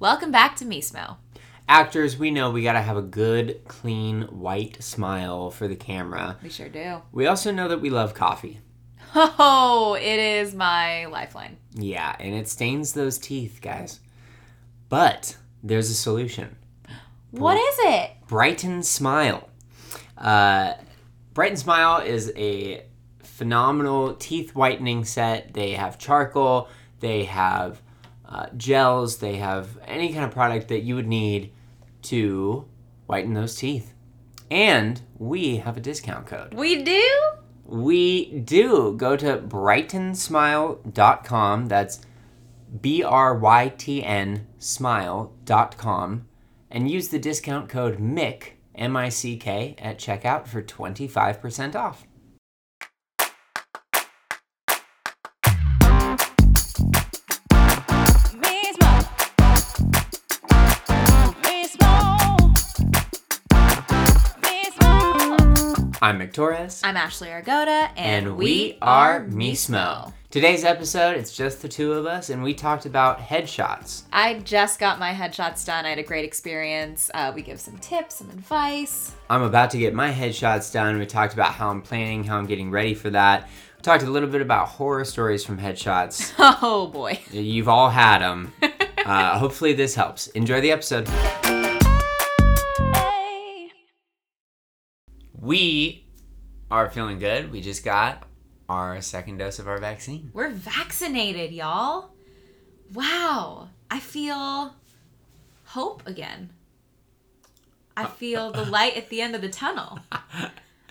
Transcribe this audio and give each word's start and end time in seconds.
Welcome 0.00 0.30
back 0.30 0.56
to 0.56 0.64
Mismo. 0.64 1.18
Actors, 1.68 2.16
we 2.16 2.30
know 2.30 2.50
we 2.50 2.62
gotta 2.62 2.80
have 2.80 2.96
a 2.96 3.02
good, 3.02 3.60
clean, 3.68 4.22
white 4.22 4.82
smile 4.82 5.50
for 5.50 5.68
the 5.68 5.76
camera. 5.76 6.38
We 6.42 6.48
sure 6.48 6.70
do. 6.70 7.02
We 7.12 7.26
also 7.26 7.52
know 7.52 7.68
that 7.68 7.82
we 7.82 7.90
love 7.90 8.14
coffee. 8.14 8.60
Oh, 9.14 9.98
it 10.00 10.18
is 10.18 10.54
my 10.54 11.04
lifeline. 11.04 11.58
Yeah, 11.74 12.16
and 12.18 12.34
it 12.34 12.48
stains 12.48 12.94
those 12.94 13.18
teeth, 13.18 13.58
guys. 13.60 14.00
But 14.88 15.36
there's 15.62 15.90
a 15.90 15.94
solution. 15.94 16.56
What 17.32 17.58
is 17.58 17.74
it? 17.80 18.12
Brighten 18.26 18.82
Smile. 18.82 19.50
Uh, 20.16 20.76
Brighten 21.34 21.58
Smile 21.58 22.00
is 22.00 22.32
a 22.36 22.84
phenomenal 23.22 24.14
teeth 24.14 24.54
whitening 24.54 25.04
set. 25.04 25.52
They 25.52 25.72
have 25.72 25.98
charcoal, 25.98 26.68
they 27.00 27.24
have 27.24 27.82
uh, 28.30 28.46
gels, 28.56 29.18
they 29.18 29.36
have 29.36 29.78
any 29.86 30.10
kind 30.12 30.24
of 30.24 30.30
product 30.30 30.68
that 30.68 30.80
you 30.80 30.94
would 30.94 31.08
need 31.08 31.52
to 32.02 32.66
whiten 33.06 33.34
those 33.34 33.56
teeth. 33.56 33.92
And 34.50 35.02
we 35.18 35.56
have 35.56 35.76
a 35.76 35.80
discount 35.80 36.26
code. 36.26 36.54
We 36.54 36.82
do? 36.82 37.20
We 37.64 38.40
do. 38.40 38.94
Go 38.96 39.16
to 39.16 39.38
brightensmile.com. 39.38 41.66
That's 41.66 42.00
B 42.80 43.02
R 43.02 43.36
Y 43.36 43.72
T 43.76 44.04
N 44.04 44.46
smile.com 44.58 46.26
and 46.70 46.90
use 46.90 47.08
the 47.08 47.18
discount 47.18 47.68
code 47.68 47.98
MICK, 47.98 48.58
M 48.74 48.96
I 48.96 49.08
C 49.08 49.36
K, 49.36 49.74
at 49.78 49.98
checkout 49.98 50.46
for 50.46 50.62
25% 50.62 51.74
off. 51.74 52.06
I'm 66.10 66.18
Mick 66.18 66.32
Torres. 66.32 66.80
I'm 66.82 66.96
Ashley 66.96 67.28
Argota, 67.28 67.88
and, 67.96 68.26
and 68.26 68.36
we 68.36 68.76
are 68.82 69.20
Mismo. 69.26 70.12
Today's 70.28 70.64
episode, 70.64 71.16
it's 71.16 71.36
just 71.36 71.62
the 71.62 71.68
two 71.68 71.92
of 71.92 72.04
us, 72.04 72.30
and 72.30 72.42
we 72.42 72.52
talked 72.52 72.84
about 72.84 73.20
headshots. 73.20 74.02
I 74.12 74.40
just 74.40 74.80
got 74.80 74.98
my 74.98 75.14
headshots 75.14 75.64
done. 75.64 75.86
I 75.86 75.90
had 75.90 76.00
a 76.00 76.02
great 76.02 76.24
experience. 76.24 77.12
Uh, 77.14 77.30
we 77.32 77.42
give 77.42 77.60
some 77.60 77.78
tips, 77.78 78.16
some 78.16 78.28
advice. 78.30 79.12
I'm 79.30 79.42
about 79.42 79.70
to 79.70 79.78
get 79.78 79.94
my 79.94 80.10
headshots 80.10 80.72
done. 80.72 80.98
We 80.98 81.06
talked 81.06 81.32
about 81.32 81.52
how 81.52 81.70
I'm 81.70 81.80
planning, 81.80 82.24
how 82.24 82.38
I'm 82.38 82.46
getting 82.46 82.72
ready 82.72 82.94
for 82.94 83.10
that. 83.10 83.48
We 83.76 83.82
talked 83.82 84.02
a 84.02 84.10
little 84.10 84.28
bit 84.28 84.42
about 84.42 84.66
horror 84.66 85.04
stories 85.04 85.44
from 85.44 85.58
headshots. 85.58 86.32
Oh 86.60 86.88
boy. 86.88 87.20
You've 87.30 87.68
all 87.68 87.88
had 87.88 88.18
them. 88.18 88.52
Uh, 88.98 89.38
hopefully, 89.38 89.74
this 89.74 89.94
helps. 89.94 90.26
Enjoy 90.26 90.60
the 90.60 90.72
episode. 90.72 91.08
We 95.38 96.04
are 96.70 96.90
feeling 96.90 97.18
good. 97.18 97.50
We 97.50 97.60
just 97.60 97.84
got 97.84 98.24
our 98.68 99.00
second 99.00 99.38
dose 99.38 99.58
of 99.58 99.68
our 99.68 99.78
vaccine. 99.78 100.30
We're 100.32 100.50
vaccinated, 100.50 101.52
y'all. 101.52 102.10
Wow. 102.94 103.68
I 103.90 103.98
feel 103.98 104.74
hope 105.66 106.06
again. 106.06 106.50
I 107.96 108.04
uh, 108.04 108.08
feel 108.08 108.40
uh, 108.42 108.50
the 108.52 108.62
uh. 108.62 108.70
light 108.70 108.96
at 108.96 109.08
the 109.08 109.20
end 109.20 109.34
of 109.34 109.42
the 109.42 109.48
tunnel. 109.48 109.98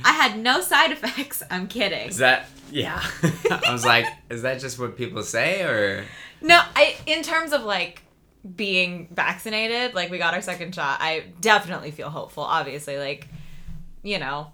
I 0.04 0.14
had 0.14 0.38
no 0.38 0.62
side 0.62 0.92
effects. 0.92 1.44
I'm 1.50 1.68
kidding. 1.68 2.10
Is 2.10 2.18
that, 2.18 2.48
yeah. 2.72 3.02
I 3.52 3.72
was 3.72 3.86
like, 3.86 4.06
is 4.30 4.42
that 4.42 4.60
just 4.60 4.80
what 4.80 4.98
people 4.98 5.24
say 5.24 5.64
or? 5.64 6.06
No, 6.42 6.62
I 6.76 6.96
in 7.06 7.22
terms 7.24 7.52
of 7.52 7.64
like 7.64 8.04
being 8.56 9.10
vaccinated, 9.12 9.94
like 9.94 10.10
we 10.10 10.18
got 10.18 10.34
our 10.34 10.42
second 10.42 10.74
shot, 10.74 11.00
I 11.02 11.26
definitely 11.42 11.92
feel 11.92 12.10
hopeful. 12.10 12.44
Obviously, 12.44 12.98
like 12.98 13.28
you 14.04 14.20
know, 14.20 14.52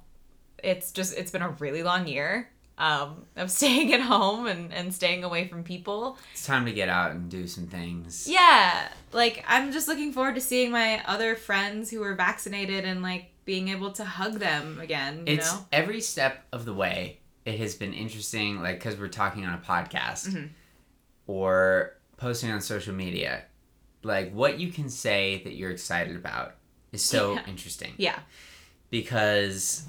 it's 0.63 0.91
just 0.91 1.17
it's 1.17 1.31
been 1.31 1.41
a 1.41 1.49
really 1.49 1.83
long 1.83 2.07
year 2.07 2.49
um, 2.77 3.25
of 3.35 3.49
staying 3.59 3.93
at 3.93 4.01
home 4.01 4.47
and 4.47 4.73
and 4.73 4.93
staying 4.93 5.23
away 5.23 5.47
from 5.47 5.63
people. 5.63 6.17
It's 6.33 6.45
time 6.45 6.65
to 6.65 6.71
get 6.73 6.89
out 6.89 7.11
and 7.11 7.29
do 7.29 7.47
some 7.47 7.67
things. 7.67 8.27
Yeah, 8.27 8.89
like 9.11 9.43
I'm 9.47 9.71
just 9.71 9.87
looking 9.87 10.11
forward 10.13 10.35
to 10.35 10.41
seeing 10.41 10.71
my 10.71 11.01
other 11.05 11.35
friends 11.35 11.89
who 11.91 12.01
are 12.03 12.15
vaccinated 12.15 12.85
and 12.85 13.01
like 13.01 13.31
being 13.45 13.67
able 13.69 13.91
to 13.91 14.03
hug 14.03 14.39
them 14.39 14.79
again. 14.81 15.23
You 15.27 15.33
it's 15.35 15.53
know, 15.53 15.65
every 15.71 16.01
step 16.01 16.45
of 16.51 16.65
the 16.65 16.73
way. 16.73 17.19
It 17.45 17.59
has 17.59 17.75
been 17.75 17.93
interesting, 17.93 18.59
like 18.61 18.79
because 18.79 18.97
we're 18.97 19.07
talking 19.07 19.45
on 19.45 19.53
a 19.53 19.59
podcast 19.59 20.29
Mhm. 20.29 20.49
or 21.27 21.95
posting 22.17 22.51
on 22.51 22.61
social 22.61 22.93
media. 22.93 23.43
Like 24.03 24.31
what 24.33 24.59
you 24.59 24.71
can 24.71 24.89
say 24.89 25.41
that 25.43 25.53
you're 25.53 25.71
excited 25.71 26.15
about 26.15 26.55
is 26.91 27.03
so 27.03 27.33
Yeah. 27.33 27.43
interesting 27.47 27.93
yeah, 27.97 28.19
because 28.95 29.83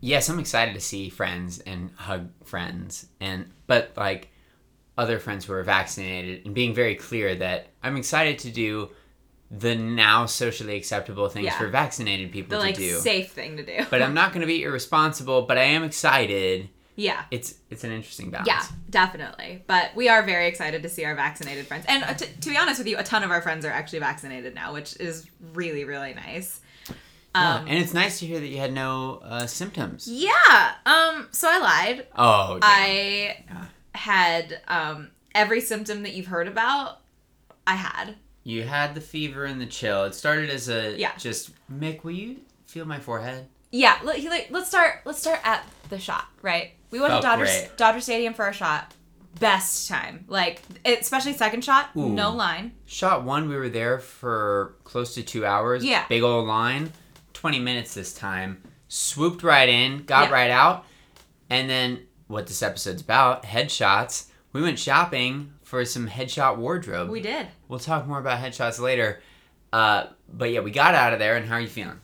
yes, 0.00 0.28
I'm 0.28 0.40
excited 0.40 0.74
to 0.74 0.80
see 0.80 1.08
friends 1.08 1.60
and 1.60 1.90
hug 1.94 2.28
friends, 2.44 3.06
and 3.20 3.48
but 3.68 3.92
like 3.96 4.28
other 4.96 5.20
friends 5.20 5.44
who 5.44 5.52
are 5.52 5.62
vaccinated 5.62 6.44
and 6.44 6.52
being 6.52 6.74
very 6.74 6.96
clear 6.96 7.36
that 7.36 7.68
I'm 7.80 7.96
excited 7.96 8.40
to 8.40 8.50
do 8.50 8.90
the 9.52 9.76
now 9.76 10.26
socially 10.26 10.76
acceptable 10.76 11.28
things 11.28 11.44
Yeah. 11.46 11.56
for 11.58 11.68
vaccinated 11.68 12.32
people 12.32 12.50
the 12.50 12.56
to 12.56 12.60
like 12.60 12.74
do 12.76 12.98
safe 12.98 13.30
thing 13.30 13.56
to 13.58 13.62
do. 13.64 13.86
but 13.90 14.02
I'm 14.02 14.14
not 14.14 14.32
going 14.32 14.40
to 14.40 14.48
be 14.48 14.64
irresponsible. 14.64 15.42
But 15.42 15.56
I 15.56 15.62
am 15.62 15.84
excited. 15.84 16.68
yeah. 16.96 17.22
It's 17.30 17.54
it's 17.70 17.84
an 17.84 17.92
interesting 17.92 18.32
balance. 18.32 18.48
Yeah, 18.48 18.64
definitely. 18.90 19.62
But 19.68 19.94
we 19.94 20.08
are 20.08 20.24
very 20.24 20.48
excited 20.48 20.82
to 20.82 20.88
see 20.88 21.04
our 21.04 21.14
vaccinated 21.14 21.68
friends. 21.68 21.84
And 21.86 22.02
uh, 22.02 22.14
t- 22.14 22.26
to 22.40 22.50
be 22.50 22.56
honest 22.56 22.78
with 22.80 22.88
you, 22.88 22.98
a 22.98 23.04
ton 23.04 23.22
of 23.22 23.30
our 23.30 23.40
friends 23.40 23.64
are 23.64 23.70
actually 23.70 24.00
vaccinated 24.00 24.56
now, 24.56 24.72
which 24.72 24.96
is 24.96 25.24
really, 25.54 25.84
really 25.84 26.14
nice. 26.14 26.60
Yeah, 27.34 27.54
Um, 27.56 27.66
and 27.68 27.78
it's 27.78 27.94
nice 27.94 28.18
to 28.20 28.26
hear 28.26 28.40
that 28.40 28.46
you 28.48 28.58
had 28.58 28.72
no 28.72 29.20
uh, 29.24 29.46
symptoms. 29.46 30.08
yeah. 30.08 30.72
Um. 30.86 31.28
So 31.30 31.48
I 31.50 31.58
lied. 31.58 32.06
Oh, 32.16 32.54
damn. 32.54 32.60
I 32.62 33.36
Yeah. 33.48 33.64
had 33.94 34.60
um 34.68 35.10
every 35.34 35.60
symptom 35.60 36.02
that 36.04 36.14
you've 36.14 36.26
heard 36.26 36.48
about. 36.48 37.00
I 37.66 37.74
had. 37.74 38.16
you 38.44 38.62
had 38.62 38.94
the 38.94 39.00
fever 39.02 39.44
and 39.44 39.60
the 39.60 39.66
chill. 39.66 40.04
It 40.04 40.14
started 40.14 40.48
as 40.50 40.68
a 40.70 40.96
Yeah. 40.98 41.12
Just 41.18 41.50
Mick, 41.70 42.02
will 42.02 42.12
you 42.12 42.36
feel 42.66 42.86
my 42.86 42.98
forehead? 42.98 43.46
Yeah. 43.70 43.98
Let, 44.02 44.50
let's 44.50 44.68
start. 44.68 45.00
Let's 45.04 45.20
start 45.20 45.40
at 45.44 45.64
the 45.90 45.98
shot. 45.98 46.24
Right. 46.40 46.72
We 46.90 46.98
went 46.98 47.10
Felt 47.10 47.22
to 47.22 47.28
Dodger 47.28 47.44
great. 47.44 47.70
Dodger 47.76 48.00
Stadium 48.00 48.32
for 48.32 48.46
our 48.46 48.54
shot. 48.54 48.94
Best 49.38 49.86
time. 49.88 50.24
Like 50.28 50.62
especially 50.86 51.34
second 51.34 51.62
shot. 51.62 51.90
Ooh. 51.96 52.08
No 52.08 52.32
line. 52.32 52.72
Shot 52.86 53.22
one, 53.24 53.48
we 53.50 53.56
were 53.56 53.68
there 53.68 53.98
for 53.98 54.74
close 54.84 55.14
to 55.16 55.22
two 55.22 55.44
hours. 55.44 55.84
Yeah. 55.84 56.06
Big 56.08 56.22
old 56.22 56.46
line. 56.48 56.90
Twenty 57.38 57.60
minutes 57.60 57.94
this 57.94 58.12
time. 58.12 58.60
Swooped 58.88 59.44
right 59.44 59.68
in, 59.68 59.98
got 60.06 60.28
Yeah. 60.28 60.34
right 60.34 60.50
out, 60.50 60.84
and 61.48 61.70
then 61.70 62.04
what 62.26 62.48
this 62.48 62.64
episode's 62.64 63.00
about? 63.00 63.44
Headshots. 63.44 64.24
We 64.52 64.60
went 64.60 64.76
shopping 64.76 65.52
for 65.62 65.84
some 65.84 66.08
headshot 66.08 66.56
wardrobe. 66.56 67.08
We 67.10 67.20
did. 67.20 67.46
We'll 67.68 67.78
talk 67.78 68.08
more 68.08 68.18
about 68.18 68.40
headshots 68.42 68.80
later. 68.80 69.22
Uh, 69.72 70.06
but 70.28 70.50
yeah, 70.50 70.60
we 70.60 70.72
got 70.72 70.96
out 70.96 71.12
of 71.12 71.20
there, 71.20 71.36
and 71.36 71.46
how 71.46 71.54
are 71.54 71.60
you 71.60 71.68
feeling? 71.68 72.00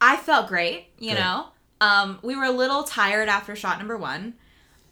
I 0.00 0.16
felt 0.16 0.48
great, 0.48 0.88
you 0.98 1.10
Good. 1.10 1.20
know. 1.20 1.46
Um, 1.80 2.18
we 2.22 2.34
were 2.34 2.44
a 2.44 2.50
little 2.50 2.82
tired 2.82 3.28
after 3.28 3.54
shot 3.54 3.78
number 3.78 3.96
one. 3.96 4.34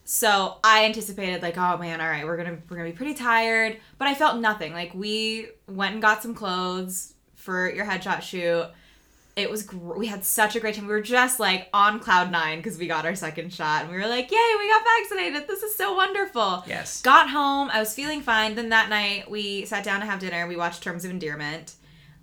So 0.05 0.59
I 0.63 0.85
anticipated 0.85 1.43
like, 1.43 1.59
oh 1.59 1.77
man, 1.77 2.01
all 2.01 2.07
right, 2.09 2.25
we're 2.25 2.37
gonna 2.37 2.59
we're 2.71 2.77
gonna 2.77 2.91
be 2.91 2.97
pretty 2.97 3.15
tired. 3.15 3.81
But 3.99 4.07
I 4.07 4.15
felt 4.15 4.39
nothing. 4.41 4.73
Like 4.75 4.95
we 4.95 5.49
went 5.67 5.95
and 5.95 6.01
got 6.03 6.23
some 6.23 6.37
clothes 6.37 7.15
for 7.35 7.69
your 7.69 7.85
headshot 7.85 8.23
shoot. 8.23 8.69
It 9.37 9.51
was 9.51 9.63
gr- 9.65 9.95
we 9.95 10.07
had 10.07 10.25
such 10.25 10.57
a 10.57 10.61
great 10.61 10.75
time. 10.77 10.87
We 10.87 10.93
were 10.95 11.03
just 11.03 11.39
like 11.39 11.69
on 11.75 12.01
cloud 12.01 12.31
nine 12.33 12.59
because 12.59 12.79
we 12.79 12.87
got 12.87 13.05
our 13.05 13.15
second 13.15 13.53
shot, 13.53 13.83
and 13.83 13.91
we 13.93 13.99
were 13.99 14.07
like, 14.09 14.31
yay, 14.31 14.55
we 14.59 14.69
got 14.69 14.83
vaccinated. 15.03 15.47
This 15.47 15.63
is 15.63 15.75
so 15.75 15.95
wonderful. 15.95 16.65
Yes. 16.67 17.03
Got 17.03 17.29
home, 17.29 17.69
I 17.71 17.79
was 17.81 17.93
feeling 17.95 18.23
fine. 18.23 18.55
Then 18.55 18.71
that 18.71 18.89
night 18.89 19.31
we 19.31 19.67
sat 19.67 19.85
down 19.85 20.01
to 20.01 20.07
have 20.07 20.21
dinner. 20.21 20.47
We 20.47 20.57
watched 20.57 20.83
Terms 20.83 21.05
of 21.05 21.11
Endearment. 21.11 21.75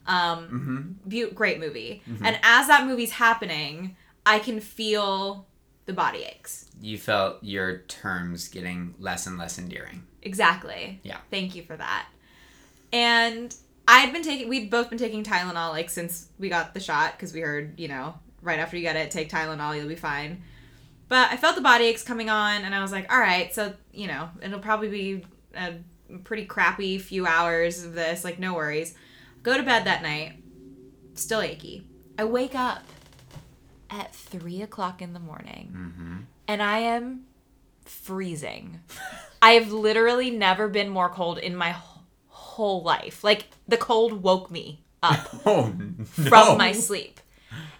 Um, 0.07 0.97
Mm-hmm. 1.05 1.09
Beau- 1.09 1.33
great 1.35 1.59
movie. 1.59 2.01
And 2.23 2.37
as 2.43 2.67
that 2.67 2.85
movie's 2.87 3.11
happening, 3.11 3.95
I 4.25 4.39
can 4.39 4.59
feel 4.59 5.45
the 5.85 5.93
body 5.93 6.23
aches. 6.23 6.69
You 6.81 6.97
felt 6.97 7.43
your 7.43 7.79
terms 7.87 8.47
getting 8.47 8.95
less 8.99 9.27
and 9.27 9.37
less 9.37 9.59
endearing. 9.59 10.03
Exactly. 10.23 10.99
Yeah. 11.03 11.17
Thank 11.29 11.55
you 11.55 11.63
for 11.63 11.77
that. 11.77 12.07
And 12.91 13.55
I'd 13.87 14.13
been 14.13 14.23
taking, 14.23 14.47
we'd 14.49 14.69
both 14.69 14.89
been 14.89 14.97
taking 14.99 15.23
Tylenol 15.23 15.71
like 15.71 15.89
since 15.89 16.27
we 16.39 16.49
got 16.49 16.73
the 16.73 16.79
shot 16.79 17.13
because 17.13 17.33
we 17.33 17.41
heard, 17.41 17.79
you 17.79 17.87
know, 17.89 18.15
right 18.41 18.59
after 18.59 18.77
you 18.77 18.83
get 18.83 18.95
it, 18.95 19.11
take 19.11 19.29
Tylenol, 19.29 19.75
you'll 19.77 19.87
be 19.87 19.95
fine. 19.95 20.41
But 21.09 21.31
I 21.31 21.37
felt 21.37 21.55
the 21.55 21.61
body 21.61 21.85
aches 21.85 22.01
coming 22.03 22.29
on, 22.29 22.63
and 22.63 22.73
I 22.73 22.81
was 22.81 22.91
like, 22.91 23.11
all 23.13 23.19
right, 23.19 23.53
so, 23.53 23.73
you 23.91 24.07
know, 24.07 24.29
it'll 24.41 24.59
probably 24.59 24.89
be 24.89 25.25
a 25.55 25.73
pretty 26.23 26.45
crappy 26.45 26.97
few 26.97 27.27
hours 27.27 27.83
of 27.83 27.93
this, 27.93 28.23
like, 28.23 28.39
no 28.39 28.53
worries. 28.53 28.95
Go 29.43 29.57
to 29.57 29.63
bed 29.63 29.83
that 29.85 30.01
night, 30.01 30.33
still 31.15 31.41
achy. 31.41 31.85
I 32.17 32.23
wake 32.23 32.55
up 32.55 32.83
at 33.89 34.15
three 34.15 34.61
o'clock 34.61 35.01
in 35.01 35.13
the 35.13 35.19
morning 35.19 35.71
Mm-hmm. 35.75 36.15
and 36.47 36.63
I 36.63 36.79
am 36.79 37.25
freezing. 37.85 38.79
I 39.41 39.51
have 39.51 39.71
literally 39.71 40.31
never 40.31 40.67
been 40.67 40.89
more 40.89 41.09
cold 41.09 41.37
in 41.37 41.55
my 41.55 41.73
wh- 41.73 41.92
whole 42.53 42.83
life. 42.83 43.23
Like 43.23 43.47
the 43.67 43.77
cold 43.77 44.23
woke 44.23 44.49
me 44.51 44.83
up 45.01 45.29
Oh 45.45 45.73
from 46.05 46.57
my 46.57 46.71
sleep. 46.71 47.19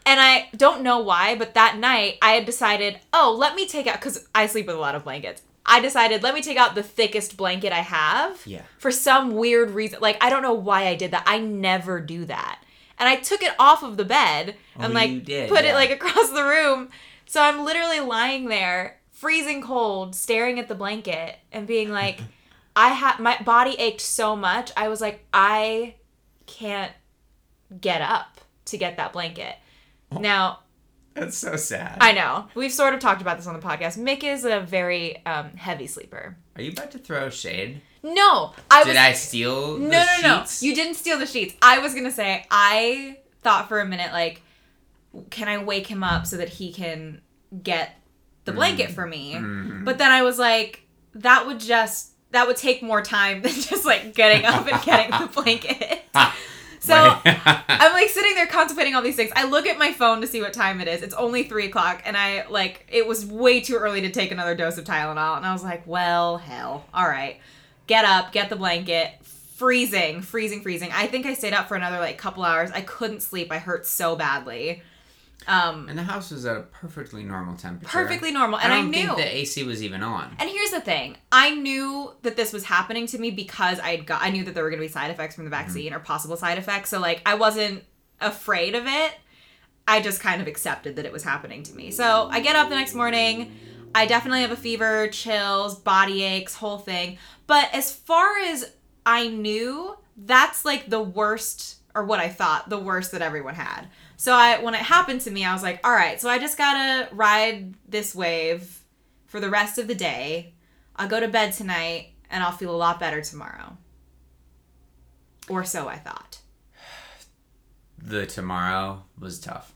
And 0.06 0.20
I 0.20 0.50
don't 0.56 0.84
know 0.84 1.00
why, 1.00 1.36
but 1.36 1.54
that 1.54 1.78
night 1.78 2.18
I 2.22 2.32
had 2.32 2.46
decided, 2.46 3.00
oh, 3.14 3.36
let 3.38 3.56
me 3.56 3.66
take 3.68 3.88
out, 3.88 3.96
because 3.96 4.28
I 4.36 4.48
sleep 4.48 4.68
with 4.68 4.76
a 4.76 4.80
lot 4.80 4.96
of 4.96 5.06
blankets. 5.06 5.42
I 5.66 5.80
decided, 5.80 6.24
let 6.24 6.34
me 6.34 6.42
take 6.42 6.58
out 6.58 6.76
the 6.76 6.84
thickest 6.84 7.38
blanket 7.38 7.72
I 7.72 7.80
have. 7.80 8.42
Yeah. 8.46 8.64
For 8.80 8.92
some 8.92 9.34
weird 9.34 9.72
reason. 9.72 10.02
Like, 10.02 10.22
I 10.22 10.30
don't 10.30 10.42
know 10.42 10.54
why 10.54 10.88
I 10.88 10.96
did 10.96 11.12
that. 11.12 11.24
I 11.26 11.40
never 11.40 12.02
do 12.02 12.26
that. 12.26 12.62
And 13.00 13.08
I 13.08 13.16
took 13.16 13.42
it 13.42 13.54
off 13.58 13.82
of 13.82 13.96
the 13.96 14.04
bed 14.04 14.56
oh, 14.78 14.84
and, 14.84 14.92
Oh, 14.92 14.96
like, 14.96 15.24
did, 15.24 15.50
put 15.50 15.64
it, 15.64 15.74
like, 15.74 15.90
across 16.02 16.32
the 16.32 16.44
room. 16.44 16.90
So 17.26 17.42
I'm 17.42 17.64
literally 17.64 18.02
lying 18.02 18.50
there, 18.50 19.00
freezing 19.12 19.62
cold, 19.62 20.16
staring 20.16 20.60
at 20.60 20.68
the 20.68 20.76
blanket 20.76 21.38
and 21.54 21.66
being 21.66 21.92
like, 21.92 22.20
I 22.76 22.90
had, 22.90 23.20
my 23.20 23.38
body 23.44 23.76
ached 23.80 24.02
so 24.02 24.36
much. 24.36 24.72
I 24.76 24.88
was 24.88 25.02
like, 25.02 25.26
I 25.34 25.96
can't 26.48 26.92
get 27.80 28.02
up 28.02 28.42
to 28.66 28.78
get 28.78 28.98
that 28.98 29.14
blanket. 29.14 29.56
Now, 30.12 30.60
That's 31.14 31.38
so 31.38 31.56
sad. 31.56 31.98
I 32.02 32.12
know. 32.12 32.48
We've 32.56 32.72
sort 32.72 32.94
of 32.94 33.00
talked 33.00 33.22
about 33.22 33.38
this 33.38 33.48
on 33.48 33.54
the 33.54 33.66
podcast. 33.66 33.98
Mick 33.98 34.24
is 34.24 34.46
a 34.46 34.60
very 34.60 35.24
um, 35.26 35.52
heavy 35.56 35.88
sleeper. 35.88 36.38
Are 36.56 36.62
you 36.62 36.72
about 36.72 36.92
to 36.92 36.98
throw 37.00 37.30
shade? 37.30 37.82
No, 38.04 38.54
I 38.70 38.84
Did 38.84 38.90
was. 38.90 38.98
I 38.98 39.14
steal 39.14 39.78
no, 39.78 39.88
no, 39.88 40.06
no. 40.22 40.40
sheets? 40.40 40.62
You 40.62 40.76
didn't 40.76 40.96
steal 40.96 41.18
the 41.18 41.26
sheets. 41.26 41.56
I 41.62 41.80
was 41.80 41.94
gonna 41.96 42.12
say 42.12 42.46
I 42.52 43.18
thought 43.42 43.70
for 43.70 43.80
a 43.80 43.86
minute 43.86 44.12
like, 44.12 44.42
can 45.30 45.48
I 45.48 45.64
wake 45.64 45.88
him 45.88 46.04
up 46.04 46.26
so 46.26 46.38
that 46.38 46.50
he 46.50 46.74
can 46.74 47.22
get 47.62 47.92
the 48.46 48.52
blanket 48.52 48.92
for 48.92 49.08
me? 49.08 49.36
Mm. 49.36 49.86
But 49.86 50.00
then 50.00 50.12
I 50.12 50.22
was 50.24 50.38
like, 50.38 50.86
that 51.16 51.48
would 51.48 51.60
just 51.60 52.13
that 52.34 52.48
would 52.48 52.58
take 52.58 52.82
more 52.84 53.02
time 53.02 53.42
than 53.44 53.54
just 53.54 53.86
like 53.86 54.14
getting 54.14 54.46
up 54.46 54.68
and 54.68 54.82
getting 54.84 55.12
the 55.12 55.28
blanket. 55.42 56.02
So 56.84 56.96
I'm 57.24 57.94
like 57.94 58.10
sitting 58.10 58.36
there 58.36 58.46
contemplating 58.46 58.94
all 58.94 59.02
these 59.02 59.16
things. 59.16 59.32
I 59.38 59.48
look 59.48 59.68
at 59.68 59.78
my 59.78 59.94
phone 59.94 60.20
to 60.20 60.28
see 60.28 60.42
what 60.42 60.52
time 60.52 60.82
it 60.82 60.90
is. 60.90 61.02
It's 61.02 61.14
only 61.14 61.44
three 61.44 61.68
o'clock, 61.68 62.02
and 62.04 62.18
I 62.18 62.46
like 62.50 62.86
it 62.90 63.08
was 63.08 63.26
way 63.26 63.62
too 63.62 63.76
early 63.76 64.02
to 64.02 64.12
take 64.12 64.34
another 64.34 64.54
dose 64.54 64.78
of 64.78 64.84
Tylenol. 64.84 65.38
And 65.38 65.46
I 65.46 65.54
was 65.54 65.64
like, 65.64 65.88
well, 65.88 66.40
hell, 66.40 66.84
all 66.94 67.08
right, 67.08 67.40
get 67.88 68.04
up, 68.04 68.34
get 68.34 68.50
the 68.50 68.58
blanket. 68.58 69.14
Freezing, 69.24 70.24
freezing, 70.24 70.60
freezing. 70.60 70.90
I 70.92 71.08
think 71.08 71.26
I 71.26 71.36
stayed 71.36 71.54
up 71.54 71.70
for 71.70 71.76
another 71.76 72.00
like 72.00 72.18
couple 72.18 72.44
hours. 72.44 72.70
I 72.72 72.82
couldn't 72.82 73.22
sleep. 73.22 73.50
I 73.50 73.60
hurt 73.60 73.86
so 73.86 74.18
badly. 74.18 74.82
Um, 75.48 75.90
and 75.90 75.98
the 75.98 76.04
house 76.04 76.32
was 76.32 76.46
at 76.46 76.56
a 76.56 76.62
perfectly 76.62 77.24
normal 77.24 77.56
temperature. 77.56 77.90
perfectly 77.90 78.32
normal, 78.32 78.60
and 78.60 78.72
I 78.72 78.78
I, 78.78 78.82
don't 78.82 78.92
knew. 78.92 79.06
think 79.08 79.18
the 79.18 79.38
AC 79.38 79.64
was 79.64 79.84
even 79.84 80.02
on. 80.04 80.36
And 80.40 80.50
here's 80.50 80.72
the 80.72 80.82
thing: 80.82 81.18
I 81.32 81.52
knew 81.56 82.14
that 82.22 82.36
this 82.36 82.54
was 82.54 82.66
happening 82.66 83.08
to 83.08 83.18
me 83.18 83.32
because 83.32 83.80
I 83.80 83.98
got 83.98 84.22
I 84.22 84.30
knew 84.30 84.44
that 84.46 84.54
there 84.56 84.64
were 84.64 84.70
going 84.70 84.82
to 84.82 84.88
be 84.88 84.92
side 84.92 85.12
effects 85.12 85.36
from 85.36 85.44
the 85.46 85.50
vaccine 85.52 85.94
or 85.94 86.00
possible 86.00 86.38
side 86.38 86.58
effects. 86.58 86.90
So 86.90 87.00
like 87.00 87.22
I 87.26 87.36
wasn't 87.36 87.84
afraid 88.22 88.76
of 88.76 88.86
it. 88.88 89.14
I 89.88 90.02
just 90.02 90.22
kind 90.22 90.42
of 90.42 90.48
accepted 90.48 90.96
that 90.96 91.06
it 91.06 91.12
was 91.12 91.24
happening 91.24 91.64
to 91.64 91.74
me. 91.76 91.92
So 91.92 92.30
I 92.32 92.40
get 92.40 92.56
up 92.56 92.70
the 92.70 92.76
next 92.76 92.94
morning. 92.94 93.52
I 93.96 94.06
definitely 94.06 94.42
have 94.42 94.52
a 94.52 94.56
fever, 94.56 95.08
chills, 95.10 95.76
body 95.78 96.24
aches, 96.24 96.56
whole 96.56 96.78
thing. 96.80 97.18
But 97.48 97.70
as 97.74 97.92
far 97.92 98.40
as 98.40 98.72
I 99.06 99.28
knew, 99.28 99.98
that's 100.16 100.64
like 100.66 100.90
the 100.90 101.02
worst 101.02 101.78
or 101.94 102.06
what 102.06 102.20
I 102.20 102.30
thought 102.30 102.70
the 102.70 102.80
worst 102.80 103.12
that 103.12 103.22
everyone 103.22 103.56
had. 103.56 103.88
So 104.18 104.34
I 104.34 104.62
when 104.62 104.74
it 104.74 104.82
happened 104.82 105.22
to 105.22 105.32
me, 105.32 105.46
I 105.46 105.54
was 105.54 105.64
like, 105.64 105.80
all 105.86 105.92
right, 105.92 106.20
so 106.20 106.30
I 106.30 106.40
just 106.40 106.58
got 106.58 106.74
to 106.74 107.16
ride 107.16 107.74
this 107.88 108.14
wave 108.16 108.82
for 109.26 109.40
the 109.40 109.50
rest 109.50 109.78
of 109.78 109.88
the 109.88 109.96
day. 109.96 110.54
I'll 110.96 111.08
go 111.10 111.20
to 111.20 111.28
bed 111.28 111.54
tonight 111.54 112.14
and 112.30 112.44
I'll 112.44 112.52
feel 112.52 112.74
a 112.74 112.78
lot 112.78 113.00
better 113.00 113.22
tomorrow. 113.22 113.78
Or 115.50 115.64
so 115.64 115.88
I 115.88 115.98
thought. 115.98 116.40
The 117.98 118.26
tomorrow 118.26 119.04
was 119.18 119.40
tough. 119.40 119.74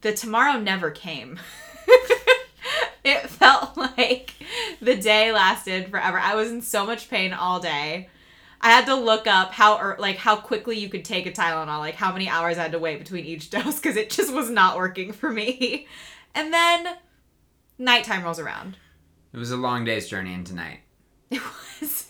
The 0.00 0.12
tomorrow 0.12 0.58
never 0.58 0.90
came. 0.90 1.38
it 3.04 3.28
felt 3.28 3.76
like 3.76 4.34
the 4.80 4.96
day 4.96 5.32
lasted 5.32 5.90
forever. 5.90 6.18
I 6.18 6.34
was 6.34 6.50
in 6.50 6.62
so 6.62 6.86
much 6.86 7.10
pain 7.10 7.32
all 7.32 7.60
day. 7.60 8.08
I 8.66 8.70
had 8.70 8.86
to 8.86 8.96
look 8.96 9.28
up 9.28 9.52
how 9.52 9.78
or 9.78 9.94
like 10.00 10.16
how 10.16 10.34
quickly 10.34 10.76
you 10.76 10.88
could 10.88 11.04
take 11.04 11.24
a 11.24 11.30
Tylenol, 11.30 11.78
like 11.78 11.94
how 11.94 12.12
many 12.12 12.28
hours 12.28 12.58
I 12.58 12.62
had 12.62 12.72
to 12.72 12.80
wait 12.80 12.98
between 12.98 13.24
each 13.24 13.48
dose 13.50 13.76
because 13.76 13.94
it 13.94 14.10
just 14.10 14.34
was 14.34 14.50
not 14.50 14.76
working 14.76 15.12
for 15.12 15.30
me. 15.30 15.86
And 16.34 16.52
then 16.52 16.96
nighttime 17.78 18.24
rolls 18.24 18.40
around. 18.40 18.76
It 19.32 19.36
was 19.38 19.52
a 19.52 19.56
long 19.56 19.84
day's 19.84 20.08
journey 20.08 20.34
into 20.34 20.52
night. 20.54 20.80
It 21.30 21.40
was. 21.80 22.06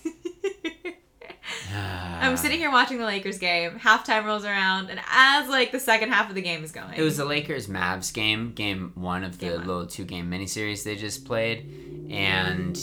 I'm 1.76 2.38
sitting 2.38 2.58
here 2.58 2.70
watching 2.70 2.98
the 2.98 3.04
Lakers 3.04 3.38
game. 3.38 3.78
Halftime 3.78 4.24
rolls 4.24 4.46
around, 4.46 4.88
and 4.88 4.98
as 5.10 5.50
like 5.50 5.72
the 5.72 5.80
second 5.80 6.10
half 6.10 6.30
of 6.30 6.34
the 6.34 6.42
game 6.42 6.64
is 6.64 6.72
going, 6.72 6.94
It 6.94 7.02
was 7.02 7.18
the 7.18 7.26
Lakers 7.26 7.66
Mavs 7.66 8.14
game, 8.14 8.52
game 8.52 8.92
one 8.94 9.24
of 9.24 9.38
the 9.40 9.50
one. 9.50 9.66
little 9.66 9.86
two 9.86 10.04
game 10.04 10.30
miniseries 10.30 10.84
they 10.84 10.96
just 10.96 11.26
played, 11.26 12.08
and 12.10 12.78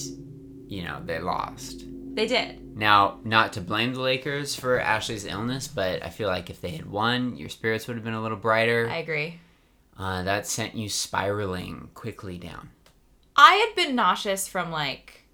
you 0.67 0.83
know 0.83 1.01
they 1.03 1.19
lost. 1.19 1.85
They 2.13 2.27
did. 2.27 2.77
Now, 2.77 3.19
not 3.23 3.53
to 3.53 3.61
blame 3.61 3.93
the 3.93 4.01
Lakers 4.01 4.55
for 4.55 4.79
Ashley's 4.79 5.25
illness, 5.25 5.67
but 5.67 6.03
I 6.03 6.09
feel 6.09 6.27
like 6.27 6.49
if 6.49 6.61
they 6.61 6.71
had 6.71 6.89
won, 6.89 7.35
your 7.37 7.49
spirits 7.49 7.87
would 7.87 7.97
have 7.97 8.03
been 8.03 8.13
a 8.13 8.21
little 8.21 8.37
brighter. 8.37 8.87
I 8.89 8.97
agree. 8.97 9.39
Uh, 9.97 10.23
that 10.23 10.47
sent 10.47 10.75
you 10.75 10.89
spiraling 10.89 11.89
quickly 11.93 12.37
down. 12.37 12.69
I 13.35 13.53
had 13.55 13.75
been 13.75 13.95
nauseous 13.95 14.47
from 14.47 14.71
like 14.71 15.25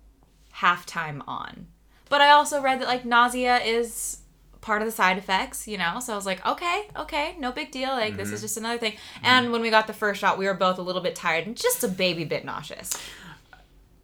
halftime 0.55 1.21
on, 1.27 1.67
but 2.09 2.21
I 2.21 2.31
also 2.31 2.61
read 2.61 2.81
that 2.81 2.87
like 2.87 3.05
nausea 3.05 3.59
is 3.59 4.19
part 4.61 4.81
of 4.81 4.85
the 4.85 4.91
side 4.91 5.17
effects, 5.17 5.67
you 5.67 5.77
know. 5.77 5.99
So 5.99 6.13
I 6.13 6.15
was 6.15 6.25
like, 6.25 6.45
okay, 6.45 6.89
okay, 6.97 7.35
no 7.39 7.51
big 7.51 7.71
deal. 7.71 7.89
Like 7.89 8.17
this 8.17 8.31
is 8.31 8.41
just 8.41 8.57
another 8.57 8.77
thing. 8.77 8.95
And 9.23 9.51
when 9.51 9.61
we 9.61 9.69
got 9.69 9.87
the 9.87 9.93
first 9.93 10.19
shot, 10.19 10.37
we 10.37 10.45
were 10.45 10.53
both 10.53 10.77
a 10.77 10.81
little 10.81 11.01
bit 11.01 11.15
tired 11.15 11.47
and 11.47 11.55
just 11.55 11.83
a 11.83 11.87
baby 11.87 12.25
bit 12.25 12.43
nauseous. 12.45 12.91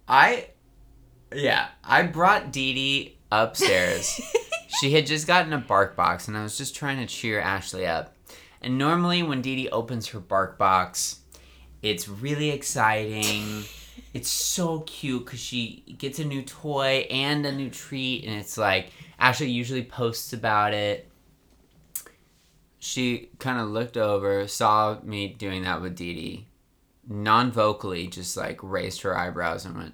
I, 0.07 0.49
yeah, 1.35 1.67
I 1.83 2.03
brought 2.03 2.51
Dee 2.51 2.73
Dee 2.73 3.17
upstairs. 3.31 4.19
she 4.79 4.91
had 4.91 5.05
just 5.05 5.27
gotten 5.27 5.53
a 5.53 5.57
bark 5.57 5.95
box, 5.95 6.27
and 6.27 6.37
I 6.37 6.43
was 6.43 6.57
just 6.57 6.75
trying 6.75 6.97
to 6.97 7.05
cheer 7.05 7.39
Ashley 7.39 7.85
up. 7.85 8.15
And 8.61 8.77
normally, 8.77 9.21
when 9.21 9.41
Dee 9.41 9.55
Dee 9.55 9.69
opens 9.69 10.07
her 10.07 10.19
bark 10.19 10.57
box, 10.57 11.19
it's 11.81 12.07
really 12.07 12.49
exciting. 12.49 13.63
It's 14.13 14.29
so 14.29 14.79
cute 14.81 15.25
because 15.25 15.39
she 15.39 15.83
gets 15.97 16.19
a 16.19 16.25
new 16.25 16.41
toy 16.41 17.05
and 17.11 17.45
a 17.45 17.51
new 17.51 17.69
treat, 17.69 18.25
and 18.25 18.33
it's 18.35 18.57
like 18.57 18.91
Ashley 19.19 19.49
usually 19.49 19.83
posts 19.83 20.33
about 20.33 20.73
it. 20.73 21.09
She 22.79 23.29
kind 23.39 23.59
of 23.59 23.69
looked 23.69 23.97
over, 23.97 24.47
saw 24.47 24.99
me 25.03 25.27
doing 25.27 25.63
that 25.63 25.81
with 25.81 25.95
Dee 25.95 26.13
Dee, 26.13 26.47
non 27.07 27.51
vocally, 27.51 28.07
just 28.07 28.37
like 28.37 28.59
raised 28.63 29.01
her 29.01 29.17
eyebrows 29.17 29.65
and 29.65 29.75
went, 29.75 29.93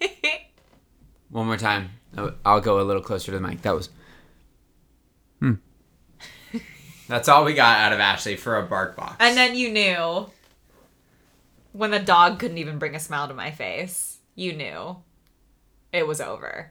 One 1.30 1.46
more 1.46 1.56
time. 1.56 1.90
I'll 2.44 2.60
go 2.60 2.80
a 2.80 2.82
little 2.82 3.02
closer 3.02 3.32
to 3.32 3.38
the 3.38 3.46
mic. 3.46 3.62
That 3.62 3.74
was. 3.74 3.88
Hmm. 5.40 5.54
That's 7.08 7.28
all 7.28 7.44
we 7.44 7.54
got 7.54 7.78
out 7.80 7.92
of 7.92 8.00
Ashley 8.00 8.36
for 8.36 8.56
a 8.56 8.62
bark 8.62 8.96
box. 8.96 9.16
And 9.20 9.36
then 9.36 9.54
you 9.56 9.70
knew 9.70 10.30
when 11.72 11.90
the 11.90 11.98
dog 11.98 12.38
couldn't 12.38 12.58
even 12.58 12.78
bring 12.78 12.94
a 12.94 13.00
smile 13.00 13.28
to 13.28 13.34
my 13.34 13.50
face, 13.50 14.18
you 14.34 14.52
knew 14.54 14.96
it 15.92 16.06
was 16.06 16.20
over. 16.20 16.70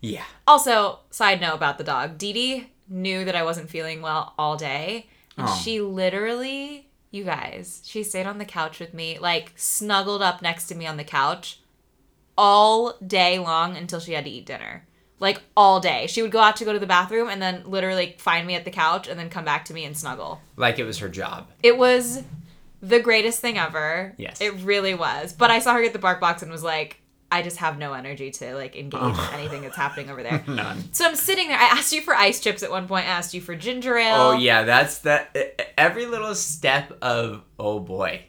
yeah. 0.00 0.24
Also, 0.46 1.00
side 1.10 1.40
note 1.40 1.54
about 1.54 1.78
the 1.78 1.84
dog, 1.84 2.16
Dee 2.18 2.32
Dee 2.32 2.70
knew 2.88 3.24
that 3.24 3.34
I 3.36 3.42
wasn't 3.42 3.70
feeling 3.70 4.00
well 4.02 4.34
all 4.38 4.56
day. 4.56 5.06
And 5.36 5.48
Oh. 5.48 5.60
she 5.62 5.80
literally, 5.80 6.88
you 7.10 7.24
guys, 7.24 7.82
she 7.84 8.02
stayed 8.04 8.26
on 8.26 8.38
the 8.38 8.44
couch 8.44 8.78
with 8.80 8.94
me, 8.94 9.18
like 9.18 9.52
snuggled 9.56 10.22
up 10.22 10.40
next 10.42 10.66
to 10.68 10.74
me 10.74 10.86
on 10.86 10.96
the 10.96 11.04
couch 11.04 11.60
all 12.36 12.96
day 13.06 13.38
long 13.38 13.76
until 13.76 14.00
she 14.00 14.12
had 14.12 14.24
to 14.24 14.30
eat 14.30 14.46
dinner. 14.46 14.86
Like 15.20 15.40
all 15.56 15.80
day. 15.80 16.06
She 16.08 16.22
would 16.22 16.32
go 16.32 16.40
out 16.40 16.56
to 16.56 16.64
go 16.64 16.72
to 16.72 16.78
the 16.78 16.86
bathroom 16.86 17.28
and 17.28 17.40
then 17.40 17.62
literally 17.64 18.16
find 18.18 18.46
me 18.46 18.54
at 18.56 18.64
the 18.64 18.70
couch 18.70 19.08
and 19.08 19.18
then 19.18 19.30
come 19.30 19.44
back 19.44 19.64
to 19.66 19.74
me 19.74 19.84
and 19.84 19.96
snuggle. 19.96 20.40
Like 20.56 20.78
it 20.78 20.84
was 20.84 20.98
her 20.98 21.08
job. 21.08 21.48
It 21.62 21.78
was 21.78 22.22
the 22.82 23.00
greatest 23.00 23.40
thing 23.40 23.56
ever. 23.56 24.14
Yes. 24.18 24.40
It 24.40 24.52
really 24.64 24.94
was. 24.94 25.32
But 25.32 25.50
I 25.50 25.60
saw 25.60 25.72
her 25.74 25.82
get 25.82 25.92
the 25.94 25.98
bark 25.98 26.20
box 26.20 26.42
and 26.42 26.50
was 26.50 26.62
like, 26.64 27.00
I 27.32 27.42
just 27.42 27.56
have 27.56 27.78
no 27.78 27.94
energy 27.94 28.30
to 28.32 28.54
like 28.54 28.76
engage 28.76 29.00
Oh. 29.02 29.30
in 29.32 29.40
anything 29.40 29.62
that's 29.62 29.76
happening 29.76 30.10
over 30.10 30.22
there. 30.22 30.44
None. 30.48 30.92
So 30.92 31.06
I'm 31.06 31.16
sitting 31.16 31.48
there. 31.48 31.58
I 31.58 31.64
asked 31.64 31.92
you 31.92 32.02
for 32.02 32.14
ice 32.14 32.40
chips 32.40 32.62
at 32.62 32.70
one 32.70 32.86
point. 32.86 33.06
I 33.06 33.10
asked 33.10 33.32
you 33.34 33.40
for 33.40 33.54
ginger 33.56 33.96
ale. 33.96 34.14
Oh, 34.16 34.32
yeah. 34.32 34.64
That's 34.64 34.98
that. 34.98 35.34
Every 35.78 36.06
little 36.06 36.34
step 36.34 36.96
of, 37.00 37.42
oh 37.58 37.80
boy, 37.80 38.24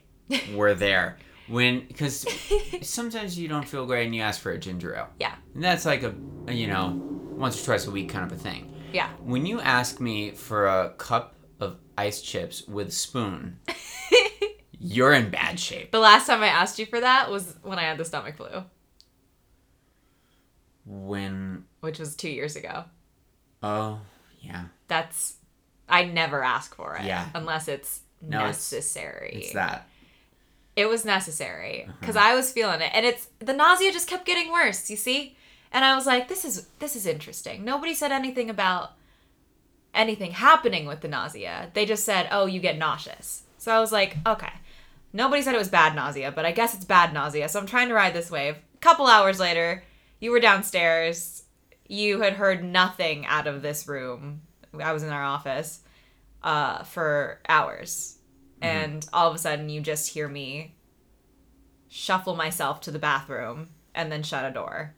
we're 0.54 0.74
there. 0.76 1.18
When, 1.48 1.86
because 1.88 2.26
sometimes 2.82 3.38
you 3.38 3.48
don't 3.48 3.68
feel 3.68 3.86
great 3.86 4.06
and 4.06 4.16
you 4.16 4.22
ask 4.22 4.42
for 4.42 4.52
a 4.52 4.58
ginger 4.58 4.96
ale. 4.96 5.10
Yeah. 5.20 5.36
And 5.54 5.64
that's 5.64 5.86
like 5.86 6.04
a, 6.04 6.14
you 6.52 6.68
know, 6.68 7.00
once 7.38 7.62
or 7.62 7.66
twice 7.66 7.86
a 7.88 7.92
week 7.92 8.10
kind 8.10 8.26
of 8.30 8.32
a 8.38 8.42
thing. 8.42 8.74
Yeah. 8.94 9.10
When 9.24 9.46
you 9.46 9.60
ask 9.62 10.00
me 10.00 10.32
for 10.32 10.68
a 10.68 10.90
cup 10.98 11.36
of 11.60 11.78
ice 11.98 12.22
chips 12.22 12.68
with 12.68 12.92
spoon, 12.94 13.60
you're 14.80 15.14
in 15.14 15.30
bad 15.30 15.60
shape. 15.60 15.92
The 15.92 16.00
last 16.00 16.28
time 16.28 16.42
I 16.42 16.48
asked 16.48 16.80
you 16.80 16.86
for 16.86 17.00
that 17.00 17.30
was 17.30 17.56
when 17.62 17.78
I 17.78 17.84
had 17.84 17.98
the 17.98 18.06
stomach 18.06 18.38
flu. 18.38 18.64
When 20.86 21.66
which 21.82 22.00
was 22.00 22.16
two 22.16 22.30
years 22.30 22.56
ago. 22.56 22.84
oh 23.64 24.00
yeah, 24.40 24.66
That's 24.88 25.38
I 25.90 26.06
never 26.06 26.44
ask 26.44 26.76
for 26.76 26.96
it. 26.96 27.06
Yeah. 27.06 27.28
Unless 27.34 27.68
it's 27.68 28.02
No, 28.22 28.38
it's- 28.42 28.72
necessary. 28.72 29.32
it's 29.36 29.54
that. 29.54 29.88
It 30.76 30.88
was 30.90 31.06
necessary 31.06 31.84
Uh-huh. 31.84 31.94
because 32.00 32.16
I 32.18 32.36
was 32.36 32.52
feeling 32.52 32.82
it, 32.82 32.92
and 32.94 33.06
it's 33.06 33.28
the 33.40 33.54
nausea 33.54 33.92
just 33.94 34.10
kept 34.10 34.26
getting 34.26 34.52
worse. 34.52 34.90
You 34.90 34.98
see, 34.98 35.38
and 35.72 35.86
I 35.86 35.96
was 35.96 36.06
like, 36.06 36.28
"This 36.28 36.44
is 36.46 36.68
this 36.80 36.96
is 36.96 37.06
interesting." 37.06 37.64
Nobody 37.64 37.94
said 37.94 38.12
anything 38.12 38.50
about 38.50 38.92
anything 39.94 40.32
happening 40.32 40.86
with 40.86 41.02
the 41.02 41.08
nausea. 41.08 41.72
They 41.74 41.86
just 41.86 42.04
said, 42.04 42.28
"Oh, 42.32 42.46
you 42.46 42.60
get 42.60 42.78
nauseous." 42.78 43.44
So 43.58 43.72
I 43.76 43.80
was 43.80 43.92
like, 43.92 44.18
"Okay." 44.26 44.52
Nobody 45.14 45.42
said 45.42 45.56
it 45.56 45.60
was 45.60 45.70
bad 45.70 45.96
nausea, 45.96 46.32
but 46.32 46.46
I 46.46 46.52
guess 46.52 46.74
it's 46.76 46.84
bad 46.84 47.14
nausea. 47.14 47.48
So 47.48 47.58
I'm 47.60 47.66
trying 47.68 47.88
to 47.88 47.94
ride 47.94 48.14
this 48.14 48.30
wave. 48.30 48.56
A 48.74 48.78
couple 48.80 49.08
hours 49.08 49.40
later, 49.40 49.84
you 50.20 50.32
were 50.32 50.42
downstairs. 50.42 51.44
You 51.88 52.20
had 52.22 52.34
heard 52.34 52.64
nothing 52.66 53.26
out 53.26 53.48
of 53.48 53.62
this 53.62 53.88
room. 53.88 54.42
I 54.78 54.92
was 54.92 55.04
in 55.04 55.10
our 55.12 55.24
office 55.24 55.80
uh, 56.44 56.84
for 56.84 57.40
hours. 57.48 58.15
Mm-hmm. 58.66 58.94
And 58.94 59.10
all 59.14 59.30
of 59.30 59.36
a 59.36 59.40
sudden, 59.40 59.70
you 59.70 59.82
just 59.82 60.10
hear 60.10 60.28
me 60.28 60.76
shuffle 61.88 62.36
myself 62.36 62.82
to 62.82 62.92
the 62.92 63.00
bathroom 63.00 63.70
and 63.94 64.12
then 64.12 64.24
shut 64.24 64.46
a 64.46 64.52
door. 64.52 64.94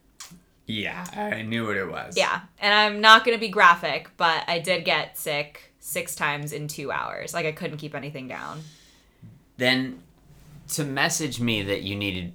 Yeah, 0.66 1.06
I 1.16 1.44
knew 1.44 1.66
what 1.66 1.78
it 1.78 1.90
was. 1.90 2.18
Yeah. 2.18 2.42
And 2.60 2.74
I'm 2.74 3.00
not 3.00 3.24
going 3.24 3.38
to 3.38 3.40
be 3.40 3.48
graphic, 3.48 4.10
but 4.18 4.44
I 4.48 4.60
did 4.60 4.84
get 4.84 5.18
sick 5.18 5.74
six 5.80 6.14
times 6.14 6.52
in 6.52 6.68
two 6.68 6.92
hours. 6.92 7.34
Like, 7.34 7.46
I 7.46 7.54
couldn't 7.54 7.78
keep 7.78 7.96
anything 7.96 8.28
down. 8.28 8.64
Then 9.56 10.02
to 10.70 10.84
message 10.84 11.40
me 11.40 11.64
that 11.64 11.84
you 11.84 11.96
needed 11.96 12.34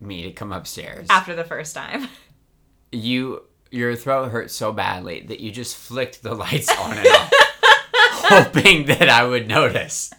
me 0.00 0.22
to 0.24 0.32
come 0.32 0.52
upstairs, 0.52 1.06
After 1.10 1.36
the 1.36 1.44
first 1.44 1.74
time. 1.74 2.08
you 2.92 3.44
your 3.70 3.94
throat 3.94 4.30
hurt 4.30 4.50
so 4.50 4.72
badly 4.72 5.20
that 5.20 5.38
you 5.38 5.52
just 5.52 5.76
flicked 5.76 6.22
the 6.24 6.34
lights 6.34 6.68
on 6.76 6.98
and 6.98 7.06
off, 7.06 7.30
hoping 7.92 8.86
that 8.86 9.08
I 9.08 9.24
would 9.24 9.46
notice. 9.46 10.12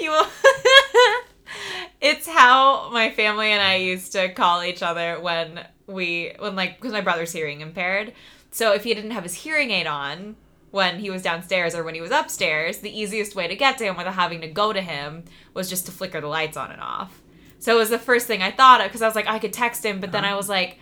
You 0.00 0.22
it's 2.00 2.26
how 2.26 2.90
my 2.90 3.10
family 3.10 3.48
and 3.48 3.62
I 3.62 3.76
used 3.76 4.12
to 4.12 4.32
call 4.32 4.62
each 4.62 4.82
other 4.82 5.20
when 5.20 5.66
we 5.86 6.32
when 6.38 6.56
like 6.56 6.76
because 6.76 6.92
my 6.92 7.00
brother's 7.00 7.32
hearing 7.32 7.60
impaired. 7.60 8.12
So 8.50 8.72
if 8.72 8.84
he 8.84 8.94
didn't 8.94 9.12
have 9.12 9.22
his 9.22 9.34
hearing 9.34 9.70
aid 9.70 9.86
on 9.86 10.36
when 10.70 10.98
he 10.98 11.10
was 11.10 11.22
downstairs 11.22 11.74
or 11.74 11.82
when 11.82 11.94
he 11.94 12.00
was 12.00 12.10
upstairs, 12.10 12.78
the 12.78 12.96
easiest 12.96 13.34
way 13.34 13.48
to 13.48 13.56
get 13.56 13.78
to 13.78 13.84
him 13.84 13.96
without 13.96 14.14
having 14.14 14.40
to 14.40 14.48
go 14.48 14.72
to 14.72 14.80
him 14.80 15.24
was 15.54 15.68
just 15.68 15.86
to 15.86 15.92
flicker 15.92 16.20
the 16.20 16.26
lights 16.26 16.56
on 16.56 16.70
and 16.70 16.80
off. 16.80 17.20
So 17.58 17.74
it 17.74 17.78
was 17.78 17.90
the 17.90 17.98
first 17.98 18.26
thing 18.26 18.42
I 18.42 18.50
thought 18.50 18.80
of 18.80 18.86
because 18.86 19.02
I 19.02 19.06
was 19.06 19.14
like 19.14 19.26
I 19.26 19.38
could 19.38 19.52
text 19.52 19.84
him, 19.84 20.00
but 20.00 20.12
then 20.12 20.24
uh-huh. 20.24 20.34
I 20.34 20.36
was 20.36 20.48
like 20.48 20.78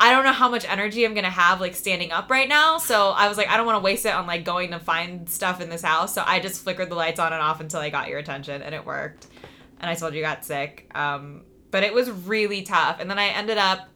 I 0.00 0.10
don't 0.10 0.24
know 0.24 0.32
how 0.32 0.48
much 0.48 0.64
energy 0.66 1.04
I'm 1.04 1.12
gonna 1.12 1.28
have 1.28 1.60
like 1.60 1.74
standing 1.74 2.10
up 2.10 2.30
right 2.30 2.48
now. 2.48 2.78
So 2.78 3.10
I 3.10 3.28
was 3.28 3.36
like, 3.36 3.48
I 3.48 3.58
don't 3.58 3.66
want 3.66 3.76
to 3.76 3.84
waste 3.84 4.06
it 4.06 4.14
on 4.14 4.26
like 4.26 4.44
going 4.44 4.70
to 4.70 4.80
find 4.80 5.28
stuff 5.28 5.60
in 5.60 5.68
this 5.68 5.82
house. 5.82 6.14
So 6.14 6.24
I 6.26 6.40
just 6.40 6.64
flickered 6.64 6.88
the 6.88 6.94
lights 6.94 7.20
on 7.20 7.34
and 7.34 7.42
off 7.42 7.60
until 7.60 7.80
I 7.80 7.90
got 7.90 8.08
your 8.08 8.18
attention, 8.18 8.62
and 8.62 8.74
it 8.74 8.84
worked. 8.84 9.26
And 9.78 9.90
I 9.90 9.94
told 9.94 10.14
you 10.14 10.22
got 10.22 10.44
sick. 10.44 10.90
Um, 10.94 11.42
but 11.70 11.82
it 11.82 11.92
was 11.92 12.10
really 12.10 12.62
tough. 12.62 12.98
And 12.98 13.10
then 13.10 13.18
I 13.18 13.26
ended 13.28 13.58
up, 13.58 13.88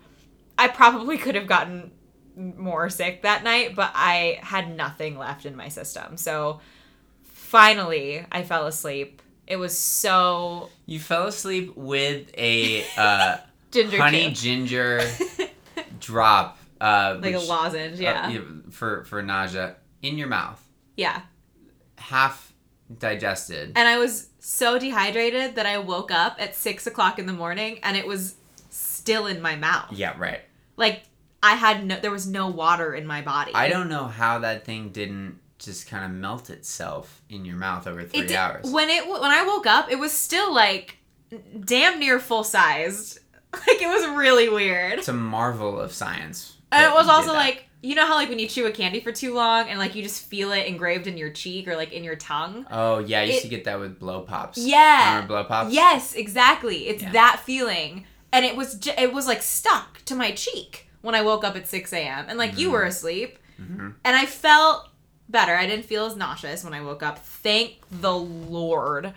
I 0.56 0.68
probably 0.68 1.18
could 1.18 1.34
have 1.34 1.46
gotten 1.46 1.90
more 2.36 2.90
sick 2.90 3.22
that 3.22 3.44
night, 3.44 3.74
but 3.74 3.90
I 3.94 4.38
had 4.42 4.76
nothing 4.76 5.18
left 5.18 5.46
in 5.46 5.56
my 5.56 5.68
system. 5.68 6.16
So 6.16 6.60
finally, 7.22 8.24
I 8.30 8.42
fell 8.42 8.66
asleep. 8.66 9.22
It 9.46 9.56
was 9.56 9.76
so 9.76 10.70
You 10.86 10.98
fell 10.98 11.26
asleep 11.26 11.76
with 11.76 12.30
a 12.36 12.84
uh, 12.96 13.36
ginger 13.70 13.98
honey 13.98 14.30
ginger 14.32 15.00
drop, 16.04 16.58
uh, 16.80 17.18
like 17.20 17.34
a 17.34 17.38
which- 17.38 17.48
lozenge. 17.48 17.98
uh, 17.98 18.02
Yeah, 18.02 18.28
you 18.30 18.62
for 18.70 19.04
for 19.04 19.22
nausea 19.22 19.76
in 20.02 20.18
your 20.18 20.28
mouth, 20.28 20.62
yeah. 20.96 21.22
half 21.98 22.52
digested. 22.98 23.72
And 23.76 23.88
I 23.88 23.98
was 23.98 24.28
so 24.38 24.78
dehydrated 24.78 25.54
that 25.56 25.66
I 25.66 25.78
woke 25.78 26.10
up 26.10 26.36
at 26.38 26.54
six 26.54 26.86
o'clock 26.86 27.18
in 27.18 27.26
the 27.26 27.32
morning 27.32 27.80
and 27.82 27.96
it 27.96 28.06
was 28.06 28.34
still 28.70 29.26
in 29.26 29.40
my 29.40 29.56
mouth. 29.56 29.92
Yeah, 29.92 30.14
right. 30.18 30.40
Like 30.76 31.04
I 31.42 31.54
had 31.54 31.84
no, 31.86 31.98
there 32.00 32.10
was 32.10 32.26
no 32.26 32.48
water 32.48 32.94
in 32.94 33.06
my 33.06 33.22
body. 33.22 33.52
I 33.54 33.68
don't 33.68 33.88
know 33.88 34.04
how 34.06 34.40
that 34.40 34.64
thing 34.64 34.90
didn't 34.90 35.38
just 35.58 35.88
kind 35.88 36.04
of 36.04 36.10
melt 36.10 36.50
itself 36.50 37.22
in 37.30 37.44
your 37.44 37.56
mouth 37.56 37.86
over 37.86 38.02
three 38.04 38.26
did- 38.26 38.36
hours. 38.36 38.70
When 38.70 38.90
it 38.90 39.06
when 39.08 39.30
I 39.30 39.44
woke 39.46 39.66
up, 39.66 39.90
it 39.90 39.98
was 39.98 40.12
still 40.12 40.52
like 40.54 40.98
damn 41.64 41.98
near 41.98 42.18
full 42.20 42.44
sized. 42.44 43.20
Like 43.68 43.80
it 43.82 43.88
was 43.88 44.06
really 44.16 44.48
weird. 44.48 44.98
it's 44.98 45.08
a 45.08 45.12
marvel 45.12 45.80
of 45.80 45.92
science. 45.92 46.56
And 46.72 46.84
it 46.90 46.94
was 46.94 47.08
also 47.08 47.32
like 47.32 47.66
you 47.82 47.94
know 47.94 48.06
how 48.06 48.14
like 48.14 48.30
when 48.30 48.38
you 48.38 48.48
chew 48.48 48.64
a 48.66 48.72
candy 48.72 49.00
for 49.00 49.12
too 49.12 49.34
long 49.34 49.68
and 49.68 49.78
like 49.78 49.94
you 49.94 50.02
just 50.02 50.24
feel 50.26 50.52
it 50.52 50.66
engraved 50.66 51.06
in 51.06 51.18
your 51.18 51.28
cheek 51.30 51.68
or 51.68 51.76
like 51.76 51.92
in 51.92 52.02
your 52.02 52.16
tongue. 52.16 52.66
Oh 52.70 52.98
yeah, 52.98 53.20
I 53.20 53.24
used 53.24 53.38
it- 53.40 53.42
to 53.42 53.48
get 53.48 53.64
that 53.64 53.78
with 53.78 53.98
blow 53.98 54.22
pops. 54.22 54.56
Yeah. 54.58 55.10
Remember 55.16 55.28
blow 55.28 55.44
pops? 55.44 55.72
Yes, 55.72 56.14
exactly. 56.14 56.88
It's 56.88 57.02
Yeah. 57.02 57.12
that 57.12 57.42
feeling, 57.44 58.06
and 58.32 58.44
it 58.44 58.56
was 58.56 58.74
j- 58.76 58.94
it 58.98 59.12
was 59.12 59.26
like 59.26 59.42
stuck 59.42 60.02
to 60.06 60.14
my 60.14 60.30
cheek 60.32 60.88
when 61.02 61.14
I 61.14 61.20
woke 61.22 61.44
up 61.44 61.56
at 61.56 61.68
six 61.68 61.92
a.m. 61.92 62.24
and 62.28 62.38
like 62.38 62.58
you 62.58 62.70
were 62.70 62.84
asleep, 62.84 63.38
Mhm. 63.60 63.94
and 64.04 64.16
I 64.16 64.24
felt 64.26 64.88
better. 65.28 65.54
I 65.54 65.66
didn't 65.66 65.84
feel 65.84 66.06
as 66.06 66.16
nauseous 66.16 66.64
when 66.64 66.72
I 66.74 66.80
woke 66.80 67.02
up. 67.02 67.18
Thank 67.18 67.76
the 67.90 68.14
Lord. 68.16 69.12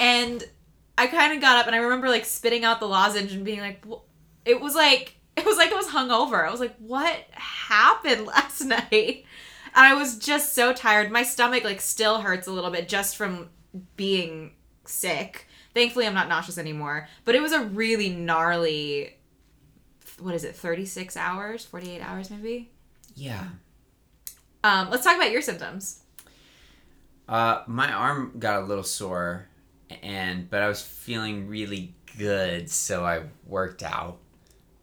And 0.00 0.42
I 0.98 1.06
kind 1.06 1.32
of 1.32 1.40
got 1.40 1.56
up 1.56 1.66
and 1.66 1.74
I 1.74 1.78
remember 1.78 2.08
like 2.08 2.24
spitting 2.24 2.64
out 2.64 2.80
the 2.80 2.88
lozenge 2.88 3.32
and 3.32 3.44
being 3.44 3.60
like, 3.60 3.84
"Wh- 3.86 4.02
it 4.44 4.60
was 4.60 4.74
like 4.74 5.16
it 5.36 5.46
was 5.46 5.56
like 5.56 5.72
I 5.72 5.76
was 5.76 5.86
hungover. 5.86 6.46
I 6.46 6.50
was 6.50 6.60
like, 6.60 6.76
what 6.78 7.16
happened 7.32 8.26
last 8.26 8.62
night? 8.62 9.24
And 9.74 9.84
I 9.86 9.94
was 9.94 10.18
just 10.18 10.54
so 10.54 10.72
tired. 10.72 11.10
My 11.10 11.22
stomach 11.22 11.64
like 11.64 11.80
still 11.80 12.20
hurts 12.20 12.46
a 12.48 12.52
little 12.52 12.70
bit 12.70 12.88
just 12.88 13.16
from 13.16 13.48
being 13.96 14.52
sick. 14.84 15.46
Thankfully, 15.74 16.06
I'm 16.06 16.14
not 16.14 16.28
nauseous 16.28 16.58
anymore. 16.58 17.08
But 17.24 17.34
it 17.36 17.42
was 17.42 17.52
a 17.52 17.60
really 17.64 18.08
gnarly. 18.08 19.14
What 20.18 20.34
is 20.34 20.42
it? 20.42 20.56
36 20.56 21.16
hours, 21.16 21.64
48 21.64 22.00
hours, 22.00 22.30
maybe. 22.30 22.72
Yeah. 23.14 23.44
Um, 24.64 24.90
let's 24.90 25.04
talk 25.04 25.16
about 25.16 25.30
your 25.30 25.42
symptoms. 25.42 26.00
Uh, 27.28 27.62
my 27.68 27.92
arm 27.92 28.32
got 28.38 28.62
a 28.62 28.66
little 28.66 28.82
sore, 28.82 29.46
and 30.02 30.48
but 30.50 30.62
I 30.62 30.68
was 30.68 30.82
feeling 30.82 31.48
really 31.48 31.94
good, 32.16 32.70
so 32.70 33.04
I 33.04 33.22
worked 33.46 33.82
out. 33.82 34.18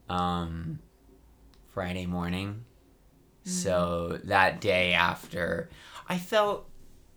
Um, 0.07 0.79
Friday 1.75 2.05
morning. 2.05 2.63
So 3.43 4.19
that 4.23 4.61
day 4.61 4.93
after, 4.93 5.69
I 6.07 6.17
felt 6.17 6.69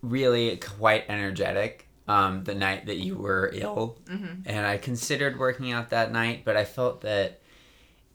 really 0.02 0.56
quite 0.56 1.04
energetic. 1.08 1.86
Um, 2.08 2.42
the 2.42 2.56
night 2.56 2.86
that 2.86 2.96
you 2.96 3.16
were 3.16 3.50
ill, 3.54 3.98
and 4.46 4.66
I 4.66 4.78
considered 4.78 5.38
working 5.38 5.70
out 5.70 5.90
that 5.90 6.10
night, 6.10 6.42
but 6.44 6.56
I 6.56 6.64
felt 6.64 7.02
that 7.02 7.40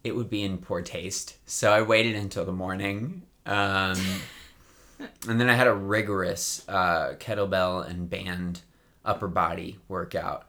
it 0.04 0.16
would 0.16 0.30
be 0.30 0.44
in 0.44 0.58
poor 0.58 0.82
taste, 0.82 1.38
so 1.46 1.72
I 1.72 1.82
waited 1.82 2.16
until 2.16 2.44
the 2.44 2.52
morning. 2.52 3.22
Um, 3.46 3.98
and 5.30 5.40
then 5.40 5.50
I 5.50 5.54
had 5.54 5.68
a 5.68 5.74
rigorous 5.74 6.66
uh, 6.68 7.14
kettlebell 7.20 7.88
and 7.88 8.10
band 8.10 8.62
upper 9.06 9.28
body 9.28 9.80
workout, 9.88 10.48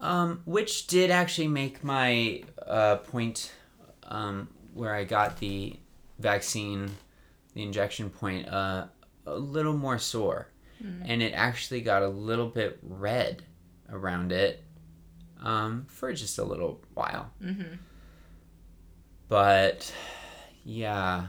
um, 0.00 0.42
which 0.44 0.86
did 0.86 1.10
actually 1.10 1.48
make 1.48 1.82
my 1.82 2.42
uh, 2.66 2.96
point 2.96 3.52
um, 4.04 4.48
where 4.74 4.94
I 4.94 5.04
got 5.04 5.38
the 5.38 5.78
vaccine, 6.18 6.90
the 7.54 7.62
injection 7.62 8.10
point, 8.10 8.48
uh, 8.48 8.86
a 9.26 9.34
little 9.34 9.76
more 9.76 9.98
sore. 9.98 10.48
And 11.04 11.22
it 11.22 11.32
actually 11.32 11.80
got 11.80 12.02
a 12.02 12.08
little 12.08 12.48
bit 12.48 12.78
red 12.82 13.42
around 13.90 14.30
it 14.30 14.62
um, 15.42 15.86
for 15.88 16.12
just 16.12 16.38
a 16.38 16.44
little 16.44 16.82
while. 16.94 17.30
Mm-hmm. 17.42 17.76
But 19.28 19.92
yeah. 20.64 21.28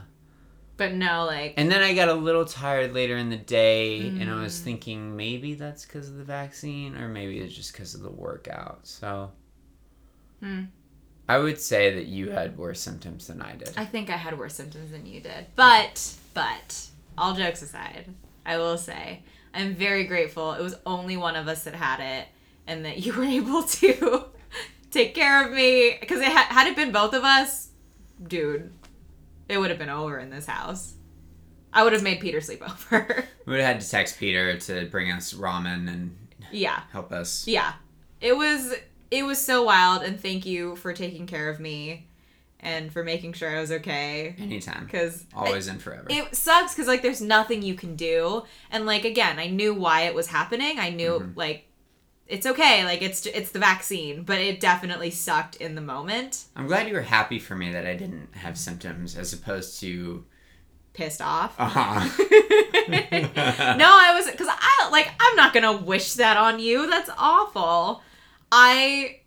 But 0.78 0.94
no, 0.94 1.26
like. 1.26 1.52
And 1.58 1.70
then 1.70 1.82
I 1.82 1.92
got 1.92 2.08
a 2.08 2.14
little 2.14 2.46
tired 2.46 2.94
later 2.94 3.16
in 3.18 3.28
the 3.28 3.36
day, 3.36 3.98
and 4.08 4.30
I 4.30 4.40
was 4.40 4.58
thinking 4.60 5.14
maybe 5.16 5.54
that's 5.54 5.84
because 5.84 6.08
of 6.08 6.16
the 6.16 6.24
vaccine, 6.24 6.96
or 6.96 7.08
maybe 7.08 7.38
it's 7.40 7.54
just 7.54 7.72
because 7.72 7.94
of 7.94 8.00
the 8.00 8.10
workout. 8.10 8.86
So 8.86 9.32
Hmm. 10.40 10.64
I 11.28 11.38
would 11.38 11.60
say 11.60 11.94
that 11.96 12.06
you 12.06 12.30
had 12.30 12.56
worse 12.56 12.80
symptoms 12.80 13.26
than 13.26 13.42
I 13.42 13.54
did. 13.56 13.72
I 13.76 13.84
think 13.84 14.08
I 14.08 14.16
had 14.16 14.38
worse 14.38 14.54
symptoms 14.54 14.92
than 14.92 15.04
you 15.04 15.20
did. 15.20 15.46
But, 15.56 16.14
but, 16.32 16.86
all 17.18 17.34
jokes 17.34 17.60
aside, 17.60 18.06
I 18.46 18.56
will 18.56 18.78
say, 18.78 19.22
I'm 19.52 19.74
very 19.74 20.04
grateful 20.04 20.52
it 20.52 20.62
was 20.62 20.76
only 20.86 21.16
one 21.16 21.34
of 21.36 21.48
us 21.48 21.64
that 21.64 21.74
had 21.74 22.00
it 22.00 22.28
and 22.66 22.84
that 22.84 23.04
you 23.04 23.12
were 23.16 23.24
able 23.24 23.64
to 23.64 24.26
take 24.92 25.14
care 25.14 25.44
of 25.44 25.52
me. 25.52 25.96
Because 26.00 26.20
it 26.20 26.28
ha- 26.32 26.46
had 26.50 26.66
it 26.68 26.76
been 26.76 26.92
both 26.92 27.12
of 27.14 27.24
us, 27.24 27.68
dude, 28.26 28.72
it 29.48 29.58
would 29.58 29.70
have 29.70 29.78
been 29.78 29.88
over 29.88 30.18
in 30.18 30.30
this 30.30 30.46
house. 30.46 30.94
I 31.72 31.84
would 31.84 31.92
have 31.92 32.02
made 32.02 32.20
Peter 32.20 32.40
sleep 32.40 32.62
over. 32.92 33.24
we 33.46 33.50
would 33.52 33.60
have 33.60 33.74
had 33.74 33.80
to 33.80 33.90
text 33.90 34.18
Peter 34.18 34.58
to 34.58 34.86
bring 34.86 35.10
us 35.12 35.32
ramen 35.34 35.88
and 35.88 36.16
yeah. 36.50 36.82
help 36.92 37.12
us. 37.12 37.46
Yeah. 37.46 37.72
It 38.20 38.36
was 38.36 38.74
it 39.10 39.22
was 39.24 39.38
so 39.40 39.62
wild 39.62 40.02
and 40.02 40.20
thank 40.20 40.44
you 40.46 40.76
for 40.76 40.92
taking 40.92 41.26
care 41.26 41.48
of 41.48 41.60
me 41.60 42.06
and 42.60 42.92
for 42.92 43.04
making 43.04 43.32
sure 43.34 43.54
I 43.56 43.60
was 43.60 43.70
okay. 43.72 44.34
Anytime. 44.38 44.84
Because 44.84 45.24
Always 45.34 45.68
and 45.68 45.80
forever. 45.80 46.06
it 46.10 46.34
sucks 46.34 46.74
because 46.74 46.88
like 46.88 47.02
there's 47.02 47.20
nothing 47.22 47.62
you 47.62 47.74
can 47.74 47.94
do 47.96 48.42
and 48.70 48.84
like 48.86 49.04
again 49.04 49.38
i 49.38 49.46
knew 49.46 49.72
why 49.74 50.02
it 50.02 50.14
was 50.14 50.26
happening 50.26 50.78
i 50.78 50.90
knew 50.90 51.20
Mhm. 51.20 51.36
like 51.36 51.64
it's 52.28 52.46
okay 52.46 52.84
like 52.84 53.00
it's 53.02 53.24
it's 53.26 53.50
the 53.52 53.58
vaccine 53.58 54.22
but 54.22 54.38
it 54.38 54.60
definitely 54.60 55.10
sucked 55.10 55.56
in 55.56 55.74
the 55.74 55.80
moment 55.80 56.44
I'm 56.54 56.66
glad 56.66 56.86
you 56.88 56.94
were 56.94 57.00
happy 57.02 57.38
for 57.38 57.56
me 57.56 57.72
that 57.72 57.86
I 57.86 57.94
didn't 57.96 58.34
have 58.34 58.58
symptoms 58.58 59.16
as 59.16 59.32
opposed 59.32 59.80
to. 59.80 60.24
pissed 60.92 61.22
off 61.22 61.54
Uh-huh. 61.58 62.00
no 62.88 63.86
i 63.86 64.12
was 64.14 64.30
because 64.30 64.48
i 64.50 64.88
like 64.90 65.08
i'm 65.20 65.36
not 65.36 65.52
gonna 65.54 65.76
wish 65.76 66.14
that 66.14 66.36
on 66.36 66.58
you 66.58 66.88
that's 66.90 67.10
awful 67.18 68.02
i 68.50 69.20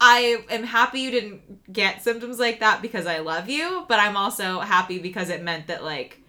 i 0.00 0.38
am 0.50 0.64
happy 0.64 1.00
you 1.00 1.10
didn't 1.10 1.72
get 1.72 2.02
symptoms 2.02 2.38
like 2.38 2.60
that 2.60 2.80
because 2.82 3.06
i 3.06 3.18
love 3.18 3.48
you 3.48 3.84
but 3.88 3.98
i'm 4.00 4.16
also 4.16 4.60
happy 4.60 4.98
because 4.98 5.28
it 5.28 5.42
meant 5.42 5.66
that 5.66 5.84
like 5.84 6.20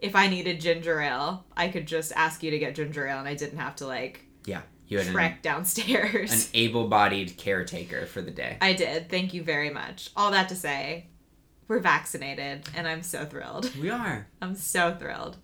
if 0.00 0.14
i 0.14 0.28
needed 0.28 0.60
ginger 0.60 1.00
ale 1.00 1.44
i 1.56 1.68
could 1.68 1.86
just 1.86 2.12
ask 2.14 2.42
you 2.42 2.50
to 2.50 2.58
get 2.58 2.74
ginger 2.74 3.06
ale 3.06 3.18
and 3.18 3.28
i 3.28 3.34
didn't 3.34 3.58
have 3.58 3.74
to 3.76 3.86
like 3.86 4.24
Yeah. 4.46 4.62
You 4.94 4.98
had 5.00 5.08
an, 5.08 5.12
trek 5.14 5.42
downstairs 5.42 6.32
an 6.32 6.50
able 6.54 6.88
bodied 6.88 7.36
caretaker 7.36 8.06
for 8.06 8.22
the 8.22 8.30
day. 8.30 8.56
i 8.60 8.72
did 8.72 9.08
thank 9.10 9.34
you 9.34 9.42
very 9.42 9.70
much 9.70 10.10
all 10.16 10.30
that 10.30 10.48
to 10.50 10.54
say 10.56 11.06
we're 11.68 11.80
vaccinated 11.80 12.68
and 12.76 12.86
i'm 12.86 13.02
so 13.02 13.24
thrilled 13.24 13.74
We 13.76 13.90
are. 13.90 14.26
i'm 14.42 14.54
so 14.54 14.94
thrilled 14.98 15.36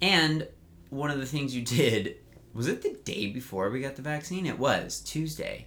And 0.00 0.46
one 0.90 1.10
of 1.10 1.18
the 1.18 1.26
things 1.26 1.54
you 1.56 1.62
did 1.62 2.16
was 2.54 2.66
it 2.68 2.82
the 2.82 2.94
day 3.04 3.28
before 3.28 3.70
we 3.70 3.80
got 3.80 3.94
the 3.96 4.02
vaccine? 4.02 4.46
It 4.46 4.58
was 4.58 5.00
Tuesday. 5.00 5.66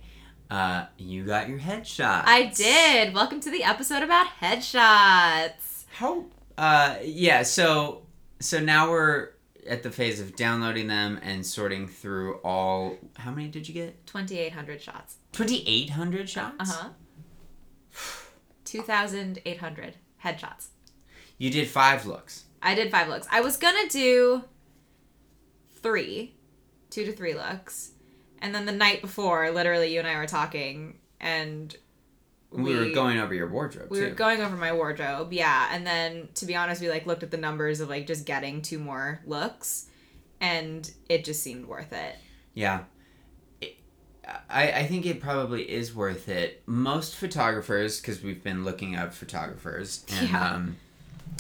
Uh, 0.50 0.86
you 0.98 1.24
got 1.24 1.48
your 1.48 1.60
headshot. 1.60 2.24
I 2.26 2.46
did. 2.54 3.14
Welcome 3.14 3.40
to 3.42 3.52
the 3.52 3.64
episode 3.64 4.04
about 4.04 4.28
headshots. 4.42 5.86
How? 5.94 6.26
Uh, 6.58 6.96
yeah. 7.04 7.44
So 7.44 8.02
so 8.40 8.60
now 8.60 8.90
we're 8.90 9.30
at 9.68 9.84
the 9.84 9.92
phase 9.92 10.20
of 10.20 10.36
downloading 10.36 10.88
them 10.88 11.20
and 11.22 11.46
sorting 11.46 11.88
through 11.88 12.36
all. 12.44 12.98
How 13.18 13.32
many 13.32 13.48
did 13.48 13.68
you 13.68 13.74
get? 13.74 14.06
2,800 14.08 14.82
shots. 14.82 15.18
Twenty 15.32 15.64
eight 15.68 15.92
hundred 15.92 16.30
shots. 16.30 16.56
Uh 16.60 16.66
huh. 16.66 16.90
2,800 18.66 19.96
headshots. 20.24 20.68
You 21.38 21.50
did 21.50 21.68
five 21.68 22.06
looks. 22.06 22.46
I 22.62 22.76
did 22.76 22.92
five 22.92 23.10
looks. 23.10 23.28
I 23.32 23.42
was 23.42 23.58
gonna 23.58 23.90
do 23.90 24.44
three, 25.82 26.36
two 26.90 27.04
to 27.06 27.12
three 27.12 27.34
looks. 27.34 27.92
And 28.40 28.54
then 28.56 28.66
the 28.66 28.72
night 28.72 29.02
before, 29.02 29.52
literally, 29.52 29.94
you 29.94 30.00
and 30.00 30.08
I 30.08 30.16
were 30.18 30.28
talking, 30.28 31.00
and 31.20 31.76
We, 32.52 32.76
were 32.76 32.90
going 32.90 33.18
over 33.20 33.34
your 33.34 33.48
wardrobe 33.48 33.90
we 33.90 34.00
too. 34.00 34.10
were 34.10 34.12
going 34.16 34.42
over 34.42 34.56
my 34.58 34.74
wardrobe 34.74 35.32
yeah 35.32 35.70
and 35.72 35.88
then 35.88 36.28
to 36.36 36.46
be 36.46 36.56
honest 36.56 36.82
we 36.82 36.90
like 36.90 37.06
looked 37.06 37.24
at 37.24 37.32
the 37.32 37.38
numbers 37.38 37.80
of 37.80 37.88
like 37.90 38.08
just 38.08 38.26
getting 38.26 38.62
two 38.62 38.78
more 38.78 39.22
looks 39.26 39.88
and 40.42 40.92
it 41.08 41.24
just 41.24 41.42
seemed 41.44 41.66
worth 41.66 41.94
it 41.94 42.16
Yeah. 42.54 42.84
It- 43.62 43.78
I, 44.50 44.72
I 44.72 44.88
think 44.88 45.06
it 45.06 45.20
probably 45.22 45.70
is 45.70 45.94
worth 45.96 46.30
it. 46.30 46.62
Most 46.66 47.16
photographers, 47.16 48.00
because 48.00 48.22
we've 48.24 48.44
been 48.44 48.64
looking 48.64 48.96
up 48.96 49.14
photographers, 49.14 50.06
and 50.12 50.30
Yeah. 50.30 50.50
um, 50.56 50.78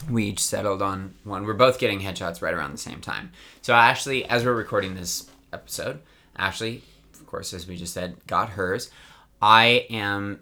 we 0.10 0.26
each 0.26 0.40
settled 0.44 0.82
on 0.82 1.14
one. 1.24 1.46
We're 1.46 1.54
both 1.54 1.80
getting 1.80 2.00
headshots 2.02 2.42
right 2.42 2.54
around 2.54 2.72
the 2.72 2.78
same 2.78 3.00
time. 3.02 3.32
So, 3.62 3.74
Ashley, 3.74 4.26
as 4.26 4.44
we're 4.46 4.54
recording 4.56 4.96
this 4.96 5.30
episode, 5.54 6.00
Ashley, 6.38 6.84
of 7.14 7.26
course, 7.28 7.54
as 7.54 7.68
we 7.68 7.76
just 7.78 7.94
said, 7.94 8.16
got 8.28 8.50
hers. 8.50 8.90
I 9.42 9.86
am 9.90 10.40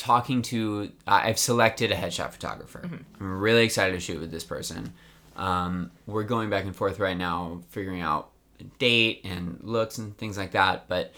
talking 0.00 0.42
to, 0.42 0.90
I've 1.06 1.38
selected 1.38 1.92
a 1.92 1.94
headshot 1.94 2.30
photographer. 2.32 2.82
I'm 3.20 3.40
really 3.40 3.64
excited 3.64 3.92
to 3.92 4.00
shoot 4.00 4.18
with 4.20 4.30
this 4.30 4.44
person. 4.44 4.92
Um, 5.36 5.90
we're 6.06 6.24
going 6.24 6.50
back 6.50 6.64
and 6.64 6.74
forth 6.74 6.98
right 6.98 7.16
now, 7.16 7.60
figuring 7.70 8.00
out 8.00 8.30
date 8.78 9.20
and 9.24 9.58
looks 9.62 9.98
and 9.98 10.16
things 10.16 10.36
like 10.36 10.52
that. 10.52 10.88
But 10.88 11.12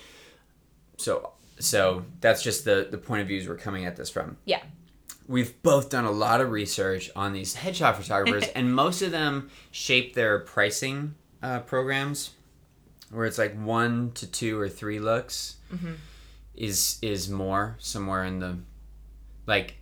so 0.97 1.33
so 1.59 2.05
that's 2.21 2.43
just 2.43 2.65
the 2.65 2.89
the 2.91 2.99
point 2.99 3.23
of 3.23 3.29
views 3.29 3.49
we're 3.49 3.57
coming 3.57 3.85
at 3.87 3.97
this 3.97 4.11
from. 4.11 4.37
Yeah. 4.45 4.63
We've 5.29 5.61
both 5.63 5.89
done 5.89 6.05
a 6.05 6.11
lot 6.11 6.41
of 6.41 6.51
research 6.51 7.11
on 7.15 7.33
these 7.33 7.55
headshot 7.57 7.95
photographers, 7.95 8.49
and 8.55 8.75
most 8.75 9.03
of 9.03 9.13
them 9.13 9.51
shape 9.71 10.15
their 10.15 10.41
pricing 10.41 11.15
uh, 11.43 11.61
programs, 11.61 12.31
where 13.11 13.25
it's 13.25 13.39
like 13.39 13.55
one 13.55 14.11
to 14.15 14.27
two 14.27 14.59
or 14.61 14.69
three 14.69 14.99
looks 14.99 15.57
Mm-hmm. 15.73 15.93
is 16.55 16.99
is 17.01 17.31
more 17.31 17.77
somewhere 17.79 18.25
in 18.25 18.41
the 18.41 18.59
like 19.47 19.77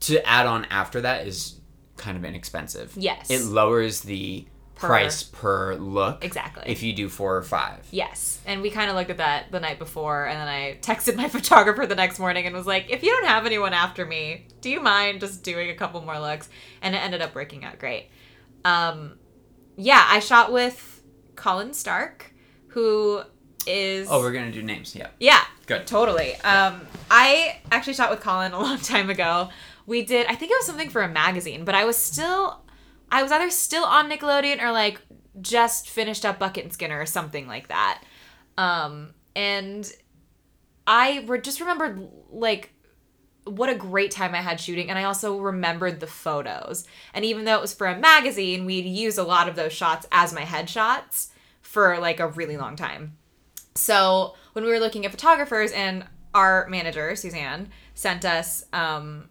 to 0.00 0.24
add 0.28 0.46
on 0.46 0.64
after 0.66 1.00
that 1.02 1.26
is 1.26 1.60
kind 1.96 2.16
of 2.16 2.24
inexpensive. 2.24 2.92
Yes. 2.96 3.30
it 3.30 3.42
lowers 3.44 4.00
the 4.02 4.46
Per- 4.76 4.86
price 4.86 5.24
per 5.24 5.74
look 5.74 6.24
Exactly. 6.24 6.62
if 6.66 6.84
you 6.84 6.92
do 6.92 7.08
four 7.08 7.36
or 7.36 7.42
five. 7.42 7.84
Yes. 7.90 8.38
And 8.46 8.62
we 8.62 8.70
kind 8.70 8.88
of 8.88 8.94
looked 8.96 9.10
at 9.10 9.16
that 9.16 9.50
the 9.50 9.58
night 9.58 9.80
before, 9.80 10.26
and 10.26 10.38
then 10.38 10.46
I 10.46 10.78
texted 10.80 11.16
my 11.16 11.28
photographer 11.36 11.84
the 11.84 11.96
next 11.96 12.20
morning 12.20 12.46
and 12.46 12.54
was 12.54 12.66
like, 12.66 12.86
if 12.88 13.02
you 13.02 13.10
don't 13.10 13.26
have 13.26 13.44
anyone 13.44 13.72
after 13.72 14.06
me, 14.06 14.46
do 14.60 14.70
you 14.70 14.80
mind 14.80 15.18
just 15.18 15.42
doing 15.42 15.70
a 15.70 15.74
couple 15.74 16.00
more 16.02 16.20
looks? 16.20 16.48
And 16.80 16.94
it 16.94 16.98
ended 16.98 17.22
up 17.22 17.34
working 17.34 17.64
out 17.64 17.80
great. 17.80 18.08
Um, 18.64 19.18
yeah, 19.76 20.06
I 20.08 20.20
shot 20.20 20.52
with 20.52 21.02
Colin 21.34 21.74
Stark, 21.74 22.32
who 22.68 23.22
is. 23.68 24.08
Oh, 24.10 24.20
we're 24.20 24.32
gonna 24.32 24.50
do 24.50 24.62
names. 24.62 24.94
Yeah, 24.94 25.08
Yeah, 25.18 25.44
good. 25.66 25.86
Totally. 25.86 26.34
Um, 26.36 26.80
I 27.10 27.60
actually 27.70 27.94
shot 27.94 28.10
with 28.10 28.20
Colin 28.20 28.52
a 28.54 28.58
long 28.60 28.78
time 28.78 29.10
ago. 29.10 29.50
We 29.86 30.02
did, 30.04 30.26
I 30.26 30.34
think 30.34 30.52
it 30.52 30.56
was 30.58 30.66
something 30.66 30.90
for 30.90 31.02
a 31.02 31.08
magazine, 31.08 31.64
but 31.64 31.74
I 31.74 31.84
was 31.84 31.96
still, 31.96 32.60
I 33.10 33.22
was 33.22 33.32
either 33.32 33.50
still 33.50 33.84
on 33.84 34.10
Nickelodeon 34.10 34.62
or 34.62 34.70
like 34.70 35.00
just 35.40 35.88
finished 35.88 36.24
up 36.24 36.38
Bucket 36.38 36.64
and 36.64 36.72
Skinner 36.72 37.00
or 37.00 37.06
something 37.06 37.46
like 37.46 37.68
that. 37.68 38.02
Um, 38.58 39.14
and 39.34 39.90
I 40.86 41.24
re- 41.26 41.40
just 41.40 41.60
remembered 41.60 42.06
like 42.30 42.72
what 43.44 43.70
a 43.70 43.74
great 43.74 44.10
time 44.10 44.34
I 44.34 44.38
had 44.42 44.60
shooting, 44.60 44.90
and 44.90 44.98
I 44.98 45.04
also 45.04 45.38
remembered 45.38 46.00
the 46.00 46.06
photos. 46.06 46.86
And 47.14 47.24
even 47.24 47.44
though 47.44 47.56
it 47.56 47.62
was 47.62 47.72
for 47.72 47.86
a 47.86 47.98
magazine, 47.98 48.66
we'd 48.66 48.84
use 48.84 49.16
a 49.16 49.24
lot 49.24 49.48
of 49.48 49.56
those 49.56 49.72
shots 49.72 50.06
as 50.12 50.32
my 50.34 50.42
headshots 50.42 51.28
for 51.62 51.98
like 51.98 52.20
a 52.20 52.28
really 52.28 52.56
long 52.56 52.76
time. 52.76 53.16
So 53.78 54.34
when 54.52 54.64
we 54.64 54.70
were 54.70 54.80
looking 54.80 55.04
at 55.04 55.10
photographers, 55.10 55.72
and 55.72 56.04
our 56.34 56.66
manager 56.68 57.16
Suzanne 57.16 57.70
sent 57.94 58.24
us 58.24 58.66
um, 58.72 59.28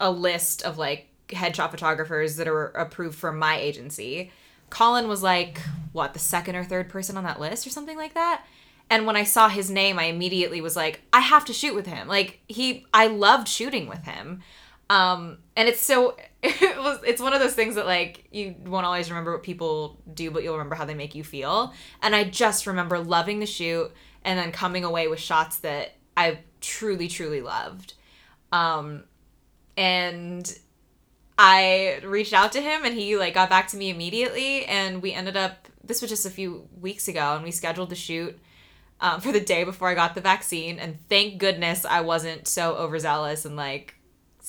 a 0.00 0.10
list 0.10 0.62
of 0.62 0.78
like 0.78 1.08
headshot 1.28 1.70
photographers 1.70 2.36
that 2.36 2.48
are 2.48 2.68
approved 2.68 3.18
for 3.18 3.32
my 3.32 3.58
agency. 3.58 4.30
Colin 4.70 5.08
was 5.08 5.22
like, 5.22 5.60
what, 5.92 6.14
the 6.14 6.18
second 6.18 6.56
or 6.56 6.64
third 6.64 6.88
person 6.88 7.16
on 7.16 7.24
that 7.24 7.40
list 7.40 7.66
or 7.66 7.70
something 7.70 7.96
like 7.96 8.14
that? 8.14 8.44
And 8.88 9.06
when 9.06 9.16
I 9.16 9.24
saw 9.24 9.48
his 9.48 9.70
name, 9.70 9.98
I 9.98 10.04
immediately 10.04 10.60
was 10.60 10.76
like, 10.76 11.02
I 11.12 11.20
have 11.20 11.44
to 11.46 11.52
shoot 11.52 11.74
with 11.74 11.86
him. 11.86 12.08
Like 12.08 12.40
he 12.48 12.86
I 12.92 13.06
loved 13.06 13.48
shooting 13.48 13.88
with 13.88 14.04
him. 14.04 14.42
Um 14.90 15.38
and 15.56 15.68
it's 15.68 15.80
so 15.80 16.16
it 16.44 16.78
was 16.78 16.98
it's 17.04 17.22
one 17.22 17.32
of 17.32 17.40
those 17.40 17.54
things 17.54 17.76
that 17.76 17.86
like 17.86 18.24
you 18.32 18.56
won't 18.64 18.84
always 18.84 19.10
remember 19.10 19.32
what 19.32 19.44
people 19.44 20.00
do, 20.12 20.30
but 20.30 20.42
you'll 20.42 20.54
remember 20.54 20.74
how 20.74 20.84
they 20.84 20.94
make 20.94 21.14
you 21.14 21.22
feel. 21.22 21.72
And 22.02 22.16
I 22.16 22.24
just 22.24 22.66
remember 22.66 22.98
loving 22.98 23.38
the 23.38 23.46
shoot 23.46 23.92
and 24.24 24.38
then 24.38 24.50
coming 24.50 24.82
away 24.84 25.06
with 25.06 25.20
shots 25.20 25.58
that 25.58 25.94
I 26.16 26.40
truly, 26.60 27.06
truly 27.06 27.42
loved. 27.42 27.94
Um 28.50 29.04
and 29.76 30.58
I 31.38 32.00
reached 32.04 32.32
out 32.32 32.52
to 32.52 32.60
him 32.60 32.84
and 32.84 32.94
he 32.94 33.16
like 33.16 33.34
got 33.34 33.48
back 33.48 33.68
to 33.68 33.76
me 33.76 33.90
immediately 33.90 34.64
and 34.66 35.00
we 35.00 35.12
ended 35.12 35.36
up 35.36 35.68
this 35.84 36.00
was 36.02 36.10
just 36.10 36.26
a 36.26 36.30
few 36.30 36.68
weeks 36.80 37.08
ago 37.08 37.34
and 37.34 37.44
we 37.44 37.50
scheduled 37.50 37.90
the 37.90 37.96
shoot 37.96 38.38
um, 39.00 39.20
for 39.20 39.32
the 39.32 39.40
day 39.40 39.64
before 39.64 39.88
I 39.88 39.94
got 39.94 40.14
the 40.14 40.20
vaccine 40.20 40.78
and 40.78 40.98
thank 41.08 41.38
goodness 41.38 41.84
I 41.84 42.00
wasn't 42.02 42.46
so 42.46 42.74
overzealous 42.74 43.44
and 43.44 43.56
like 43.56 43.96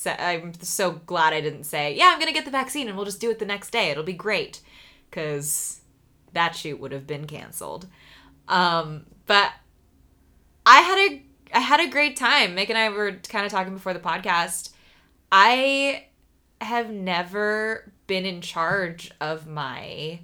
I'm 0.06 0.54
so 0.60 0.92
glad 0.92 1.32
I 1.32 1.40
didn't 1.40 1.64
say 1.64 1.94
yeah 1.94 2.10
I'm 2.12 2.18
gonna 2.18 2.32
get 2.32 2.44
the 2.44 2.50
vaccine 2.50 2.88
and 2.88 2.96
we'll 2.96 3.06
just 3.06 3.20
do 3.20 3.30
it 3.30 3.38
the 3.38 3.46
next 3.46 3.70
day. 3.70 3.90
It'll 3.90 4.04
be 4.04 4.12
great. 4.12 4.60
Because 5.10 5.80
that 6.32 6.56
shoot 6.56 6.80
would 6.80 6.92
have 6.92 7.06
been 7.06 7.26
canceled. 7.26 7.86
Um, 8.48 9.06
but 9.26 9.52
I 10.66 10.80
had 10.80 10.98
a 10.98 11.22
I 11.54 11.60
had 11.60 11.80
a 11.80 11.88
great 11.88 12.16
time. 12.16 12.56
Mick 12.56 12.68
and 12.68 12.78
I 12.78 12.88
were 12.88 13.12
kind 13.28 13.46
of 13.46 13.52
talking 13.52 13.72
before 13.72 13.94
the 13.94 14.00
podcast. 14.00 14.70
I 15.30 16.06
have 16.60 16.90
never 16.90 17.92
been 18.06 18.26
in 18.26 18.40
charge 18.40 19.12
of 19.20 19.46
my 19.46 20.20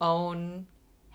own 0.00 0.66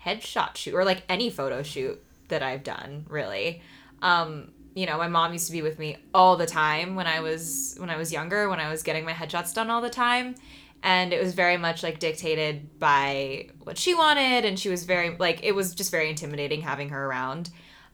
headshot 0.04 0.56
shoot 0.56 0.74
or 0.74 0.84
like 0.84 1.02
any 1.08 1.30
photo 1.30 1.62
shoot 1.62 2.02
that 2.28 2.42
I've 2.42 2.62
done, 2.62 3.06
really. 3.08 3.62
Um, 4.00 4.52
you 4.74 4.86
know, 4.86 4.96
my 4.98 5.08
mom 5.08 5.32
used 5.32 5.46
to 5.46 5.52
be 5.52 5.62
with 5.62 5.78
me 5.78 5.96
all 6.14 6.36
the 6.36 6.46
time 6.46 6.94
when 6.94 7.06
I 7.06 7.20
was 7.20 7.74
when 7.78 7.90
I 7.90 7.96
was 7.96 8.12
younger, 8.12 8.48
when 8.48 8.60
I 8.60 8.70
was 8.70 8.82
getting 8.82 9.04
my 9.04 9.12
headshots 9.12 9.54
done 9.54 9.70
all 9.70 9.80
the 9.80 9.90
time. 9.90 10.34
And 10.84 11.12
it 11.12 11.22
was 11.22 11.34
very 11.34 11.56
much 11.56 11.82
like 11.82 12.00
dictated 12.00 12.78
by 12.80 13.50
what 13.62 13.78
she 13.78 13.94
wanted 13.94 14.44
and 14.44 14.58
she 14.58 14.68
was 14.68 14.84
very 14.84 15.16
like 15.16 15.44
it 15.44 15.54
was 15.54 15.74
just 15.74 15.90
very 15.90 16.08
intimidating 16.08 16.62
having 16.62 16.88
her 16.88 17.06
around. 17.06 17.50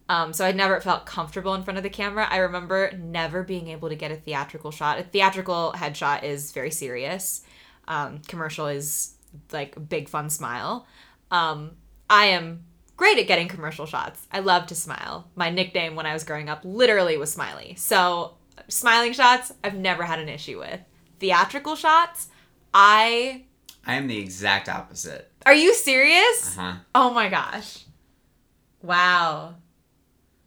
Um, 0.07 0.33
so 0.33 0.43
I 0.43 0.51
never 0.53 0.81
felt 0.81 1.05
comfortable 1.05 1.53
in 1.53 1.61
front 1.61 1.77
of 1.77 1.83
the 1.83 1.89
camera. 1.89 2.27
I 2.27 2.37
remember 2.37 2.91
never 2.97 3.43
being 3.43 3.67
able 3.67 3.89
to 3.89 3.95
get 3.95 4.11
a 4.11 4.15
theatrical 4.15 4.71
shot. 4.71 4.99
A 4.99 5.03
theatrical 5.03 5.73
headshot 5.75 6.23
is 6.23 6.51
very 6.51 6.71
serious. 6.71 7.43
Um, 7.87 8.21
commercial 8.27 8.65
is 8.65 9.13
like 9.51 9.77
a 9.77 9.79
big 9.79 10.09
fun 10.09 10.31
smile. 10.31 10.87
Um, 11.29 11.71
I 12.09 12.25
am 12.25 12.63
great 12.99 13.17
at 13.17 13.27
getting 13.27 13.47
commercial 13.47 13.85
shots. 13.85 14.27
I 14.29 14.39
love 14.39 14.67
to 14.67 14.75
smile. 14.75 15.29
My 15.33 15.49
nickname 15.49 15.95
when 15.95 16.05
I 16.05 16.11
was 16.11 16.25
growing 16.25 16.49
up 16.49 16.59
literally 16.65 17.15
was 17.15 17.31
Smiley. 17.31 17.75
So 17.77 18.33
smiling 18.67 19.13
shots, 19.13 19.53
I've 19.63 19.75
never 19.75 20.03
had 20.03 20.19
an 20.19 20.27
issue 20.27 20.59
with. 20.59 20.81
Theatrical 21.17 21.77
shots, 21.77 22.27
I. 22.73 23.45
I 23.85 23.95
am 23.95 24.07
the 24.07 24.17
exact 24.17 24.67
opposite. 24.67 25.31
Are 25.45 25.53
you 25.53 25.73
serious? 25.73 26.57
Uh 26.57 26.61
huh. 26.61 26.73
Oh 26.93 27.13
my 27.13 27.29
gosh. 27.29 27.85
Wow. 28.81 29.55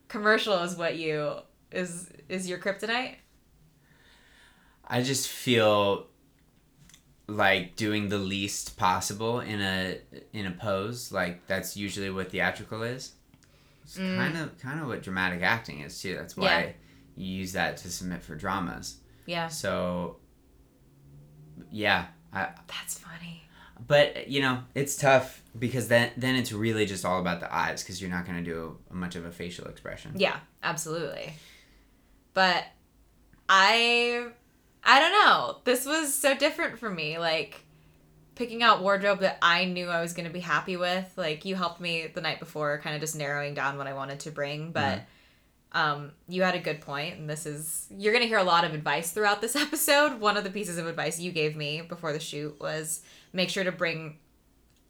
Commercial 0.08 0.58
is 0.58 0.76
what 0.76 0.96
you 0.96 1.36
is 1.70 2.10
is 2.28 2.50
your 2.50 2.58
kryptonite? 2.58 3.14
I 4.86 5.00
just 5.02 5.26
feel 5.26 6.06
like 7.26 7.76
doing 7.76 8.08
the 8.08 8.18
least 8.18 8.76
possible 8.76 9.40
in 9.40 9.60
a 9.60 9.98
in 10.32 10.46
a 10.46 10.50
pose. 10.50 11.12
Like 11.12 11.46
that's 11.46 11.76
usually 11.76 12.10
what 12.10 12.30
theatrical 12.30 12.82
is. 12.82 13.12
It's 13.84 13.98
mm. 13.98 14.16
kind 14.16 14.36
of 14.36 14.58
kind 14.58 14.80
of 14.80 14.86
what 14.88 15.02
dramatic 15.02 15.42
acting 15.42 15.80
is 15.80 16.00
too. 16.00 16.14
That's 16.14 16.36
why 16.36 16.44
Yeah. 16.44 16.72
you 17.16 17.38
use 17.38 17.52
that 17.52 17.76
to 17.78 17.90
submit 17.90 18.22
for 18.22 18.34
dramas. 18.34 18.96
Yeah. 19.26 19.48
So 19.48 20.16
yeah, 21.70 22.06
I, 22.32 22.48
That's 22.66 22.98
funny. 22.98 23.42
but 23.86 24.28
you 24.28 24.40
know 24.40 24.62
it's 24.74 24.96
tough 24.96 25.42
because 25.58 25.88
then 25.88 26.10
then 26.16 26.34
it's 26.34 26.52
really 26.52 26.86
just 26.86 27.04
all 27.04 27.20
about 27.20 27.40
the 27.40 27.54
eyes 27.54 27.82
because 27.82 28.00
you're 28.00 28.10
not 28.10 28.26
going 28.26 28.42
to 28.42 28.44
do 28.44 28.78
much 28.90 29.16
of 29.16 29.24
a 29.24 29.30
facial 29.30 29.66
expression. 29.66 30.12
Yeah, 30.16 30.36
absolutely. 30.62 31.32
But 32.34 32.64
I 33.48 34.28
I 34.84 35.00
don't 35.00 35.12
know. 35.12 35.58
This 35.64 35.86
was 35.86 36.14
so 36.14 36.36
different 36.36 36.78
for 36.78 36.90
me. 36.90 37.18
Like 37.18 37.64
picking 38.34 38.62
out 38.62 38.82
wardrobe 38.82 39.20
that 39.20 39.38
I 39.42 39.64
knew 39.66 39.88
I 39.88 40.00
was 40.00 40.12
going 40.12 40.26
to 40.26 40.32
be 40.32 40.40
happy 40.40 40.76
with. 40.76 41.12
Like 41.16 41.44
you 41.44 41.54
helped 41.54 41.80
me 41.80 42.08
the 42.12 42.20
night 42.20 42.40
before 42.40 42.78
kind 42.78 42.94
of 42.94 43.00
just 43.00 43.16
narrowing 43.16 43.54
down 43.54 43.78
what 43.78 43.86
I 43.86 43.92
wanted 43.94 44.20
to 44.20 44.30
bring, 44.30 44.72
but 44.72 45.02
um 45.74 46.12
you 46.28 46.42
had 46.42 46.54
a 46.54 46.58
good 46.58 46.82
point 46.82 47.18
and 47.18 47.30
this 47.30 47.46
is 47.46 47.86
you're 47.96 48.12
going 48.12 48.22
to 48.22 48.28
hear 48.28 48.36
a 48.36 48.44
lot 48.44 48.62
of 48.62 48.74
advice 48.74 49.10
throughout 49.10 49.40
this 49.40 49.56
episode. 49.66 50.20
One 50.20 50.36
of 50.36 50.44
the 50.44 50.50
pieces 50.50 50.78
of 50.78 50.86
advice 50.86 51.18
you 51.18 51.32
gave 51.32 51.56
me 51.56 51.82
before 51.82 52.12
the 52.12 52.20
shoot 52.20 52.58
was 52.60 53.02
make 53.32 53.48
sure 53.48 53.64
to 53.64 53.72
bring 53.72 54.18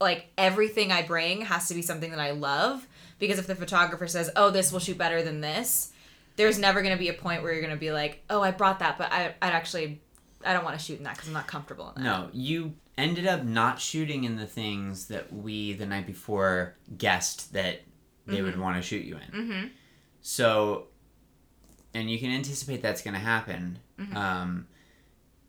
like 0.01 0.27
everything 0.37 0.91
I 0.91 1.03
bring 1.03 1.43
has 1.43 1.69
to 1.69 1.75
be 1.75 1.83
something 1.83 2.11
that 2.11 2.21
I 2.21 2.33
love 2.33 2.87
because 3.19 3.39
if 3.39 3.47
the 3.47 3.55
photographer 3.55 4.09
says, 4.09 4.31
"Oh, 4.35 4.51
this 4.51 4.73
will 4.73 4.81
shoot 4.81 4.99
better 4.99 5.23
than 5.23 5.41
this," 5.41 5.92
there's 6.37 6.59
never 6.59 6.83
going 6.83 6.95
to 6.95 6.99
be 6.99 7.09
a 7.09 7.15
point 7.15 7.43
where 7.43 7.53
you're 7.53 7.63
going 7.63 7.75
to 7.75 7.81
be 7.81 7.93
like, 7.93 8.23
"Oh, 8.31 8.41
I 8.43 8.51
brought 8.51 8.79
that, 8.81 8.99
but 8.99 9.13
I 9.13 9.35
I'd 9.43 9.53
actually 9.53 10.01
I 10.45 10.53
don't 10.53 10.65
want 10.65 10.79
to 10.79 10.85
shoot 10.85 10.99
in 10.99 11.05
that 11.05 11.19
cuz 11.19 11.29
I'm 11.29 11.35
not 11.35 11.47
comfortable 11.47 11.93
in 11.97 12.03
that." 12.03 12.09
No, 12.09 12.31
you 12.33 12.75
ended 12.99 13.27
up 13.27 13.43
not 13.45 13.81
shooting 13.81 14.25
in 14.25 14.37
the 14.37 14.47
things 14.47 15.07
that 15.07 15.33
we 15.33 15.73
the 15.73 15.87
night 15.87 16.07
before 16.07 16.77
guessed 16.97 17.53
that 17.53 17.83
they 18.27 18.43
would 18.43 18.59
want 18.59 18.77
to 18.77 18.83
shoot 18.83 19.05
you 19.05 19.17
in. 19.17 19.47
Mhm. 19.49 19.71
So, 20.21 20.87
and 21.93 22.11
you 22.11 22.19
can 22.19 22.31
anticipate 22.31 22.81
that's 22.83 23.03
going 23.03 23.15
to 23.15 23.21
happen. 23.21 23.79
Mm-hmm. 23.99 24.17
Um, 24.17 24.67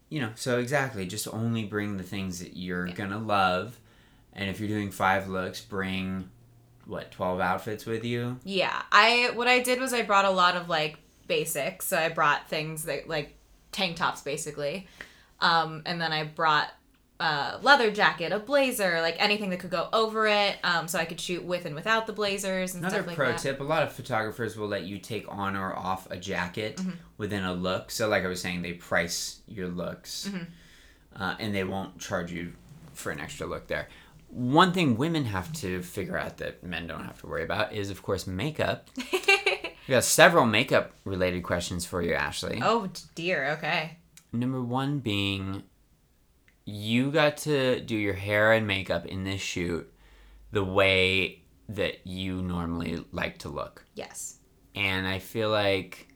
you 0.10 0.22
know, 0.22 0.32
so 0.36 0.60
exactly, 0.60 1.06
just 1.08 1.28
only 1.28 1.64
bring 1.66 1.98
the 1.98 2.04
things 2.04 2.40
that 2.40 2.56
you're 2.56 2.88
gonna 2.90 3.18
love, 3.18 3.80
and 4.32 4.48
if 4.48 4.60
you're 4.60 4.70
doing 4.70 4.92
five 4.92 5.28
looks, 5.28 5.60
bring 5.60 6.30
what 6.86 7.12
twelve 7.12 7.40
outfits 7.40 7.86
with 7.86 8.04
you. 8.04 8.38
Yeah, 8.44 8.82
I 8.92 9.32
what 9.34 9.48
I 9.48 9.60
did 9.60 9.80
was 9.80 9.94
I 9.94 10.02
brought 10.04 10.26
a 10.26 10.32
lot 10.32 10.56
of 10.56 10.70
like 10.70 10.98
basics. 11.28 11.86
So 11.88 11.98
I 11.98 12.10
brought 12.10 12.50
things 12.50 12.84
that 12.84 13.08
like 13.08 13.36
tank 13.72 13.96
tops 13.98 14.22
basically, 14.22 14.88
um, 15.40 15.82
and 15.86 16.00
then 16.02 16.12
I 16.12 16.24
brought 16.26 16.70
a 17.20 17.58
leather 17.62 17.90
jacket, 17.92 18.32
a 18.34 18.40
blazer, 18.40 19.00
like 19.00 19.16
anything 19.20 19.50
that 19.52 19.60
could 19.60 19.70
go 19.70 19.88
over 19.94 20.28
it, 20.28 20.58
um, 20.64 20.88
so 20.88 21.00
I 21.00 21.06
could 21.06 21.22
shoot 21.22 21.44
with 21.44 21.66
and 21.66 21.74
without 21.76 22.06
the 22.08 22.12
blazers 22.12 22.74
and 22.74 22.84
Another 22.84 22.98
stuff 22.98 23.08
like 23.08 23.16
pro 23.16 23.28
that. 23.30 23.38
tip: 23.38 23.60
a 23.62 23.64
lot 23.64 23.84
of 23.84 23.94
photographers 23.94 24.58
will 24.58 24.68
let 24.68 24.84
you 24.84 24.98
take 24.98 25.26
on 25.30 25.56
or 25.56 25.74
off 25.76 26.10
a 26.12 26.18
jacket 26.18 26.78
Mm-hmm. 26.78 26.92
within 27.18 27.44
a 27.46 27.54
look. 27.54 27.92
So, 27.92 28.08
like 28.10 28.24
I 28.24 28.28
was 28.28 28.42
saying, 28.42 28.62
they 28.62 28.74
price 28.74 29.40
your 29.48 29.68
looks, 29.70 30.28
Mm-hmm. 30.30 31.22
uh, 31.24 31.36
and 31.40 31.56
they 31.56 31.64
won't 31.64 32.00
charge 32.00 32.32
you 32.32 32.54
for 32.94 33.12
an 33.12 33.20
extra 33.20 33.48
look 33.48 33.68
there. 33.68 33.88
One 34.34 34.74
thing 34.74 34.98
women 34.98 35.26
have 35.26 35.54
to 35.54 35.82
figure 35.84 36.18
out 36.18 36.38
that 36.38 36.64
men 36.64 36.88
don't 36.88 37.04
have 37.04 37.20
to 37.22 37.28
worry 37.28 37.44
about 37.44 37.74
is, 37.74 37.90
of 37.90 38.02
course, 38.02 38.26
makeup. 38.28 38.90
We 39.86 39.92
got 39.92 40.06
several 40.06 40.46
makeup 40.46 40.94
related 41.04 41.44
questions 41.44 41.86
for 41.86 42.02
you, 42.02 42.14
Ashley. 42.14 42.62
oh 42.64 42.90
dear. 43.16 43.50
Okay. 43.58 43.98
Number 44.32 44.62
one 44.64 45.00
being, 45.00 45.64
you 46.64 47.12
got 47.12 47.36
to 47.40 47.82
do 47.82 47.98
your 47.98 48.14
hair 48.14 48.54
and 48.54 48.66
makeup 48.66 49.06
in 49.06 49.26
this 49.26 49.42
shoot 49.42 49.92
the 50.52 50.64
way 50.64 51.44
that 51.68 52.08
you 52.08 52.42
normally 52.42 53.04
like 53.12 53.40
to 53.40 53.50
look. 53.50 53.84
Yes. 53.94 54.38
And 54.74 55.06
I 55.06 55.20
feel 55.20 55.50
like 55.50 56.08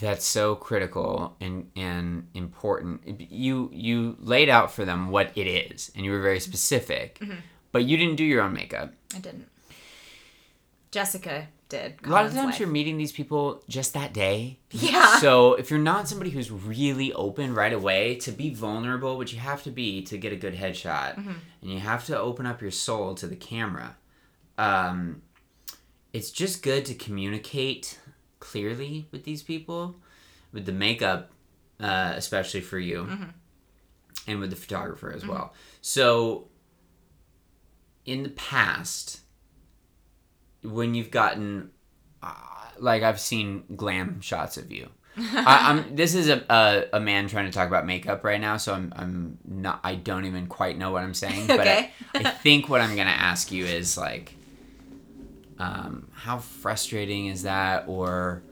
that's 0.00 0.24
so 0.24 0.54
critical 0.54 1.36
and, 1.40 1.70
and 1.76 2.28
important. 2.34 3.02
You 3.30 3.70
you 3.72 4.16
laid 4.20 4.48
out 4.48 4.72
for 4.72 4.84
them 4.84 5.10
what 5.10 5.30
it 5.36 5.46
is, 5.46 5.90
and 5.94 6.04
you 6.04 6.10
were 6.12 6.20
very 6.22 6.40
specific, 6.40 7.20
but 7.72 7.84
you 7.84 7.96
didn't 7.96 8.16
do 8.16 8.24
your 8.24 8.42
own 8.42 8.52
makeup. 8.54 8.92
I 9.14 9.18
didn't. 9.18 9.48
Jessica 10.90 11.48
did. 11.68 11.94
A 12.04 12.08
lot 12.10 12.26
of 12.26 12.32
times 12.34 12.52
wife. 12.52 12.60
you're 12.60 12.68
meeting 12.68 12.98
these 12.98 13.12
people 13.12 13.62
just 13.68 13.94
that 13.94 14.12
day. 14.12 14.58
Yeah. 14.70 15.18
So 15.20 15.54
if 15.54 15.70
you're 15.70 15.78
not 15.78 16.06
somebody 16.08 16.30
who's 16.30 16.50
really 16.50 17.12
open 17.14 17.54
right 17.54 17.72
away 17.72 18.16
to 18.16 18.30
be 18.32 18.52
vulnerable, 18.52 19.16
which 19.16 19.32
you 19.32 19.38
have 19.40 19.62
to 19.62 19.70
be 19.70 20.02
to 20.02 20.18
get 20.18 20.32
a 20.32 20.36
good 20.36 20.54
headshot, 20.54 21.16
Mm-hmm. 21.16 21.32
and 21.62 21.70
you 21.70 21.78
have 21.78 22.04
to 22.06 22.18
open 22.18 22.44
up 22.44 22.60
your 22.60 22.70
soul 22.70 23.14
to 23.14 23.26
the 23.26 23.36
camera, 23.36 23.96
um, 24.58 25.22
it's 26.12 26.30
just 26.30 26.62
good 26.62 26.84
to 26.86 26.94
communicate 26.94 27.98
clearly 28.42 29.06
with 29.12 29.22
these 29.24 29.42
people, 29.42 29.94
with 30.52 30.66
the 30.66 30.72
makeup, 30.72 31.30
uh, 31.80 32.12
especially 32.16 32.60
for 32.60 32.78
you, 32.78 33.04
Mm-hmm. 33.04 33.24
and 34.26 34.40
with 34.40 34.50
the 34.50 34.56
photographer 34.56 35.12
as 35.12 35.24
well. 35.26 35.54
So 35.80 36.48
in 38.04 38.22
the 38.24 38.30
past, 38.30 39.20
when 40.62 40.94
you've 40.94 41.10
gotten 41.10 41.70
uh, 42.22 42.34
like 42.78 43.02
I've 43.02 43.20
seen 43.20 43.64
glam 43.76 44.20
shots 44.20 44.56
of 44.56 44.70
you. 44.72 44.88
I, 45.18 45.70
I'm. 45.70 45.94
This 45.94 46.14
is 46.14 46.28
a, 46.30 46.42
a 46.48 46.96
a 46.96 47.00
man 47.00 47.28
trying 47.28 47.44
to 47.46 47.52
talk 47.52 47.68
about 47.68 47.84
makeup 47.84 48.24
right 48.24 48.40
now, 48.40 48.56
so 48.56 48.72
I'm 48.72 48.92
I'm 48.96 49.38
not. 49.46 49.80
I 49.84 49.94
don't 49.94 50.24
even 50.24 50.46
quite 50.46 50.78
know 50.78 50.90
what 50.90 51.02
I'm 51.04 51.14
saying. 51.14 51.46
But 51.48 51.60
Okay. 51.60 51.90
I, 52.14 52.18
I 52.20 52.22
think 52.24 52.68
what 52.70 52.80
I'm 52.80 52.96
gonna 52.96 53.10
ask 53.10 53.52
you 53.52 53.64
is 53.66 53.98
like, 53.98 54.34
um, 55.62 56.08
how 56.12 56.38
frustrating 56.38 57.26
is 57.26 57.42
that, 57.44 57.84
or 57.86 58.42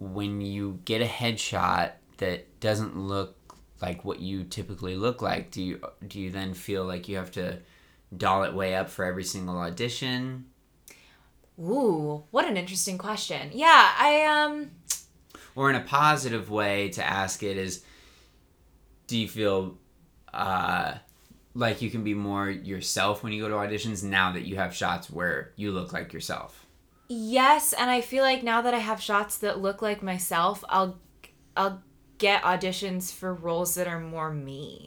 when 0.00 0.40
you 0.40 0.80
get 0.84 1.00
a 1.00 1.06
headshot 1.06 1.92
that 2.16 2.60
doesn't 2.60 2.98
look 2.98 3.36
like 3.80 4.04
what 4.04 4.18
you 4.18 4.42
typically 4.42 4.96
look 4.96 5.22
like, 5.22 5.52
do 5.52 5.62
you 5.62 5.80
do 6.08 6.20
you 6.20 6.30
then 6.30 6.52
feel 6.52 6.84
like 6.84 7.08
you 7.08 7.16
have 7.16 7.30
to 7.32 7.58
doll 8.16 8.42
it 8.42 8.52
way 8.52 8.74
up 8.74 8.90
for 8.90 9.04
every 9.04 9.22
single 9.22 9.58
audition? 9.58 10.46
Ooh, 11.60 12.24
what 12.32 12.48
an 12.48 12.56
interesting 12.56 12.98
question. 12.98 13.50
Yeah, 13.52 13.92
I 13.96 14.24
um 14.24 14.72
or 15.54 15.70
in 15.70 15.76
a 15.76 15.80
positive 15.80 16.50
way 16.50 16.88
to 16.90 17.04
ask 17.04 17.44
it 17.44 17.56
is 17.56 17.84
do 19.06 19.16
you 19.16 19.28
feel 19.28 19.78
uh, 20.32 20.94
like 21.54 21.80
you 21.80 21.90
can 21.90 22.02
be 22.02 22.14
more 22.14 22.50
yourself 22.50 23.22
when 23.22 23.32
you 23.32 23.42
go 23.42 23.48
to 23.48 23.54
auditions 23.54 24.02
now 24.02 24.32
that 24.32 24.42
you 24.42 24.56
have 24.56 24.74
shots 24.74 25.10
where 25.10 25.52
you 25.56 25.70
look 25.72 25.92
like 25.92 26.12
yourself 26.12 26.64
yes, 27.08 27.72
and 27.72 27.90
I 27.90 28.00
feel 28.00 28.22
like 28.22 28.42
now 28.42 28.62
that 28.62 28.74
I 28.74 28.78
have 28.78 29.00
shots 29.00 29.38
that 29.38 29.60
look 29.60 29.82
like 29.82 30.02
myself, 30.02 30.64
I'll 30.68 30.98
I'll 31.56 31.82
get 32.18 32.42
auditions 32.42 33.12
for 33.12 33.34
roles 33.34 33.74
that 33.74 33.86
are 33.86 34.00
more 34.00 34.30
me. 34.30 34.86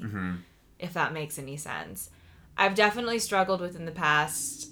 If 0.80 0.93
that 0.93 1.13
makes 1.13 1.39
any 1.39 1.58
sense. 1.58 2.10
I've 2.58 2.75
definitely 2.75 3.19
struggled 3.19 3.62
with 3.62 3.75
in 3.75 3.86
the 3.86 3.91
past 3.91 4.71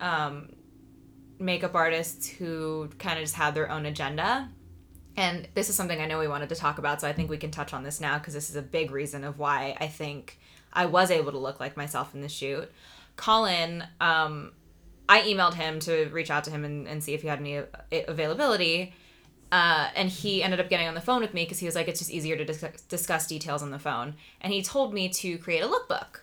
um 0.00 0.50
makeup 1.38 1.74
artists 1.74 2.28
who 2.28 2.88
kind 2.98 3.18
of 3.18 3.24
just 3.24 3.34
had 3.34 3.54
their 3.54 3.70
own 3.70 3.86
agenda. 3.86 4.50
And 5.18 5.48
this 5.54 5.70
is 5.70 5.76
something 5.76 6.00
I 6.00 6.06
know 6.06 6.18
we 6.18 6.28
wanted 6.28 6.50
to 6.50 6.54
talk 6.54 6.78
about, 6.78 7.00
so 7.00 7.08
I 7.08 7.12
think 7.12 7.30
we 7.30 7.38
can 7.38 7.50
touch 7.50 7.72
on 7.72 7.82
this 7.82 8.00
now 8.00 8.18
because 8.18 8.34
this 8.34 8.50
is 8.50 8.56
a 8.56 8.62
big 8.62 8.90
reason 8.90 9.24
of 9.24 9.38
why 9.38 9.76
I 9.80 9.86
think 9.86 10.38
I 10.76 10.86
was 10.86 11.10
able 11.10 11.32
to 11.32 11.38
look 11.38 11.58
like 11.58 11.76
myself 11.76 12.14
in 12.14 12.20
the 12.20 12.28
shoot. 12.28 12.70
Colin, 13.16 13.82
um, 14.00 14.52
I 15.08 15.22
emailed 15.22 15.54
him 15.54 15.80
to 15.80 16.06
reach 16.12 16.30
out 16.30 16.44
to 16.44 16.50
him 16.50 16.64
and, 16.64 16.86
and 16.86 17.02
see 17.02 17.14
if 17.14 17.22
he 17.22 17.28
had 17.28 17.40
any 17.40 17.62
availability. 18.06 18.94
Uh, 19.50 19.88
and 19.94 20.10
he 20.10 20.42
ended 20.42 20.60
up 20.60 20.68
getting 20.68 20.86
on 20.86 20.94
the 20.94 21.00
phone 21.00 21.22
with 21.22 21.32
me 21.32 21.44
because 21.44 21.58
he 21.58 21.66
was 21.66 21.74
like, 21.74 21.88
it's 21.88 22.00
just 22.00 22.10
easier 22.10 22.36
to 22.36 22.44
dis- 22.44 22.82
discuss 22.88 23.26
details 23.26 23.62
on 23.62 23.70
the 23.70 23.78
phone. 23.78 24.14
And 24.40 24.52
he 24.52 24.62
told 24.62 24.92
me 24.92 25.08
to 25.08 25.38
create 25.38 25.62
a 25.62 25.68
lookbook. 25.68 26.20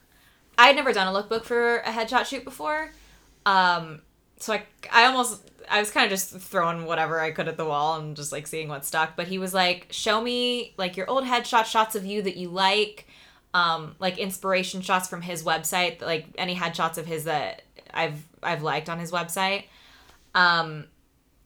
I 0.58 0.68
had 0.68 0.76
never 0.76 0.94
done 0.94 1.14
a 1.14 1.20
lookbook 1.20 1.44
for 1.44 1.78
a 1.78 1.90
headshot 1.90 2.26
shoot 2.26 2.44
before. 2.44 2.92
Um, 3.46 4.02
so 4.38 4.54
I, 4.54 4.64
I 4.92 5.06
almost 5.06 5.50
I 5.70 5.80
was 5.80 5.90
kind 5.90 6.06
of 6.06 6.10
just 6.12 6.32
throwing 6.32 6.86
whatever 6.86 7.20
I 7.20 7.32
could 7.32 7.48
at 7.48 7.58
the 7.58 7.66
wall 7.66 8.00
and 8.00 8.16
just 8.16 8.32
like 8.32 8.46
seeing 8.46 8.68
what 8.68 8.86
stuck. 8.86 9.16
But 9.16 9.28
he 9.28 9.40
was 9.40 9.54
like, 9.54 9.88
"Show 9.90 10.22
me 10.22 10.74
like 10.78 10.98
your 10.98 11.10
old 11.10 11.24
headshot 11.24 11.66
shots 11.66 11.96
of 11.96 12.06
you 12.06 12.22
that 12.22 12.36
you 12.36 12.50
like, 12.50 13.08
um, 13.54 13.96
like 14.00 14.18
inspiration 14.18 14.82
shots 14.82 15.08
from 15.08 15.22
his 15.22 15.44
website, 15.44 16.02
like 16.02 16.28
any 16.38 16.56
headshots 16.56 16.98
of 16.98 17.06
his 17.06 17.26
that 17.26 17.64
I've 17.94 18.24
I've 18.42 18.64
liked 18.64 18.90
on 18.90 19.00
his 19.00 19.12
website." 19.12 19.66
Um, 20.36 20.86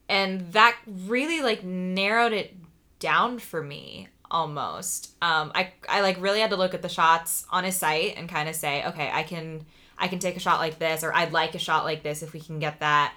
and 0.09 0.53
that 0.53 0.77
really 0.85 1.41
like 1.41 1.63
narrowed 1.63 2.33
it 2.33 2.55
down 2.99 3.39
for 3.39 3.61
me 3.61 4.07
almost. 4.31 5.11
Um, 5.21 5.51
I 5.53 5.73
I 5.87 6.01
like 6.01 6.21
really 6.21 6.39
had 6.39 6.51
to 6.51 6.55
look 6.55 6.73
at 6.73 6.81
the 6.81 6.89
shots 6.89 7.45
on 7.49 7.63
his 7.63 7.75
site 7.75 8.15
and 8.17 8.29
kind 8.29 8.49
of 8.49 8.55
say, 8.55 8.85
okay, 8.85 9.09
I 9.13 9.23
can 9.23 9.65
I 9.97 10.07
can 10.07 10.19
take 10.19 10.37
a 10.37 10.39
shot 10.39 10.59
like 10.59 10.79
this, 10.79 11.03
or 11.03 11.13
I'd 11.13 11.33
like 11.33 11.55
a 11.55 11.59
shot 11.59 11.83
like 11.83 12.03
this 12.03 12.23
if 12.23 12.33
we 12.33 12.39
can 12.39 12.59
get 12.59 12.79
that. 12.79 13.13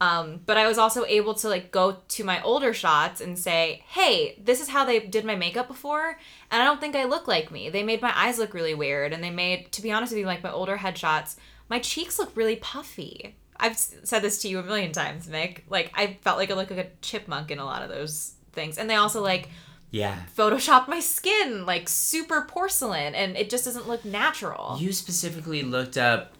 Um, 0.00 0.40
but 0.46 0.56
I 0.56 0.68
was 0.68 0.78
also 0.78 1.04
able 1.06 1.34
to 1.34 1.48
like 1.48 1.72
go 1.72 1.96
to 2.06 2.24
my 2.24 2.40
older 2.42 2.72
shots 2.72 3.20
and 3.20 3.36
say, 3.36 3.82
hey, 3.88 4.40
this 4.42 4.60
is 4.60 4.68
how 4.68 4.84
they 4.84 5.00
did 5.00 5.24
my 5.24 5.34
makeup 5.34 5.66
before, 5.66 6.18
and 6.50 6.62
I 6.62 6.64
don't 6.64 6.80
think 6.80 6.94
I 6.94 7.04
look 7.04 7.26
like 7.26 7.50
me. 7.50 7.68
They 7.68 7.82
made 7.82 8.00
my 8.00 8.12
eyes 8.16 8.38
look 8.38 8.54
really 8.54 8.74
weird, 8.74 9.12
and 9.12 9.24
they 9.24 9.30
made, 9.30 9.72
to 9.72 9.82
be 9.82 9.90
honest 9.90 10.12
with 10.12 10.20
you, 10.20 10.26
like 10.26 10.42
my 10.44 10.52
older 10.52 10.76
headshots, 10.76 11.36
my 11.68 11.80
cheeks 11.80 12.18
look 12.18 12.36
really 12.36 12.56
puffy. 12.56 13.36
I've 13.58 13.76
said 13.76 14.20
this 14.20 14.40
to 14.42 14.48
you 14.48 14.60
a 14.60 14.62
million 14.62 14.92
times, 14.92 15.26
Mick. 15.26 15.62
Like 15.68 15.90
I 15.96 16.18
felt 16.22 16.38
like 16.38 16.52
I 16.52 16.54
looked 16.54 16.70
like 16.70 16.86
a 16.86 16.90
chipmunk 17.02 17.50
in 17.50 17.58
a 17.58 17.64
lot 17.64 17.82
of 17.82 17.88
those 17.88 18.34
things, 18.52 18.78
and 18.78 18.88
they 18.88 18.94
also 18.94 19.20
like 19.20 19.48
Yeah. 19.90 20.16
Photoshop 20.36 20.86
my 20.86 21.00
skin 21.00 21.66
like 21.66 21.88
super 21.88 22.42
porcelain, 22.42 23.16
and 23.16 23.36
it 23.36 23.50
just 23.50 23.64
doesn't 23.64 23.88
look 23.88 24.04
natural. 24.04 24.76
You 24.78 24.92
specifically 24.92 25.62
looked 25.62 25.98
up 25.98 26.34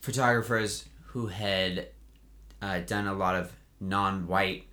photographers 0.00 0.84
who 1.06 1.26
had 1.26 1.88
uh, 2.62 2.78
done 2.80 3.06
a 3.06 3.12
lot 3.14 3.34
of 3.34 3.52
non-white 3.80 4.64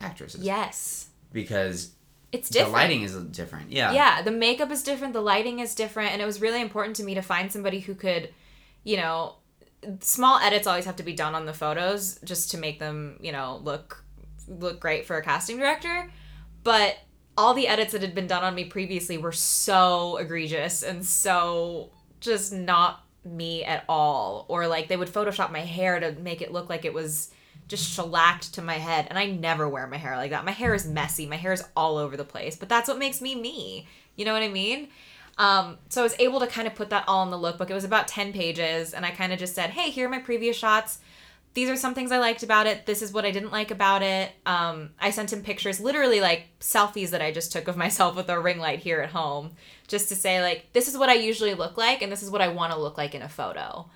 actresses. 0.00 0.42
yes, 0.42 1.08
Because 1.32 1.90
it's 2.32 2.48
different. 2.48 2.72
the 2.72 2.78
lighting 2.78 3.02
is 3.02 3.14
different. 3.26 3.70
Yeah. 3.70 3.92
yeah 3.92 4.22
the 4.22 4.30
makeup 4.30 4.70
is 4.70 4.82
different 4.82 5.12
the 5.12 5.20
lighting 5.20 5.58
is 5.60 5.74
different 5.74 6.12
and 6.12 6.22
it 6.22 6.24
was 6.26 6.40
really 6.40 6.60
important 6.60 6.96
to 6.96 7.04
me 7.04 7.14
to 7.14 7.22
find 7.22 7.52
somebody 7.52 7.80
who 7.80 7.94
could 7.94 8.30
you 8.82 8.96
know 8.96 9.36
small 10.00 10.38
edits 10.40 10.66
always 10.66 10.84
have 10.84 10.96
to 10.96 11.02
be 11.04 11.12
done 11.12 11.34
on 11.36 11.46
the 11.46 11.52
photos 11.52 12.18
just 12.24 12.50
to 12.50 12.58
make 12.58 12.78
them 12.80 13.18
you 13.20 13.30
know 13.30 13.60
look 13.62 14.02
look 14.48 14.80
great 14.80 15.06
for 15.06 15.16
a 15.16 15.22
casting 15.22 15.58
director 15.58 16.10
but 16.64 16.96
all 17.36 17.54
the 17.54 17.68
edits 17.68 17.92
that 17.92 18.00
had 18.02 18.14
been 18.16 18.26
done 18.26 18.42
on 18.42 18.54
me 18.54 18.64
previously 18.64 19.16
were 19.16 19.30
so 19.32 20.16
egregious 20.16 20.82
and 20.82 21.04
so 21.06 21.90
just 22.20 22.52
not 22.52 23.03
me 23.24 23.64
at 23.64 23.84
all. 23.88 24.44
Or 24.48 24.66
like 24.66 24.88
they 24.88 24.96
would 24.96 25.08
photoshop 25.08 25.52
my 25.52 25.60
hair 25.60 26.00
to 26.00 26.12
make 26.12 26.42
it 26.42 26.52
look 26.52 26.68
like 26.68 26.84
it 26.84 26.94
was 26.94 27.30
just 27.68 27.90
shellacked 27.90 28.54
to 28.54 28.62
my 28.62 28.74
head. 28.74 29.06
And 29.08 29.18
i 29.18 29.26
never 29.26 29.68
wear 29.68 29.86
my 29.86 29.96
hair 29.96 30.16
like 30.16 30.30
that. 30.30 30.44
My 30.44 30.52
hair 30.52 30.74
is 30.74 30.86
messy. 30.86 31.26
My 31.26 31.36
hair 31.36 31.52
is 31.52 31.64
all 31.76 31.96
over 31.96 32.16
the 32.16 32.24
place. 32.24 32.56
But 32.56 32.68
that's 32.68 32.88
what 32.88 32.98
makes 32.98 33.20
me 33.20 33.34
me. 33.34 33.88
You 34.16 34.24
know 34.24 34.32
what 34.32 34.42
i 34.42 34.48
mean? 34.48 34.88
Um, 35.36 35.78
so 35.88 36.00
i 36.00 36.04
was 36.04 36.14
able 36.20 36.38
to 36.40 36.46
kind 36.46 36.68
of 36.68 36.76
put 36.76 36.90
that 36.90 37.04
all 37.08 37.24
in 37.24 37.30
the 37.30 37.38
lookbook. 37.38 37.70
It 37.70 37.74
was 37.74 37.84
about 37.84 38.08
10 38.08 38.32
pages. 38.32 38.94
And 38.94 39.04
i 39.04 39.10
kind 39.10 39.32
of 39.32 39.38
just 39.38 39.54
said 39.54 39.70
hey 39.70 39.90
here 39.90 40.06
are 40.06 40.10
my 40.10 40.18
previous 40.18 40.56
shots. 40.56 40.98
These 41.54 41.70
are 41.70 41.76
some 41.76 41.94
things 41.94 42.10
I 42.10 42.18
liked 42.18 42.42
about 42.42 42.66
it. 42.66 42.84
This 42.84 43.00
is 43.00 43.12
what 43.12 43.24
I 43.24 43.30
didn't 43.30 43.52
like 43.52 43.70
about 43.70 44.02
it. 44.02 44.32
Um, 44.44 44.90
I 45.00 45.10
sent 45.10 45.32
him 45.32 45.40
pictures, 45.40 45.78
literally 45.78 46.20
like 46.20 46.48
selfies 46.60 47.10
that 47.10 47.22
I 47.22 47.30
just 47.30 47.52
took 47.52 47.68
of 47.68 47.76
myself 47.84 48.16
with 48.16 48.28
a 48.28 48.38
ring 48.38 48.58
light 48.58 48.80
here 48.80 49.00
at 49.00 49.10
home, 49.10 49.52
just 49.86 50.08
to 50.08 50.14
say 50.14 50.42
like 50.42 50.72
this 50.72 50.88
is 50.88 50.96
what 50.96 51.08
I 51.08 51.14
usually 51.14 51.54
look 51.54 51.76
like, 51.76 52.02
and 52.02 52.10
this 52.10 52.22
is 52.22 52.30
what 52.30 52.40
I 52.40 52.48
want 52.48 52.72
to 52.72 52.78
look 52.78 52.98
like 52.98 53.14
in 53.14 53.22
a 53.22 53.28
photo. 53.28 53.88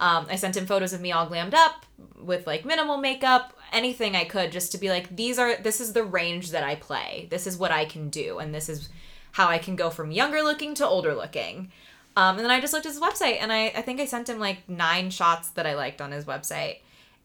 Um, 0.00 0.26
I 0.28 0.36
sent 0.36 0.56
him 0.56 0.66
photos 0.66 0.92
of 0.92 1.00
me 1.00 1.12
all 1.12 1.28
glammed 1.28 1.54
up 1.54 1.86
with 2.18 2.46
like 2.46 2.64
minimal 2.64 2.96
makeup, 2.96 3.56
anything 3.72 4.16
I 4.16 4.24
could, 4.24 4.50
just 4.50 4.72
to 4.72 4.78
be 4.78 4.88
like 4.88 5.14
these 5.14 5.38
are 5.38 5.56
this 5.56 5.80
is 5.80 5.92
the 5.92 6.04
range 6.04 6.50
that 6.50 6.64
I 6.64 6.74
play. 6.76 7.28
This 7.30 7.46
is 7.46 7.56
what 7.56 7.70
I 7.70 7.84
can 7.84 8.08
do, 8.10 8.38
and 8.38 8.54
this 8.54 8.68
is 8.68 8.88
how 9.32 9.48
I 9.48 9.58
can 9.58 9.76
go 9.76 9.90
from 9.90 10.10
younger 10.10 10.42
looking 10.42 10.74
to 10.76 10.86
older 10.86 11.14
looking. 11.14 11.72
Um, 12.14 12.36
and 12.36 12.44
then 12.44 12.50
I 12.50 12.60
just 12.60 12.74
looked 12.74 12.84
at 12.84 12.92
his 12.92 13.00
website, 13.00 13.38
and 13.40 13.50
I, 13.52 13.66
I 13.68 13.82
think 13.82 13.98
I 13.98 14.04
sent 14.04 14.28
him 14.28 14.38
like 14.38 14.68
nine 14.68 15.10
shots 15.10 15.50
that 15.50 15.66
I 15.66 15.74
liked 15.74 16.02
on 16.02 16.12
his 16.12 16.26
website 16.26 16.78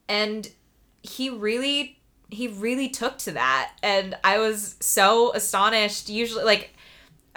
and 0.08 0.50
he 1.02 1.30
really 1.30 1.98
he 2.30 2.48
really 2.48 2.88
took 2.88 3.18
to 3.18 3.32
that 3.32 3.72
and 3.82 4.16
i 4.24 4.38
was 4.38 4.76
so 4.80 5.32
astonished 5.34 6.08
usually 6.08 6.44
like 6.44 6.74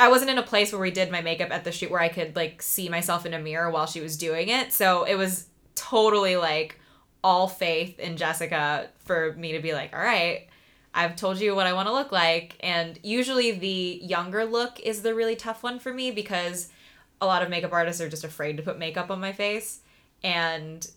i 0.01 0.09
wasn't 0.09 0.29
in 0.29 0.37
a 0.37 0.43
place 0.43 0.71
where 0.71 0.81
we 0.81 0.91
did 0.91 1.11
my 1.11 1.21
makeup 1.21 1.51
at 1.51 1.63
the 1.63 1.71
shoot 1.71 1.91
where 1.91 2.01
i 2.01 2.09
could 2.09 2.35
like 2.35 2.61
see 2.61 2.89
myself 2.89 3.25
in 3.25 3.33
a 3.33 3.39
mirror 3.39 3.69
while 3.69 3.87
she 3.87 4.01
was 4.01 4.17
doing 4.17 4.49
it 4.49 4.73
so 4.73 5.03
it 5.03 5.15
was 5.15 5.47
totally 5.75 6.35
like 6.35 6.79
all 7.23 7.47
faith 7.47 7.99
in 7.99 8.17
jessica 8.17 8.89
for 9.05 9.33
me 9.33 9.51
to 9.53 9.59
be 9.59 9.73
like 9.73 9.93
all 9.93 10.01
right 10.01 10.47
i've 10.93 11.15
told 11.15 11.39
you 11.39 11.55
what 11.55 11.67
i 11.67 11.73
want 11.73 11.87
to 11.87 11.93
look 11.93 12.11
like 12.11 12.57
and 12.61 12.99
usually 13.03 13.51
the 13.51 13.99
younger 14.03 14.43
look 14.43 14.79
is 14.79 15.01
the 15.01 15.13
really 15.13 15.35
tough 15.35 15.63
one 15.63 15.79
for 15.79 15.93
me 15.93 16.11
because 16.11 16.69
a 17.21 17.25
lot 17.25 17.43
of 17.43 17.49
makeup 17.49 17.71
artists 17.71 18.01
are 18.01 18.09
just 18.09 18.23
afraid 18.23 18.57
to 18.57 18.63
put 18.63 18.79
makeup 18.79 19.11
on 19.11 19.19
my 19.19 19.31
face 19.31 19.81
and 20.23 20.89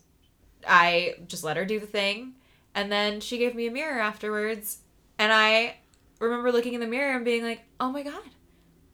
I 0.67 1.15
just 1.27 1.43
let 1.43 1.57
her 1.57 1.65
do 1.65 1.79
the 1.79 1.87
thing. 1.87 2.33
And 2.73 2.91
then 2.91 3.19
she 3.21 3.37
gave 3.37 3.55
me 3.55 3.67
a 3.67 3.71
mirror 3.71 3.99
afterwards. 3.99 4.79
And 5.17 5.31
I 5.31 5.75
remember 6.19 6.51
looking 6.51 6.73
in 6.73 6.81
the 6.81 6.87
mirror 6.87 7.15
and 7.15 7.25
being 7.25 7.43
like, 7.43 7.61
oh 7.79 7.91
my 7.91 8.03
God, 8.03 8.23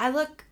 I 0.02 0.10
look 0.10 0.46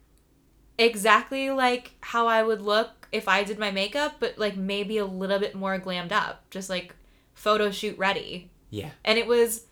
exactly 0.78 1.50
like 1.50 1.92
how 2.02 2.28
I 2.28 2.44
would 2.44 2.62
look 2.62 3.08
if 3.12 3.28
I 3.28 3.44
did 3.44 3.60
my 3.60 3.72
makeup, 3.72 4.16
but 4.20 4.38
like 4.38 4.56
maybe 4.56 4.98
a 4.98 5.06
little 5.06 5.40
bit 5.40 5.56
more 5.56 5.78
glammed 5.80 6.12
up, 6.12 6.50
just 6.50 6.70
like 6.70 6.96
photo 7.34 7.72
shoot 7.72 7.98
ready. 7.98 8.50
Yeah. 8.70 8.92
And 9.04 9.18
it 9.18 9.28
was. 9.28 9.66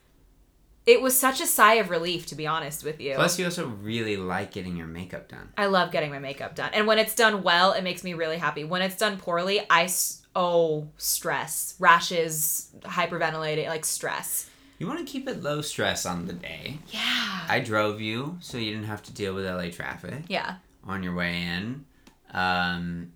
It 0.87 1.01
was 1.01 1.19
such 1.19 1.41
a 1.41 1.45
sigh 1.45 1.73
of 1.75 1.89
relief, 1.89 2.27
to 2.27 2.35
be 2.35 2.47
honest 2.47 2.81
with 2.85 3.01
you. 3.01 3.15
Plus, 3.15 3.37
you 3.37 3.43
also 3.43 3.67
really 3.67 4.15
like 4.15 4.53
getting 4.53 4.77
your 4.77 4.87
makeup 4.87 5.27
done. 5.27 5.49
I 5.57 5.65
love 5.65 5.91
getting 5.91 6.11
my 6.11 6.19
makeup 6.19 6.55
done. 6.55 6.69
And 6.73 6.87
when 6.87 6.97
it's 6.97 7.13
done 7.13 7.43
well, 7.43 7.73
it 7.73 7.83
makes 7.83 8.05
me 8.05 8.13
really 8.13 8.37
happy. 8.37 8.63
When 8.63 8.81
it's 8.81 8.95
done 8.95 9.17
poorly, 9.17 9.59
I 9.69 9.83
s- 9.83 10.21
oh, 10.33 10.87
stress, 10.95 11.75
rashes, 11.77 12.69
hyperventilating, 12.83 13.67
like 13.67 13.83
stress. 13.83 14.46
You 14.77 14.87
want 14.87 14.99
to 14.99 15.11
keep 15.11 15.27
it 15.27 15.41
low 15.41 15.61
stress 15.61 16.05
on 16.05 16.27
the 16.27 16.33
day. 16.33 16.79
Yeah. 16.89 17.45
I 17.49 17.59
drove 17.59 17.99
you 17.99 18.37
so 18.41 18.57
you 18.57 18.71
didn't 18.71 18.87
have 18.87 19.01
to 19.03 19.13
deal 19.13 19.33
with 19.33 19.45
LA 19.45 19.69
traffic 19.69 20.23
yeah. 20.27 20.57
on 20.83 21.01
your 21.01 21.15
way 21.15 21.41
in. 21.41 21.85
Um, 22.31 23.11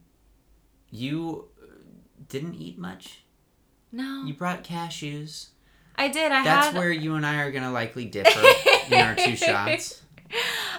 you 0.90 1.46
didn't 2.30 2.56
eat 2.56 2.80
much. 2.80 3.22
No. 3.92 4.24
You 4.26 4.34
brought 4.34 4.64
cashews. 4.64 5.50
I 5.96 6.08
did. 6.08 6.32
I 6.32 6.44
That's 6.44 6.68
had 6.68 6.76
where 6.76 6.92
you 6.92 7.16
and 7.16 7.26
I 7.26 7.42
are 7.42 7.52
gonna 7.52 7.72
likely 7.72 8.06
differ 8.06 8.42
in 8.90 9.00
our 9.00 9.16
two 9.16 9.36
shots. 9.36 10.02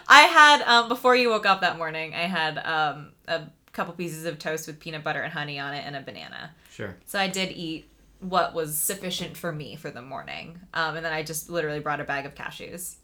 I 0.09 0.23
had 0.23 0.63
um 0.63 0.89
before 0.89 1.15
you 1.15 1.29
woke 1.29 1.47
up 1.47 1.61
that 1.61 1.77
morning, 1.77 2.15
I 2.15 2.23
had 2.23 2.59
um 2.59 3.13
a 3.29 3.43
couple 3.73 3.95
pieces 3.95 4.25
of 4.25 4.39
toast 4.39 4.67
with 4.67 4.81
peanut 4.81 5.05
butter 5.05 5.21
and 5.21 5.33
honey 5.33 5.59
on 5.59 5.75
it 5.75 5.85
and 5.87 5.95
a 5.95 6.01
banana. 6.01 6.53
Sure. 6.71 6.97
So 7.05 7.19
I 7.19 7.29
did 7.29 7.53
eat 7.53 7.89
what 8.23 8.55
was 8.55 8.79
sufficient 8.79 9.37
for 9.37 9.53
me 9.53 9.77
for 9.77 9.91
the 9.91 10.01
morning. 10.03 10.59
Um, 10.75 10.97
and 10.97 11.05
then 11.05 11.13
I 11.13 11.23
just 11.23 11.51
literally 11.51 11.81
brought 11.81 12.01
a 12.01 12.05
bag 12.05 12.25
of 12.25 12.35
cashews. 12.35 12.97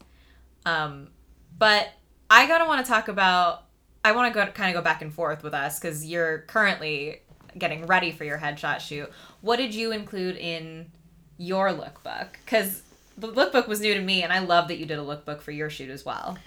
Um, 0.65 1.09
but 1.57 1.89
I 2.29 2.47
gotta 2.47 2.65
want 2.65 2.85
to 2.85 2.91
talk 2.91 3.07
about. 3.07 3.65
I 4.03 4.13
want 4.13 4.33
to 4.33 4.39
go 4.45 4.49
kind 4.51 4.69
of 4.75 4.81
go 4.81 4.83
back 4.83 5.01
and 5.01 5.13
forth 5.13 5.43
with 5.43 5.53
us 5.53 5.77
because 5.79 6.05
you're 6.05 6.39
currently 6.47 7.21
getting 7.57 7.85
ready 7.85 8.11
for 8.11 8.23
your 8.23 8.37
headshot 8.37 8.79
shoot. 8.79 9.11
What 9.41 9.57
did 9.57 9.75
you 9.75 9.91
include 9.91 10.37
in 10.37 10.91
your 11.37 11.69
lookbook? 11.71 12.29
Because 12.45 12.81
the 13.17 13.27
lookbook 13.27 13.67
was 13.67 13.81
new 13.81 13.93
to 13.93 14.01
me, 14.01 14.23
and 14.23 14.31
I 14.31 14.39
love 14.39 14.69
that 14.69 14.77
you 14.77 14.85
did 14.85 14.99
a 14.99 15.03
lookbook 15.03 15.41
for 15.41 15.51
your 15.51 15.69
shoot 15.69 15.89
as 15.89 16.05
well. 16.05 16.37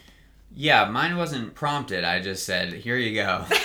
Yeah, 0.54 0.86
mine 0.88 1.16
wasn't 1.18 1.54
prompted. 1.54 2.04
I 2.04 2.20
just 2.20 2.46
said, 2.46 2.72
"Here 2.72 2.96
you 2.96 3.14
go." 3.14 3.44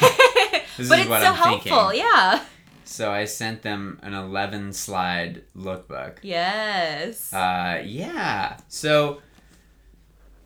This 0.78 0.90
but 0.90 1.00
is 1.00 1.06
it's 1.06 1.10
what 1.10 1.22
so 1.24 1.30
I'm 1.30 1.34
helpful, 1.36 1.90
thinking. 1.90 2.02
yeah. 2.06 2.44
So 2.88 3.12
I 3.12 3.26
sent 3.26 3.62
them 3.64 4.00
an 4.02 4.14
11 4.14 4.74
slide 4.74 5.44
lookbook. 5.56 6.20
Yes. 6.22 7.34
Uh, 7.34 7.82
yeah. 7.86 8.58
So 8.70 9.22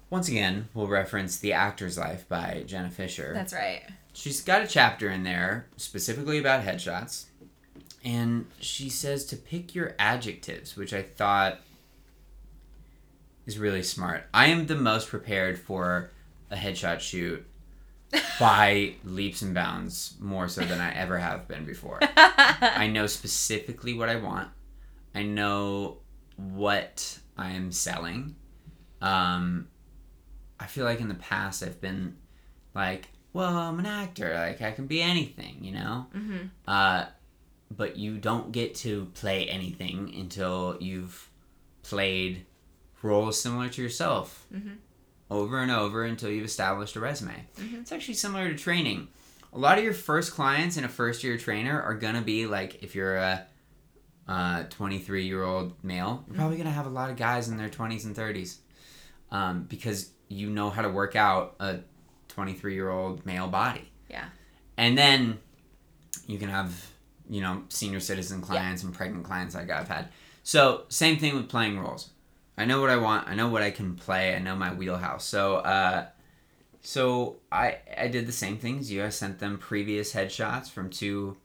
once 0.10 0.27
again, 0.27 0.67
we'll 0.73 0.88
reference 0.88 1.38
The 1.38 1.54
Actor's 1.54 1.97
Life 1.97 2.27
by 2.27 2.63
Jenna 2.65 2.89
Fischer. 2.89 3.32
That's 3.34 3.54
right. 3.54 3.84
She's 4.13 4.41
got 4.41 4.62
a 4.62 4.67
chapter 4.67 5.10
in 5.10 5.23
there 5.23 5.67
specifically 5.77 6.38
about 6.38 6.65
headshots. 6.65 7.25
And 8.04 8.47
she 8.60 8.89
says 8.89 9.25
to 9.27 9.38
pick 9.38 9.75
your 9.75 9.95
adjectives, 9.99 10.75
which 10.75 10.93
I 10.93 11.04
thought 11.04 11.60
is 13.45 13.60
really 13.60 13.84
smart. 13.84 14.25
I 14.34 14.47
am 14.47 14.65
the 14.65 14.75
most 14.75 15.08
prepared 15.08 15.60
for 15.60 16.10
a 16.49 16.56
headshot 16.56 16.99
shoot 16.99 17.45
by 18.39 18.93
leaps 19.04 19.41
and 19.41 19.54
bounds, 19.54 20.15
more 20.19 20.47
so 20.47 20.62
than 20.62 20.80
I 20.82 20.93
ever 20.93 21.17
have 21.17 21.47
been 21.47 21.65
before. 21.65 22.00
I 22.02 22.88
know 22.91 23.08
specifically 23.08 23.93
what 23.93 24.10
I 24.10 24.15
want. 24.17 24.50
I 25.15 25.24
know 25.24 25.97
what 26.36 27.19
I 27.38 27.52
am 27.52 27.71
selling. 27.71 28.36
Um, 29.02 29.67
I 30.60 30.65
feel 30.67 30.86
like 30.86 31.00
in 31.02 31.08
the 31.08 31.15
past 31.15 31.63
I've 31.63 31.82
been 31.82 32.17
like, 32.76 33.10
well, 33.34 33.56
I'm 33.58 33.80
an 33.80 33.86
actor. 33.86 34.34
Like 34.34 34.62
I 34.62 34.71
can 34.71 34.88
be 34.88 35.02
anything, 35.02 35.58
you 35.62 35.71
know. 35.71 36.08
mm-hmm. 36.15 36.38
Uh, 36.67 37.06
but 37.76 37.95
you 37.95 38.17
don't 38.17 38.52
get 38.52 38.76
to 38.76 39.06
play 39.13 39.47
anything 39.47 40.13
until 40.15 40.78
you've 40.82 41.30
played 41.84 42.45
roles 43.02 43.41
similar 43.41 43.69
to 43.69 43.82
yourself 43.82 44.45
Mhm. 44.54 44.76
Over 45.32 45.60
and 45.60 45.72
over 45.72 46.04
until 46.04 46.30
you've 46.30 46.46
established 46.46 46.96
a 46.96 47.00
resume. 47.00 47.48
Mhm. 47.58 47.82
It's 47.82 47.91
actually 47.91 48.13
similar 48.15 48.50
to 48.50 48.56
training. 48.56 49.08
A 49.54 49.58
lot 49.58 49.78
of 49.78 49.84
your 49.84 49.94
first 49.94 50.34
clients 50.34 50.78
in 50.78 50.84
a 50.84 50.89
first 50.89 51.24
year 51.24 51.38
trainer 51.38 51.82
are 51.82 51.96
gonna 51.96 52.22
be 52.22 52.46
like 52.46 52.84
if 52.84 52.94
you're 52.94 53.15
a 53.15 53.48
uh, 54.28 54.63
23 54.70 55.26
year 55.26 55.44
old 55.44 55.84
male, 55.84 56.24
you're 56.28 56.36
probably 56.36 56.58
gonna 56.58 56.70
have 56.70 56.86
a 56.86 56.89
lot 56.89 57.10
of 57.10 57.15
guys 57.17 57.48
in 57.50 57.58
their 57.58 57.70
20s 57.70 58.06
and 58.06 58.15
30s 58.15 58.58
um, 59.32 59.63
because 59.63 60.12
you 60.28 60.50
know 60.50 60.70
how 60.70 60.82
to 60.82 60.89
work 60.89 61.15
out 61.15 61.56
a 61.60 61.80
23 62.28 62.74
year 62.74 62.89
old 62.89 63.26
male 63.26 63.48
body. 63.48 63.89
Yeah. 64.10 64.26
And 64.78 64.98
then 64.98 65.39
you 66.28 66.38
can 66.38 66.50
have, 66.50 66.91
you 67.30 67.41
know, 67.41 67.63
senior 67.70 68.00
citizen 68.00 68.41
clients 68.41 68.84
and 68.84 68.94
pregnant 68.94 69.26
clients 69.26 69.56
like 69.56 69.70
I've 69.70 69.88
had. 69.88 70.10
So, 70.44 70.86
same 70.89 71.17
thing 71.17 71.36
with 71.36 71.50
playing 71.50 71.80
roles. 71.80 72.10
I 72.57 72.65
know 72.65 72.81
what 72.81 72.89
I 72.89 72.97
want. 72.97 73.27
I 73.27 73.35
know 73.35 73.47
what 73.47 73.61
I 73.61 73.71
can 73.71 73.95
play. 73.95 74.35
I 74.35 74.39
know 74.39 74.55
my 74.55 74.73
wheelhouse. 74.73 75.25
So, 75.25 75.57
uh, 75.57 76.07
so 76.81 77.37
I 77.51 77.77
I 77.97 78.07
did 78.07 78.27
the 78.27 78.31
same 78.31 78.57
things 78.57 78.91
you. 78.91 79.03
I 79.03 79.09
sent 79.09 79.39
them 79.39 79.57
previous 79.57 80.13
headshots 80.13 80.69
from 80.69 80.89
two 80.89 81.37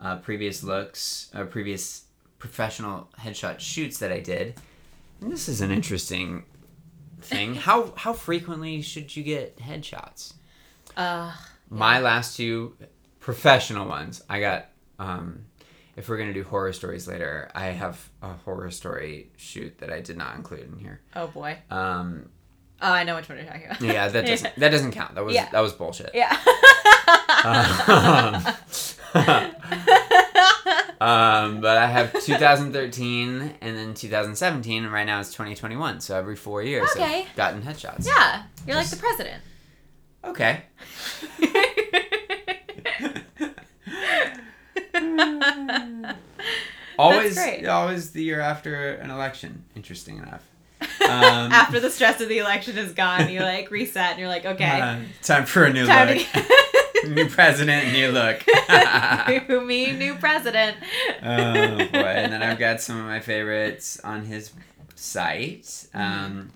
uh, 0.00 0.16
previous 0.16 0.62
looks, 0.62 1.30
uh, 1.34 1.44
previous 1.44 2.04
professional 2.38 3.08
headshot 3.18 3.60
shoots 3.60 3.98
that 3.98 4.10
I 4.12 4.20
did. 4.20 4.54
And 5.20 5.30
this 5.30 5.48
is 5.48 5.60
an 5.60 5.70
interesting 5.70 6.44
thing. 7.20 7.54
how 7.66 7.92
how 7.96 8.12
frequently 8.12 8.82
should 8.82 9.14
you 9.14 9.22
get 9.22 9.58
headshots? 9.58 10.34
Uh, 10.96 11.32
My 11.68 12.00
last 12.00 12.36
two 12.36 12.76
professional 13.20 13.86
ones, 13.86 14.22
I 14.28 14.40
got. 14.40 14.66
Um, 14.98 15.46
if 16.00 16.08
we're 16.08 16.16
gonna 16.16 16.32
do 16.32 16.42
horror 16.44 16.72
stories 16.72 17.06
later, 17.06 17.50
I 17.54 17.66
have 17.66 18.08
a 18.22 18.32
horror 18.32 18.70
story 18.70 19.30
shoot 19.36 19.78
that 19.78 19.92
I 19.92 20.00
did 20.00 20.16
not 20.16 20.34
include 20.36 20.72
in 20.72 20.78
here. 20.78 21.00
oh 21.14 21.26
boy. 21.28 21.58
Um, 21.70 22.30
Oh, 22.82 22.90
I 22.90 23.04
know 23.04 23.14
which 23.16 23.28
one 23.28 23.36
you're 23.36 23.46
talking 23.46 23.66
about. 23.66 23.82
yeah, 23.82 24.08
that 24.08 24.24
doesn't 24.24 24.54
that 24.56 24.70
doesn't 24.70 24.92
count. 24.92 25.14
That 25.14 25.22
was 25.24 25.34
Yeah. 25.34 25.50
that 25.52 25.60
was 25.60 25.74
bullshit. 25.74 26.12
Yeah. 26.14 26.30
um, 31.00 31.60
but 31.60 31.76
I 31.76 31.86
have 31.86 32.12
2013 32.24 33.54
and 33.60 33.76
then 33.76 33.94
2017, 33.94 34.84
and 34.84 34.92
right 34.92 35.04
now 35.04 35.20
it's 35.20 35.30
2021. 35.30 36.00
So 36.00 36.16
every 36.16 36.36
four 36.36 36.62
years, 36.62 36.88
Okay. 36.96 37.26
I've 37.28 37.36
gotten 37.36 37.62
headshots. 37.62 38.06
yeah. 38.06 38.44
You're 38.66 38.76
like 38.76 38.88
the 38.88 38.96
president. 38.96 39.42
Okay. 40.24 40.62
Always, 46.98 47.38
always 47.66 48.10
the 48.10 48.22
year 48.22 48.40
after 48.40 48.92
an 48.92 49.10
election. 49.10 49.64
Interesting 49.74 50.18
enough. 50.18 50.46
Um, 51.02 51.50
After 51.50 51.80
the 51.80 51.90
stress 51.90 52.20
of 52.20 52.28
the 52.28 52.38
election 52.38 52.76
is 52.78 52.92
gone, 52.92 53.30
you 53.30 53.40
like 53.40 53.70
reset 53.70 54.12
and 54.12 54.20
you're 54.20 54.28
like, 54.28 54.44
okay, 54.44 54.80
uh, 54.80 54.98
time 55.22 55.44
for 55.44 55.64
a 55.64 55.72
new 55.72 55.86
time 55.86 56.18
look. 56.18 56.26
to 57.02 57.08
new 57.08 57.28
president, 57.28 57.92
new 57.92 58.12
look. 58.12 58.44
new 59.48 59.60
me, 59.62 59.92
new 59.92 60.14
president. 60.14 60.76
oh 61.22 61.76
boy! 61.76 61.98
And 61.98 62.32
then 62.32 62.42
I've 62.42 62.58
got 62.58 62.80
some 62.80 62.98
of 62.98 63.06
my 63.06 63.20
favorites 63.20 63.98
on 64.04 64.24
his 64.24 64.52
site. 64.94 65.62
Mm-hmm. 65.62 65.98
Um, 66.00 66.52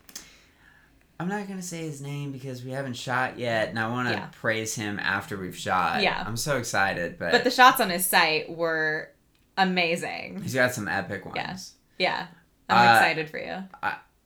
I'm 1.21 1.29
not 1.29 1.47
gonna 1.49 1.63
say 1.63 1.79
his 1.83 2.01
name 2.01 2.33
because 2.33 2.65
we 2.65 2.73
haven't 2.73 2.95
shot 2.95 3.39
yet, 3.39 3.69
and 3.69 3.79
I 3.79 3.89
want 3.89 4.09
to 4.09 4.15
Yeah. 4.15 4.29
praise 4.33 4.75
him 4.75 4.99
after 4.99 5.37
we've 5.39 5.57
shot. 5.57 6.03
Yeah. 6.03 6.23
I'm 6.27 6.37
so 6.37 6.57
excited, 6.57 7.19
but, 7.19 7.31
But 7.33 7.45
the 7.45 7.51
shots 7.51 7.81
on 7.81 7.91
his 7.91 8.07
site 8.07 8.51
were 8.51 9.11
amazing. 9.57 10.41
he's 10.43 10.55
got 10.55 10.75
some 10.75 10.89
epic 10.89 11.25
ones. 11.25 11.75
Yeah. 11.99 12.07
Yeah. 12.07 12.27
I'm 12.69 12.89
Uh, 12.89 12.93
excited 12.99 13.31
for 13.31 13.39
you. 13.39 13.63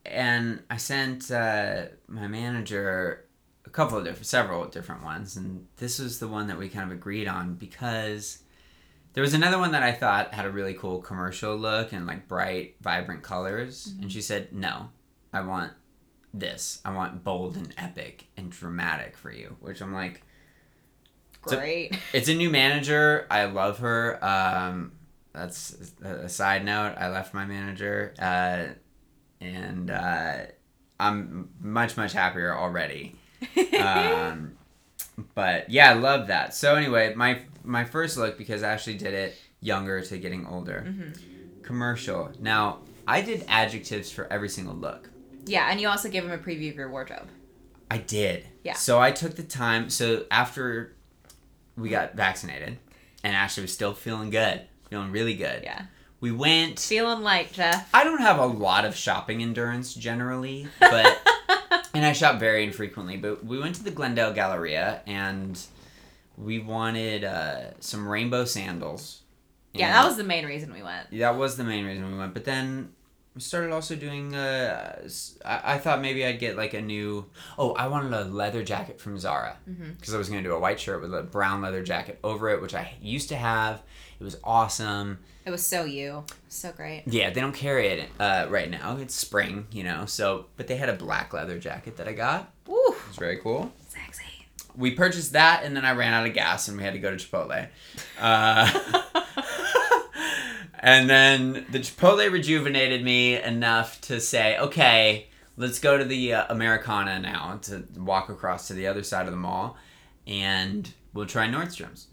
And 0.06 0.62
I 0.70 0.78
sent 0.78 1.30
uh, 1.30 1.86
my 2.06 2.26
manager 2.28 3.26
a 3.66 3.70
couple 3.70 3.98
of 3.98 4.04
different, 4.04 4.26
several 4.26 4.64
different 4.68 5.02
ones, 5.02 5.36
and 5.36 5.66
this 5.76 5.98
was 5.98 6.18
the 6.18 6.28
one 6.28 6.46
that 6.46 6.56
we 6.58 6.68
kind 6.68 6.90
of 6.90 6.96
agreed 6.96 7.28
on 7.28 7.54
because. 7.54 8.42
There 9.14 9.22
was 9.22 9.34
another 9.34 9.58
one 9.58 9.72
that 9.72 9.82
I 9.82 9.90
thought 9.92 10.32
had 10.32 10.44
a 10.46 10.50
really 10.50 10.74
cool 10.74 11.00
commercial 11.00 11.56
look 11.56 11.92
and 11.92 12.06
like 12.06 12.28
bright, 12.28 12.76
vibrant 12.80 13.22
colors. 13.24 13.88
Mm-hmm. 13.88 14.02
And 14.02 14.12
she 14.12 14.20
said, 14.20 14.52
No, 14.52 14.90
I 15.32 15.40
want 15.40 15.72
this. 16.34 16.80
I 16.84 16.94
want 16.94 17.24
bold 17.24 17.56
and 17.56 17.72
epic 17.78 18.26
and 18.36 18.50
dramatic 18.50 19.16
for 19.16 19.30
you. 19.32 19.56
Which 19.60 19.80
I'm 19.80 19.92
like, 19.92 20.22
so- 21.46 21.56
Great. 21.56 21.98
it's 22.12 22.28
a 22.28 22.34
new 22.34 22.50
manager. 22.50 23.26
I 23.30 23.46
love 23.46 23.78
her. 23.78 24.22
Um, 24.24 24.92
that's 25.32 25.92
a 26.02 26.08
a 26.24 26.28
side 26.28 26.64
note. 26.64 26.94
I 26.98 27.08
left 27.10 27.32
my 27.34 27.44
manager, 27.44 28.14
uh, 28.18 28.64
and 29.40 29.90
uh, 29.90 30.36
I'm 30.98 31.50
much 31.60 31.96
much 31.96 32.12
happier 32.12 32.56
already. 32.56 33.14
Um, 33.78 34.58
but 35.34 35.70
yeah, 35.70 35.90
I 35.90 35.94
love 35.94 36.26
that. 36.28 36.54
So 36.54 36.74
anyway, 36.74 37.14
my 37.14 37.42
my 37.62 37.84
first 37.84 38.16
look 38.16 38.36
because 38.36 38.62
I 38.62 38.72
actually 38.72 38.96
did 38.98 39.14
it 39.14 39.36
younger 39.60 40.00
to 40.00 40.18
getting 40.18 40.46
older. 40.46 40.84
Mm-hmm. 40.86 41.62
Commercial. 41.62 42.30
Now 42.40 42.80
I 43.06 43.20
did 43.20 43.44
adjectives 43.48 44.10
for 44.10 44.26
every 44.32 44.48
single 44.48 44.74
look. 44.74 45.08
Yeah, 45.48 45.68
and 45.70 45.80
you 45.80 45.88
also 45.88 46.08
gave 46.08 46.24
him 46.24 46.30
a 46.30 46.38
preview 46.38 46.70
of 46.70 46.76
your 46.76 46.90
wardrobe. 46.90 47.28
I 47.90 47.98
did. 47.98 48.46
Yeah. 48.64 48.74
So 48.74 49.00
I 49.00 49.10
took 49.10 49.36
the 49.36 49.42
time. 49.42 49.90
So 49.90 50.24
after 50.30 50.94
we 51.76 51.88
got 51.88 52.14
vaccinated, 52.14 52.78
and 53.24 53.34
Ashley 53.36 53.62
was 53.62 53.72
still 53.72 53.94
feeling 53.94 54.30
good, 54.30 54.62
feeling 54.90 55.10
really 55.10 55.34
good. 55.34 55.62
Yeah. 55.62 55.82
We 56.20 56.32
went. 56.32 56.80
Feeling 56.80 57.22
light, 57.22 57.52
Jeff. 57.52 57.88
I 57.94 58.04
don't 58.04 58.20
have 58.20 58.38
a 58.38 58.46
lot 58.46 58.84
of 58.84 58.96
shopping 58.96 59.40
endurance 59.42 59.94
generally, 59.94 60.66
but 60.80 61.20
and 61.94 62.04
I 62.04 62.12
shop 62.12 62.40
very 62.40 62.64
infrequently. 62.64 63.16
But 63.16 63.44
we 63.44 63.58
went 63.58 63.76
to 63.76 63.84
the 63.84 63.90
Glendale 63.92 64.32
Galleria 64.32 65.02
and 65.06 65.58
we 66.36 66.58
wanted 66.58 67.24
uh, 67.24 67.72
some 67.80 68.06
rainbow 68.06 68.44
sandals. 68.44 69.22
yeah, 69.72 69.92
that 69.92 70.06
was 70.06 70.16
the 70.16 70.24
main 70.24 70.44
reason 70.44 70.72
we 70.72 70.82
went. 70.82 71.10
that 71.12 71.36
was 71.36 71.56
the 71.56 71.64
main 71.64 71.84
reason 71.84 72.10
we 72.10 72.18
went. 72.18 72.34
But 72.34 72.44
then 72.44 72.92
we 73.38 73.42
started 73.42 73.72
also 73.72 73.94
doing. 73.94 74.34
Uh, 74.34 75.08
I, 75.44 75.74
I 75.74 75.78
thought 75.78 76.00
maybe 76.00 76.26
I'd 76.26 76.40
get 76.40 76.56
like 76.56 76.74
a 76.74 76.80
new. 76.80 77.26
Oh, 77.56 77.72
I 77.74 77.86
wanted 77.86 78.12
a 78.12 78.24
leather 78.24 78.64
jacket 78.64 79.00
from 79.00 79.16
Zara 79.16 79.56
Mhm. 79.70 79.96
because 79.96 80.12
I 80.12 80.18
was 80.18 80.28
gonna 80.28 80.42
do 80.42 80.52
a 80.54 80.58
white 80.58 80.80
shirt 80.80 81.00
with 81.00 81.14
a 81.14 81.22
brown 81.22 81.62
leather 81.62 81.84
jacket 81.84 82.18
over 82.24 82.48
it, 82.50 82.60
which 82.60 82.74
I 82.74 82.94
used 83.00 83.28
to 83.28 83.36
have. 83.36 83.80
It 84.20 84.24
was 84.24 84.36
awesome. 84.42 85.20
It 85.46 85.50
was 85.52 85.64
so 85.64 85.84
you. 85.84 86.24
So 86.48 86.72
great. 86.72 87.04
Yeah, 87.06 87.30
they 87.30 87.40
don't 87.40 87.54
carry 87.54 87.86
it 87.86 88.08
uh, 88.18 88.46
right 88.50 88.68
now. 88.68 88.96
It's 89.00 89.14
spring, 89.14 89.68
you 89.70 89.84
know. 89.84 90.04
So, 90.06 90.46
but 90.56 90.66
they 90.66 90.74
had 90.76 90.88
a 90.88 90.94
black 90.94 91.32
leather 91.32 91.60
jacket 91.60 91.96
that 91.98 92.08
I 92.08 92.12
got. 92.12 92.52
Woo. 92.66 92.76
It 92.88 93.06
was 93.08 93.16
very 93.16 93.36
cool. 93.36 93.72
Sexy. 93.88 94.24
We 94.76 94.90
purchased 94.96 95.32
that, 95.34 95.62
and 95.62 95.76
then 95.76 95.84
I 95.84 95.92
ran 95.92 96.12
out 96.12 96.26
of 96.26 96.34
gas, 96.34 96.66
and 96.66 96.76
we 96.76 96.82
had 96.82 96.94
to 96.94 96.98
go 96.98 97.16
to 97.16 97.16
Chipotle. 97.16 97.68
Uh, 98.20 99.02
and 100.78 101.08
then 101.08 101.66
the 101.70 101.80
Chipotle 101.80 102.30
rejuvenated 102.30 103.02
me 103.02 103.40
enough 103.40 104.00
to 104.02 104.20
say, 104.20 104.58
okay, 104.58 105.26
let's 105.56 105.78
go 105.78 105.98
to 105.98 106.04
the 106.04 106.34
uh, 106.34 106.46
Americana 106.48 107.18
now 107.18 107.58
to 107.62 107.84
walk 107.96 108.28
across 108.28 108.68
to 108.68 108.74
the 108.74 108.86
other 108.86 109.02
side 109.02 109.26
of 109.26 109.32
the 109.32 109.38
mall, 109.38 109.76
and 110.26 110.92
we'll 111.12 111.26
try 111.26 111.46
Nordstrom's. 111.46 112.06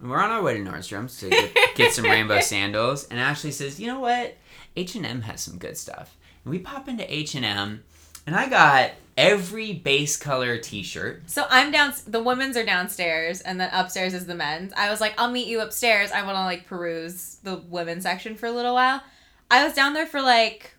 And 0.00 0.10
we're 0.10 0.20
on 0.20 0.30
our 0.30 0.42
way 0.42 0.54
to 0.54 0.60
Nordstrom's 0.60 1.18
to 1.20 1.30
get, 1.30 1.54
get 1.74 1.92
some 1.92 2.04
rainbow 2.04 2.40
sandals, 2.40 3.06
and 3.08 3.18
Ashley 3.18 3.50
says, 3.50 3.80
you 3.80 3.86
know 3.88 4.00
what? 4.00 4.36
H 4.76 4.94
and 4.94 5.06
M 5.06 5.22
has 5.22 5.40
some 5.40 5.58
good 5.58 5.76
stuff. 5.76 6.16
And 6.44 6.50
we 6.50 6.58
pop 6.58 6.88
into 6.88 7.12
H 7.12 7.34
and 7.34 7.44
M, 7.44 7.84
and 8.26 8.36
I 8.36 8.48
got 8.48 8.92
every 9.16 9.72
base 9.72 10.16
color 10.16 10.58
T-shirt. 10.58 11.30
So 11.30 11.46
I'm 11.48 11.70
down. 11.70 11.92
The 12.06 12.22
women's 12.22 12.56
are 12.56 12.64
downstairs, 12.64 13.40
and 13.40 13.60
then 13.60 13.70
upstairs 13.72 14.14
is 14.14 14.26
the 14.26 14.34
men's. 14.34 14.72
I 14.76 14.90
was 14.90 15.00
like, 15.00 15.14
I'll 15.18 15.30
meet 15.30 15.46
you 15.46 15.60
upstairs. 15.60 16.12
I 16.12 16.22
want 16.22 16.36
to 16.36 16.44
like 16.44 16.66
peruse 16.66 17.36
the 17.42 17.56
women's 17.56 18.02
section 18.02 18.36
for 18.36 18.46
a 18.46 18.52
little 18.52 18.74
while. 18.74 19.02
I 19.50 19.64
was 19.64 19.74
down 19.74 19.94
there 19.94 20.06
for 20.06 20.20
like 20.20 20.74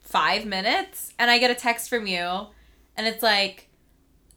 five 0.00 0.44
minutes, 0.44 1.12
and 1.18 1.30
I 1.30 1.38
get 1.38 1.50
a 1.50 1.54
text 1.54 1.88
from 1.88 2.06
you, 2.06 2.46
and 2.96 3.06
it's 3.06 3.22
like, 3.22 3.68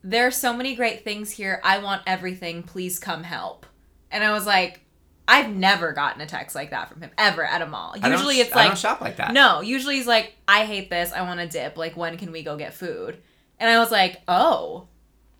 there 0.03 0.27
are 0.27 0.31
so 0.31 0.53
many 0.53 0.75
great 0.75 1.03
things 1.03 1.31
here. 1.31 1.59
I 1.63 1.79
want 1.79 2.03
everything. 2.07 2.63
Please 2.63 2.97
come 2.97 3.23
help. 3.23 3.65
And 4.09 4.23
I 4.23 4.31
was 4.31 4.45
like, 4.45 4.81
I've 5.27 5.49
never 5.49 5.91
gotten 5.91 6.21
a 6.21 6.25
text 6.25 6.55
like 6.55 6.69
that 6.71 6.89
from 6.89 7.01
him 7.01 7.11
ever 7.17 7.43
at 7.43 7.61
a 7.61 7.65
mall. 7.67 7.95
I 8.01 8.09
Usually 8.09 8.39
it's 8.39 8.53
I 8.53 8.55
like 8.55 8.67
don't 8.69 8.77
shop 8.77 9.01
like 9.01 9.17
that. 9.17 9.33
no, 9.33 9.61
usually 9.61 9.95
he's 9.95 10.07
like, 10.07 10.33
I 10.47 10.65
hate 10.65 10.89
this. 10.89 11.11
I 11.11 11.21
want 11.23 11.39
to 11.41 11.47
dip. 11.47 11.77
Like, 11.77 11.97
when 11.97 12.17
can 12.17 12.31
we 12.31 12.43
go 12.43 12.55
get 12.57 12.73
food? 12.73 13.17
And 13.59 13.69
I 13.69 13.79
was 13.79 13.91
like, 13.91 14.21
oh, 14.27 14.87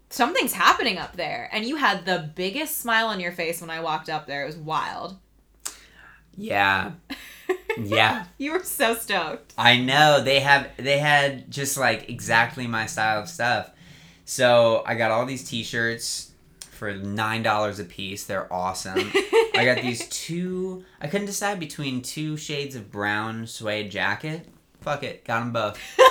something's 0.09 0.53
happening 0.53 0.97
up 0.97 1.15
there. 1.15 1.49
And 1.53 1.65
you 1.65 1.77
had 1.77 2.05
the 2.05 2.31
biggest 2.35 2.77
smile 2.79 3.07
on 3.07 3.19
your 3.19 3.31
face 3.31 3.61
when 3.61 3.69
I 3.69 3.79
walked 3.79 4.09
up 4.09 4.27
there. 4.27 4.43
It 4.43 4.47
was 4.47 4.57
wild. 4.57 5.17
Yeah, 6.35 6.91
yeah. 7.77 8.25
You 8.37 8.51
were 8.51 8.63
so 8.63 8.93
stoked. 8.95 9.53
I 9.57 9.77
know 9.77 10.21
they 10.23 10.41
have 10.41 10.69
they 10.77 10.99
had 10.99 11.49
just 11.49 11.77
like 11.77 12.09
exactly 12.09 12.67
my 12.67 12.85
style 12.85 13.21
of 13.21 13.29
stuff. 13.29 13.71
So 14.25 14.83
I 14.85 14.95
got 14.95 15.11
all 15.11 15.25
these 15.25 15.49
T-shirts 15.49 16.26
for 16.77 16.93
nine 16.93 17.43
dollars 17.43 17.79
a 17.79 17.83
piece. 17.83 18.25
They're 18.25 18.51
awesome. 18.51 19.11
I 19.55 19.63
got 19.65 19.81
these 19.81 20.07
two. 20.09 20.85
I 21.01 21.07
couldn't 21.07 21.27
decide 21.27 21.59
between 21.59 22.01
two 22.01 22.37
shades 22.37 22.75
of 22.75 22.91
brown 22.91 23.47
suede 23.47 23.91
jacket. 23.91 24.47
Fuck 24.81 25.03
it, 25.03 25.25
got 25.25 25.39
them 25.39 25.51
both. 25.51 25.79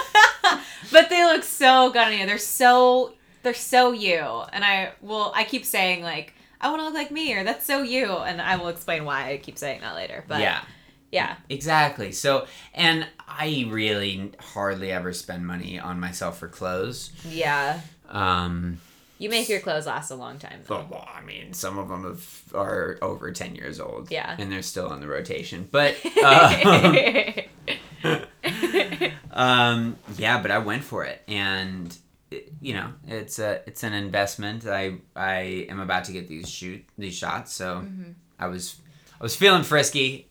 But 0.92 1.08
they 1.10 1.24
look 1.24 1.42
so 1.42 1.90
good 1.90 2.02
on 2.02 2.12
you. 2.18 2.26
They're 2.26 2.38
so 2.38 3.14
they're 3.42 3.54
so 3.54 3.92
you. 3.92 4.20
And 4.52 4.64
I 4.64 4.92
will 5.00 5.32
I 5.34 5.44
keep 5.44 5.64
saying 5.64 6.02
like 6.02 6.34
I 6.60 6.70
want 6.70 6.80
to 6.80 6.84
look 6.84 6.94
like 6.94 7.10
me 7.10 7.34
or 7.34 7.44
that's 7.44 7.66
so 7.66 7.82
you 7.82 8.10
and 8.12 8.40
I 8.40 8.56
will 8.56 8.68
explain 8.68 9.04
why 9.04 9.30
I 9.30 9.36
keep 9.38 9.58
saying 9.58 9.80
that 9.80 9.94
later. 9.94 10.24
But 10.26 10.40
yeah, 10.40 10.62
yeah. 11.12 11.36
exactly. 11.48 12.12
So, 12.12 12.46
and 12.74 13.06
I 13.28 13.66
really 13.68 14.32
hardly 14.38 14.90
ever 14.90 15.12
spend 15.12 15.46
money 15.46 15.78
on 15.78 16.00
myself 16.00 16.38
for 16.38 16.48
clothes. 16.48 17.12
Yeah. 17.28 17.80
Um, 18.08 18.78
You 19.18 19.30
make 19.30 19.48
your 19.48 19.60
clothes 19.60 19.86
last 19.86 20.10
a 20.10 20.14
long 20.14 20.38
time. 20.38 20.60
though. 20.66 20.86
well, 20.90 21.08
I 21.12 21.22
mean, 21.22 21.52
some 21.54 21.78
of 21.78 21.88
them 21.88 22.04
have, 22.04 22.42
are 22.54 22.98
over 23.00 23.32
ten 23.32 23.54
years 23.54 23.80
old. 23.80 24.10
Yeah. 24.10 24.36
and 24.38 24.52
they're 24.52 24.62
still 24.62 24.88
on 24.88 25.00
the 25.00 25.06
rotation. 25.06 25.66
But 25.70 25.96
um, 26.22 26.54
um, 29.32 29.96
yeah, 30.16 30.40
but 30.42 30.50
I 30.50 30.58
went 30.58 30.84
for 30.84 31.04
it, 31.04 31.22
and 31.28 31.96
it- 32.30 32.52
you 32.60 32.74
know, 32.74 32.92
it's 33.06 33.38
a 33.38 33.62
it's 33.66 33.82
an 33.82 33.92
investment. 33.92 34.66
I 34.66 34.96
I 35.14 35.66
am 35.68 35.80
about 35.80 36.04
to 36.04 36.12
get 36.12 36.28
these 36.28 36.48
shoot 36.48 36.84
these 36.98 37.14
shots, 37.16 37.52
so 37.52 37.76
Mm-hmm. 37.76 38.10
I 38.38 38.46
was 38.48 38.76
I 39.18 39.22
was 39.22 39.34
feeling 39.34 39.62
frisky. 39.62 40.28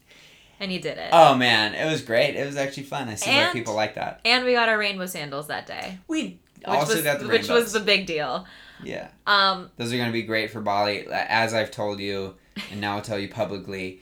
and 0.60 0.72
you 0.72 0.80
did 0.80 0.98
it. 0.98 1.10
Oh 1.12 1.36
man, 1.36 1.74
it 1.74 1.90
was 1.92 2.02
great. 2.02 2.36
It 2.36 2.46
was 2.46 2.56
actually 2.58 2.84
fun. 2.84 3.10
I 3.10 3.16
see 3.16 3.30
why 3.32 3.36
And- 3.38 3.54
people 3.54 3.74
like 3.74 3.96
that. 3.96 4.22
and 4.26 4.46
we 4.46 4.54
got 4.54 4.70
our 4.70 4.78
rainbow 4.78 5.06
sandals 5.08 5.48
that 5.48 5.66
day. 5.66 5.98
We 6.08 6.40
also 6.66 6.94
was 6.96 7.04
got 7.04 7.20
the 7.20 7.28
which 7.28 7.42
rainbows. 7.50 7.64
was 7.64 7.74
the 7.74 7.80
big 7.80 8.06
deal. 8.06 8.46
Yeah. 8.84 9.10
Um 9.28 9.72
Those 9.78 9.94
are 9.94 9.98
gonna 9.98 10.12
be 10.12 10.24
great 10.24 10.52
for 10.52 10.62
Bali. 10.62 11.08
As 11.12 11.54
I've 11.54 11.72
told 11.72 12.00
you, 12.00 12.36
and 12.72 12.82
now 12.82 12.96
I'll 12.96 13.02
tell 13.02 13.20
you 13.20 13.30
publicly, 13.30 14.02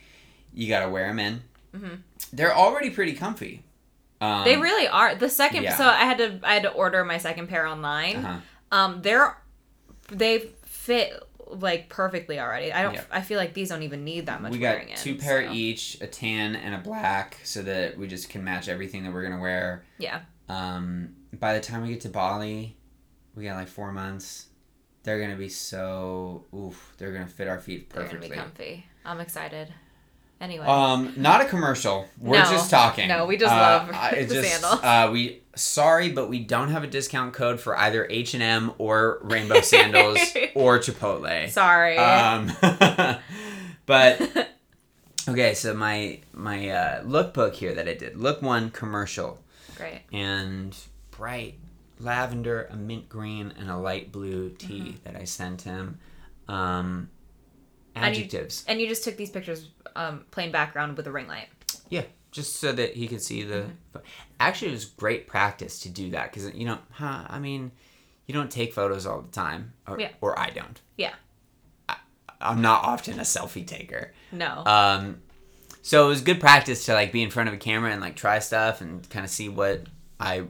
you 0.53 0.67
gotta 0.67 0.89
wear 0.89 1.07
them 1.07 1.19
in. 1.19 1.41
Mhm. 1.75 1.99
They're 2.31 2.55
already 2.55 2.89
pretty 2.89 3.13
comfy. 3.13 3.63
Um, 4.21 4.45
they 4.45 4.57
really 4.57 4.87
are. 4.87 5.15
The 5.15 5.29
second 5.29 5.63
yeah. 5.63 5.75
so 5.75 5.85
I 5.85 6.05
had 6.05 6.17
to 6.19 6.39
I 6.43 6.53
had 6.53 6.63
to 6.63 6.71
order 6.71 7.03
my 7.03 7.17
second 7.17 7.47
pair 7.47 7.65
online. 7.67 8.17
Uh-huh. 8.17 8.39
Um 8.71 9.01
they're 9.01 9.37
they 10.09 10.49
fit 10.65 11.21
like 11.47 11.89
perfectly 11.89 12.39
already. 12.39 12.71
I 12.71 12.83
don't 12.83 12.93
Yeah. 12.95 13.03
I 13.11 13.21
feel 13.21 13.37
like 13.37 13.53
these 13.53 13.69
don't 13.69 13.83
even 13.83 14.03
need 14.03 14.25
that 14.27 14.41
much 14.41 14.51
We 14.53 14.59
got 14.59 14.75
wearing 14.75 14.89
in, 14.89 14.97
two 14.97 15.15
pair 15.15 15.45
so. 15.45 15.53
each, 15.53 15.97
a 16.01 16.07
tan 16.07 16.55
and 16.55 16.73
a 16.73 16.79
black, 16.79 17.37
so 17.43 17.61
that 17.63 17.97
we 17.97 18.07
just 18.07 18.29
can 18.29 18.43
match 18.43 18.67
everything 18.67 19.03
that 19.03 19.13
we're 19.13 19.23
gonna 19.23 19.41
wear. 19.41 19.83
Yeah. 19.97 20.21
Um, 20.49 21.15
by 21.39 21.53
the 21.53 21.59
time 21.61 21.81
we 21.83 21.89
get 21.89 22.01
to 22.01 22.09
Bali, 22.09 22.75
we 23.35 23.43
got 23.43 23.55
like 23.55 23.67
four 23.67 23.91
months. 23.91 24.47
They're 25.03 25.19
gonna 25.19 25.35
be 25.35 25.49
so 25.49 26.45
oof. 26.55 26.93
They're 26.97 27.11
gonna 27.11 27.27
fit 27.27 27.47
our 27.47 27.59
feet 27.59 27.89
perfectly. 27.89 28.27
They're 28.29 28.37
gonna 28.37 28.49
be 28.49 28.55
comfy. 28.65 28.85
I'm 29.05 29.19
excited. 29.19 29.67
Anyway. 30.41 30.65
Um, 30.65 31.13
not 31.15 31.39
a 31.41 31.45
commercial. 31.45 32.07
We're 32.19 32.39
No. 32.43 32.51
just 32.51 32.69
talking. 32.69 33.07
No, 33.07 33.25
we 33.25 33.37
just 33.37 33.53
Uh, 33.53 33.57
love 33.57 33.89
I- 33.93 34.23
the 34.27 34.33
just, 34.35 34.49
sandals. 34.49 34.83
Uh, 34.83 35.09
we 35.11 35.41
sorry, 35.55 36.09
but 36.09 36.27
we 36.29 36.39
don't 36.39 36.69
have 36.69 36.83
a 36.83 36.87
discount 36.87 37.33
code 37.33 37.59
for 37.61 37.77
either 37.77 38.07
H 38.09 38.33
and 38.33 38.43
M 38.43 38.73
or 38.77 39.19
Rainbow 39.23 39.61
Sandals 39.61 40.19
or 40.55 40.79
Chipotle. 40.79 41.49
Sorry. 41.49 41.97
Um, 41.97 42.51
but 43.85 44.49
okay, 45.27 45.53
so 45.53 45.73
my 45.73 46.19
my 46.33 46.69
uh, 46.69 47.03
lookbook 47.03 47.53
here 47.53 47.73
that 47.75 47.87
I 47.87 47.93
did, 47.93 48.17
look 48.17 48.41
one 48.41 48.69
commercial 48.71 49.39
Great. 49.77 50.01
and 50.11 50.75
bright 51.11 51.55
lavender, 52.03 52.67
a 52.71 52.75
mint 52.75 53.09
green, 53.09 53.53
and 53.59 53.69
a 53.69 53.77
light 53.77 54.11
blue 54.11 54.49
tea 54.51 54.79
Mm-hmm. 54.79 55.03
that 55.03 55.15
I 55.15 55.23
sent 55.23 55.61
him. 55.63 55.99
Um, 56.47 57.09
And 57.95 58.15
you- 58.15 58.23
adjectives. 58.23 58.65
And 58.67 58.79
you 58.81 58.87
just 58.87 59.03
took 59.03 59.17
these 59.17 59.29
pictures 59.31 59.69
um 59.95 60.25
plain 60.31 60.51
background 60.51 60.97
with 60.97 61.05
a 61.07 61.11
ring 61.11 61.27
light. 61.27 61.47
Yeah, 61.89 62.03
just 62.31 62.55
so 62.57 62.71
that 62.71 62.95
he 62.95 63.07
could 63.07 63.21
see 63.21 63.43
the. 63.43 63.65
Mm-hmm. 63.93 63.99
Actually, 64.39 64.69
it 64.69 64.75
was 64.75 64.85
great 64.85 65.27
practice 65.27 65.79
to 65.81 65.89
do 65.89 66.09
that 66.11 66.31
because 66.31 66.53
you 66.53 66.65
know, 66.65 66.79
huh, 66.91 67.25
I 67.29 67.39
mean, 67.39 67.71
you 68.25 68.33
don't 68.33 68.49
take 68.51 68.73
photos 68.73 69.05
all 69.05 69.21
the 69.21 69.31
time, 69.31 69.73
or, 69.87 69.99
Yeah. 69.99 70.09
or 70.21 70.37
I 70.39 70.49
don't. 70.49 70.79
Yeah. 70.97 71.13
I'm 72.41 72.61
not 72.61 72.83
often 72.83 73.19
a 73.19 73.23
selfie 73.23 73.65
taker. 73.65 74.11
No. 74.33 74.63
Um, 74.65 75.21
so 75.81 76.05
it 76.05 76.09
was 76.09 76.19
good 76.21 76.41
practice 76.41 76.85
to 76.87 76.93
like 76.93 77.13
be 77.13 77.23
in 77.23 77.29
front 77.29 77.47
of 77.47 77.55
a 77.55 77.57
camera 77.57 77.91
and 77.91 78.01
like 78.01 78.17
try 78.17 78.39
stuff 78.39 78.81
and 78.81 79.07
kind 79.09 79.23
of 79.23 79.31
see 79.31 79.47
what 79.47 79.83
I 80.19 80.43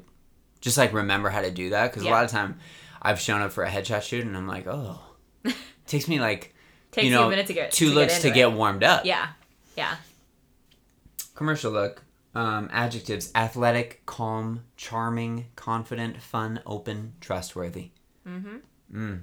just 0.64 0.78
like 0.78 0.94
remember 0.94 1.30
how 1.30 1.42
to 1.42 1.52
do 1.52 1.70
that 1.72 1.92
because 1.92 2.04
Yeah. 2.04 2.12
a 2.12 2.14
lot 2.14 2.24
of 2.24 2.32
time 2.32 2.58
I've 3.02 3.20
shown 3.20 3.42
up 3.42 3.52
for 3.52 3.64
a 3.66 3.70
headshot 3.70 4.02
shoot 4.02 4.26
and 4.26 4.36
I'm 4.38 4.48
like, 4.48 4.66
oh, 4.66 4.98
it 5.44 5.54
takes 5.88 6.08
me 6.08 6.20
like 6.22 6.56
Takes 6.92 7.06
you 7.06 7.12
you 7.12 7.18
know 7.18 7.28
a 7.28 7.30
minute 7.30 7.48
to 7.48 7.54
get 7.54 7.72
two 7.72 7.90
to 7.90 7.96
looks 7.96 8.14
get 8.14 8.22
to 8.22 8.28
into 8.30 8.36
get 8.40 8.50
it. 8.50 8.54
warmed 8.56 8.84
up. 8.84 9.04
Yeah. 9.06 9.28
Yeah. 9.76 9.96
Commercial 11.36 11.72
look. 11.72 12.04
Um, 12.36 12.70
adjectives: 12.72 13.32
athletic, 13.36 14.06
calm, 14.06 14.64
charming, 14.78 15.46
confident, 15.56 16.22
fun, 16.22 16.62
open, 16.66 17.14
trustworthy. 17.22 17.92
Mm-hmm. 18.28 18.58
Mm. 18.96 19.22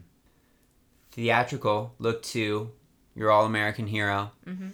Theatrical. 1.12 1.94
Look 1.98 2.22
to 2.24 2.70
Your 3.16 3.30
all-American 3.30 3.86
hero. 3.88 4.32
Mm-hmm. 4.46 4.68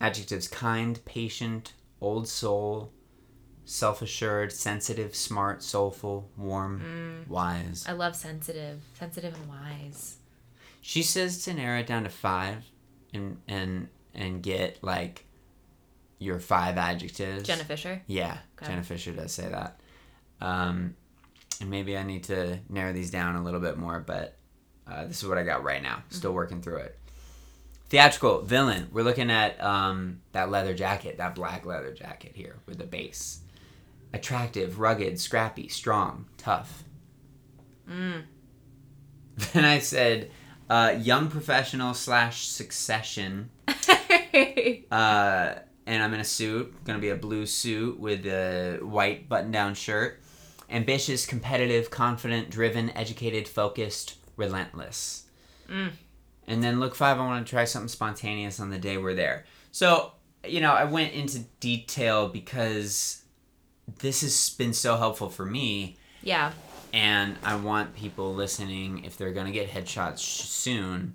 Adjectives: 0.00 0.48
kind, 0.48 1.04
patient, 1.04 1.72
old 2.00 2.28
soul, 2.28 2.92
self-assured, 3.68 4.50
sensitive, 4.50 5.14
smart, 5.14 5.62
soulful, 5.62 6.30
warm, 6.38 6.80
Mm. 7.26 7.28
wise. 7.28 7.84
I 7.86 7.92
love 7.92 8.16
sensitive. 8.16 8.80
Sensitive 8.98 9.34
and 9.34 9.46
wise. 9.48 10.16
She 10.80 11.02
says 11.02 11.44
to 11.44 11.52
narrow 11.52 11.80
it 11.80 11.86
down 11.86 12.04
to 12.04 12.08
five, 12.10 12.64
and 13.12 13.40
and 13.46 13.88
and 14.14 14.42
get 14.42 14.82
like 14.82 15.26
your 16.18 16.40
five 16.40 16.78
adjectives. 16.78 17.42
Jenna 17.46 17.62
Fischer. 17.64 18.02
Yeah, 18.06 18.38
Okay. 18.56 18.70
Jenna 18.72 18.82
Fischer 18.82 19.12
does 19.12 19.32
say 19.32 19.48
that. 19.50 19.78
Um, 20.40 20.96
and 21.60 21.68
maybe 21.68 21.96
I 21.96 22.02
need 22.04 22.24
to 22.24 22.60
narrow 22.70 22.92
these 22.94 23.10
down 23.10 23.36
a 23.36 23.42
little 23.42 23.60
bit 23.60 23.76
more, 23.76 24.00
but 24.00 24.36
uh, 24.86 25.04
this 25.04 25.22
is 25.22 25.28
what 25.28 25.36
I 25.36 25.42
got 25.44 25.62
right 25.62 25.82
now. 25.82 26.02
Still 26.08 26.32
working 26.32 26.62
through 26.62 26.78
it. 26.78 26.98
Theatrical 27.90 28.42
villain. 28.42 28.88
We're 28.92 29.02
looking 29.04 29.30
at 29.30 29.62
um, 29.62 30.20
that 30.32 30.50
leather 30.50 30.74
jacket, 30.74 31.18
that 31.18 31.34
black 31.34 31.66
leather 31.66 31.92
jacket 31.92 32.32
here 32.34 32.56
with 32.66 32.78
the 32.78 32.86
base. 32.86 33.40
Attractive, 34.12 34.78
rugged, 34.78 35.20
scrappy, 35.20 35.68
strong, 35.68 36.26
tough. 36.36 36.84
Mm. 37.88 38.22
Then 39.52 39.64
I 39.64 39.78
said, 39.78 40.30
uh, 40.68 40.96
young 40.98 41.28
professional 41.28 41.94
slash 41.94 42.46
succession. 42.46 43.50
Uh, 44.90 45.58
and 45.86 46.02
I'm 46.02 46.14
in 46.14 46.20
a 46.20 46.24
suit, 46.24 46.72
gonna 46.84 46.98
be 46.98 47.10
a 47.10 47.16
blue 47.16 47.44
suit 47.44 48.00
with 48.00 48.24
a 48.26 48.78
white 48.80 49.28
button-down 49.28 49.74
shirt. 49.74 50.22
Ambitious, 50.70 51.26
competitive, 51.26 51.90
confident, 51.90 52.48
driven, 52.48 52.90
educated, 52.90 53.46
focused, 53.46 54.16
relentless. 54.36 55.24
Mm. 55.68 55.90
And 56.46 56.62
then 56.62 56.80
look 56.80 56.94
five, 56.94 57.18
I 57.18 57.26
want 57.26 57.46
to 57.46 57.50
try 57.50 57.64
something 57.64 57.88
spontaneous 57.88 58.60
on 58.60 58.70
the 58.70 58.78
day 58.78 58.96
we're 58.96 59.14
there. 59.14 59.44
So, 59.72 60.12
you 60.44 60.60
know, 60.60 60.72
I 60.72 60.84
went 60.84 61.12
into 61.12 61.40
detail 61.60 62.28
because 62.28 63.22
this 64.00 64.20
has 64.22 64.50
been 64.50 64.72
so 64.72 64.96
helpful 64.96 65.28
for 65.30 65.44
me 65.46 65.96
yeah. 66.22 66.52
and 66.92 67.36
I 67.42 67.56
want 67.56 67.94
people 67.94 68.34
listening 68.34 69.04
if 69.04 69.16
they're 69.16 69.32
gonna 69.32 69.50
get 69.52 69.68
headshots 69.70 70.18
soon 70.20 71.14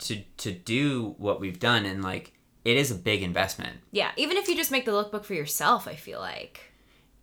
to 0.00 0.22
to 0.38 0.52
do 0.52 1.14
what 1.18 1.40
we've 1.40 1.58
done 1.60 1.84
and 1.86 2.02
like 2.02 2.32
it 2.64 2.76
is 2.76 2.90
a 2.90 2.96
big 2.96 3.22
investment. 3.22 3.78
Yeah. 3.92 4.10
Even 4.16 4.36
if 4.36 4.48
you 4.48 4.56
just 4.56 4.72
make 4.72 4.84
the 4.84 4.90
lookbook 4.90 5.24
for 5.24 5.34
yourself, 5.34 5.86
I 5.86 5.94
feel 5.94 6.18
like. 6.18 6.72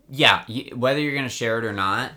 Yeah, 0.10 0.46
whether 0.74 1.00
you're 1.02 1.14
gonna 1.16 1.28
share 1.28 1.60
it 1.60 1.66
or 1.66 1.74
not, 1.74 2.12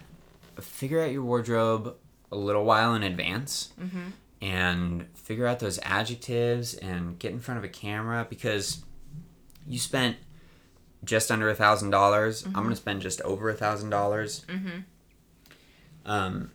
figure 0.61 1.01
out 1.03 1.11
your 1.11 1.24
wardrobe 1.24 1.97
a 2.30 2.36
little 2.36 2.64
while 2.64 2.94
in 2.94 3.03
advance 3.03 3.72
Mm-hmm. 3.80 4.11
and 4.42 5.07
figure 5.14 5.47
out 5.47 5.59
those 5.59 5.78
adjectives 5.82 6.74
and 6.74 7.18
get 7.18 7.32
in 7.32 7.40
front 7.40 7.59
of 7.59 7.64
a 7.64 7.68
camera 7.68 8.26
because 8.30 8.84
you 9.66 9.78
spent 9.80 10.16
just 11.07 11.30
under 11.30 11.48
a 11.48 11.54
thousand 11.54 11.90
dollars. 11.90 12.44
I'm 12.44 12.52
gonna 12.52 12.76
spend 12.76 13.00
just 13.00 13.20
over 13.22 13.48
a 13.48 13.54
thousand 13.54 13.90
dollars. 13.90 14.44
Mm-hmm. 14.48 14.80
Um, 16.04 16.50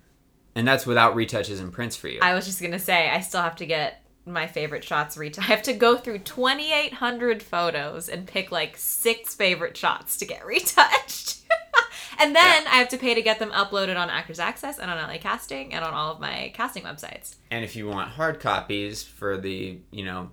and 0.55 0.67
that's 0.67 0.85
without 0.85 1.15
retouches 1.15 1.59
and 1.59 1.73
prints 1.73 1.95
for 1.95 2.07
you. 2.07 2.19
I 2.21 2.33
was 2.33 2.45
just 2.45 2.61
gonna 2.61 2.79
say 2.79 3.09
I 3.09 3.21
still 3.21 3.41
have 3.41 3.55
to 3.57 3.65
get 3.65 4.03
my 4.25 4.47
favorite 4.47 4.83
shots 4.83 5.17
retouched. 5.17 5.49
I 5.49 5.53
have 5.53 5.63
to 5.63 5.73
go 5.73 5.97
through 5.97 6.19
2,800 6.19 7.41
photos 7.41 8.09
and 8.09 8.27
pick 8.27 8.51
like 8.51 8.77
six 8.77 9.33
favorite 9.33 9.75
shots 9.75 10.17
to 10.17 10.25
get 10.25 10.45
retouched. 10.45 11.41
and 12.19 12.35
then 12.35 12.67
I 12.67 12.75
have 12.75 12.89
to 12.89 12.97
pay 12.97 13.13
to 13.13 13.21
get 13.21 13.39
them 13.39 13.51
uploaded 13.51 13.97
on 13.97 14.09
Actors 14.09 14.39
Access 14.39 14.79
and 14.79 14.91
on 14.91 14.97
LA 14.97 15.17
Casting 15.17 15.73
and 15.73 15.83
on 15.83 15.93
all 15.93 16.11
of 16.11 16.19
my 16.19 16.51
casting 16.53 16.83
websites. 16.83 17.35
And 17.49 17.63
if 17.63 17.75
you 17.75 17.87
want 17.87 18.09
hard 18.09 18.39
copies 18.39 19.03
for 19.03 19.37
the, 19.37 19.79
you 19.91 20.05
know, 20.05 20.29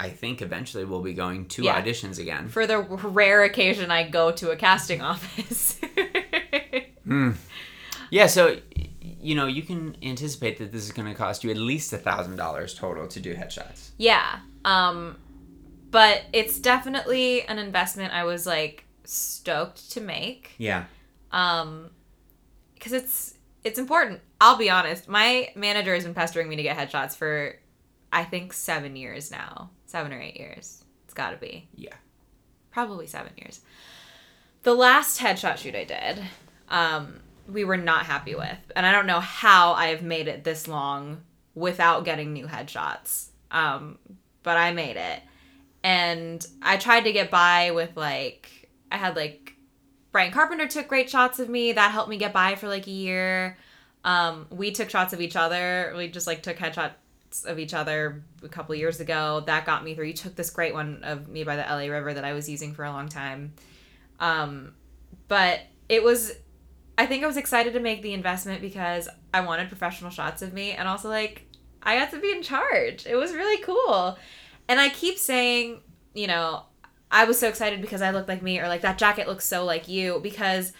I 0.00 0.10
think 0.10 0.40
eventually 0.42 0.84
we'll 0.84 1.02
be 1.02 1.12
going 1.14 1.46
to 1.48 1.62
Yeah. 1.64 1.82
auditions 1.82 2.18
again. 2.20 2.48
For 2.48 2.66
the 2.66 2.78
rare 2.80 3.42
occasion 3.44 3.90
I 3.90 4.08
go 4.08 4.30
to 4.32 4.50
a 4.50 4.56
casting 4.56 5.00
office. 5.12 5.80
Hmm. 7.04 7.32
Yeah, 8.10 8.26
so 8.26 8.58
you 9.20 9.34
know, 9.34 9.46
you 9.46 9.62
can 9.62 9.96
anticipate 10.02 10.58
that 10.58 10.70
this 10.70 10.84
is 10.84 10.92
going 10.92 11.08
to 11.08 11.14
cost 11.14 11.42
you 11.42 11.50
at 11.50 11.56
least 11.56 11.92
a 11.92 11.98
thousand 11.98 12.36
dollars 12.36 12.74
total 12.74 13.08
to 13.08 13.20
do 13.20 13.34
headshots. 13.34 13.90
Yeah. 13.96 14.40
Um 14.64 15.16
but 15.90 16.22
it's 16.34 16.58
definitely 16.60 17.42
an 17.46 17.58
investment 17.58 18.12
I 18.12 18.24
was 18.24 18.46
like 18.46 18.84
stoked 19.04 19.90
to 19.92 20.00
make. 20.00 20.52
Yeah. 20.58 20.84
Um 21.32 21.90
cuz 22.80 22.92
it's 22.92 23.34
it's 23.64 23.78
important. 23.78 24.20
I'll 24.40 24.56
be 24.56 24.70
honest. 24.70 25.08
My 25.08 25.50
manager 25.56 25.94
has 25.94 26.04
been 26.04 26.14
pestering 26.14 26.48
me 26.48 26.56
to 26.56 26.62
get 26.62 26.76
headshots 26.76 27.16
for 27.16 27.56
I 28.12 28.24
think 28.24 28.52
7 28.52 28.94
years 28.96 29.30
now. 29.30 29.70
7 29.88 30.12
or 30.12 30.20
8 30.20 30.36
years. 30.36 30.84
It's 31.04 31.14
got 31.14 31.30
to 31.30 31.36
be. 31.36 31.68
Yeah. 31.74 31.94
Probably 32.70 33.06
7 33.06 33.32
years. 33.36 33.60
The 34.62 34.74
last 34.74 35.20
headshot 35.20 35.56
shoot 35.56 35.74
I 35.74 35.84
did, 35.84 36.22
um 36.68 37.20
we 37.48 37.64
were 37.64 37.76
not 37.78 38.04
happy 38.04 38.34
with. 38.34 38.58
And 38.76 38.84
I 38.84 38.92
don't 38.92 39.06
know 39.06 39.20
how 39.20 39.72
I 39.72 39.86
have 39.86 40.02
made 40.02 40.28
it 40.28 40.44
this 40.44 40.68
long 40.68 41.22
without 41.54 42.04
getting 42.04 42.32
new 42.32 42.46
headshots. 42.46 43.28
Um, 43.50 43.98
but 44.42 44.58
I 44.58 44.72
made 44.72 44.96
it. 44.96 45.22
And 45.82 46.46
I 46.60 46.76
tried 46.76 47.02
to 47.02 47.12
get 47.12 47.30
by 47.30 47.70
with 47.70 47.96
like 47.96 48.68
I 48.92 48.98
had 48.98 49.16
like 49.16 49.54
Brian 50.12 50.32
Carpenter 50.32 50.66
took 50.66 50.88
great 50.88 51.08
shots 51.08 51.38
of 51.38 51.48
me. 51.48 51.72
That 51.72 51.90
helped 51.90 52.10
me 52.10 52.16
get 52.16 52.32
by 52.32 52.54
for 52.54 52.68
like 52.68 52.86
a 52.86 52.90
year. 52.90 53.56
Um, 54.04 54.46
we 54.50 54.70
took 54.70 54.90
shots 54.90 55.12
of 55.12 55.20
each 55.20 55.36
other. 55.36 55.94
We 55.96 56.08
just 56.08 56.26
like 56.26 56.42
took 56.42 56.56
headshots 56.56 56.92
of 57.46 57.58
each 57.58 57.74
other 57.74 58.22
a 58.42 58.48
couple 58.48 58.74
years 58.74 59.00
ago. 59.00 59.42
That 59.46 59.66
got 59.66 59.84
me 59.84 59.94
through. 59.94 60.06
You 60.06 60.12
took 60.14 60.34
this 60.34 60.50
great 60.50 60.74
one 60.74 61.02
of 61.04 61.28
me 61.28 61.44
by 61.44 61.56
the 61.56 61.62
LA 61.62 61.92
River 61.92 62.14
that 62.14 62.24
I 62.24 62.32
was 62.32 62.48
using 62.48 62.74
for 62.74 62.84
a 62.84 62.90
long 62.90 63.08
time. 63.08 63.54
Um, 64.20 64.74
but 65.28 65.60
it 65.88 66.02
was 66.02 66.32
I 66.96 67.06
think 67.06 67.22
I 67.22 67.28
was 67.28 67.36
excited 67.36 67.74
to 67.74 67.80
make 67.80 68.02
the 68.02 68.12
investment 68.12 68.60
because 68.60 69.08
I 69.32 69.40
wanted 69.40 69.68
professional 69.68 70.10
shots 70.10 70.42
of 70.42 70.52
me 70.52 70.72
and 70.72 70.88
also 70.88 71.08
like 71.08 71.46
I 71.82 71.96
got 71.96 72.10
to 72.10 72.20
be 72.20 72.32
in 72.32 72.42
charge. 72.42 73.06
It 73.06 73.14
was 73.14 73.32
really 73.32 73.62
cool. 73.62 74.18
And 74.68 74.80
I 74.80 74.88
keep 74.88 75.16
saying, 75.16 75.80
you 76.12 76.26
know, 76.26 76.64
I 77.10 77.24
was 77.24 77.38
so 77.38 77.48
excited 77.48 77.80
because 77.80 78.02
I 78.02 78.10
looked 78.10 78.28
like 78.28 78.42
me 78.42 78.58
or 78.58 78.68
like 78.68 78.82
that 78.82 78.98
jacket 78.98 79.28
looks 79.28 79.44
so 79.44 79.64
like 79.64 79.88
you 79.88 80.20
because 80.22 80.72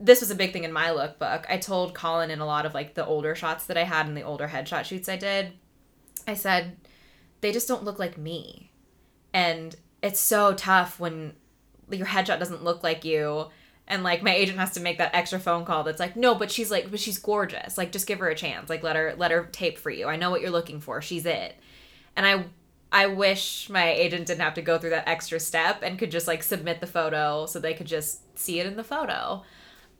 this 0.00 0.20
was 0.20 0.30
a 0.30 0.34
big 0.34 0.52
thing 0.52 0.64
in 0.64 0.72
my 0.72 0.88
lookbook. 0.88 1.44
I 1.48 1.56
told 1.58 1.94
Colin 1.94 2.30
in 2.30 2.40
a 2.40 2.46
lot 2.46 2.66
of 2.66 2.74
like 2.74 2.94
the 2.94 3.06
older 3.06 3.34
shots 3.34 3.66
that 3.66 3.76
I 3.76 3.84
had 3.84 4.06
and 4.06 4.16
the 4.16 4.22
older 4.22 4.48
headshot 4.48 4.84
shoots 4.84 5.08
I 5.08 5.16
did. 5.16 5.52
I 6.26 6.34
said 6.34 6.76
they 7.40 7.52
just 7.52 7.68
don't 7.68 7.84
look 7.84 7.98
like 7.98 8.18
me. 8.18 8.70
And 9.32 9.74
it's 10.02 10.20
so 10.20 10.54
tough 10.54 10.98
when 10.98 11.34
your 11.90 12.06
headshot 12.06 12.38
doesn't 12.38 12.64
look 12.64 12.82
like 12.82 13.04
you. 13.04 13.46
And 13.86 14.02
like 14.02 14.22
my 14.22 14.34
agent 14.34 14.58
has 14.58 14.72
to 14.72 14.80
make 14.80 14.98
that 14.98 15.14
extra 15.14 15.38
phone 15.38 15.64
call 15.66 15.84
that's 15.84 16.00
like 16.00 16.16
no 16.16 16.34
but 16.34 16.50
she's 16.50 16.70
like 16.70 16.90
but 16.90 17.00
she's 17.00 17.18
gorgeous. 17.18 17.78
Like 17.78 17.92
just 17.92 18.06
give 18.06 18.18
her 18.18 18.28
a 18.28 18.34
chance. 18.34 18.68
Like 18.68 18.82
let 18.82 18.96
her 18.96 19.14
let 19.16 19.30
her 19.30 19.44
tape 19.52 19.78
for 19.78 19.90
you. 19.90 20.08
I 20.08 20.16
know 20.16 20.30
what 20.30 20.40
you're 20.40 20.50
looking 20.50 20.80
for. 20.80 21.00
She's 21.02 21.26
it. 21.26 21.56
And 22.16 22.26
i 22.26 22.44
i 22.92 23.06
wish 23.06 23.68
my 23.70 23.90
agent 23.90 24.26
didn't 24.26 24.42
have 24.42 24.54
to 24.54 24.62
go 24.62 24.78
through 24.78 24.90
that 24.90 25.08
extra 25.08 25.40
step 25.40 25.80
and 25.82 25.98
could 25.98 26.10
just 26.10 26.28
like 26.28 26.42
submit 26.42 26.80
the 26.80 26.86
photo 26.86 27.44
so 27.44 27.58
they 27.58 27.74
could 27.74 27.86
just 27.86 28.38
see 28.38 28.60
it 28.60 28.66
in 28.66 28.76
the 28.76 28.84
photo 28.84 29.42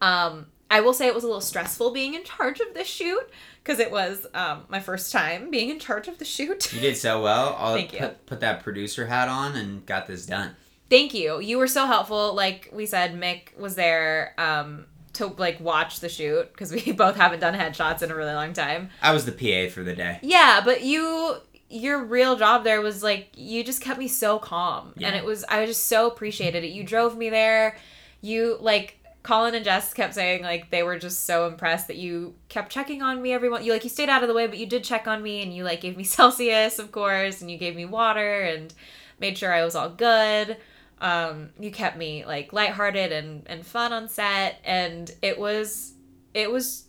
um 0.05 0.47
i 0.71 0.81
will 0.81 0.93
say 0.93 1.07
it 1.07 1.15
was 1.15 1.25
a 1.25 1.27
little 1.27 1.41
stressful 1.41 1.91
being 1.93 2.15
in 2.15 2.25
charge 2.25 2.61
of 2.61 2.75
this 2.75 2.89
shoot 2.89 3.29
because 3.63 3.79
it 3.79 3.91
was 3.91 4.27
um, 4.35 4.65
my 4.69 4.79
first 4.81 5.11
time 5.11 5.51
being 5.51 5.71
in 5.71 5.79
charge 5.79 6.07
of 6.09 6.19
the 6.19 6.25
shoot 6.25 6.71
You 6.75 6.81
did 6.83 6.97
so 6.99 7.23
well. 7.23 7.57
I'll 7.59 7.75
Thank 7.75 7.95
you. 7.95 7.99
put, 8.01 8.27
put 8.27 8.41
that 8.41 8.63
producer 8.63 9.07
hat 9.07 9.29
on 9.29 9.57
and 9.57 9.87
got 9.87 10.07
this 10.07 10.27
done. 10.27 10.55
Thank 10.91 11.15
you. 11.15 11.41
You 11.41 11.57
were 11.57 11.67
so 11.67 11.87
helpful. 11.87 12.35
Like 12.35 12.69
we 12.75 12.85
said, 12.85 13.15
Mick 13.19 13.57
was 13.59 13.75
there 13.75 14.35
um, 14.37 14.85
to 15.15 15.29
like 15.29 15.61
watch 15.61 16.01
the 16.01 16.11
shoot 16.11 16.53
because 16.53 16.73
we 16.73 16.93
both 17.05 17.17
haven't 17.17 17.41
done 17.41 17.55
headshots 17.55 18.03
in 18.03 18.11
a 18.11 18.15
really 18.15 18.35
long 18.35 18.53
time. 18.53 18.91
I 19.01 19.13
was 19.15 19.25
the 19.25 19.33
PA 19.33 19.73
for 19.73 19.83
the 19.83 19.95
day. 19.95 20.19
Yeah, 20.21 20.61
but 20.63 20.83
you 20.83 21.37
your 21.71 22.05
real 22.05 22.37
job 22.37 22.65
there 22.65 22.83
was 22.83 23.03
like 23.03 23.29
you 23.35 23.65
just 23.65 23.81
kept 23.81 23.99
me 23.99 24.09
so 24.09 24.39
calm 24.39 24.93
Yeah. 24.99 25.07
and 25.09 25.17
it 25.17 25.25
was 25.25 25.43
I 25.45 25.65
just 25.65 25.87
so 25.87 26.07
appreciated 26.07 26.65
it. 26.65 26.73
You 26.73 26.85
drove 26.85 27.17
me 27.17 27.31
there. 27.31 27.79
You 28.21 28.59
like 28.61 28.99
Colin 29.25 29.55
and 29.55 29.65
Jess 29.65 29.95
kept 29.95 30.15
saying 30.15 30.43
like 30.43 30.71
they 30.71 30.83
were 30.83 30.99
just 30.99 31.25
so 31.25 31.49
impressed 31.49 31.89
that 31.89 31.97
you 31.97 32.35
kept 32.51 32.71
checking 32.71 33.01
on 33.03 33.23
me 33.23 33.33
every 33.33 33.49
you 33.65 33.73
like 33.73 33.83
you 33.83 33.91
stayed 33.91 34.11
out 34.11 34.23
of 34.23 34.29
the 34.29 34.35
way 34.35 34.47
but 34.47 34.59
you 34.59 34.67
did 34.67 34.85
check 34.85 35.09
on 35.09 35.23
me 35.23 35.43
and 35.43 35.53
you 35.53 35.65
like 35.65 35.81
gave 35.81 35.97
me 35.97 36.05
Celsius 36.05 36.79
of 36.79 36.93
course 36.93 37.41
and 37.41 37.51
you 37.51 37.57
gave 37.57 37.75
me 37.75 37.87
water 37.87 38.43
and 38.43 38.73
made 39.19 39.37
sure 39.39 39.53
I 39.53 39.65
was 39.65 39.75
all 39.75 39.89
good. 39.89 40.59
Um, 41.01 41.51
you 41.59 41.71
kept 41.71 41.97
me 41.97 42.25
like 42.25 42.53
lighthearted 42.53 43.13
and 43.13 43.43
and 43.47 43.67
fun 43.67 43.93
on 43.95 44.09
set 44.09 44.61
and 44.63 45.11
it 45.23 45.39
was 45.39 45.95
it 46.35 46.51
was 46.53 46.85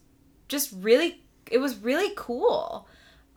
just 0.50 0.74
really 0.78 1.24
it 1.50 1.60
was 1.60 1.78
really 1.78 2.12
cool. 2.18 2.86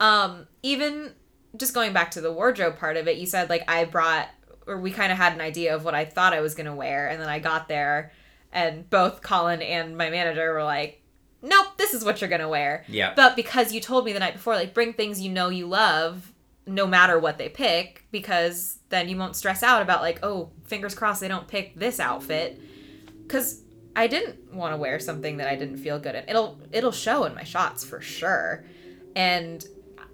Um, 0.01 0.45
even 0.61 1.13
just 1.55 1.73
going 1.73 1.93
back 1.93 2.11
to 2.11 2.21
the 2.21 2.33
wardrobe 2.33 2.77
part 2.77 2.97
of 2.97 3.07
it, 3.07 3.17
you 3.17 3.25
said 3.25 3.49
like 3.49 3.63
I 3.69 3.85
brought 3.85 4.27
or 4.67 4.77
we 4.77 4.91
kind 4.91 5.11
of 5.11 5.17
had 5.17 5.33
an 5.33 5.41
idea 5.41 5.73
of 5.73 5.85
what 5.85 5.95
I 5.95 6.03
thought 6.03 6.33
I 6.33 6.41
was 6.41 6.53
gonna 6.53 6.75
wear, 6.75 7.07
and 7.07 7.19
then 7.19 7.29
I 7.29 7.39
got 7.39 7.67
there, 7.69 8.11
and 8.51 8.89
both 8.89 9.21
Colin 9.21 9.61
and 9.61 9.97
my 9.97 10.09
manager 10.09 10.53
were 10.53 10.63
like, 10.63 11.01
"Nope, 11.41 11.77
this 11.77 11.93
is 11.93 12.03
what 12.03 12.21
you're 12.21 12.29
gonna 12.29 12.49
wear." 12.49 12.85
Yeah. 12.87 13.13
But 13.15 13.35
because 13.35 13.71
you 13.71 13.81
told 13.81 14.05
me 14.05 14.13
the 14.13 14.19
night 14.19 14.33
before, 14.33 14.55
like 14.55 14.73
bring 14.73 14.93
things 14.93 15.21
you 15.21 15.31
know 15.31 15.49
you 15.49 15.67
love, 15.67 16.33
no 16.65 16.85
matter 16.85 17.19
what 17.19 17.37
they 17.37 17.49
pick, 17.49 18.05
because 18.11 18.79
then 18.89 19.09
you 19.09 19.17
won't 19.17 19.35
stress 19.35 19.63
out 19.63 19.81
about 19.81 20.01
like, 20.01 20.19
oh, 20.23 20.51
fingers 20.65 20.95
crossed 20.95 21.21
they 21.21 21.27
don't 21.27 21.47
pick 21.47 21.75
this 21.75 21.99
outfit, 21.99 22.59
because 23.23 23.61
I 23.95 24.07
didn't 24.07 24.53
want 24.53 24.73
to 24.73 24.77
wear 24.77 24.99
something 24.99 25.37
that 25.37 25.47
I 25.47 25.55
didn't 25.55 25.77
feel 25.77 25.99
good 25.99 26.15
in. 26.15 26.23
It'll 26.27 26.59
it'll 26.71 26.91
show 26.91 27.25
in 27.25 27.35
my 27.35 27.43
shots 27.43 27.83
for 27.83 28.01
sure, 28.01 28.63
and 29.15 29.65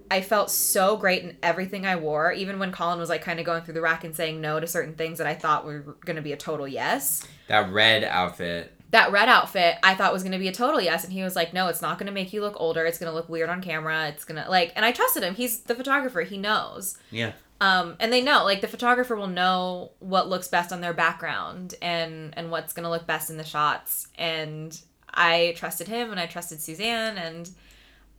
I 0.10 0.22
felt 0.22 0.51
so 0.51 0.97
great 0.97 1.24
in 1.24 1.38
everything 1.41 1.86
I 1.86 1.95
wore, 1.95 2.32
even 2.32 2.60
when 2.60 2.72
Colin 2.72 2.99
was 2.99 3.10
like 3.10 3.22
kind 3.22 3.39
of 3.39 3.45
going 3.45 3.64
through 3.64 3.74
the 3.74 3.82
rack 3.82 4.03
and 4.03 4.16
saying 4.16 4.39
no 4.39 4.60
to 4.60 4.68
certain 4.68 4.93
things 4.93 5.18
that 5.18 5.28
I 5.28 5.34
thought 5.34 5.66
were 5.66 5.97
going 6.06 6.16
to 6.16 6.22
be 6.22 6.32
a 6.32 6.38
total 6.38 6.68
yes. 6.68 7.26
That 7.47 7.72
red 7.72 8.03
outfit. 8.03 8.72
That 8.91 9.12
red 9.12 9.28
outfit 9.28 9.78
I 9.84 9.95
thought 9.95 10.14
was 10.14 10.22
going 10.24 10.32
to 10.32 10.38
be 10.38 10.47
a 10.47 10.53
total 10.53 10.80
yes, 10.80 11.03
and 11.03 11.12
he 11.12 11.24
was 11.24 11.36
like, 11.36 11.53
no, 11.53 11.68
it's 11.68 11.82
not 11.82 11.97
going 11.97 12.08
to 12.08 12.14
make 12.14 12.34
you 12.34 12.41
look 12.41 12.56
older. 12.58 12.86
It's 12.86 12.97
going 12.97 13.12
to 13.12 13.16
look 13.16 13.30
weird 13.30 13.49
on 13.49 13.62
camera. 13.62 14.08
It's 14.08 14.26
going 14.26 14.41
to 14.41 14.49
like, 14.49 14.72
and 14.76 14.86
I 14.86 14.91
trusted 14.91 15.24
him. 15.24 15.36
He's 15.36 15.62
the 15.62 15.76
photographer. 15.76 16.22
He 16.22 16.38
knows. 16.38 16.97
Yeah. 17.10 17.34
Um, 17.62 17.95
and 17.99 18.12
they 18.12 18.22
know, 18.22 18.43
like 18.43 18.62
the 18.62 18.68
photographer 18.68 19.16
will 19.16 19.28
know 19.28 19.91
what 19.99 20.30
looks 20.30 20.47
best 20.47 20.74
on 20.74 20.82
their 20.82 20.93
background 20.93 21.76
and 21.82 22.34
and 22.38 22.51
what's 22.51 22.74
gonna 22.74 22.89
look 22.89 23.08
best 23.08 23.30
in 23.30 23.38
the 23.38 23.45
shots. 23.45 24.10
And 24.18 24.78
I 25.14 25.53
trusted 25.56 25.88
him, 25.88 26.12
and 26.12 26.20
I 26.20 26.26
trusted 26.26 26.60
Suzanne, 26.60 27.18
and 27.18 27.49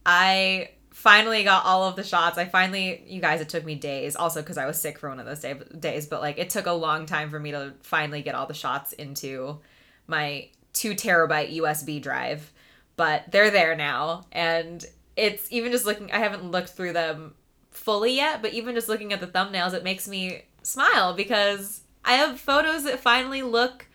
I 0.07 0.71
finally 0.97 1.45
got 1.45 1.67
all 1.67 1.85
of 1.85 1.95
the 1.95 2.03
shots. 2.03 2.39
I 2.39 2.47
finally, 2.47 3.05
you 3.07 3.21
guys, 3.21 3.43
it 3.43 3.51
took 3.51 3.67
me 3.67 3.75
days, 3.75 4.17
also 4.17 4.41
because 4.41 4.57
I 4.57 4.65
was 4.65 4.81
sick 4.81 4.99
for 4.99 5.11
one 5.11 5.21
of 5.21 5.27
those 5.27 5.41
day, 5.41 5.55
days. 5.79 6.07
But 6.07 6.23
like, 6.23 6.39
it 6.39 6.49
took 6.49 6.65
a 6.65 6.73
long 6.73 7.05
time 7.05 7.29
for 7.29 7.39
me 7.39 7.51
to 7.51 7.75
finally 7.83 8.23
get 8.23 8.35
all 8.35 8.47
the 8.47 8.55
shots 8.55 8.95
into 8.95 9.61
my 10.07 10.49
two 10.73 10.95
terabyte 10.95 11.55
USB 11.55 12.01
drive. 12.01 12.51
But 12.97 13.31
they're 13.31 13.51
there 13.51 13.77
now, 13.77 14.25
and 14.33 14.83
it's 15.17 15.47
even 15.53 15.71
just 15.71 15.85
looking. 15.85 16.11
I 16.11 16.19
haven't 16.19 16.51
looked 16.51 16.71
through 16.71 16.95
them 16.95 17.35
fully 17.71 18.17
yet, 18.17 18.41
but 18.41 18.55
even 18.55 18.75
just 18.75 18.89
looking 18.89 19.13
at 19.13 19.21
the 19.21 19.27
thumbnails, 19.27 19.75
it 19.75 19.85
makes 19.85 20.09
me 20.09 20.47
smile 20.63 21.13
because 21.13 21.83
I 22.07 22.15
have 22.15 22.41
photos 22.41 22.85
that 22.85 23.01
finally 23.01 23.43
look 23.43 23.87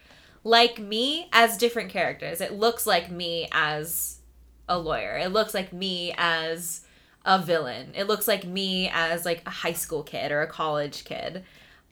like 0.43 0.77
me 0.77 1.29
as 1.33 1.57
different 1.57 1.89
characters. 1.89 2.41
It 2.41 2.53
looks 2.53 2.85
like 2.85 3.09
me 3.09 3.49
as 3.51 4.19
a 4.69 4.77
lawyer. 4.77 5.17
It 5.17 5.29
looks 5.29 5.55
like 5.55 5.73
me 5.73 6.13
as 6.15 6.81
a 7.25 7.39
villain. 7.39 7.91
It 7.95 8.07
looks 8.07 8.27
like 8.27 8.45
me 8.45 8.89
as 8.93 9.25
like 9.25 9.43
a 9.45 9.49
high 9.51 9.73
school 9.73 10.03
kid 10.03 10.31
or 10.31 10.41
a 10.41 10.47
college 10.47 11.03
kid. 11.05 11.43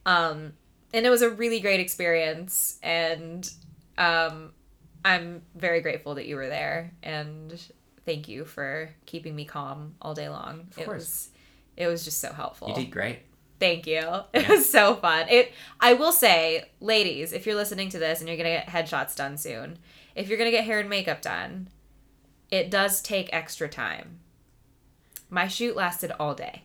Um 0.05 0.53
and 0.93 1.05
it 1.05 1.09
was 1.09 1.21
a 1.21 1.29
really 1.29 1.59
great 1.59 1.79
experience 1.79 2.79
and 2.81 3.49
um 3.97 4.51
I'm 5.05 5.43
very 5.55 5.81
grateful 5.81 6.15
that 6.15 6.25
you 6.25 6.35
were 6.35 6.49
there 6.49 6.91
and 7.03 7.59
thank 8.05 8.27
you 8.27 8.43
for 8.43 8.89
keeping 9.05 9.35
me 9.35 9.45
calm 9.45 9.95
all 10.01 10.13
day 10.13 10.29
long. 10.29 10.67
Of 10.71 10.79
it 10.79 10.85
course. 10.85 10.97
was 10.97 11.29
it 11.77 11.87
was 11.87 12.03
just 12.03 12.19
so 12.19 12.33
helpful. 12.33 12.69
You 12.69 12.75
did 12.75 12.91
great. 12.91 13.19
Thank 13.59 13.85
you. 13.87 13.99
It 14.33 14.43
Yeah. 14.43 14.49
was 14.49 14.69
so 14.69 14.95
fun. 14.95 15.27
It 15.29 15.53
I 15.79 15.93
will 15.93 16.11
say, 16.11 16.69
ladies, 16.81 17.33
if 17.33 17.45
you're 17.45 17.55
listening 17.55 17.89
to 17.89 17.99
this 17.99 18.19
and 18.19 18.27
you're 18.27 18.37
gonna 18.37 18.49
get 18.49 18.67
headshots 18.67 19.15
done 19.15 19.37
soon, 19.37 19.77
if 20.15 20.27
you're 20.27 20.37
gonna 20.37 20.49
get 20.51 20.63
hair 20.65 20.79
and 20.79 20.89
makeup 20.89 21.21
done, 21.21 21.67
it 22.49 22.71
does 22.71 23.01
take 23.01 23.29
extra 23.31 23.69
time. 23.69 24.19
My 25.29 25.47
shoot 25.47 25.75
lasted 25.75 26.11
all 26.19 26.33
day. 26.33 26.63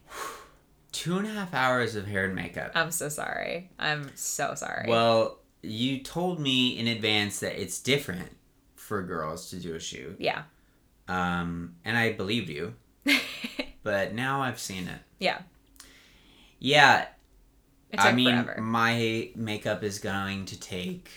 Two 0.92 1.18
and 1.18 1.26
a 1.26 1.30
half 1.30 1.52
hours 1.54 1.96
of 1.96 2.06
hair 2.06 2.24
and 2.24 2.34
makeup. 2.34 2.72
I'm 2.74 2.90
so 2.90 3.08
sorry. 3.08 3.70
I'm 3.78 4.10
so 4.14 4.54
sorry. 4.54 4.86
Well, 4.88 5.38
you 5.62 5.98
told 6.02 6.38
me 6.40 6.78
in 6.78 6.86
advance 6.86 7.40
that 7.40 7.60
it's 7.60 7.80
different 7.80 8.30
for 8.76 9.02
girls 9.02 9.50
to 9.50 9.56
do 9.56 9.74
a 9.74 9.80
shoot. 9.80 10.16
yeah. 10.18 10.42
Um, 11.06 11.74
and 11.84 11.98
I 11.98 12.12
believed 12.12 12.48
you, 12.48 12.74
but 13.82 14.14
now 14.14 14.40
I've 14.40 14.58
seen 14.58 14.88
it. 14.88 15.00
yeah. 15.18 15.40
Yeah, 16.58 17.08
I 17.98 18.12
mean, 18.12 18.42
forever. 18.42 18.60
my 18.62 19.28
makeup 19.36 19.82
is 19.84 19.98
going 19.98 20.46
to 20.46 20.58
take 20.58 21.10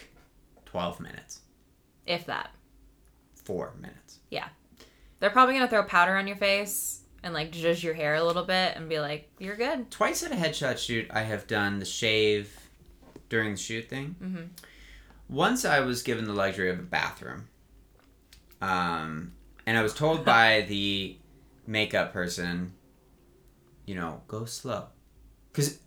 12 0.65 0.99
minutes, 0.99 1.39
If 2.05 2.25
that. 2.25 2.49
four 3.45 3.73
minutes. 3.79 4.19
Yeah. 4.29 4.49
They're 5.21 5.29
probably 5.29 5.53
gonna 5.53 5.69
throw 5.69 5.83
powder 5.83 6.17
on 6.17 6.27
your 6.27 6.35
face 6.35 6.99
and 7.27 7.33
like 7.33 7.51
zhuzh 7.51 7.83
your 7.83 7.93
hair 7.93 8.15
a 8.15 8.23
little 8.23 8.43
bit 8.45 8.75
and 8.75 8.89
be 8.89 8.99
like, 8.99 9.29
"You're 9.37 9.55
good." 9.57 9.91
Twice 9.91 10.23
at 10.23 10.31
a 10.31 10.35
headshot 10.35 10.77
shoot, 10.79 11.07
I 11.11 11.21
have 11.21 11.45
done 11.45 11.77
the 11.79 11.85
shave 11.85 12.49
during 13.29 13.51
the 13.51 13.57
shoot 13.57 13.87
thing. 13.89 14.15
Mhm. 14.23 14.49
Once 15.29 15.65
I 15.65 15.81
was 15.81 16.01
given 16.03 16.25
the 16.25 16.33
luxury 16.33 16.69
of 16.69 16.79
a 16.79 16.83
bathroom. 16.83 17.49
Um, 18.61 19.33
and 19.65 19.77
I 19.77 19.83
was 19.83 19.93
told 19.93 20.23
by 20.25 20.61
the 20.69 21.17
makeup 21.67 22.13
person, 22.13 22.73
you 23.85 23.95
know, 23.95 24.21
go 24.27 24.45
slow. 24.45 24.87
Because, 25.51 25.79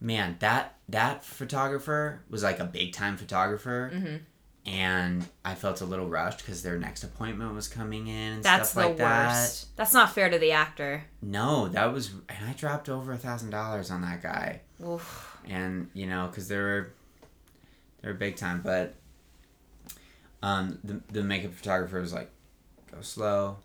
man, 0.00 0.36
that 0.40 0.74
that 0.88 1.24
photographer 1.24 2.22
was 2.30 2.42
like 2.42 2.60
a 2.60 2.64
big 2.64 2.92
time 2.92 3.16
photographer. 3.16 3.90
Mhm. 3.94 4.20
And 4.66 5.24
I 5.44 5.54
felt 5.54 5.80
a 5.80 5.84
little 5.84 6.08
rushed 6.08 6.38
because 6.38 6.62
their 6.64 6.76
next 6.76 7.04
appointment 7.04 7.54
was 7.54 7.68
coming 7.68 8.08
in 8.08 8.32
and 8.32 8.42
That's 8.42 8.70
stuff 8.70 8.82
the 8.82 8.88
like 8.88 8.96
that. 8.98 9.28
worst. 9.32 9.76
That's 9.76 9.92
not 9.94 10.12
fair 10.12 10.28
to 10.28 10.38
the 10.38 10.50
actor. 10.50 11.04
No, 11.22 11.68
that 11.68 11.92
was, 11.92 12.10
and 12.28 12.48
I 12.48 12.52
dropped 12.52 12.88
over 12.88 13.12
a 13.12 13.16
thousand 13.16 13.50
dollars 13.50 13.92
on 13.92 14.02
that 14.02 14.22
guy, 14.22 14.62
Oof. 14.84 15.38
and 15.48 15.88
you 15.94 16.06
know, 16.08 16.26
because 16.26 16.48
they're 16.48 16.92
they're 18.02 18.14
big 18.14 18.34
time, 18.34 18.60
but 18.64 18.94
um, 20.42 20.80
the 20.82 21.00
the 21.12 21.22
makeup 21.22 21.52
photographer 21.54 22.00
was 22.00 22.12
like, 22.12 22.30
go 22.92 23.00
slow. 23.02 23.58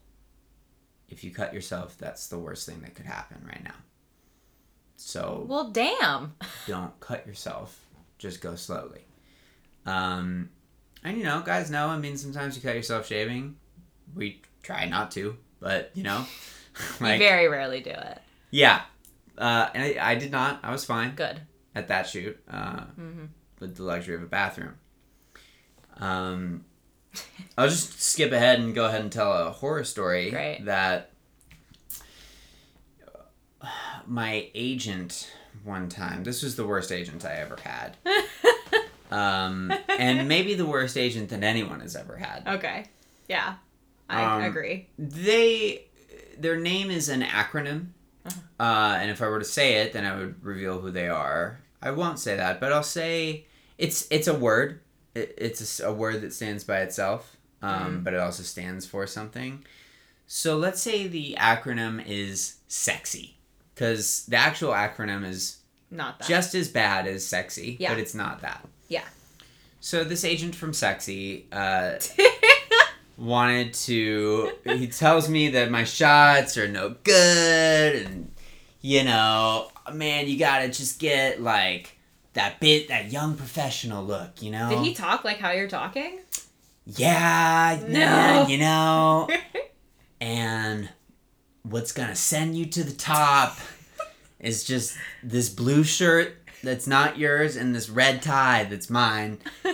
If 1.10 1.24
you 1.24 1.32
cut 1.32 1.52
yourself, 1.54 1.98
that's 1.98 2.28
the 2.28 2.38
worst 2.38 2.68
thing 2.68 2.82
that 2.82 2.94
could 2.94 3.08
happen 3.08 3.44
right 3.48 3.64
now. 3.64 3.74
So 4.98 5.46
Well, 5.50 5.72
damn. 5.72 6.36
don't 6.68 6.98
cut 7.00 7.26
yourself. 7.26 7.88
Just 8.20 8.40
go 8.40 8.56
slowly. 8.56 9.02
Um, 9.86 10.50
and 11.04 11.18
you 11.18 11.24
know, 11.24 11.42
guys 11.46 11.70
know. 11.72 11.88
I 11.88 11.98
mean, 11.98 12.18
sometimes 12.18 12.56
you 12.56 12.62
cut 12.62 12.76
yourself 12.76 13.08
shaving. 13.08 13.56
We 14.16 14.42
try 14.64 14.86
not 14.86 15.12
to, 15.12 15.38
but 15.60 15.92
you 15.94 16.04
know, 16.04 16.26
you 17.00 17.06
very 17.18 17.48
rarely 17.48 17.82
do 17.82 17.92
it. 17.92 18.20
Yeah. 18.52 18.82
Uh, 19.38 19.70
and 19.74 19.84
I, 19.84 20.12
I 20.12 20.16
did 20.16 20.32
not. 20.32 20.60
I 20.64 20.72
was 20.72 20.86
fine 20.86 21.16
Good. 21.16 21.42
at 21.74 21.88
that 21.88 22.08
shoot 22.08 22.38
uh, 22.50 22.82
hmm 22.96 23.26
with 23.60 23.76
the 23.78 23.84
luxury 23.84 24.16
of 24.16 24.24
a 24.24 24.28
bathroom. 24.28 24.74
Um, 25.98 26.66
I'll 27.58 27.70
just 27.70 28.02
skip 28.02 28.32
ahead 28.32 28.60
and 28.60 28.74
go 28.74 28.86
ahead 28.86 29.02
and 29.02 29.12
tell 29.12 29.32
a 29.32 29.52
horror 29.52 29.84
story 29.84 30.32
Great. 30.32 30.66
that 30.66 31.12
my 34.08 34.50
agent 34.56 35.32
one 35.64 35.90
time, 35.90 36.24
this 36.24 36.42
was 36.42 36.56
the 36.56 36.66
worst 36.66 36.92
agent 36.92 37.24
I 37.26 37.36
ever 37.36 37.58
had. 37.64 37.98
um, 39.12 39.72
and 40.00 40.28
maybe 40.28 40.54
the 40.56 40.66
worst 40.66 40.98
agent 40.98 41.30
that 41.30 41.44
anyone 41.44 41.80
has 41.82 41.96
ever 41.96 42.18
had. 42.18 42.48
Okay. 42.48 42.86
Yeah. 43.28 43.56
I 44.10 44.24
Um, 44.24 44.44
agree. 44.44 44.88
they 44.98 45.86
their 46.38 46.58
name 46.58 46.90
is 46.92 47.08
an 47.10 47.22
acronym 47.22 47.88
Uh-huh. 48.26 48.40
uh, 48.64 48.98
and 49.00 49.10
if 49.12 49.22
i 49.22 49.28
were 49.28 49.40
to 49.40 49.46
say 49.46 49.76
it 49.76 49.94
then 49.94 50.06
i 50.06 50.16
would 50.16 50.44
reveal 50.44 50.80
who 50.80 50.92
they 50.92 51.08
are 51.08 51.60
i 51.82 51.92
won't 51.92 52.20
say 52.20 52.36
that 52.36 52.60
but 52.60 52.72
i'll 52.74 52.84
say 52.84 53.46
it's 53.78 54.08
it's 54.12 54.28
a 54.28 54.34
word 54.34 54.80
it, 55.16 55.34
it's 55.38 55.80
a 55.80 55.94
word 55.94 56.22
that 56.22 56.34
stands 56.34 56.64
by 56.64 56.80
itself 56.82 57.38
um, 57.62 58.00
Mhm. 58.00 58.04
but 58.04 58.14
it 58.14 58.20
also 58.20 58.44
stands 58.44 58.86
for 58.86 59.06
something 59.08 59.64
so 60.28 60.58
let's 60.58 60.82
say 60.82 61.08
the 61.08 61.36
acronym 61.40 62.04
is 62.06 62.56
sexy 62.68 63.38
because 63.74 64.26
the 64.28 64.38
actual 64.38 64.72
acronym 64.72 65.26
is 65.26 65.58
Not 65.90 66.20
that. 66.20 66.28
just 66.28 66.54
as 66.56 66.68
bad 66.70 67.08
as 67.08 67.26
sexy 67.26 67.78
Yeah. 67.80 67.90
but 67.94 68.00
it's 68.00 68.16
not 68.16 68.42
that 68.42 68.68
Yeah. 68.92 69.04
so 69.80 70.04
this 70.04 70.24
agent 70.26 70.54
from 70.56 70.74
sexy 70.74 71.48
uh, 71.52 71.94
wanted 73.18 73.74
to 73.74 74.52
he 74.66 74.88
tells 74.88 75.30
me 75.30 75.50
that 75.50 75.70
my 75.72 75.84
shots 75.84 76.58
are 76.58 76.68
no 76.68 76.96
good 77.04 77.96
and 78.06 78.32
you 78.82 79.04
know 79.04 79.70
man 79.94 80.28
you 80.28 80.38
gotta 80.40 80.68
just 80.70 81.00
get 81.00 81.42
like 81.42 81.98
that 82.34 82.60
bit 82.60 82.88
that 82.88 83.12
young 83.12 83.36
professional 83.36 84.04
look 84.04 84.42
you 84.42 84.50
know 84.52 84.70
Did 84.70 84.80
he 84.80 84.94
talk 84.94 85.24
like 85.24 85.38
how 85.38 85.52
you're 85.52 85.68
talking? 85.70 86.20
yeah 86.86 87.80
No. 87.84 87.88
man 88.00 88.50
you 88.50 88.58
know 88.58 89.30
and 90.22 90.90
what's 91.64 91.92
gonna 91.92 92.16
send 92.16 92.58
you 92.58 92.66
to 92.68 92.84
the 92.84 92.94
top 92.94 93.58
is 94.40 94.64
just 94.64 94.98
this 95.22 95.50
blue 95.50 95.84
shirt 95.84 96.41
that's 96.64 96.88
not 96.88 97.18
yours 97.18 97.56
and 97.56 97.74
this 97.74 97.90
red 97.90 98.22
tie 98.22 98.64
that's 98.64 98.90
mine 98.90 99.40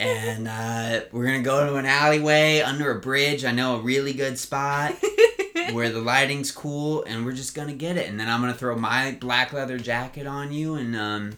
and 0.00 0.46
uh, 0.46 1.00
we're 1.10 1.24
gonna 1.26 1.42
go 1.42 1.66
to 1.66 1.76
an 1.76 1.86
alleyway 1.86 2.60
under 2.60 2.90
a 2.90 3.00
bridge. 3.00 3.44
I 3.44 3.52
know 3.52 3.76
a 3.76 3.80
really 3.80 4.12
good 4.12 4.38
spot 4.38 4.94
where 5.72 5.90
the 5.90 6.00
lighting's 6.00 6.52
cool, 6.52 7.04
and 7.04 7.24
we're 7.24 7.32
just 7.32 7.54
gonna 7.54 7.74
get 7.74 7.96
it. 7.96 8.08
And 8.08 8.18
then 8.18 8.28
I'm 8.28 8.40
gonna 8.40 8.54
throw 8.54 8.76
my 8.76 9.16
black 9.20 9.52
leather 9.52 9.78
jacket 9.78 10.26
on 10.26 10.52
you, 10.52 10.74
and 10.74 10.94
um, 10.94 11.36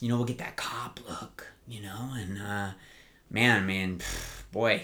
you 0.00 0.08
know 0.08 0.16
we'll 0.16 0.26
get 0.26 0.38
that 0.38 0.56
cop 0.56 1.00
look, 1.08 1.48
you 1.66 1.82
know. 1.82 2.10
And 2.14 2.38
uh, 2.40 2.70
man, 3.30 3.62
I 3.62 3.64
mean, 3.64 3.98
pff, 3.98 4.42
boy, 4.52 4.82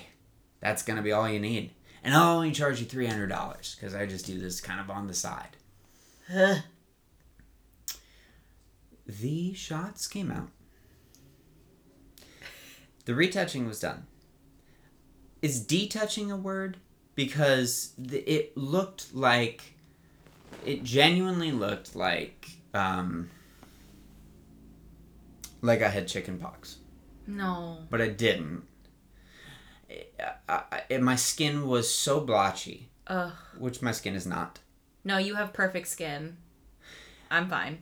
that's 0.60 0.82
gonna 0.82 1.02
be 1.02 1.12
all 1.12 1.28
you 1.28 1.40
need. 1.40 1.70
And 2.04 2.14
I'll 2.14 2.36
only 2.36 2.50
charge 2.50 2.80
you 2.80 2.86
three 2.86 3.06
hundred 3.06 3.28
dollars 3.28 3.76
because 3.78 3.94
I 3.94 4.06
just 4.06 4.26
do 4.26 4.38
this 4.38 4.60
kind 4.60 4.80
of 4.80 4.90
on 4.90 5.06
the 5.06 5.14
side. 5.14 5.56
The 9.20 9.52
shots 9.54 10.06
came 10.06 10.30
out. 10.30 10.48
The 13.04 13.14
retouching 13.14 13.66
was 13.66 13.80
done. 13.80 14.06
Is 15.42 15.64
detouching 15.66 16.30
a 16.32 16.36
word? 16.36 16.76
Because 17.14 17.92
the, 17.98 18.18
it 18.20 18.56
looked 18.56 19.14
like. 19.14 19.74
It 20.64 20.84
genuinely 20.84 21.50
looked 21.50 21.96
like. 21.96 22.48
Um, 22.72 23.28
like 25.60 25.82
I 25.82 25.88
had 25.88 26.08
chicken 26.08 26.38
pox. 26.38 26.76
no. 27.26 27.78
But 27.90 28.00
I 28.00 28.08
didn't. 28.08 28.62
I, 29.90 30.30
I, 30.48 30.82
I- 30.90 30.98
my 30.98 31.16
skin 31.16 31.66
was 31.66 31.92
so 31.92 32.20
blotchy, 32.20 32.88
Ugh. 33.08 33.32
which 33.58 33.82
my 33.82 33.92
skin 33.92 34.14
is 34.14 34.26
not. 34.26 34.60
No, 35.04 35.18
you 35.18 35.34
have 35.34 35.52
perfect 35.52 35.88
skin. 35.88 36.36
I'm 37.30 37.48
fine. 37.48 37.78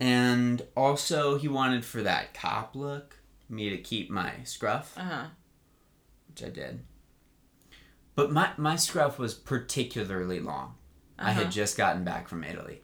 And 0.00 0.62
also, 0.76 1.38
he 1.38 1.48
wanted 1.48 1.84
for 1.84 2.02
that 2.02 2.32
cop 2.34 2.76
look 2.76 3.16
me 3.48 3.70
to 3.70 3.78
keep 3.78 4.10
my 4.10 4.32
scruff. 4.44 4.94
Uh 4.96 5.02
huh. 5.02 5.24
which 6.28 6.44
I 6.44 6.48
did. 6.50 6.84
But 8.14 8.30
my, 8.32 8.50
my 8.56 8.76
scruff 8.76 9.18
was 9.18 9.34
particularly 9.34 10.40
long. 10.40 10.74
I 11.18 11.30
Uh-huh. 11.30 11.42
had 11.44 11.52
just 11.52 11.76
gotten 11.76 12.04
back 12.04 12.28
from 12.28 12.44
Italy. 12.44 12.82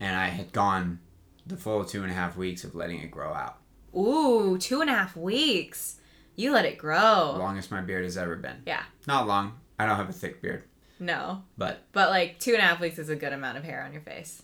And 0.00 0.16
I 0.16 0.26
had 0.28 0.52
gone 0.52 1.00
the 1.46 1.56
full 1.56 1.84
two 1.84 2.02
and 2.02 2.10
a 2.10 2.14
half 2.14 2.36
weeks 2.36 2.64
of 2.64 2.74
letting 2.74 3.00
it 3.00 3.10
grow 3.10 3.32
out. 3.34 3.58
Ooh, 3.96 4.56
two 4.58 4.80
and 4.80 4.90
a 4.90 4.94
half 4.94 5.16
weeks. 5.16 5.98
You 6.36 6.52
let 6.52 6.64
it 6.64 6.78
grow. 6.78 7.36
Longest 7.38 7.70
my 7.70 7.80
beard 7.80 8.04
has 8.04 8.16
ever 8.16 8.36
been. 8.36 8.62
Yeah. 8.66 8.82
Not 9.06 9.26
long. 9.26 9.58
I 9.78 9.86
don't 9.86 9.96
have 9.96 10.08
a 10.08 10.12
thick 10.12 10.40
beard. 10.42 10.64
No. 10.98 11.42
But 11.58 11.84
But 11.92 12.10
like 12.10 12.38
two 12.38 12.52
and 12.54 12.60
a 12.60 12.64
half 12.66 12.80
weeks 12.80 12.98
is 12.98 13.08
a 13.08 13.16
good 13.16 13.32
amount 13.32 13.58
of 13.58 13.64
hair 13.64 13.82
on 13.84 13.92
your 13.92 14.02
face. 14.02 14.42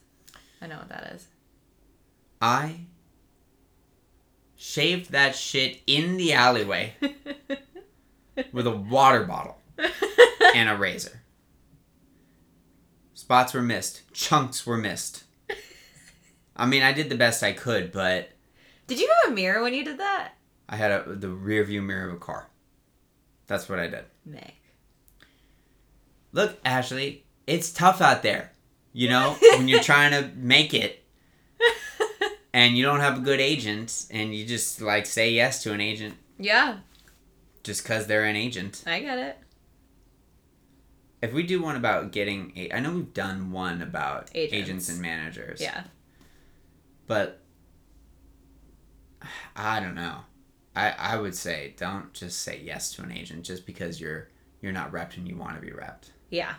I 0.62 0.66
know 0.66 0.76
what 0.76 0.89
that 0.91 1.12
is. 1.14 1.26
I 2.41 2.86
shaved 4.57 5.12
that 5.12 5.34
shit 5.34 5.80
in 5.86 6.16
the 6.16 6.32
alleyway 6.32 6.95
with 8.53 8.66
a 8.66 8.76
water 8.76 9.24
bottle 9.24 9.59
and 10.55 10.68
a 10.68 10.76
razor. 10.76 11.22
Spots 13.14 13.53
were 13.53 13.62
missed. 13.62 14.11
Chunks 14.12 14.66
were 14.66 14.78
missed. 14.78 15.24
I 16.57 16.66
mean, 16.66 16.82
I 16.82 16.93
did 16.93 17.09
the 17.09 17.16
best 17.16 17.43
I 17.43 17.53
could, 17.53 17.93
but 17.93 18.30
Did 18.86 19.01
you 19.01 19.11
have 19.22 19.32
a 19.32 19.34
mirror 19.34 19.62
when 19.62 19.72
you 19.74 19.84
did 19.84 19.99
that? 19.99 20.32
I 20.68 20.76
had 20.76 20.91
a, 20.91 21.14
the 21.14 21.28
rear 21.28 21.64
view 21.64 21.82
mirror 21.82 22.09
of 22.09 22.14
a 22.14 22.18
car. 22.18 22.49
That's 23.47 23.68
what 23.68 23.80
I 23.80 23.86
did. 23.86 24.05
Nick. 24.24 24.57
Look, 26.32 26.59
Ashley, 26.64 27.24
it's 27.47 27.72
tough 27.72 28.01
out 28.01 28.22
there. 28.22 28.53
You 28.93 29.09
know, 29.09 29.36
when 29.57 29.68
you're 29.68 29.82
trying 29.82 30.12
to 30.12 30.30
make 30.36 30.74
it 30.74 31.05
and 32.53 32.77
you 32.77 32.85
don't 32.85 33.01
have 33.01 33.19
a 33.19 33.21
good 33.21 33.41
agent 33.41 34.07
and 34.11 34.35
you 34.35 34.45
just 34.45 34.81
like 34.81 35.07
say 35.07 35.31
yes 35.31 35.63
to 35.63 35.73
an 35.73 35.81
agent 35.81 36.15
Yeah, 36.39 36.79
just 37.63 37.83
because 37.83 38.07
they're 38.07 38.25
an 38.25 38.37
agent. 38.37 38.83
I 38.87 39.01
get 39.01 39.19
it. 39.19 39.39
If 41.23 41.33
we 41.35 41.43
do 41.43 41.61
one 41.61 41.77
about 41.77 42.13
getting, 42.13 42.53
a- 42.57 42.73
I 42.73 42.81
know 42.81 42.93
we've 42.95 43.13
done 43.13 43.53
one 43.53 43.83
about 43.83 44.31
Agents. 44.35 44.55
agents, 44.55 44.89
and 44.89 45.01
managers. 45.03 45.61
Yeah. 45.61 45.85
But 47.07 47.41
I 49.55 49.81
don't 49.81 49.95
know. 49.95 50.21
I 50.75 50.91
I 50.93 51.17
would 51.19 51.35
say 51.35 51.75
don't 51.77 52.13
just 52.15 52.41
say 52.41 52.61
yes 52.65 52.93
to 52.93 53.03
an 53.03 53.13
agent 53.13 53.45
just 53.45 53.67
because 53.67 54.01
you're 54.01 54.29
you're 54.63 54.73
not 54.73 54.93
repped 54.93 55.17
and 55.17 55.29
you 55.29 55.37
want 55.37 55.57
to 55.57 55.61
be 55.61 55.73
repped. 55.73 56.11
Yeah. 56.31 56.55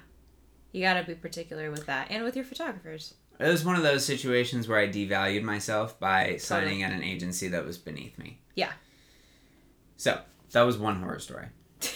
You 0.72 0.82
gotta 0.82 1.04
be 1.04 1.16
particular 1.16 1.72
with 1.72 1.86
that 1.88 2.08
and 2.12 2.24
with 2.24 2.36
your 2.36 2.46
photographers. 2.46 3.16
It 3.42 3.48
was 3.48 3.66
one 3.66 3.76
of 3.76 3.84
those 3.84 4.06
situations 4.06 4.68
where 4.68 4.78
I 4.78 4.88
devalued 4.88 5.44
myself 5.44 6.00
by 6.00 6.38
signing 6.38 6.84
at 6.84 6.92
an 6.92 7.04
agency 7.04 7.48
that 7.48 7.66
was 7.66 7.78
beneath 7.78 8.18
me. 8.20 8.40
Yeah. 8.56 8.72
So 9.98 10.20
that 10.52 10.62
was 10.62 10.78
one 10.78 11.02
horror 11.02 11.20
story. 11.20 11.48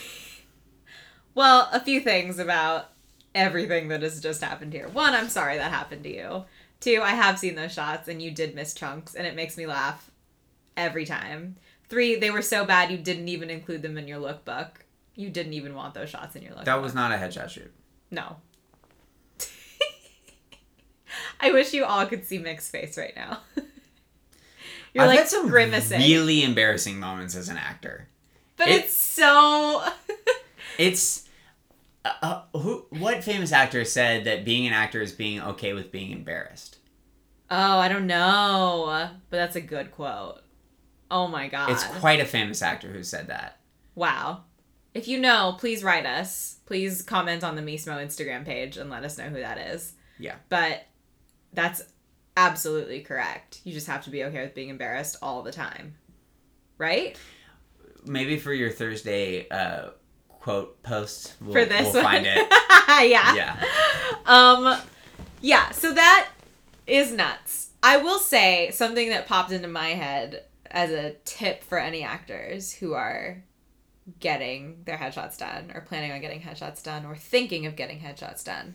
Well, 1.36 1.68
a 1.70 1.80
few 1.80 2.00
things 2.00 2.38
about 2.38 2.88
everything 3.34 3.88
that 3.88 4.00
has 4.00 4.22
just 4.22 4.42
happened 4.42 4.72
here. 4.72 4.88
One, 4.88 5.12
I'm 5.12 5.28
sorry 5.28 5.58
that 5.58 5.70
happened 5.70 6.02
to 6.04 6.14
you. 6.14 6.46
Two, 6.80 7.02
I 7.02 7.10
have 7.10 7.38
seen 7.38 7.56
those 7.56 7.74
shots 7.74 8.08
and 8.08 8.22
you 8.22 8.30
did 8.30 8.54
miss 8.54 8.72
chunks 8.72 9.14
and 9.14 9.26
it 9.26 9.36
makes 9.36 9.58
me 9.58 9.66
laugh 9.66 10.10
every 10.78 11.04
time. 11.04 11.56
Three, 11.90 12.16
they 12.16 12.30
were 12.30 12.40
so 12.40 12.64
bad 12.64 12.90
you 12.90 12.96
didn't 12.96 13.28
even 13.28 13.50
include 13.50 13.82
them 13.82 13.98
in 13.98 14.08
your 14.08 14.18
lookbook. 14.18 14.70
You 15.14 15.28
didn't 15.28 15.52
even 15.52 15.74
want 15.74 15.92
those 15.92 16.08
shots 16.08 16.36
in 16.36 16.42
your 16.42 16.52
lookbook. 16.52 16.64
That 16.64 16.80
was 16.80 16.94
not 16.94 17.12
a 17.12 17.16
headshot 17.16 17.50
shoot. 17.50 17.70
No. 18.10 18.36
I 21.40 21.52
wish 21.52 21.72
you 21.74 21.84
all 21.84 22.06
could 22.06 22.24
see 22.24 22.38
Mick's 22.38 22.68
face 22.70 22.96
right 22.98 23.14
now. 23.16 23.40
You're 24.94 25.04
I've 25.04 25.10
like 25.10 25.18
had 25.20 25.28
some 25.28 25.48
grimacing. 25.48 26.00
really 26.00 26.42
embarrassing 26.42 26.98
moments 26.98 27.36
as 27.36 27.48
an 27.48 27.56
actor. 27.58 28.08
but 28.56 28.68
it- 28.68 28.84
it's 28.84 28.94
so 28.94 29.84
It's 30.78 31.26
uh, 32.04 32.12
uh, 32.22 32.58
who? 32.58 32.86
What 32.90 33.24
famous 33.24 33.50
actor 33.52 33.84
said 33.84 34.24
that 34.24 34.44
being 34.44 34.66
an 34.66 34.72
actor 34.72 35.00
is 35.00 35.12
being 35.12 35.40
okay 35.40 35.72
with 35.72 35.90
being 35.90 36.12
embarrassed? 36.12 36.76
Oh, 37.50 37.78
I 37.78 37.88
don't 37.88 38.06
know. 38.06 39.08
But 39.30 39.36
that's 39.36 39.56
a 39.56 39.60
good 39.60 39.90
quote. 39.92 40.40
Oh 41.10 41.28
my 41.28 41.48
god. 41.48 41.70
It's 41.70 41.84
quite 41.84 42.20
a 42.20 42.24
famous 42.26 42.60
actor 42.62 42.88
who 42.88 43.02
said 43.02 43.28
that. 43.28 43.58
wow. 43.94 44.42
If 44.94 45.08
you 45.08 45.18
know, 45.18 45.56
please 45.58 45.84
write 45.84 46.06
us. 46.06 46.56
Please 46.64 47.02
comment 47.02 47.44
on 47.44 47.54
the 47.54 47.60
Mismo 47.60 48.02
Instagram 48.02 48.46
page 48.46 48.78
and 48.78 48.88
let 48.88 49.04
us 49.04 49.18
know 49.18 49.24
who 49.28 49.40
that 49.40 49.58
is. 49.58 49.92
Yeah. 50.18 50.36
But 50.48 50.86
that's 51.52 51.82
absolutely 52.36 53.00
correct. 53.00 53.60
You 53.64 53.72
just 53.72 53.86
have 53.86 54.04
to 54.04 54.10
be 54.10 54.24
okay 54.24 54.42
with 54.42 54.54
being 54.54 54.68
embarrassed 54.68 55.16
all 55.22 55.42
the 55.42 55.52
time. 55.52 55.94
Right? 56.78 57.16
Maybe 58.04 58.38
for 58.38 58.52
your 58.52 58.70
Thursday 58.70 59.48
uh, 59.48 59.90
quote 60.28 60.82
post, 60.82 61.34
we'll, 61.40 61.52
For 61.52 61.64
this 61.64 61.92
we'll 61.92 62.02
one. 62.04 62.12
find 62.12 62.26
it. 62.26 62.46
yeah. 63.10 63.34
Yeah. 63.34 63.64
Um 64.26 64.78
yeah, 65.40 65.70
so 65.70 65.92
that 65.92 66.28
is 66.86 67.12
nuts. 67.12 67.70
I 67.82 67.98
will 67.98 68.18
say 68.18 68.70
something 68.72 69.10
that 69.10 69.26
popped 69.26 69.52
into 69.52 69.68
my 69.68 69.88
head 69.90 70.44
as 70.70 70.90
a 70.90 71.14
tip 71.24 71.62
for 71.64 71.78
any 71.78 72.02
actors 72.02 72.72
who 72.72 72.94
are 72.94 73.42
getting 74.20 74.82
their 74.84 74.96
headshots 74.96 75.38
done 75.38 75.72
or 75.74 75.80
planning 75.80 76.12
on 76.12 76.20
getting 76.20 76.40
headshots 76.40 76.82
done 76.82 77.04
or 77.04 77.16
thinking 77.16 77.66
of 77.66 77.76
getting 77.76 77.98
headshots 78.00 78.44
done. 78.44 78.74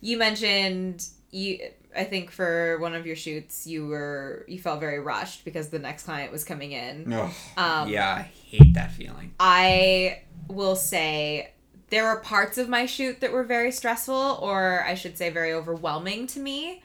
You 0.00 0.16
mentioned 0.18 1.06
you 1.32 1.58
I 1.94 2.04
think 2.04 2.30
for 2.30 2.78
one 2.78 2.94
of 2.94 3.04
your 3.04 3.16
shoots 3.16 3.66
you 3.66 3.86
were 3.86 4.44
you 4.46 4.58
felt 4.58 4.78
very 4.78 5.00
rushed 5.00 5.44
because 5.44 5.68
the 5.70 5.78
next 5.80 6.04
client 6.04 6.30
was 6.30 6.44
coming 6.44 6.72
in. 6.72 7.12
Ugh. 7.12 7.32
Um 7.56 7.88
yeah, 7.88 8.14
I 8.14 8.30
hate 8.46 8.74
that 8.74 8.92
feeling. 8.92 9.34
I 9.40 10.22
will 10.48 10.76
say 10.76 11.52
there 11.92 12.04
were 12.04 12.20
parts 12.20 12.56
of 12.56 12.70
my 12.70 12.86
shoot 12.86 13.20
that 13.20 13.32
were 13.32 13.44
very 13.44 13.70
stressful, 13.70 14.38
or 14.40 14.82
I 14.86 14.94
should 14.94 15.18
say, 15.18 15.28
very 15.28 15.52
overwhelming 15.52 16.26
to 16.28 16.40
me, 16.40 16.82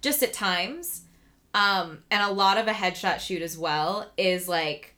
just 0.00 0.24
at 0.24 0.32
times. 0.32 1.02
Um, 1.54 2.02
and 2.10 2.20
a 2.20 2.32
lot 2.32 2.58
of 2.58 2.66
a 2.66 2.72
headshot 2.72 3.20
shoot 3.20 3.42
as 3.42 3.56
well 3.56 4.10
is 4.16 4.48
like 4.48 4.96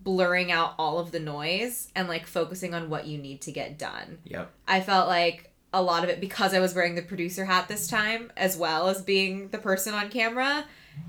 blurring 0.00 0.50
out 0.50 0.74
all 0.76 0.98
of 0.98 1.12
the 1.12 1.20
noise 1.20 1.92
and 1.94 2.08
like 2.08 2.26
focusing 2.26 2.74
on 2.74 2.90
what 2.90 3.06
you 3.06 3.16
need 3.16 3.40
to 3.42 3.52
get 3.52 3.78
done. 3.78 4.18
Yep. 4.24 4.50
I 4.66 4.80
felt 4.80 5.06
like 5.06 5.49
a 5.72 5.82
lot 5.82 6.02
of 6.04 6.10
it 6.10 6.20
because 6.20 6.52
I 6.54 6.60
was 6.60 6.74
wearing 6.74 6.94
the 6.94 7.02
producer 7.02 7.44
hat 7.44 7.68
this 7.68 7.86
time, 7.86 8.32
as 8.36 8.56
well 8.56 8.88
as 8.88 9.02
being 9.02 9.48
the 9.48 9.58
person 9.58 9.94
on 9.94 10.08
camera. 10.08 10.64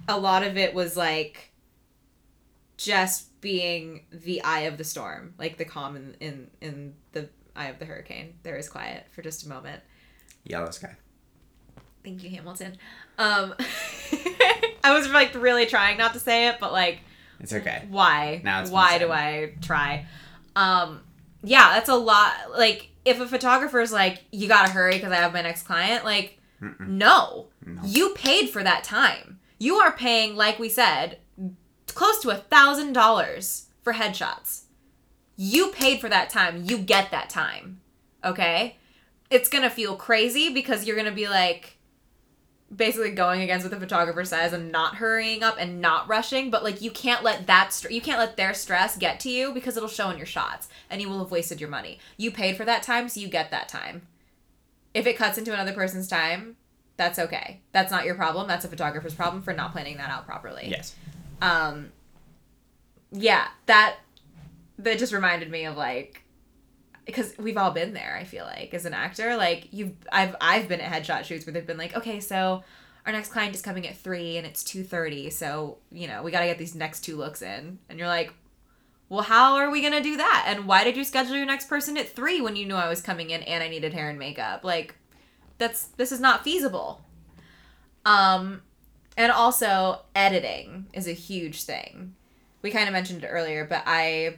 A 0.08 0.18
lot 0.20 0.44
of 0.44 0.58
it 0.58 0.74
was 0.74 0.96
like 0.96 1.52
just 2.78 3.40
being 3.42 4.06
the 4.12 4.44
eye 4.44 4.62
of 4.62 4.78
the 4.78 4.84
storm, 4.84 5.34
like 5.38 5.58
the 5.58 5.66
calm 5.66 5.96
in 5.96 6.16
in, 6.20 6.48
in 6.62 6.94
the 7.14 7.30
eye 7.56 7.68
of 7.68 7.80
the 7.80 7.86
hurricane. 7.86 8.36
There 8.44 8.56
is 8.56 8.70
quiet 8.70 9.08
for 9.12 9.22
just 9.22 9.46
a 9.46 9.50
moment. 9.50 9.82
Yellow 10.44 10.70
sky. 10.72 10.96
Thank 12.04 12.24
you, 12.24 12.30
Hamilton. 12.32 12.78
Um, 13.20 13.54
I 14.84 14.94
was 14.94 15.08
like 15.10 15.34
really 15.36 15.66
trying 15.68 15.98
not 15.98 16.14
to 16.14 16.20
say 16.20 16.48
it, 16.48 16.58
but 16.60 16.72
like 16.72 17.00
It's 17.40 17.54
okay. 17.54 17.86
why 17.90 18.42
Now 18.44 18.62
it's 18.62 18.72
why 18.72 18.98
do 18.98 19.12
i 19.12 19.54
try 19.62 20.06
um 20.56 21.02
yeah 21.44 21.72
that's 21.74 21.90
a 21.90 21.96
lot 21.96 22.34
like 22.58 22.90
if 23.06 23.20
a 23.20 23.28
photographer's 23.28 23.92
like 23.92 24.24
you 24.32 24.48
gotta 24.48 24.72
hurry 24.72 24.94
because 24.94 25.12
i 25.12 25.16
have 25.16 25.34
my 25.34 25.42
next 25.42 25.64
client 25.64 26.06
like 26.06 26.38
no. 26.80 27.48
No. 27.66 27.82
you 27.84 28.14
paid 28.14 28.52
for 28.52 28.62
that 28.62 28.84
time. 28.84 29.40
You 29.58 29.78
are 29.78 29.92
paying 29.92 30.36
like 30.36 30.60
we 30.60 30.70
said 30.70 31.18
close 31.88 32.20
to 32.20 32.30
a 32.30 32.36
thousand 32.36 32.94
dollars 32.94 33.66
for 33.82 33.94
headshots. 33.94 34.66
You 35.36 35.72
paid 35.72 36.00
for 36.00 36.10
that 36.10 36.30
time. 36.30 36.64
You 36.66 36.78
get 36.78 37.10
that 37.10 37.32
time 37.32 37.82
okay? 38.24 38.78
It's 39.30 39.50
gonna 39.50 39.70
feel 39.70 39.96
crazy 39.96 40.54
because 40.54 40.86
you're 40.86 40.98
gonna 40.98 41.12
be 41.12 41.28
like 41.28 41.78
basically 42.74 43.12
going 43.12 43.42
against 43.42 43.66
what 43.66 43.72
the 43.72 43.80
photographer 43.80 44.24
says 44.24 44.54
and 44.54 44.72
not 44.72 44.96
hurrying 44.96 45.44
up 45.44 45.58
and 45.60 45.82
not 45.82 46.08
rushing 46.08 46.50
but 46.50 46.64
like 46.64 46.82
you 46.82 46.90
can't 46.90 47.24
let 47.24 47.46
that 47.48 47.74
str- 47.74 47.90
you 47.90 48.00
can't 48.00 48.20
let 48.20 48.38
their 48.38 48.54
stress 48.54 48.98
get 48.98 49.20
to 49.20 49.30
you 49.30 49.54
because 49.54 49.76
it'll 49.76 49.90
show 49.90 50.10
in 50.10 50.18
your 50.18 50.26
shots 50.26 50.70
and 50.90 51.02
you 51.02 51.10
will 51.10 51.20
have 51.20 51.32
wasted 51.32 51.60
your 51.60 51.70
money. 51.70 52.00
You 52.18 52.32
paid 52.32 52.56
for 52.56 52.66
that 52.66 52.84
time 52.84 53.10
so 53.10 53.20
you 53.20 53.28
get 53.28 53.52
that 53.52 53.68
time. 53.68 54.04
If 54.94 55.06
it 55.06 55.18
cuts 55.18 55.38
into 55.38 55.54
another 55.54 55.74
person's 55.74 56.08
time 56.08 56.56
that's 56.98 57.18
okay. 57.18 57.62
That's 57.72 57.92
not 57.92 58.06
your 58.06 58.14
problem. 58.16 58.48
That's 58.48 58.64
a 58.64 58.68
photographer's 58.68 59.16
problem 59.16 59.42
for 59.42 59.54
not 59.54 59.72
planning 59.72 59.98
that 59.98 60.10
out 60.12 60.26
properly. 60.26 60.68
Yes. 60.70 60.96
um 61.42 61.92
yeah 63.12 63.48
that 63.66 63.98
that 64.78 64.98
just 65.00 65.12
reminded 65.12 65.52
me 65.52 65.66
of 65.66 65.76
like 65.76 66.24
because 67.12 67.38
we've 67.38 67.58
all 67.58 67.72
been 67.72 67.94
there 67.94 68.18
i 68.20 68.24
feel 68.24 68.46
like 68.46 68.74
as 68.74 68.86
an 68.86 68.94
actor. 68.94 69.36
Like 69.36 69.68
you've 69.72 69.94
i've 70.12 70.36
i've 70.42 70.68
been 70.68 70.82
at 70.82 70.92
headshot 70.92 71.26
shoots 71.26 71.46
where 71.46 71.54
they've 71.54 71.66
been 71.66 71.78
like 71.78 71.96
okay 71.96 72.20
so 72.20 72.64
our 73.06 73.12
next 73.12 73.30
client 73.30 73.56
is 73.56 73.62
coming 73.62 73.88
at 73.88 73.98
3 73.98 74.38
and 74.38 74.46
it's 74.46 74.64
2.30 74.64 75.32
so 75.32 75.78
you 75.92 76.08
know 76.08 76.22
we 76.24 76.32
got 76.32 76.42
to 76.42 76.46
get 76.46 76.58
these 76.58 76.76
next 76.76 77.02
two 77.02 77.18
looks 77.18 77.42
in. 77.42 77.80
And 77.90 77.98
you're 77.98 78.08
like 78.08 78.34
well 79.10 79.24
how 79.24 79.56
are 79.56 79.70
we 79.70 79.82
going 79.82 79.94
to 79.94 80.02
do 80.02 80.18
that? 80.18 80.46
And 80.48 80.68
why 80.68 80.84
did 80.84 80.96
you 80.96 81.04
schedule 81.04 81.36
your 81.36 81.46
next 81.46 81.68
person 81.68 81.98
at 81.98 82.10
3 82.10 82.42
when 82.42 82.56
you 82.56 82.66
knew 82.66 82.76
i 82.76 82.88
was 82.88 83.02
coming 83.02 83.30
in 83.30 83.42
and 83.44 83.64
i 83.64 83.68
needed 83.68 83.94
hair 83.94 84.10
and 84.10 84.20
makeup? 84.20 84.64
Like 84.64 84.96
that's 85.58 85.86
this 85.98 86.12
is 86.12 86.20
not 86.20 86.44
feasible. 86.44 87.02
Um 88.06 88.62
and 89.18 89.32
also 89.32 90.02
editing 90.16 90.88
is 90.94 91.08
a 91.08 91.14
huge 91.14 91.64
thing. 91.64 92.16
We 92.62 92.72
kind 92.72 92.88
of 92.88 92.94
mentioned 92.94 93.24
it 93.24 93.28
earlier 93.28 93.66
but 93.66 93.84
i 93.86 94.38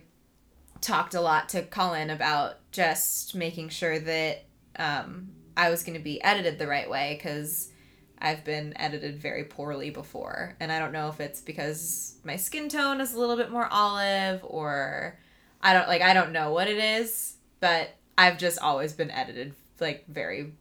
talked 0.84 1.14
a 1.14 1.22
lot 1.22 1.50
to 1.50 1.64
colin 1.64 2.10
about 2.10 2.58
just 2.72 3.34
making 3.34 3.70
sure 3.70 4.00
that 4.00 4.44
um, 4.78 5.30
i 5.56 5.70
was 5.70 5.84
going 5.84 5.98
to 5.98 6.04
be 6.04 6.22
edited 6.24 6.60
the 6.60 6.68
right 6.68 6.90
way 6.90 7.16
because 7.18 7.72
i've 8.20 8.44
been 8.44 8.74
edited 8.78 9.18
very 9.20 9.44
poorly 9.46 9.90
before. 9.90 10.56
And 10.60 10.72
i 10.72 10.80
don't 10.80 10.92
know 10.92 11.08
if 11.08 11.20
it's 11.20 11.42
because 11.42 12.16
my 12.24 12.36
skin 12.36 12.70
tone 12.70 13.02
is 13.02 13.14
a 13.14 13.20
little 13.20 13.38
bit 13.38 13.50
more 13.50 13.68
olive 13.72 14.42
or 14.44 15.18
i 15.62 15.74
don't 15.74 15.88
like 15.88 16.02
i 16.02 16.14
don't 16.14 16.32
know 16.32 16.52
what 16.52 16.68
it 16.68 16.78
is 16.78 17.38
but 17.60 17.90
i've 18.18 18.38
just 18.38 18.60
always 18.60 18.94
been 18.94 19.10
edited 19.10 19.54
like 19.80 20.06
very 20.08 20.54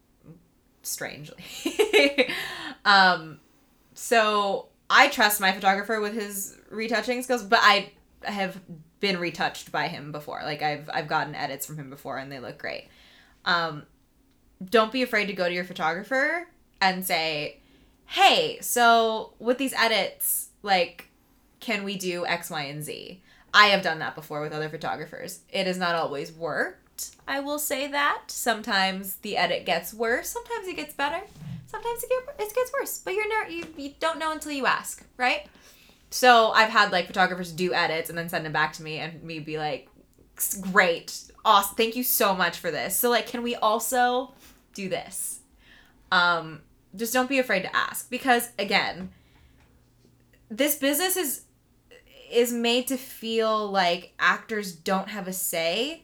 strangely. 0.83 1.45
Um 2.85 3.39
so 3.95 4.67
I 4.91 5.09
trust 5.09 5.41
my 5.41 5.53
photographer 5.53 6.01
with 6.01 6.15
his 6.15 6.59
retouching 6.69 7.23
skills, 7.23 7.45
but 7.45 7.61
I 7.63 7.93
have 8.25 8.61
been 9.03 9.19
retouched 9.19 9.73
by 9.73 9.89
him 9.89 10.13
before. 10.13 10.41
Like 10.45 10.63
I've 10.63 10.89
I've 10.95 11.09
gotten 11.09 11.35
edits 11.35 11.67
from 11.67 11.77
him 11.77 11.91
before 11.91 12.17
and 12.17 12.33
they 12.33 12.39
look 12.39 12.57
great. 12.57 12.89
Um 13.45 13.83
don't 14.65 14.93
be 14.93 15.03
afraid 15.03 15.27
to 15.27 15.33
go 15.35 15.49
to 15.49 15.55
your 15.55 15.65
photographer 15.65 16.49
and 16.81 17.05
say, 17.05 17.59
"Hey, 18.07 18.59
so 18.63 19.35
with 19.41 19.59
these 19.59 19.75
edits, 19.75 20.51
like 20.63 21.09
can 21.59 21.85
we 21.85 21.99
do 21.99 22.25
X, 22.25 22.49
Y, 22.49 22.63
and 22.63 22.83
Z?" 22.83 23.21
I 23.53 23.67
have 23.67 23.83
done 23.83 23.99
that 23.99 24.15
before 24.15 24.41
with 24.41 24.53
other 24.53 24.69
photographers. 24.69 25.41
It 25.51 25.67
has 25.67 25.77
not 25.77 25.97
always 25.97 26.33
worked. 26.33 27.17
I 27.27 27.41
will 27.41 27.59
say 27.59 27.89
that. 27.89 28.23
Sometimes 28.29 29.17
the 29.17 29.37
edit 29.37 29.67
gets 29.67 29.93
worse, 29.93 30.29
sometimes 30.31 30.69
it 30.69 30.77
gets 30.77 30.95
better 30.95 31.23
sometimes 31.67 32.05
it, 32.05 32.11
it 32.39 32.55
gets 32.55 32.71
worse 32.79 32.99
but 32.99 33.15
you're 33.15 33.29
not 33.29 33.51
you, 33.51 33.65
you 33.79 33.95
don't 33.99 34.19
know 34.19 34.31
until 34.31 34.53
you 34.53 34.67
ask 34.67 35.05
right 35.17 35.47
so 36.13 36.51
i've 36.53 36.71
had 36.71 36.93
like 36.93 37.07
photographers 37.07 37.53
do 37.53 37.75
edits 37.75 38.09
and 38.09 38.17
then 38.17 38.29
send 38.29 38.45
them 38.45 38.53
back 38.53 38.73
to 38.73 38.83
me 38.83 38.99
and 38.99 39.23
me 39.23 39.39
be 39.41 39.59
like 39.59 39.89
great 40.61 41.33
awesome 41.45 41.75
thank 41.77 41.97
you 41.97 42.05
so 42.05 42.35
much 42.35 42.59
for 42.59 42.71
this. 42.71 42.97
So 42.97 43.11
like 43.11 43.27
can 43.27 43.43
we 43.43 43.55
also 43.57 44.35
do 44.75 44.89
this? 44.89 45.41
Um 46.11 46.63
just 46.95 47.13
don't 47.13 47.29
be 47.29 47.39
afraid 47.39 47.63
to 47.63 47.75
ask 47.75 48.11
because 48.11 48.51
again 48.59 49.11
this 50.51 50.77
business 50.77 51.17
is 51.17 51.43
is 52.31 52.53
made 52.53 52.87
to 52.89 52.97
feel 52.97 53.71
like 53.71 54.13
actors 54.19 54.73
don't 54.73 55.09
have 55.09 55.29
a 55.29 55.33
say 55.33 56.03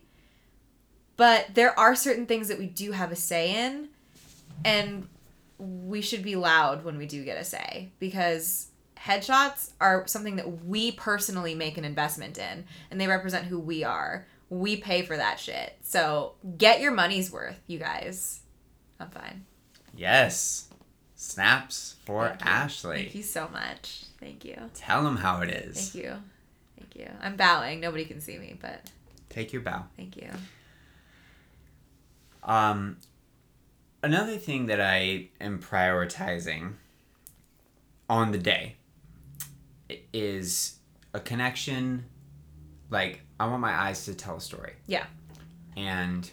but 1.16 1.46
there 1.54 1.78
are 1.78 1.94
certain 1.94 2.26
things 2.26 2.48
that 2.48 2.58
we 2.58 2.66
do 2.66 2.92
have 2.92 3.10
a 3.10 3.16
say 3.16 3.66
in 3.66 3.88
and 4.64 5.08
we 5.58 6.00
should 6.00 6.22
be 6.22 6.36
loud 6.36 6.84
when 6.84 6.96
we 6.96 7.06
do 7.06 7.24
get 7.24 7.38
a 7.38 7.44
say 7.44 7.90
because 7.98 8.68
headshots 8.98 9.72
are 9.80 10.06
something 10.06 10.36
that 10.36 10.64
we 10.64 10.92
personally 10.92 11.54
make 11.54 11.78
an 11.78 11.84
investment 11.84 12.36
in 12.38 12.64
and 12.90 13.00
they 13.00 13.06
represent 13.06 13.46
who 13.46 13.58
we 13.58 13.84
are 13.84 14.26
We 14.50 14.76
pay 14.76 15.02
for 15.02 15.16
that 15.16 15.38
shit. 15.38 15.76
So 15.82 16.32
get 16.56 16.80
your 16.80 16.92
money's 16.92 17.30
worth, 17.30 17.60
you 17.66 17.78
guys. 17.78 18.40
I'm 18.98 19.10
fine. 19.10 19.44
Yes. 19.94 20.68
Snaps 21.16 21.96
for 22.06 22.28
Thank. 22.28 22.46
Ashley. 22.46 22.96
Thank 23.02 23.14
you 23.14 23.22
so 23.22 23.48
much. 23.52 24.04
Thank 24.18 24.44
you. 24.46 24.56
Tell 24.74 25.02
them 25.04 25.16
how 25.18 25.42
it 25.42 25.50
is. 25.50 25.90
Thank 25.90 26.04
you. 26.04 26.14
Thank 26.78 26.96
you. 26.96 27.10
I'm 27.20 27.36
bowing. 27.36 27.80
Nobody 27.80 28.04
can 28.06 28.20
see 28.22 28.38
me, 28.38 28.56
but 28.58 28.90
Take 29.28 29.52
your 29.52 29.60
bow. 29.62 29.84
thank 29.96 30.16
you. 30.16 30.30
Um, 32.42 32.96
another 34.02 34.38
thing 34.38 34.66
that 34.66 34.80
I 34.80 35.28
am 35.40 35.60
prioritizing 35.60 36.72
on 38.08 38.32
the 38.32 38.38
day 38.38 38.76
is 40.12 40.76
a 41.14 41.20
connection. 41.20 42.04
Like, 42.90 43.20
I 43.40 43.46
want 43.46 43.60
my 43.60 43.72
eyes 43.72 44.04
to 44.06 44.14
tell 44.14 44.36
a 44.36 44.40
story. 44.40 44.74
Yeah. 44.86 45.06
And 45.76 46.28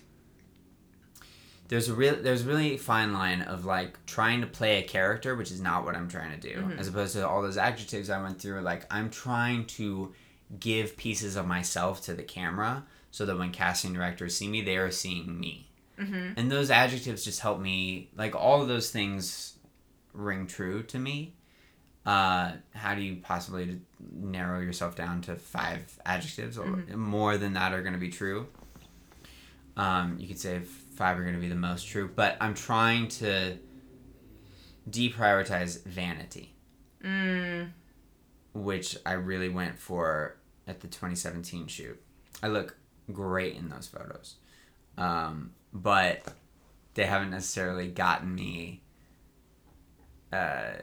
there's 1.68 1.90
a 1.90 1.94
real 1.94 2.16
there's 2.16 2.44
a 2.44 2.48
really 2.48 2.78
fine 2.78 3.12
line 3.14 3.42
of 3.42 3.66
like 3.66 4.04
trying 4.06 4.42
to 4.42 4.48
play 4.48 4.80
a 4.84 4.88
character, 4.88 5.36
which 5.36 5.52
is 5.52 5.62
not 5.62 5.84
what 5.84 5.96
I'm 5.96 6.08
trying 6.08 6.40
to 6.40 6.50
do, 6.54 6.62
Mhm. 6.62 6.78
as 6.78 6.88
opposed 6.88 7.14
to 7.14 7.28
all 7.28 7.42
those 7.42 7.58
adjectives 7.58 8.10
I 8.10 8.22
went 8.22 8.40
through. 8.42 8.62
Like, 8.62 8.86
I'm 8.94 9.10
trying 9.10 9.66
to 9.68 10.14
give 10.60 10.96
pieces 10.96 11.36
of 11.36 11.48
myself 11.48 12.02
to 12.04 12.14
the 12.14 12.24
camera 12.24 12.86
so 13.12 13.26
that 13.26 13.38
when 13.38 13.52
casting 13.52 13.94
directors 13.94 14.38
see 14.38 14.48
me, 14.48 14.62
they 14.62 14.78
are 14.78 14.92
seeing 14.92 15.40
me 15.40 15.72
Mm-hmm. 15.98 16.34
and 16.38 16.52
those 16.52 16.70
adjectives 16.70 17.24
just 17.24 17.40
help 17.40 17.60
me 17.62 18.10
like 18.18 18.36
all 18.36 18.62
of 18.62 18.68
those 18.68 18.92
things 18.92 19.54
ring 20.14 20.46
true 20.46 20.84
to 20.84 21.00
me 21.00 21.34
uh, 22.06 22.52
how 22.74 22.96
do 22.96 23.02
you 23.02 23.18
possibly 23.18 23.80
narrow 24.14 24.60
yourself 24.60 24.96
down 24.96 25.22
to 25.22 25.36
five 25.36 25.98
adjectives 26.06 26.58
or 26.58 26.68
more 26.96 27.38
than 27.38 27.54
that 27.54 27.74
are 27.74 27.82
going 27.82 27.94
to 27.94 28.00
be 28.00 28.10
true? 28.10 28.48
Um, 29.78 30.18
you 30.20 30.28
could 30.28 30.40
say 30.40 30.60
five 30.60 31.20
are 31.20 31.24
going 31.24 31.36
to 31.36 31.42
be 31.42 31.50
the 31.50 31.56
most 31.56 31.86
true 31.86 32.10
but 32.16 32.38
i'm 32.40 32.54
trying 32.54 33.10
to 33.10 33.58
deprioritize 34.90 35.84
vanity. 35.84 36.54
Mm. 37.04 37.72
which 38.54 38.98
i 39.06 39.12
really 39.12 39.50
went 39.50 39.78
for 39.78 40.38
at 40.68 40.80
the 40.80 40.88
2017 40.88 41.68
shoot. 41.68 42.02
I 42.42 42.48
look 42.48 42.78
great 43.12 43.56
in 43.56 43.70
those 43.70 43.88
photos. 43.88 44.36
Um, 44.98 45.52
but 45.74 46.24
they 46.94 47.06
haven't 47.06 47.32
necessarily 47.32 47.88
gotten 47.88 48.34
me 48.34 48.82
uh, 50.32 50.74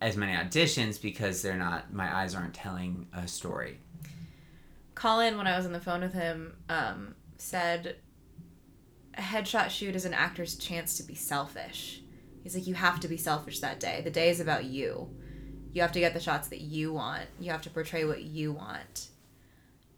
as 0.00 0.16
many 0.16 0.32
auditions 0.32 1.00
because 1.00 1.42
they're 1.42 1.56
not 1.56 1.92
my 1.92 2.14
eyes 2.14 2.34
aren't 2.34 2.54
telling 2.54 3.06
a 3.14 3.26
story 3.26 3.80
Colin, 4.96 5.36
when 5.36 5.46
I 5.46 5.56
was 5.56 5.66
on 5.66 5.72
the 5.72 5.80
phone 5.80 6.00
with 6.00 6.14
him, 6.14 6.56
um, 6.68 7.14
said 7.36 7.96
a 9.14 9.20
headshot 9.20 9.68
shoot 9.68 9.94
is 9.94 10.06
an 10.06 10.14
actor's 10.14 10.56
chance 10.56 10.96
to 10.96 11.04
be 11.04 11.14
selfish. 11.14 12.00
He's 12.42 12.54
like, 12.54 12.66
you 12.66 12.74
have 12.74 12.98
to 13.00 13.08
be 13.08 13.18
selfish 13.18 13.60
that 13.60 13.78
day. 13.78 14.00
The 14.02 14.10
day 14.10 14.30
is 14.30 14.40
about 14.40 14.64
you. 14.64 15.10
You 15.74 15.82
have 15.82 15.92
to 15.92 16.00
get 16.00 16.14
the 16.14 16.20
shots 16.20 16.48
that 16.48 16.62
you 16.62 16.94
want. 16.94 17.26
You 17.38 17.50
have 17.50 17.62
to 17.62 17.70
portray 17.70 18.06
what 18.06 18.22
you 18.22 18.52
want. 18.52 19.08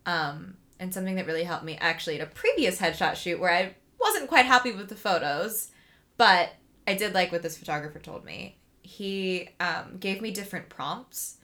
Um, 0.05 0.57
and 0.81 0.93
something 0.93 1.15
that 1.15 1.27
really 1.27 1.45
helped 1.45 1.65
me 1.65 1.79
actually 1.81 2.21
at 2.21 2.27
a 2.27 2.31
previous 2.31 2.81
headshot 2.81 3.15
shoot 3.15 3.39
where 3.39 3.53
I 3.53 3.77
wasn't 4.01 4.29
quite 4.29 4.47
happy 4.47 4.73
with 4.73 4.89
the 4.89 4.97
photos, 4.97 5.71
but 6.17 6.51
I 6.89 6.95
did 6.95 7.15
like 7.15 7.31
what 7.31 7.43
this 7.43 7.57
photographer 7.57 8.01
told 8.01 8.25
me. 8.25 8.58
He 8.89 9.51
um, 9.61 9.99
gave 10.01 10.23
me 10.23 10.31
different 10.31 10.71
prompts 10.71 11.39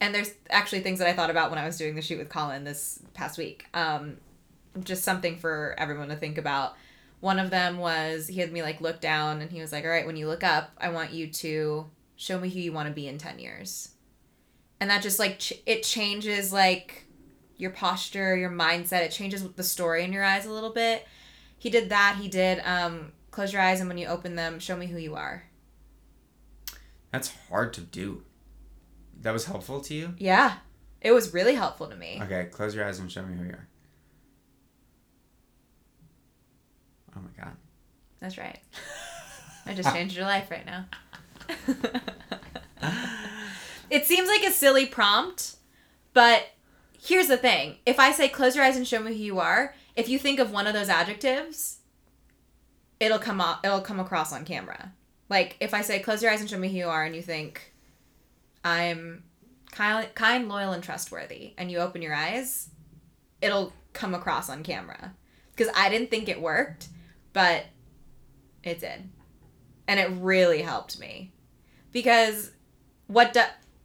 and 0.00 0.14
there's 0.14 0.30
actually 0.50 0.80
things 0.80 0.98
that 0.98 1.08
I 1.08 1.12
thought 1.14 1.30
about 1.30 1.50
when 1.50 1.58
I 1.58 1.66
was 1.66 1.78
doing 1.78 1.94
the 1.94 2.02
shoot 2.02 2.18
with 2.18 2.28
Colin 2.28 2.64
this 2.64 3.00
past 3.14 3.38
week. 3.38 3.66
Um, 3.72 4.18
just 4.82 5.04
something 5.04 5.38
for 5.38 5.74
everyone 5.78 6.08
to 6.08 6.16
think 6.16 6.36
about. 6.36 6.74
One 7.20 7.38
of 7.38 7.50
them 7.50 7.78
was 7.78 8.26
he 8.26 8.40
had 8.40 8.52
me 8.52 8.62
like 8.62 8.82
look 8.82 9.00
down 9.00 9.40
and 9.40 9.50
he 9.50 9.60
was 9.60 9.72
like, 9.72 9.84
"All 9.84 9.90
right, 9.90 10.06
when 10.06 10.16
you 10.16 10.26
look 10.26 10.44
up, 10.44 10.70
I 10.78 10.90
want 10.90 11.12
you 11.12 11.28
to 11.28 11.86
show 12.16 12.38
me 12.38 12.50
who 12.50 12.60
you 12.60 12.72
want 12.72 12.88
to 12.88 12.94
be 12.94 13.08
in 13.08 13.16
10 13.16 13.38
years." 13.38 13.90
And 14.80 14.90
that 14.90 15.02
just 15.02 15.18
like 15.18 15.38
ch- 15.38 15.54
it 15.64 15.82
changes 15.82 16.52
like 16.52 17.06
your 17.56 17.70
posture, 17.70 18.36
your 18.36 18.50
mindset. 18.50 19.00
It 19.00 19.12
changes 19.12 19.48
the 19.48 19.62
story 19.62 20.04
in 20.04 20.12
your 20.12 20.24
eyes 20.24 20.44
a 20.44 20.52
little 20.52 20.72
bit. 20.72 21.06
He 21.58 21.70
did 21.70 21.88
that. 21.88 22.16
He 22.20 22.28
did 22.28 22.60
um 22.66 23.12
close 23.30 23.52
your 23.52 23.62
eyes 23.62 23.80
and 23.80 23.88
when 23.88 23.98
you 23.98 24.08
open 24.08 24.36
them, 24.36 24.58
show 24.58 24.76
me 24.76 24.86
who 24.86 24.98
you 24.98 25.14
are. 25.14 25.44
That's 27.16 27.32
hard 27.48 27.72
to 27.72 27.80
do 27.80 28.22
that 29.22 29.32
was 29.32 29.46
helpful 29.46 29.80
to 29.80 29.94
you 29.94 30.14
Yeah. 30.18 30.56
It 31.00 31.12
was 31.12 31.32
really 31.34 31.54
helpful 31.54 31.86
to 31.88 31.96
me. 31.96 32.20
okay 32.22 32.44
close 32.50 32.74
your 32.74 32.84
eyes 32.86 32.98
and 32.98 33.10
show 33.10 33.22
me 33.22 33.36
who 33.36 33.44
you 33.44 33.50
are 33.52 33.68
oh 37.16 37.20
my 37.20 37.44
god 37.44 37.56
That's 38.20 38.38
right. 38.38 38.58
I 39.66 39.74
just 39.74 39.92
changed 39.94 40.14
your 40.16 40.26
life 40.26 40.50
right 40.50 40.64
now. 40.64 40.84
it 43.90 44.04
seems 44.06 44.28
like 44.28 44.44
a 44.44 44.50
silly 44.52 44.86
prompt, 44.86 45.56
but 46.12 46.50
here's 47.00 47.26
the 47.28 47.36
thing. 47.36 47.76
If 47.84 47.98
I 47.98 48.12
say 48.12 48.28
close 48.28 48.54
your 48.54 48.64
eyes 48.64 48.76
and 48.76 48.86
show 48.86 49.00
me 49.00 49.12
who 49.12 49.18
you 49.22 49.40
are, 49.40 49.74
if 49.96 50.08
you 50.08 50.18
think 50.20 50.38
of 50.38 50.52
one 50.52 50.66
of 50.68 50.72
those 50.74 50.88
adjectives, 50.88 51.78
it'll 53.00 53.18
come 53.18 53.40
up 53.40 53.64
it'll 53.64 53.80
come 53.80 53.98
across 54.00 54.32
on 54.32 54.44
camera. 54.44 54.92
Like 55.28 55.56
if 55.60 55.74
I 55.74 55.82
say 55.82 55.98
close 55.98 56.22
your 56.22 56.30
eyes 56.30 56.40
and 56.40 56.48
show 56.48 56.58
me 56.58 56.68
who 56.68 56.78
you 56.78 56.88
are 56.88 57.04
and 57.04 57.14
you 57.14 57.22
think 57.22 57.72
I'm 58.64 59.24
kind, 59.72 60.08
kind 60.14 60.48
loyal 60.48 60.72
and 60.72 60.82
trustworthy 60.82 61.54
and 61.58 61.70
you 61.70 61.78
open 61.78 62.02
your 62.02 62.14
eyes, 62.14 62.68
it'll 63.40 63.72
come 63.92 64.14
across 64.14 64.48
on 64.48 64.62
camera. 64.62 65.14
Cuz 65.56 65.68
I 65.74 65.88
didn't 65.88 66.10
think 66.10 66.28
it 66.28 66.40
worked, 66.40 66.88
but 67.32 67.66
it 68.62 68.80
did. 68.80 69.08
And 69.88 70.00
it 70.00 70.10
really 70.20 70.62
helped 70.62 70.98
me. 70.98 71.32
Because 71.92 72.50
what 73.06 73.32
do, 73.32 73.42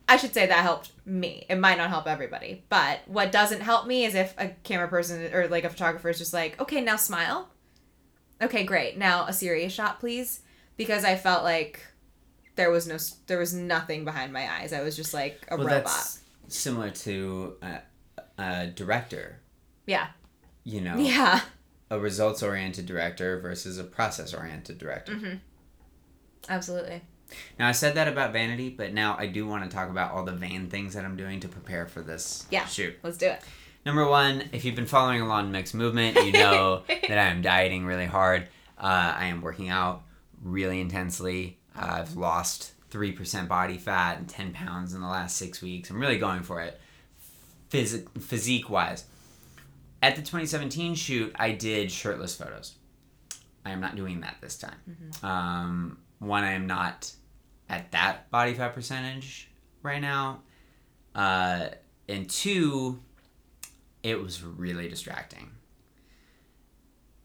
I 0.09 0.17
should 0.17 0.33
say 0.33 0.45
that 0.45 0.63
helped 0.63 0.91
me. 1.05 1.45
It 1.49 1.55
might 1.55 1.77
not 1.77 1.89
help 1.89 2.07
everybody, 2.07 2.65
but 2.69 2.99
what 3.07 3.31
doesn't 3.31 3.61
help 3.61 3.87
me 3.87 4.03
is 4.03 4.15
if 4.15 4.33
a 4.37 4.49
camera 4.63 4.87
person 4.87 5.33
or 5.33 5.47
like 5.47 5.63
a 5.63 5.69
photographer 5.69 6.09
is 6.09 6.17
just 6.17 6.33
like, 6.33 6.59
"Okay, 6.59 6.81
now 6.81 6.97
smile." 6.97 7.49
Okay, 8.41 8.63
great. 8.63 8.97
Now 8.97 9.25
a 9.27 9.33
serious 9.33 9.71
shot, 9.71 9.99
please, 9.99 10.41
because 10.81 11.03
I 11.05 11.15
felt 11.15 11.43
like 11.43 11.79
there 12.55 12.71
was 12.71 12.87
no 12.87 12.97
there 13.27 13.37
was 13.37 13.53
nothing 13.53 14.03
behind 14.03 14.33
my 14.33 14.51
eyes. 14.51 14.73
I 14.73 14.81
was 14.81 14.95
just 14.95 15.13
like 15.13 15.45
a 15.49 15.57
well 15.57 15.67
robot. 15.67 16.17
similar 16.47 16.89
to 16.89 17.55
a, 17.61 17.79
a 18.41 18.67
director 18.67 19.39
Yeah. 19.85 20.07
you 20.63 20.81
know 20.81 20.97
Yeah. 20.97 21.41
a 21.91 21.99
results 21.99 22.41
oriented 22.41 22.87
director 22.87 23.39
versus 23.39 23.77
a 23.77 23.83
process 23.83 24.33
oriented 24.33 24.77
director. 24.79 25.13
Mm-hmm. 25.13 25.35
Absolutely. 26.49 27.01
Now 27.59 27.67
I 27.67 27.71
said 27.71 27.95
that 27.95 28.07
about 28.07 28.33
vanity, 28.33 28.69
but 28.69 28.93
now 28.93 29.15
I 29.17 29.27
do 29.27 29.47
want 29.47 29.63
to 29.63 29.69
talk 29.69 29.89
about 29.89 30.11
all 30.11 30.25
the 30.25 30.31
vain 30.33 30.67
things 30.69 30.93
that 30.95 31.05
I'm 31.05 31.15
doing 31.15 31.39
to 31.41 31.47
prepare 31.47 31.85
for 31.85 32.01
this 32.01 32.45
Yeah. 32.49 32.65
shoot. 32.65 32.95
Let's 33.03 33.17
do 33.17 33.27
it. 33.27 33.41
Number 33.85 34.05
one, 34.07 34.49
if 34.51 34.65
you've 34.65 34.75
been 34.75 34.85
following 34.85 35.21
along 35.21 35.51
Mixed 35.51 35.73
Movement, 35.73 36.15
you 36.25 36.33
know 36.33 36.83
that 36.87 37.17
I 37.17 37.27
am 37.27 37.41
dieting 37.41 37.85
really 37.85 38.05
hard. 38.05 38.47
Uh, 38.77 39.13
I 39.17 39.25
am 39.27 39.41
working 39.41 39.69
out 39.69 40.03
really 40.41 40.81
intensely. 40.81 41.59
Uh, 41.75 41.97
I've 41.99 42.15
lost 42.15 42.73
three 42.89 43.11
percent 43.11 43.47
body 43.49 43.77
fat 43.77 44.17
and 44.17 44.27
ten 44.27 44.51
pounds 44.53 44.93
in 44.93 45.01
the 45.01 45.07
last 45.07 45.37
six 45.37 45.61
weeks. 45.61 45.89
I'm 45.89 45.99
really 45.99 46.17
going 46.17 46.43
for 46.43 46.61
it, 46.61 46.79
Phys- 47.69 48.07
physique 48.19 48.69
wise. 48.69 49.05
At 50.03 50.15
the 50.15 50.21
2017 50.21 50.95
shoot, 50.95 51.31
I 51.37 51.51
did 51.51 51.91
shirtless 51.91 52.35
photos. 52.35 52.73
I 53.63 53.69
am 53.69 53.79
not 53.79 53.95
doing 53.95 54.21
that 54.21 54.37
this 54.41 54.57
time. 54.57 54.77
Um, 55.21 55.99
one, 56.17 56.43
I 56.43 56.53
am 56.53 56.65
not 56.65 57.11
at 57.69 57.91
that 57.91 58.31
body 58.31 58.55
fat 58.55 58.73
percentage 58.73 59.49
right 59.83 60.01
now. 60.01 60.41
Uh, 61.13 61.67
and 62.09 62.27
two, 62.27 62.99
it 64.01 64.19
was 64.19 64.41
really 64.43 64.89
distracting 64.89 65.51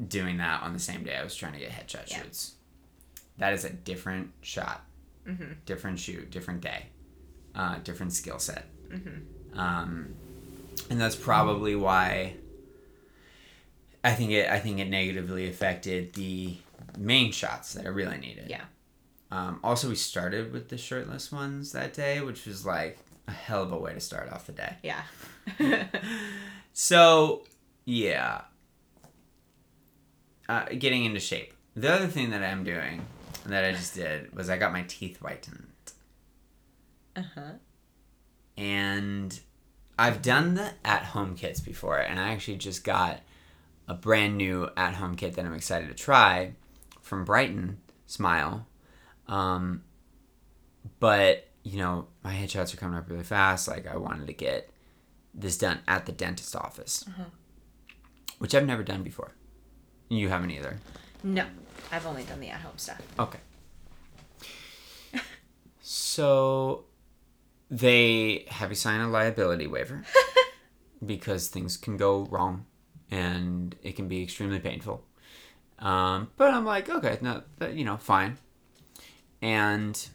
doing 0.06 0.36
that 0.36 0.62
on 0.62 0.72
the 0.74 0.78
same 0.78 1.02
day 1.02 1.16
I 1.16 1.24
was 1.24 1.34
trying 1.34 1.54
to 1.54 1.58
get 1.58 1.70
headshot 1.70 2.10
Yeah. 2.10 2.22
shoots. 2.22 2.55
That 3.39 3.53
is 3.53 3.64
a 3.64 3.70
different 3.70 4.32
shot, 4.43 4.84
Mm-hmm. 5.26 5.53
different 5.64 5.99
shoot, 5.99 6.30
different 6.30 6.61
day, 6.61 6.87
uh, 7.55 7.78
different 7.84 8.12
skill 8.12 8.39
set. 8.39 8.66
Mm-hmm. 8.89 9.59
Um, 9.59 10.14
and 10.89 11.01
that's 11.01 11.16
probably 11.16 11.74
why 11.74 12.34
I 14.05 14.12
think 14.12 14.30
it 14.30 14.49
I 14.49 14.61
think 14.61 14.78
it 14.78 14.89
negatively 14.89 15.49
affected 15.49 16.12
the 16.14 16.57
main 16.97 17.32
shots 17.32 17.72
that 17.74 17.87
I 17.87 17.89
really 17.89 18.18
needed. 18.18 18.49
Yeah. 18.49 18.64
Um, 19.32 19.59
also, 19.64 19.89
we 19.89 19.97
started 19.97 20.53
with 20.53 20.68
the 20.68 20.78
shirtless 20.78 21.32
ones 21.32 21.72
that 21.72 21.93
day, 21.95 22.20
which 22.20 22.47
was 22.47 22.64
like 22.64 22.99
a 23.26 23.32
hell 23.32 23.62
of 23.64 23.72
a 23.72 23.76
way 23.76 23.93
to 23.93 24.01
start 24.01 24.30
off 24.30 24.47
the 24.47 24.53
day. 24.53 24.76
Yeah. 24.82 25.03
So, 26.78 27.45
yeah. 27.87 28.43
Uh, 30.47 30.66
getting 30.78 31.07
into 31.07 31.20
shape. 31.20 31.55
The 31.74 31.91
other 31.91 32.07
thing 32.07 32.30
that 32.32 32.43
I'm 32.43 32.64
doing 32.64 33.01
that 33.53 33.64
I 33.64 33.72
just 33.72 33.94
did 33.94 34.34
was 34.34 34.49
I 34.51 34.57
got 34.59 34.72
my 34.72 34.82
teeth 34.88 35.18
whitened. 35.18 35.66
uh 37.16 37.22
huh. 37.34 37.40
And 38.57 39.38
I've 39.99 40.22
done 40.22 40.55
the 40.55 40.72
at 40.84 41.05
home 41.05 41.34
kits 41.36 41.61
before, 41.61 41.99
and 41.99 42.18
I 42.18 42.30
actually 42.32 42.57
just 42.57 42.84
got 42.84 43.20
a 43.88 43.94
brand 43.94 44.36
new 44.36 44.68
at 44.76 44.94
home 44.94 45.14
kit 45.14 45.34
that 45.34 45.44
I'm 45.44 45.55
excited 45.55 45.88
to 45.88 45.94
try 45.94 46.53
from 47.03 47.24
Brighton 47.24 47.78
Smile. 48.07 48.66
Um, 49.28 49.82
but, 51.01 51.49
you 51.62 51.78
know, 51.78 52.07
my 52.24 52.32
headshots 52.34 52.72
are 52.72 52.78
coming 52.78 52.97
up 52.99 53.09
really 53.11 53.24
fast. 53.24 53.68
Like, 53.68 53.86
I 53.86 53.97
wanted 53.97 54.26
to 54.26 54.32
get 54.32 54.70
this 55.34 55.59
done 55.59 55.80
at 55.86 56.07
the 56.07 56.12
dentist 56.12 56.57
office, 56.57 57.05
which 58.38 58.55
I've 58.55 58.66
never 58.66 58.82
done 58.82 59.03
before. 59.03 59.32
You 60.09 60.28
haven't 60.28 60.51
either. 60.51 60.78
No, 61.22 61.44
I've 61.93 62.07
only 62.07 62.24
done 62.24 62.41
the 62.41 62.49
at 62.49 62.61
home 62.61 62.76
stuff. 62.76 63.01
Okay. 63.18 63.39
so 65.80 66.84
they 67.70 68.45
have 68.49 68.70
you 68.70 68.76
sign 68.76 69.01
a 69.01 69.09
liability 69.09 69.66
waiver 69.66 70.05
because 71.05 71.49
things 71.49 71.76
can 71.76 71.97
go 71.97 72.22
wrong 72.24 72.66
and 73.11 73.74
it 73.82 73.97
can 73.97 74.09
be 74.09 74.22
extremely 74.22 74.59
painful. 74.59 75.05
Um, 75.78 76.28
but 76.37 76.55
I'm 76.55 76.64
like, 76.64 76.89
okay, 76.89 77.18
no, 77.20 77.43
but, 77.59 77.74
you 77.74 77.84
know, 77.84 77.97
fine. 77.97 78.39
And 79.43 80.09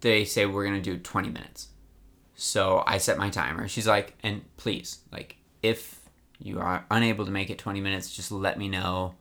they 0.00 0.24
say 0.24 0.46
we're 0.46 0.64
gonna 0.64 0.80
do 0.80 0.96
20 0.96 1.28
minutes. 1.30 1.68
So 2.34 2.82
I 2.86 2.98
set 2.98 3.18
my 3.18 3.28
timer. 3.28 3.68
She's 3.68 3.86
like, 3.86 4.16
and 4.22 4.42
please, 4.56 5.00
like, 5.12 5.36
if 5.62 6.00
you 6.38 6.58
are 6.58 6.86
unable 6.90 7.26
to 7.26 7.30
make 7.30 7.50
it 7.50 7.58
20 7.58 7.80
minutes, 7.80 8.14
just 8.14 8.32
let 8.32 8.58
me 8.58 8.68
know. 8.68 9.14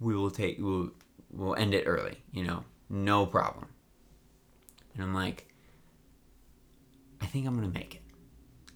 We 0.00 0.14
will 0.14 0.30
take, 0.30 0.58
we'll, 0.58 0.90
we'll 1.30 1.54
end 1.54 1.74
it 1.74 1.84
early, 1.86 2.18
you 2.32 2.44
know, 2.44 2.64
no 2.88 3.26
problem. 3.26 3.68
And 4.94 5.02
I'm 5.02 5.14
like, 5.14 5.48
I 7.20 7.26
think 7.26 7.46
I'm 7.46 7.54
gonna 7.54 7.68
make 7.68 7.96
it. 7.96 8.02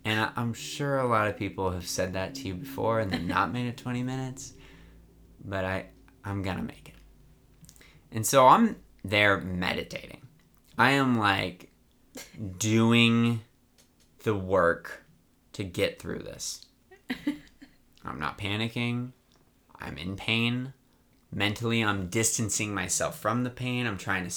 And 0.04 0.20
I, 0.20 0.30
I'm 0.36 0.54
sure 0.54 0.98
a 0.98 1.06
lot 1.06 1.28
of 1.28 1.36
people 1.36 1.70
have 1.70 1.86
said 1.86 2.14
that 2.14 2.34
to 2.36 2.48
you 2.48 2.54
before 2.54 3.00
and 3.00 3.10
then 3.10 3.26
not 3.26 3.52
made 3.52 3.66
it 3.66 3.76
20 3.76 4.02
minutes, 4.02 4.54
but 5.44 5.64
I, 5.64 5.86
I'm 6.24 6.42
gonna 6.42 6.62
make 6.62 6.88
it. 6.88 7.86
And 8.12 8.26
so 8.26 8.46
I'm 8.46 8.76
there 9.04 9.40
meditating. 9.40 10.22
I 10.76 10.92
am 10.92 11.18
like 11.18 11.70
doing 12.58 13.40
the 14.24 14.34
work 14.34 15.04
to 15.52 15.64
get 15.64 16.00
through 16.00 16.20
this. 16.20 16.66
I'm 18.04 18.18
not 18.18 18.38
panicking. 18.38 19.12
I'm 19.78 19.98
in 19.98 20.16
pain. 20.16 20.72
Mentally, 21.32 21.84
I'm 21.84 22.08
distancing 22.08 22.74
myself 22.74 23.18
from 23.18 23.44
the 23.44 23.50
pain. 23.50 23.86
I'm 23.86 23.98
trying 23.98 24.28
to, 24.28 24.34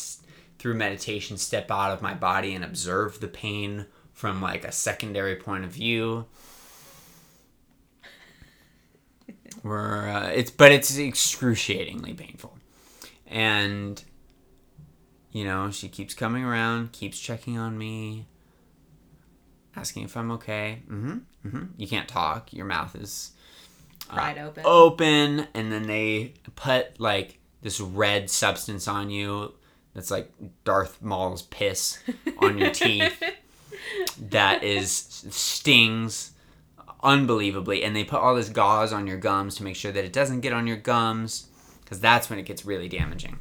through 0.59 0.75
meditation, 0.75 1.37
step 1.37 1.71
out 1.71 1.91
of 1.91 2.03
my 2.03 2.13
body 2.13 2.53
and 2.53 2.63
observe 2.63 3.19
the 3.19 3.27
pain 3.27 3.87
from 4.13 4.41
like 4.41 4.63
a 4.63 4.71
secondary 4.71 5.35
point 5.35 5.65
of 5.65 5.71
view. 5.71 6.25
Where 9.63 10.07
uh, 10.07 10.27
it's, 10.27 10.51
but 10.51 10.71
it's 10.71 10.95
excruciatingly 10.97 12.13
painful, 12.13 12.57
and 13.27 14.03
you 15.31 15.45
know 15.45 15.71
she 15.71 15.87
keeps 15.89 16.13
coming 16.13 16.43
around, 16.43 16.91
keeps 16.91 17.19
checking 17.19 17.57
on 17.57 17.77
me, 17.77 18.27
asking 19.75 20.03
if 20.03 20.15
I'm 20.17 20.31
okay. 20.31 20.83
Mm-hmm. 20.87 21.17
Mm-hmm. 21.47 21.63
You 21.77 21.87
can't 21.87 22.07
talk. 22.07 22.53
Your 22.53 22.65
mouth 22.65 22.95
is 22.95 23.31
Uh, 24.09 24.13
Pried 24.15 24.37
open. 24.37 24.63
open 24.65 25.47
and 25.53 25.71
then 25.71 25.83
they 25.87 26.33
put 26.55 26.99
like 26.99 27.39
this 27.61 27.79
red 27.79 28.29
substance 28.29 28.87
on 28.87 29.09
you 29.09 29.53
that's 29.93 30.11
like 30.11 30.31
Darth 30.65 31.01
Maul's 31.01 31.43
piss 31.43 31.99
on 32.39 32.57
your 32.57 32.71
teeth 32.71 33.21
that 34.29 34.63
is 34.63 34.91
stings 34.91 36.31
unbelievably 37.01 37.83
and 37.83 37.95
they 37.95 38.03
put 38.03 38.19
all 38.19 38.35
this 38.35 38.49
gauze 38.49 38.91
on 38.93 39.07
your 39.07 39.17
gums 39.17 39.55
to 39.55 39.63
make 39.63 39.75
sure 39.75 39.91
that 39.91 40.03
it 40.03 40.13
doesn't 40.13 40.41
get 40.41 40.53
on 40.53 40.67
your 40.67 40.77
gums 40.77 41.47
because 41.83 41.99
that's 41.99 42.29
when 42.29 42.39
it 42.39 42.43
gets 42.45 42.65
really 42.65 42.87
damaging. 42.89 43.39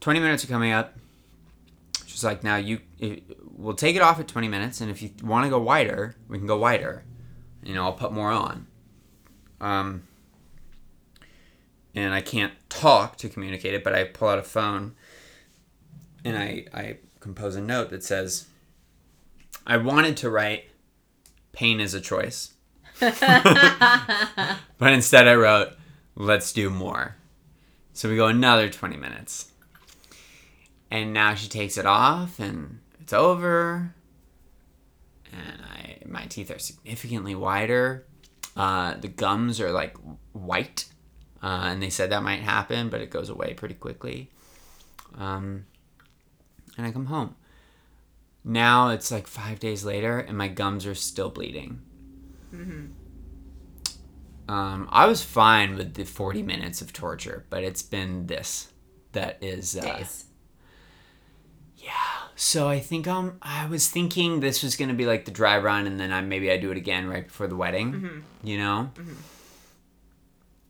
20 0.00 0.20
minutes 0.20 0.44
are 0.44 0.48
coming 0.48 0.72
up. 0.72 0.96
She's 2.06 2.24
like 2.24 2.42
now 2.44 2.56
you 2.56 2.80
we'll 3.56 3.74
take 3.74 3.96
it 3.96 4.02
off 4.02 4.18
at 4.20 4.28
20 4.28 4.48
minutes 4.48 4.80
and 4.80 4.90
if 4.90 5.02
you 5.02 5.10
want 5.22 5.44
to 5.44 5.50
go 5.50 5.58
wider 5.60 6.16
we 6.28 6.38
can 6.38 6.46
go 6.46 6.58
wider. 6.58 7.04
You 7.62 7.74
know 7.74 7.84
i'll 7.84 7.92
put 7.92 8.12
more 8.12 8.30
on 8.30 8.66
um, 9.62 10.02
and 11.94 12.12
I 12.12 12.20
can't 12.20 12.52
talk 12.68 13.16
to 13.18 13.28
communicate 13.28 13.72
it, 13.74 13.84
but 13.84 13.94
I 13.94 14.04
pull 14.04 14.28
out 14.28 14.38
a 14.38 14.42
phone 14.42 14.94
and 16.24 16.36
I, 16.36 16.66
I 16.74 16.96
compose 17.20 17.54
a 17.56 17.60
note 17.60 17.90
that 17.90 18.02
says, 18.02 18.46
I 19.66 19.76
wanted 19.76 20.16
to 20.18 20.30
write, 20.30 20.64
pain 21.52 21.80
is 21.80 21.94
a 21.94 22.00
choice. 22.00 22.54
but 23.00 24.92
instead 24.92 25.28
I 25.28 25.34
wrote, 25.34 25.74
let's 26.16 26.52
do 26.52 26.68
more. 26.68 27.16
So 27.92 28.08
we 28.08 28.16
go 28.16 28.26
another 28.26 28.68
20 28.68 28.96
minutes. 28.96 29.52
And 30.90 31.12
now 31.12 31.34
she 31.34 31.48
takes 31.48 31.78
it 31.78 31.86
off 31.86 32.38
and 32.40 32.80
it's 33.00 33.12
over. 33.12 33.94
And 35.32 35.62
I, 35.62 35.98
my 36.06 36.26
teeth 36.26 36.50
are 36.50 36.58
significantly 36.58 37.34
wider. 37.34 38.06
Uh, 38.56 38.94
the 38.94 39.08
gums 39.08 39.60
are 39.60 39.72
like 39.72 39.96
white, 40.32 40.86
uh, 41.42 41.64
and 41.66 41.82
they 41.82 41.90
said 41.90 42.10
that 42.10 42.22
might 42.22 42.40
happen, 42.40 42.88
but 42.88 43.00
it 43.00 43.10
goes 43.10 43.28
away 43.28 43.54
pretty 43.54 43.74
quickly. 43.74 44.30
Um, 45.18 45.66
and 46.76 46.86
I 46.86 46.90
come 46.92 47.06
home. 47.06 47.34
Now 48.44 48.88
it's 48.88 49.10
like 49.10 49.26
five 49.26 49.60
days 49.60 49.84
later, 49.84 50.18
and 50.18 50.36
my 50.36 50.48
gums 50.48 50.86
are 50.86 50.94
still 50.94 51.30
bleeding. 51.30 51.80
Um, 54.48 54.88
I 54.90 55.06
was 55.06 55.22
fine 55.22 55.76
with 55.76 55.94
the 55.94 56.04
40 56.04 56.42
minutes 56.42 56.82
of 56.82 56.92
torture, 56.92 57.46
but 57.48 57.62
it's 57.64 57.82
been 57.82 58.26
this 58.26 58.68
that 59.12 59.38
is. 59.40 59.76
Uh, 59.76 59.82
Days. 59.98 60.24
yeah. 61.76 61.90
So 62.36 62.68
I 62.68 62.80
think 62.80 63.06
um 63.06 63.38
I 63.42 63.66
was 63.66 63.88
thinking 63.88 64.40
this 64.40 64.62
was 64.62 64.74
gonna 64.76 64.94
be 64.94 65.06
like 65.06 65.24
the 65.24 65.30
dry 65.30 65.58
run, 65.58 65.86
and 65.86 65.98
then 66.00 66.12
I 66.12 66.20
maybe 66.22 66.50
I 66.50 66.56
do 66.56 66.70
it 66.70 66.76
again 66.76 67.08
right 67.08 67.26
before 67.26 67.46
the 67.46 67.56
wedding. 67.56 68.24
You 68.42 68.58
know. 68.58 68.90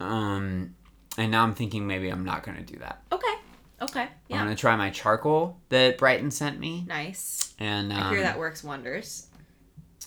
Um, 0.01 0.75
and 1.17 1.31
now 1.31 1.43
I'm 1.45 1.55
thinking 1.55 1.87
maybe 1.87 2.09
I'm 2.09 2.25
not 2.25 2.43
gonna 2.43 2.63
do 2.63 2.77
that. 2.79 3.03
Okay. 3.13 3.35
Okay. 3.81 4.09
Yeah. 4.29 4.39
I'm 4.39 4.45
gonna 4.47 4.57
try 4.57 4.75
my 4.77 4.91
charcoal 4.91 5.59
that 5.69 5.99
Brighton 5.99 6.31
sent 6.31 6.59
me, 6.59 6.85
Nice. 6.87 7.55
and 7.59 7.93
um, 7.93 7.99
I 8.03 8.11
hear 8.11 8.23
that 8.23 8.39
works 8.39 8.63
wonders. 8.65 9.27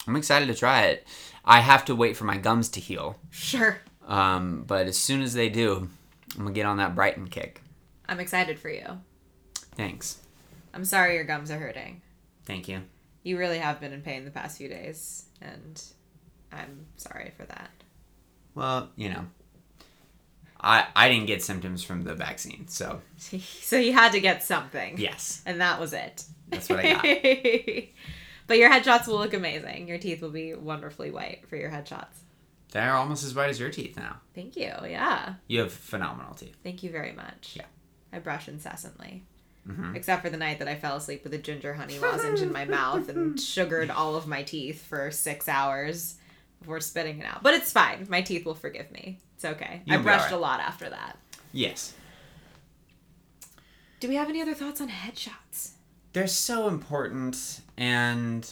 I'm 0.08 0.16
excited 0.16 0.48
to 0.48 0.54
try 0.56 0.84
it. 0.84 1.08
I 1.44 1.60
have 1.62 1.86
to 1.86 1.96
wait 1.96 2.16
for 2.18 2.26
my 2.26 2.38
gums 2.38 2.70
to 2.70 2.80
heal, 2.80 3.18
Sure. 3.32 3.78
um, 4.08 4.64
but 4.68 4.88
as 4.88 4.98
soon 4.98 5.22
as 5.22 5.34
they 5.34 5.50
do, 5.50 5.90
I'm 6.36 6.40
gonna 6.44 6.52
get 6.52 6.66
on 6.66 6.78
that 6.78 6.96
Brighton 6.96 7.28
kick. 7.28 7.62
I'm 8.08 8.20
excited 8.20 8.60
for 8.60 8.70
you. 8.70 9.00
Thanks. 9.76 10.20
I'm 10.76 10.86
sorry 10.86 11.16
your 11.16 11.24
gums 11.24 11.50
are 11.50 11.58
hurting. 11.58 12.02
Thank 12.46 12.68
you. 12.68 12.82
You 13.24 13.38
really 13.40 13.58
have 13.60 13.80
been 13.80 13.94
in 13.94 14.02
pain 14.02 14.24
the 14.26 14.30
past 14.32 14.58
few 14.60 14.68
days, 14.68 15.26
and 15.42 15.82
I'm 16.52 16.86
sorry 16.98 17.32
for 17.36 17.46
that. 17.46 17.72
Well, 18.54 18.90
you 18.96 19.10
know, 19.10 19.26
I 20.62 20.86
I 20.96 21.10
didn't 21.10 21.26
get 21.28 21.42
symptoms 21.44 21.84
from 21.84 22.04
the 22.04 22.14
vaccine, 22.14 22.68
so 22.68 23.02
So 23.18 23.78
you 23.78 23.94
had 23.94 24.12
to 24.12 24.20
get 24.20 24.44
something. 24.44 24.98
yes, 24.98 25.42
And 25.46 25.60
that 25.62 25.80
was 25.80 25.94
it. 25.94 26.24
That's 26.50 26.70
what 26.70 26.80
I 26.86 26.94
got. 26.94 27.04
but 28.48 28.58
your 28.60 28.70
headshots 28.70 29.08
will 29.08 29.18
look 29.18 29.34
amazing. 29.34 29.88
Your 29.88 29.98
teeth 29.98 30.22
will 30.22 30.30
be 30.30 30.54
wonderfully 30.54 31.10
white 31.10 31.48
for 31.50 31.56
your 31.56 31.72
headshots. 31.72 32.20
they're 32.72 32.94
almost 32.94 33.24
as 33.24 33.34
white 33.34 33.50
as 33.50 33.60
your 33.60 33.72
teeth 33.72 33.98
now. 33.98 34.18
Thank 34.36 34.56
you. 34.56 34.72
Yeah. 34.84 35.36
You 35.48 35.62
have 35.62 35.72
phenomenal 35.74 36.36
teeth. 36.36 36.56
Thank 36.64 36.84
you 36.84 36.92
very 36.92 37.14
much. 37.14 37.54
Yeah. 37.56 37.66
I 38.14 38.20
brush 38.20 38.48
incessantly. 38.48 39.24
Mhm. 39.68 39.96
Except 39.96 40.22
for 40.22 40.30
the 40.30 40.38
night 40.38 40.60
that 40.60 40.68
I 40.68 40.76
fell 40.76 40.96
asleep 40.96 41.24
with 41.24 41.34
a 41.34 41.38
ginger 41.40 41.74
honey 41.74 41.98
lozenge 41.98 42.42
in 42.42 42.52
my 42.52 42.66
mouth 42.80 43.10
and 43.10 43.40
sugared 43.40 43.90
all 43.90 44.16
of 44.16 44.28
my 44.28 44.44
teeth 44.44 44.86
for 44.86 45.10
six 45.12 45.48
hours 45.50 46.16
before 46.60 46.80
spitting 46.80 47.20
it 47.20 47.26
out. 47.26 47.42
But 47.42 47.56
it's 47.56 47.72
fine. 47.72 48.06
My 48.10 48.22
teeth 48.22 48.46
will 48.46 48.54
forgive 48.56 48.92
me. 48.92 49.20
It's 49.36 49.46
okay. 49.46 49.82
You'll 49.86 50.00
I 50.00 50.02
brushed 50.04 50.26
alright. 50.26 50.34
a 50.34 50.38
lot 50.38 50.60
after 50.60 50.90
that. 50.90 51.18
Yes, 51.52 51.94
Do 54.00 54.08
we 54.10 54.16
have 54.16 54.30
any 54.30 54.42
other 54.42 54.54
thoughts 54.54 54.82
on 54.82 54.90
headshots? 54.90 55.72
they're 56.14 56.28
so 56.28 56.68
important, 56.70 57.60
and 57.76 58.50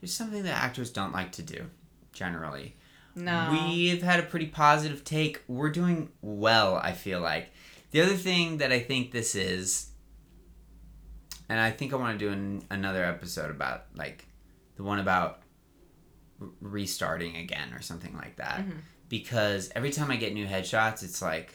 there's 0.00 0.14
something 0.14 0.42
that 0.44 0.62
actors 0.62 0.90
don't 0.90 1.12
like 1.12 1.30
to 1.32 1.42
do 1.42 1.66
generally. 2.12 2.74
No. 3.14 3.50
We've 3.68 4.02
had 4.02 4.18
a 4.20 4.22
pretty 4.22 4.46
positive 4.46 5.04
take. 5.04 5.42
We're 5.48 5.70
doing 5.70 6.10
well, 6.22 6.76
I 6.76 6.92
feel 6.92 7.20
like. 7.20 7.50
The 7.90 8.00
other 8.00 8.14
thing 8.16 8.58
that 8.58 8.70
I 8.72 8.80
think 8.80 9.10
this 9.12 9.34
is, 9.34 9.88
and 11.50 11.60
I 11.60 11.70
think 11.70 11.92
I 11.92 11.96
want 11.96 12.18
to 12.18 12.24
do 12.24 12.32
an, 12.32 12.62
another 12.70 13.04
episode 13.04 13.50
about, 13.50 13.84
like, 13.94 14.26
the 14.76 14.82
one 14.82 14.98
about 14.98 15.42
r- 16.40 16.48
restarting 16.62 17.36
again 17.36 17.74
or 17.74 17.82
something 17.82 18.14
like 18.16 18.36
that. 18.36 18.60
Mm-hmm. 18.60 18.78
Because 19.10 19.70
every 19.74 19.90
time 19.90 20.10
I 20.10 20.16
get 20.16 20.32
new 20.32 20.46
headshots, 20.46 21.02
it's 21.02 21.20
like, 21.20 21.52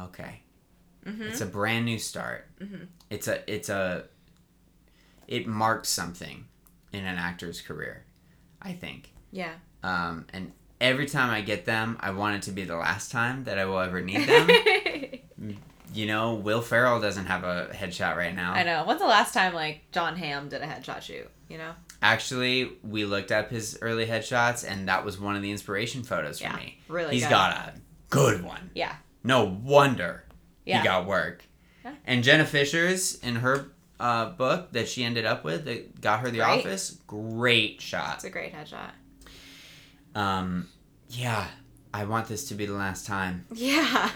okay, 0.00 0.42
mm-hmm. 1.06 1.22
it's 1.22 1.40
a 1.40 1.46
brand 1.46 1.84
new 1.84 1.98
start. 1.98 2.48
Mm-hmm. 2.58 2.84
It's 3.10 3.28
a, 3.28 3.48
it's 3.52 3.68
a, 3.68 4.06
it 5.28 5.46
marks 5.46 5.90
something 5.90 6.46
in 6.92 7.04
an 7.04 7.18
actor's 7.18 7.60
career, 7.60 8.04
I 8.60 8.72
think 8.72 9.12
yeah. 9.36 9.52
um, 9.82 10.26
and 10.32 10.52
every 10.80 11.06
time 11.06 11.30
I 11.30 11.42
get 11.42 11.64
them, 11.64 11.96
I 12.00 12.10
want 12.10 12.36
it 12.36 12.42
to 12.42 12.52
be 12.52 12.64
the 12.64 12.76
last 12.76 13.10
time 13.10 13.44
that 13.44 13.58
I 13.58 13.64
will 13.66 13.80
ever 13.80 14.00
need 14.00 14.26
them. 14.28 14.48
You 15.96 16.06
know, 16.06 16.34
Will 16.34 16.60
Ferrell 16.60 17.00
doesn't 17.00 17.24
have 17.26 17.42
a 17.42 17.68
headshot 17.72 18.16
right 18.16 18.34
now. 18.34 18.52
I 18.52 18.62
know. 18.64 18.84
When's 18.84 19.00
the 19.00 19.06
last 19.06 19.32
time 19.32 19.54
like 19.54 19.90
Jon 19.92 20.14
Hamm 20.16 20.48
did 20.48 20.60
a 20.62 20.66
headshot 20.66 21.00
shoot? 21.02 21.30
You 21.48 21.58
know? 21.58 21.72
Actually, 22.02 22.72
we 22.82 23.04
looked 23.04 23.32
up 23.32 23.48
his 23.50 23.78
early 23.80 24.04
headshots, 24.06 24.68
and 24.70 24.88
that 24.88 25.04
was 25.04 25.18
one 25.18 25.36
of 25.36 25.42
the 25.42 25.50
inspiration 25.50 26.02
photos 26.02 26.38
for 26.38 26.44
Yeah, 26.44 26.56
me. 26.56 26.78
really 26.88 27.14
He's 27.14 27.22
good. 27.24 27.30
got 27.30 27.52
a 27.56 27.72
good 28.10 28.44
one. 28.44 28.70
Yeah. 28.74 28.94
No 29.24 29.44
wonder 29.44 30.24
Yeah. 30.66 30.80
he 30.82 30.84
got 30.86 31.06
work. 31.06 31.42
Yeah. 31.84 31.94
And 32.06 32.22
Jenna 32.22 32.44
Fischer's 32.44 33.14
in 33.20 33.36
her 33.36 33.68
uh, 33.98 34.26
book 34.30 34.72
that 34.72 34.88
she 34.88 35.02
ended 35.02 35.24
up 35.24 35.44
with 35.44 35.64
that 35.64 36.00
got 36.02 36.20
her 36.20 36.30
the 36.30 36.38
Great. 36.38 36.58
office. 36.66 36.98
Great 37.06 37.80
shot. 37.80 38.16
It's 38.16 38.24
a 38.24 38.30
great 38.30 38.52
headshot. 38.54 38.90
Um, 40.14 40.68
yeah, 41.08 41.46
I 41.96 42.04
want 42.04 42.28
this 42.28 42.48
to 42.48 42.54
be 42.54 42.66
the 42.66 42.74
last 42.74 43.06
time. 43.06 43.46
Yeah. 43.54 44.10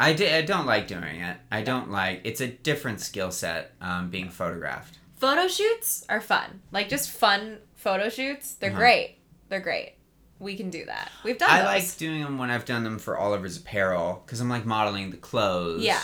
I, 0.00 0.14
don't 0.14 0.64
like 0.64 0.88
doing 0.88 1.20
it. 1.20 1.36
I 1.50 1.60
don't 1.60 1.90
like. 1.90 2.22
It's 2.24 2.40
a 2.40 2.48
different 2.48 3.00
skill 3.00 3.30
set. 3.30 3.72
Um, 3.82 4.08
being 4.08 4.30
photographed. 4.30 4.98
photo 5.18 5.46
shoots 5.46 6.06
are 6.08 6.22
fun. 6.22 6.62
Like 6.72 6.88
just 6.88 7.10
fun 7.10 7.58
photo 7.76 8.08
shoots. 8.08 8.54
They're 8.54 8.70
Uh-huh. 8.70 8.78
great. 8.78 9.18
They're 9.50 9.60
great. 9.60 9.96
We 10.38 10.56
can 10.56 10.70
do 10.70 10.86
that. 10.86 11.10
We've 11.22 11.36
done 11.36 11.50
I 11.50 11.58
those. 11.58 11.66
like 11.66 11.96
doing 11.98 12.22
them 12.24 12.38
when 12.38 12.50
I've 12.50 12.64
done 12.64 12.82
them 12.82 12.98
for 12.98 13.18
Oliver's 13.18 13.58
Apparel 13.58 14.22
because 14.24 14.40
I'm 14.40 14.48
like 14.48 14.64
modeling 14.64 15.10
the 15.10 15.18
clothes. 15.18 15.82
Yeah. 15.84 16.00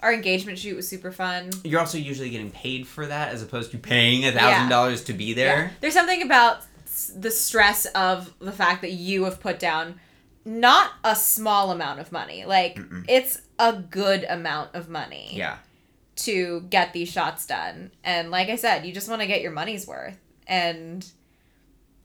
Our 0.00 0.14
engagement 0.14 0.58
shoot 0.58 0.74
was 0.74 0.88
super 0.88 1.12
fun. 1.12 1.50
You're 1.64 1.80
also 1.80 1.98
usually 1.98 2.30
getting 2.30 2.50
paid 2.50 2.86
for 2.88 3.04
that 3.06 3.34
as 3.34 3.42
opposed 3.42 3.72
to 3.72 3.78
paying 3.78 4.24
a 4.24 4.32
thousand 4.32 4.70
dollars 4.70 5.04
to 5.04 5.12
be 5.12 5.34
there. 5.34 5.64
Yeah. 5.64 5.70
There's 5.82 5.92
something 5.94 6.22
about 6.22 6.62
the 7.14 7.30
stress 7.30 7.84
of 7.86 8.32
the 8.40 8.50
fact 8.52 8.80
that 8.80 8.92
you 8.92 9.24
have 9.24 9.38
put 9.40 9.58
down 9.60 10.00
not 10.44 10.92
a 11.04 11.14
small 11.14 11.70
amount 11.70 12.00
of 12.00 12.12
money. 12.12 12.44
Like 12.44 12.76
Mm-mm. 12.76 13.04
it's 13.08 13.42
a 13.58 13.72
good 13.74 14.24
amount 14.28 14.74
of 14.74 14.88
money 14.88 15.30
Yeah. 15.34 15.58
to 16.16 16.62
get 16.70 16.92
these 16.92 17.10
shots 17.10 17.46
done. 17.46 17.90
And 18.04 18.30
like 18.30 18.48
I 18.48 18.56
said, 18.56 18.86
you 18.86 18.92
just 18.92 19.08
want 19.08 19.20
to 19.20 19.26
get 19.26 19.42
your 19.42 19.52
money's 19.52 19.86
worth. 19.86 20.18
And 20.46 21.06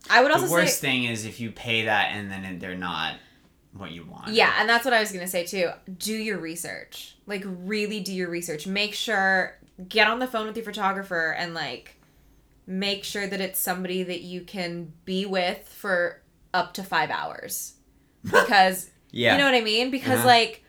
I 0.09 0.21
would 0.21 0.31
also 0.31 0.45
The 0.47 0.51
worst 0.51 0.79
say 0.79 0.87
thing 0.89 1.03
is 1.05 1.25
if 1.25 1.39
you 1.39 1.51
pay 1.51 1.85
that 1.85 2.11
and 2.13 2.29
then 2.31 2.59
they're 2.59 2.75
not 2.75 3.15
what 3.73 3.91
you 3.91 4.05
want. 4.05 4.29
Yeah, 4.29 4.53
and 4.59 4.69
that's 4.69 4.85
what 4.85 4.93
I 4.93 4.99
was 4.99 5.11
gonna 5.11 5.27
say 5.27 5.45
too. 5.45 5.69
Do 5.97 6.13
your 6.13 6.37
research. 6.37 7.15
Like 7.25 7.43
really 7.45 7.99
do 8.01 8.13
your 8.13 8.29
research. 8.29 8.67
Make 8.67 8.93
sure 8.93 9.57
get 9.89 10.07
on 10.07 10.19
the 10.19 10.27
phone 10.27 10.47
with 10.47 10.55
your 10.55 10.63
photographer 10.65 11.33
and 11.37 11.53
like 11.53 11.95
make 12.67 13.03
sure 13.03 13.27
that 13.27 13.41
it's 13.41 13.59
somebody 13.59 14.03
that 14.03 14.21
you 14.21 14.41
can 14.41 14.91
be 15.05 15.25
with 15.25 15.67
for 15.67 16.21
up 16.53 16.73
to 16.75 16.83
five 16.83 17.09
hours. 17.09 17.73
Because 18.25 18.89
Yeah. 19.11 19.33
you 19.33 19.37
know 19.37 19.45
what 19.45 19.55
I 19.55 19.61
mean? 19.61 19.91
Because 19.91 20.19
Uh-huh. 20.19 20.27
like 20.27 20.63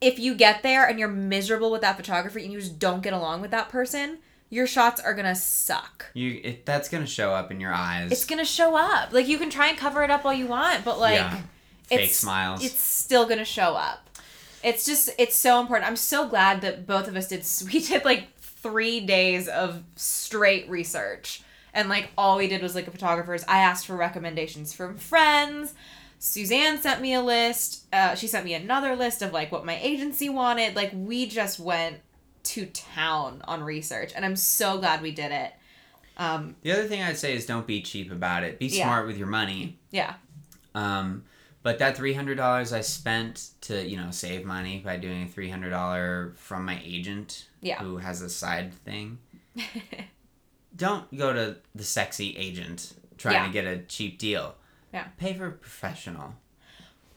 if 0.00 0.18
you 0.18 0.34
get 0.34 0.62
there 0.62 0.86
and 0.86 0.98
you're 0.98 1.08
miserable 1.08 1.70
with 1.70 1.80
that 1.82 1.96
photographer 1.96 2.38
and 2.38 2.52
you 2.52 2.58
just 2.60 2.78
don't 2.78 3.02
get 3.02 3.12
along 3.12 3.40
with 3.40 3.50
that 3.52 3.68
person, 3.68 4.18
your 4.50 4.66
shots 4.66 5.00
are 5.00 5.14
gonna 5.14 5.34
suck. 5.34 6.06
You 6.14 6.40
it, 6.44 6.66
that's 6.66 6.88
gonna 6.88 7.06
show 7.06 7.32
up 7.32 7.50
in 7.50 7.60
your 7.60 7.72
eyes. 7.72 8.10
It's 8.12 8.24
gonna 8.26 8.44
show 8.44 8.76
up. 8.76 9.12
Like 9.12 9.26
you 9.28 9.38
can 9.38 9.48
try 9.50 9.68
and 9.68 9.78
cover 9.78 10.02
it 10.02 10.10
up 10.10 10.24
all 10.24 10.34
you 10.34 10.46
want, 10.46 10.84
but 10.84 10.98
like 10.98 11.14
Yeah. 11.16 11.40
Fake 11.86 12.00
it's- 12.00 12.16
smiles. 12.16 12.64
it's 12.64 12.80
still 12.80 13.26
gonna 13.26 13.44
show 13.44 13.74
up. 13.74 14.08
It's 14.64 14.84
just 14.86 15.10
it's 15.18 15.34
so 15.36 15.60
important. 15.60 15.88
I'm 15.88 15.96
so 15.96 16.28
glad 16.28 16.60
that 16.60 16.86
both 16.86 17.08
of 17.08 17.16
us 17.16 17.28
did. 17.28 17.44
We 17.72 17.80
did 17.80 18.04
like 18.04 18.28
three 18.38 19.00
days 19.00 19.48
of 19.48 19.82
straight 19.96 20.68
research, 20.70 21.42
and 21.74 21.88
like 21.88 22.10
all 22.16 22.36
we 22.38 22.46
did 22.46 22.62
was 22.62 22.74
like 22.76 22.86
a 22.86 22.90
photographer's. 22.92 23.42
I 23.48 23.58
asked 23.58 23.86
for 23.86 23.96
recommendations 23.96 24.72
from 24.72 24.96
friends. 24.98 25.74
Suzanne 26.24 26.80
sent 26.80 27.00
me 27.00 27.14
a 27.14 27.20
list. 27.20 27.84
Uh, 27.92 28.14
she 28.14 28.28
sent 28.28 28.44
me 28.44 28.54
another 28.54 28.94
list 28.94 29.22
of 29.22 29.32
like 29.32 29.50
what 29.50 29.66
my 29.66 29.76
agency 29.82 30.28
wanted. 30.28 30.76
Like 30.76 30.92
we 30.94 31.26
just 31.26 31.58
went 31.58 31.96
to 32.44 32.66
town 32.66 33.42
on 33.48 33.64
research, 33.64 34.12
and 34.14 34.24
I'm 34.24 34.36
so 34.36 34.78
glad 34.78 35.02
we 35.02 35.10
did 35.10 35.32
it. 35.32 35.52
Um, 36.16 36.54
the 36.62 36.70
other 36.70 36.84
thing 36.84 37.02
I'd 37.02 37.18
say 37.18 37.34
is 37.34 37.44
don't 37.44 37.66
be 37.66 37.82
cheap 37.82 38.12
about 38.12 38.44
it. 38.44 38.60
Be 38.60 38.66
Yeah. 38.68 38.84
smart 38.84 39.08
with 39.08 39.18
your 39.18 39.26
money. 39.26 39.80
yeah, 39.90 40.14
Um, 40.76 41.24
but 41.64 41.80
that 41.80 41.96
three 41.96 42.14
hundred 42.14 42.36
dollars 42.36 42.72
I 42.72 42.82
spent 42.82 43.48
to 43.62 43.84
you 43.84 43.96
know 43.96 44.12
save 44.12 44.44
money 44.44 44.78
by 44.78 44.98
doing 44.98 45.24
a 45.24 45.28
three 45.28 45.50
hundred 45.50 45.70
dollar 45.70 46.34
from 46.36 46.64
my 46.64 46.80
agent, 46.84 47.48
Yeah. 47.60 47.80
who 47.82 47.96
has 47.96 48.22
a 48.22 48.30
side 48.30 48.72
thing. 48.84 49.18
Don't 50.76 51.16
go 51.18 51.32
to 51.32 51.56
the 51.74 51.82
sexy 51.84 52.36
agent 52.36 52.92
trying 53.18 53.34
Yeah. 53.34 53.46
to 53.46 53.52
get 53.52 53.64
a 53.66 53.78
cheap 53.78 54.20
deal. 54.20 54.54
Yeah. 54.92 55.04
Pay 55.18 55.34
for 55.34 55.46
a 55.46 55.52
professional. 55.52 56.34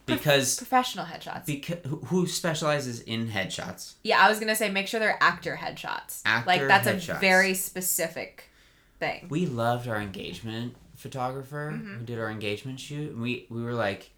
Because 0.05 0.55
professional 0.57 1.05
headshots. 1.05 1.45
because 1.47 1.79
who- 2.09 2.27
specializes 2.27 2.99
in 3.01 3.27
headshots? 3.29 3.95
Yeah, 4.03 4.19
I 4.23 4.29
was 4.29 4.39
gonna 4.39 4.55
say 4.55 4.69
make 4.69 4.87
sure 4.87 4.99
they're 4.99 5.17
actor 5.21 5.57
headshots. 5.59 6.21
Actor 6.25 6.47
like 6.47 6.67
that's 6.67 6.87
a 7.09 7.13
very 7.15 7.55
specific 7.55 8.51
thing. 8.99 9.25
We 9.29 9.47
loved 9.47 9.87
our 9.87 9.99
engagement 9.99 10.75
photographer 10.95 11.71
Mm-hmm. 11.73 11.97
who 11.99 12.05
did 12.05 12.19
our 12.19 12.29
engagement 12.29 12.79
shoot. 12.79 13.13
And 13.13 13.21
we 13.21 13.47
we 13.49 13.63
were 13.63 13.73
like, 13.73 14.11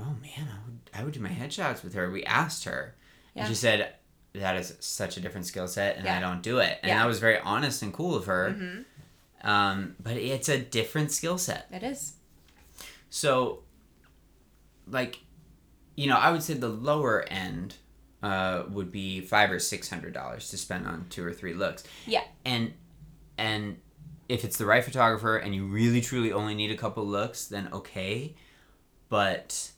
oh 0.00 0.16
man, 0.20 0.48
I 0.50 0.58
would 0.66 0.80
I 0.92 1.04
would 1.04 1.14
do 1.14 1.20
my 1.20 1.28
headshots 1.30 1.84
with 1.84 1.94
her. 1.94 2.10
We 2.10 2.24
asked 2.24 2.64
her, 2.64 2.96
Yeah. 3.34 3.42
and 3.42 3.48
she 3.48 3.54
said 3.54 3.94
that 4.34 4.56
is 4.56 4.76
such 4.80 5.16
a 5.16 5.20
different 5.20 5.46
skill 5.46 5.68
set, 5.68 5.96
and 5.96 6.08
I 6.08 6.18
don't 6.18 6.42
do 6.42 6.58
it. 6.58 6.80
And 6.82 6.90
Yeah. 6.90 7.04
I 7.04 7.06
was 7.06 7.20
very 7.20 7.38
honest 7.38 7.82
and 7.82 7.94
cool 7.94 8.16
of 8.16 8.26
her. 8.26 8.50
Mhm. 8.50 8.84
Um, 9.48 9.94
but 10.02 10.16
it's 10.16 10.48
a 10.48 10.58
different 10.58 11.12
skill 11.12 11.38
set. 11.38 11.68
It 11.70 11.84
is. 11.84 12.14
So, 13.14 13.60
like, 14.88 15.20
you 15.94 16.08
know, 16.08 16.16
I 16.16 16.32
would 16.32 16.42
say 16.42 16.54
the 16.54 16.68
lower 16.68 17.22
end 17.28 17.76
uh, 18.24 18.64
would 18.68 18.90
be 18.90 19.20
five 19.20 19.52
or 19.52 19.60
six 19.60 19.88
hundred 19.88 20.14
dollars 20.14 20.48
to 20.48 20.58
spend 20.58 20.88
on 20.88 21.06
two 21.10 21.24
or 21.24 21.32
three 21.32 21.54
looks. 21.54 21.84
Yeah. 22.06 22.24
And 22.44 22.72
and 23.38 23.78
if 24.28 24.42
it's 24.42 24.58
the 24.58 24.66
right 24.66 24.82
photographer 24.82 25.36
and 25.36 25.54
you 25.54 25.64
really 25.64 26.00
truly 26.00 26.32
only 26.32 26.56
need 26.56 26.72
a 26.72 26.76
couple 26.76 27.06
looks, 27.06 27.46
then 27.46 27.68
okay. 27.72 28.34
But 29.08 29.70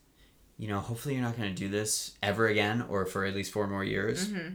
you 0.57 0.69
know, 0.69 0.79
hopefully 0.79 1.15
you're 1.17 1.23
not 1.23 1.37
going 1.37 1.55
to 1.55 1.55
do 1.55 1.69
this 1.69 2.13
ever 2.23 2.47
again 2.47 2.87
or 2.89 3.05
for 3.05 3.27
at 3.27 3.35
least 3.35 3.53
four 3.53 3.67
more 3.67 3.85
years. 3.85 4.29
Mm-hmm. 4.29 4.55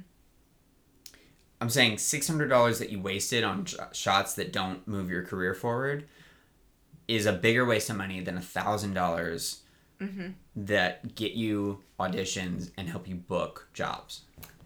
I'm 1.61 1.69
saying 1.69 1.99
six 1.99 2.27
hundred 2.27 2.47
dollars 2.47 2.79
that 2.79 2.89
you 2.89 2.99
wasted 2.99 3.43
on 3.43 3.65
sh- 3.65 3.75
shots 3.91 4.33
that 4.33 4.51
don't 4.51 4.87
move 4.87 5.11
your 5.11 5.21
career 5.21 5.53
forward 5.53 6.07
is 7.15 7.25
a 7.25 7.33
bigger 7.33 7.65
waste 7.65 7.89
of 7.89 7.97
money 7.97 8.19
than 8.21 8.37
a 8.37 8.41
thousand 8.41 8.93
dollars 8.93 9.57
Mm-hmm. 9.99 10.29
that 10.55 11.13
get 11.13 11.33
you 11.33 11.83
auditions 11.99 12.71
and 12.75 12.89
help 12.89 13.07
you 13.07 13.13
book 13.13 13.67
jobs. 13.71 14.21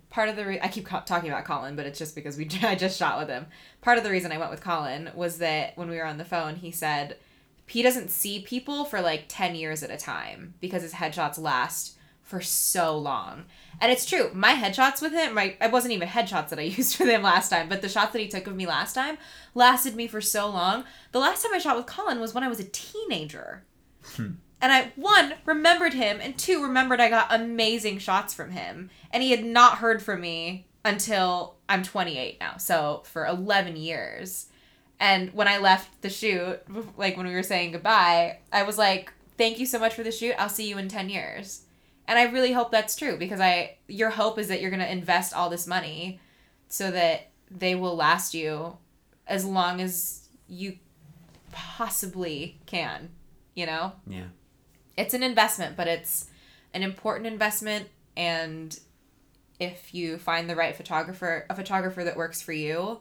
Part 0.10 0.30
of 0.30 0.38
the 0.38 0.46
re- 0.46 0.62
I 0.62 0.70
keep 0.70 0.86
co- 0.86 1.02
talking 1.06 1.30
about 1.30 1.44
Colin, 1.44 1.76
but 1.76 1.86
it's 1.86 2.00
just 2.00 2.16
because 2.16 2.38
we 2.38 2.48
I 2.64 2.76
just 2.76 2.98
shot 2.98 3.20
with 3.20 3.28
him. 3.28 3.48
Part 3.82 3.98
of 3.98 4.06
the 4.06 4.12
reason 4.12 4.32
I 4.32 4.38
went 4.38 4.50
with 4.50 4.62
Colin 4.64 5.10
was 5.14 5.40
that 5.40 5.78
when 5.78 5.90
we 5.90 5.98
were 5.98 6.06
on 6.06 6.18
the 6.18 6.24
phone, 6.24 6.56
he 6.56 6.72
said 6.72 7.18
he 7.68 7.82
doesn't 7.82 8.12
see 8.12 8.40
people 8.44 8.86
for 8.86 9.02
like 9.02 9.26
ten 9.28 9.56
years 9.56 9.84
at 9.84 9.92
a 9.92 9.98
time 9.98 10.54
because 10.62 10.84
his 10.84 10.94
headshots 10.94 11.38
last 11.38 11.98
for 12.26 12.42
so 12.42 12.98
long. 12.98 13.46
And 13.80 13.92
it's 13.92 14.06
true. 14.06 14.32
My 14.34 14.54
headshots 14.54 15.02
with 15.02 15.14
him, 15.14 15.36
my 15.36 15.56
it 15.62 15.72
wasn't 15.72 15.94
even 15.94 16.10
headshots 16.10 16.50
that 16.50 16.60
I 16.60 16.64
used 16.78 17.00
with 17.00 17.08
him 17.08 17.22
last 17.22 17.50
time, 17.50 17.70
but 17.70 17.82
the 17.82 17.88
shots 17.88 18.12
that 18.12 18.20
he 18.20 18.28
took 18.28 18.48
of 18.48 18.56
me 18.56 18.66
last 18.66 18.94
time 18.94 19.18
lasted 19.54 19.96
me 19.96 20.08
for 20.08 20.20
so 20.20 20.50
long. 20.50 20.84
The 21.12 21.20
last 21.20 21.44
time 21.44 21.54
I 21.54 21.60
shot 21.60 21.78
with 21.78 21.86
Colin 21.86 22.20
was 22.20 22.34
when 22.34 22.44
I 22.44 22.50
was 22.50 22.60
a 22.60 22.66
teenager. 22.66 23.64
Hmm. 24.16 24.32
And 24.60 24.72
I 24.72 24.92
one 24.96 25.36
remembered 25.46 25.94
him 25.94 26.20
and 26.20 26.38
two 26.38 26.64
remembered 26.64 27.00
I 27.00 27.10
got 27.10 27.28
amazing 27.34 28.00
shots 28.00 28.34
from 28.34 28.52
him. 28.52 28.90
And 29.12 29.22
he 29.22 29.32
had 29.32 29.46
not 29.46 29.78
heard 29.78 30.02
from 30.02 30.22
me 30.22 30.66
until 30.84 31.58
I'm 31.70 31.84
28 31.84 32.40
now. 32.40 32.58
So 32.58 33.04
for 33.06 33.28
11 33.28 33.76
years. 33.76 34.48
And 35.00 35.32
when 35.34 35.48
I 35.48 35.60
left 35.60 36.02
the 36.02 36.10
shoot, 36.10 36.60
like 36.98 37.18
when 37.18 37.28
we 37.28 37.34
were 37.34 37.44
saying 37.44 37.74
goodbye, 37.74 38.40
I 38.52 38.64
was 38.64 38.78
like, 38.78 39.12
"Thank 39.38 39.60
you 39.60 39.66
so 39.66 39.78
much 39.78 39.94
for 39.94 40.04
the 40.04 40.12
shoot. 40.12 40.36
I'll 40.40 40.50
see 40.50 40.70
you 40.70 40.78
in 40.78 40.88
10 40.88 41.10
years." 41.10 41.65
And 42.08 42.20
I 42.20 42.24
really 42.24 42.52
hope 42.52 42.72
that's 42.72 42.96
true 42.96 43.18
because 43.18 43.40
I 43.40 43.78
your 43.88 44.12
hope 44.12 44.38
is 44.38 44.48
that 44.50 44.62
you're 44.62 44.70
going 44.70 44.82
to 44.82 44.92
invest 44.92 45.34
all 45.34 45.50
this 45.50 45.66
money 45.66 46.20
so 46.68 46.92
that 46.92 47.30
they 47.50 47.76
will 47.76 47.96
last 47.96 48.34
you 48.34 48.78
as 49.28 49.46
long 49.46 49.82
as 49.82 50.28
you 50.48 50.78
possibly 51.52 52.60
can, 52.66 53.10
you 53.56 53.66
know? 53.66 53.94
Yeah. 54.08 54.26
It's 54.98 55.14
an 55.14 55.24
investment, 55.24 55.76
but 55.76 55.88
it's 55.88 56.28
an 56.74 56.84
important 56.84 57.28
investment 57.28 57.90
and 58.16 58.78
if 59.60 59.94
you 59.94 60.18
find 60.18 60.50
the 60.50 60.56
right 60.56 60.76
photographer, 60.76 61.46
a 61.50 61.56
photographer 61.56 62.04
that 62.04 62.18
works 62.18 62.42
for 62.42 62.52
you, 62.52 63.00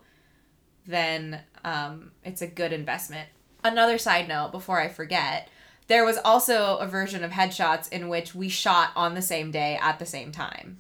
then 0.87 1.41
um, 1.65 2.13
it's 2.25 2.43
a 2.43 2.47
good 2.47 2.73
investment. 2.73 3.29
Another 3.63 3.99
side 3.99 4.29
note 4.29 4.53
before 4.53 4.81
I 4.81 4.89
forget, 4.89 5.49
there 5.87 6.05
was 6.05 6.19
also 6.25 6.79
a 6.79 6.87
version 6.87 7.23
of 7.23 7.33
headshots 7.33 7.91
in 7.93 8.09
which 8.09 8.35
we 8.35 8.49
shot 8.49 8.91
on 8.97 9.15
the 9.15 9.23
same 9.23 9.51
day 9.51 9.79
at 9.81 9.99
the 9.99 10.07
same 10.07 10.33
time. 10.33 10.79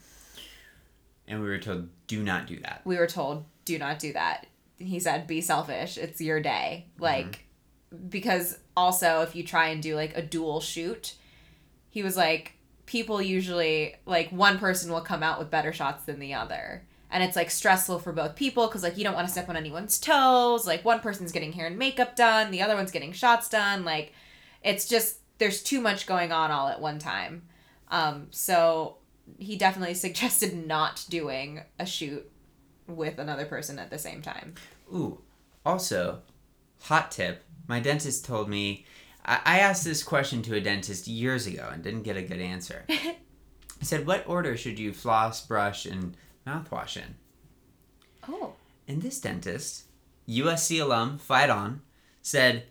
And 1.26 1.40
we 1.40 1.48
were 1.48 1.58
told 1.58 1.88
do 2.06 2.22
not 2.22 2.46
do 2.46 2.58
that. 2.60 2.82
We 2.84 2.96
were 2.96 3.06
told, 3.06 3.44
do 3.64 3.78
not 3.78 3.98
do 3.98 4.12
that. 4.12 4.46
He 4.78 5.00
said, 5.00 5.26
be 5.26 5.40
selfish. 5.40 5.96
It's 5.96 6.20
your 6.20 6.40
day. 6.40 6.86
Mm-hmm. 6.94 7.02
Like, 7.02 7.44
because 8.08 8.58
also 8.76 9.22
if 9.22 9.34
you 9.34 9.44
try 9.44 9.68
and 9.68 9.82
do 9.82 9.94
like 9.94 10.16
a 10.16 10.22
dual 10.22 10.60
shoot, 10.60 11.14
he 11.90 12.02
was 12.02 12.16
like 12.16 12.54
people 12.86 13.22
usually 13.22 13.94
like 14.04 14.30
one 14.30 14.58
person 14.58 14.90
will 14.90 15.00
come 15.00 15.22
out 15.22 15.38
with 15.38 15.50
better 15.50 15.72
shots 15.72 16.04
than 16.04 16.18
the 16.18 16.34
other. 16.34 16.84
And 17.10 17.22
it's 17.22 17.36
like 17.36 17.50
stressful 17.50 18.00
for 18.00 18.12
both 18.12 18.34
people 18.34 18.66
because 18.66 18.82
like 18.82 18.98
you 18.98 19.04
don't 19.04 19.14
want 19.14 19.28
to 19.28 19.32
step 19.32 19.48
on 19.48 19.56
anyone's 19.56 19.98
toes. 20.00 20.66
Like 20.66 20.84
one 20.84 21.00
person's 21.00 21.32
getting 21.32 21.52
hair 21.52 21.66
and 21.66 21.78
makeup 21.78 22.16
done, 22.16 22.50
the 22.50 22.62
other 22.62 22.74
one's 22.74 22.90
getting 22.90 23.12
shots 23.12 23.48
done. 23.48 23.84
Like 23.84 24.12
it's 24.64 24.88
just 24.88 25.18
there's 25.38 25.62
too 25.62 25.80
much 25.80 26.06
going 26.06 26.32
on 26.32 26.50
all 26.50 26.68
at 26.68 26.80
one 26.80 26.98
time. 26.98 27.42
Um, 27.88 28.28
so 28.30 28.96
he 29.38 29.56
definitely 29.56 29.94
suggested 30.06 30.66
not 30.66 31.04
doing 31.08 31.62
a 31.78 31.86
shoot 31.86 32.28
with 32.88 33.18
another 33.18 33.46
person 33.46 33.78
at 33.78 33.90
the 33.90 33.98
same 33.98 34.22
time. 34.22 34.54
Ooh, 34.92 35.20
also, 35.64 36.22
hot 36.82 37.10
tip. 37.10 37.44
My 37.68 37.78
dentist 37.80 38.24
told 38.24 38.48
me. 38.48 38.86
I, 39.24 39.40
I 39.44 39.58
asked 39.60 39.84
this 39.84 40.02
question 40.02 40.42
to 40.42 40.54
a 40.54 40.60
dentist 40.60 41.06
years 41.08 41.46
ago 41.46 41.70
and 41.72 41.82
didn't 41.82 42.02
get 42.02 42.16
a 42.16 42.22
good 42.22 42.40
answer. 42.40 42.84
I 42.90 43.16
said, 43.80 44.06
"What 44.06 44.28
order 44.28 44.56
should 44.56 44.78
you 44.78 44.92
floss, 44.92 45.46
brush, 45.46 45.86
and 45.86 46.16
mouthwash 46.46 46.96
in?" 46.96 47.14
Oh. 48.28 48.52
And 48.86 49.00
this 49.00 49.20
dentist, 49.20 49.84
USC 50.28 50.80
alum, 50.80 51.18
fight 51.18 51.48
on, 51.48 51.80
said, 52.20 52.64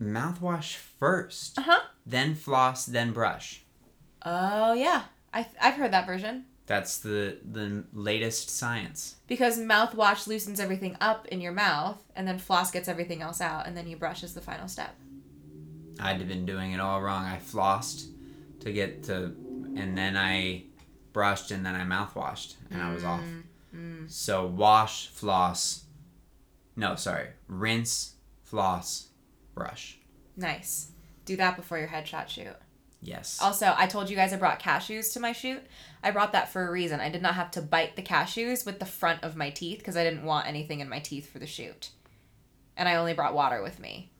"Mouthwash 0.00 0.74
first, 0.76 1.58
Uh 1.58 1.62
huh. 1.62 1.80
then 2.06 2.34
floss, 2.34 2.86
then 2.86 3.12
brush." 3.12 3.62
Oh 4.24 4.72
yeah, 4.72 5.04
I 5.32 5.46
I've 5.60 5.74
heard 5.74 5.92
that 5.92 6.06
version 6.06 6.46
That's 6.66 6.98
the 6.98 7.38
the 7.44 7.84
latest 7.92 8.50
science. 8.50 9.16
because 9.26 9.58
mouthwash 9.58 10.26
loosens 10.26 10.60
everything 10.60 10.96
up 11.00 11.26
in 11.28 11.40
your 11.40 11.52
mouth, 11.52 12.02
and 12.16 12.26
then 12.28 12.38
floss 12.38 12.70
gets 12.70 12.88
everything 12.88 13.22
else 13.22 13.40
out, 13.40 13.66
and 13.66 13.76
then 13.76 13.86
you 13.86 13.96
brush 13.96 14.22
as 14.22 14.34
the 14.34 14.40
final 14.40 14.68
step. 14.68 14.94
I'd 16.00 16.26
been 16.28 16.46
doing 16.46 16.72
it 16.72 16.80
all 16.80 17.00
wrong. 17.02 17.24
I 17.24 17.38
flossed 17.38 18.08
to 18.60 18.72
get 18.72 19.02
to, 19.04 19.34
and 19.76 19.96
then 19.98 20.16
I 20.16 20.64
brushed, 21.12 21.50
and 21.50 21.64
then 21.66 21.74
I 21.74 21.82
mouthwashed, 21.84 22.54
and 22.70 22.80
I 22.82 22.92
was 22.94 23.02
off. 23.04 23.24
So 24.08 24.46
wash, 24.46 25.08
floss. 25.08 25.84
No, 26.76 26.94
sorry. 26.96 27.28
Rinse, 27.48 28.14
floss, 28.42 29.07
brush. 29.58 29.98
Nice. 30.36 30.92
Do 31.24 31.36
that 31.36 31.56
before 31.56 31.78
your 31.78 31.88
headshot 31.88 32.28
shoot. 32.28 32.56
Yes. 33.00 33.38
Also, 33.40 33.74
I 33.76 33.86
told 33.86 34.10
you 34.10 34.16
guys 34.16 34.32
I 34.32 34.36
brought 34.36 34.60
cashews 34.60 35.12
to 35.12 35.20
my 35.20 35.32
shoot. 35.32 35.62
I 36.02 36.10
brought 36.10 36.32
that 36.32 36.48
for 36.48 36.66
a 36.66 36.70
reason. 36.70 37.00
I 37.00 37.10
did 37.10 37.22
not 37.22 37.34
have 37.34 37.50
to 37.52 37.62
bite 37.62 37.96
the 37.96 38.02
cashews 38.02 38.66
with 38.66 38.80
the 38.80 38.86
front 38.86 39.22
of 39.22 39.36
my 39.36 39.50
teeth 39.50 39.78
because 39.78 39.96
I 39.96 40.04
didn't 40.04 40.24
want 40.24 40.48
anything 40.48 40.80
in 40.80 40.88
my 40.88 40.98
teeth 40.98 41.30
for 41.30 41.38
the 41.38 41.46
shoot. 41.46 41.90
And 42.76 42.88
I 42.88 42.96
only 42.96 43.14
brought 43.14 43.34
water 43.34 43.62
with 43.62 43.78
me. 43.78 44.10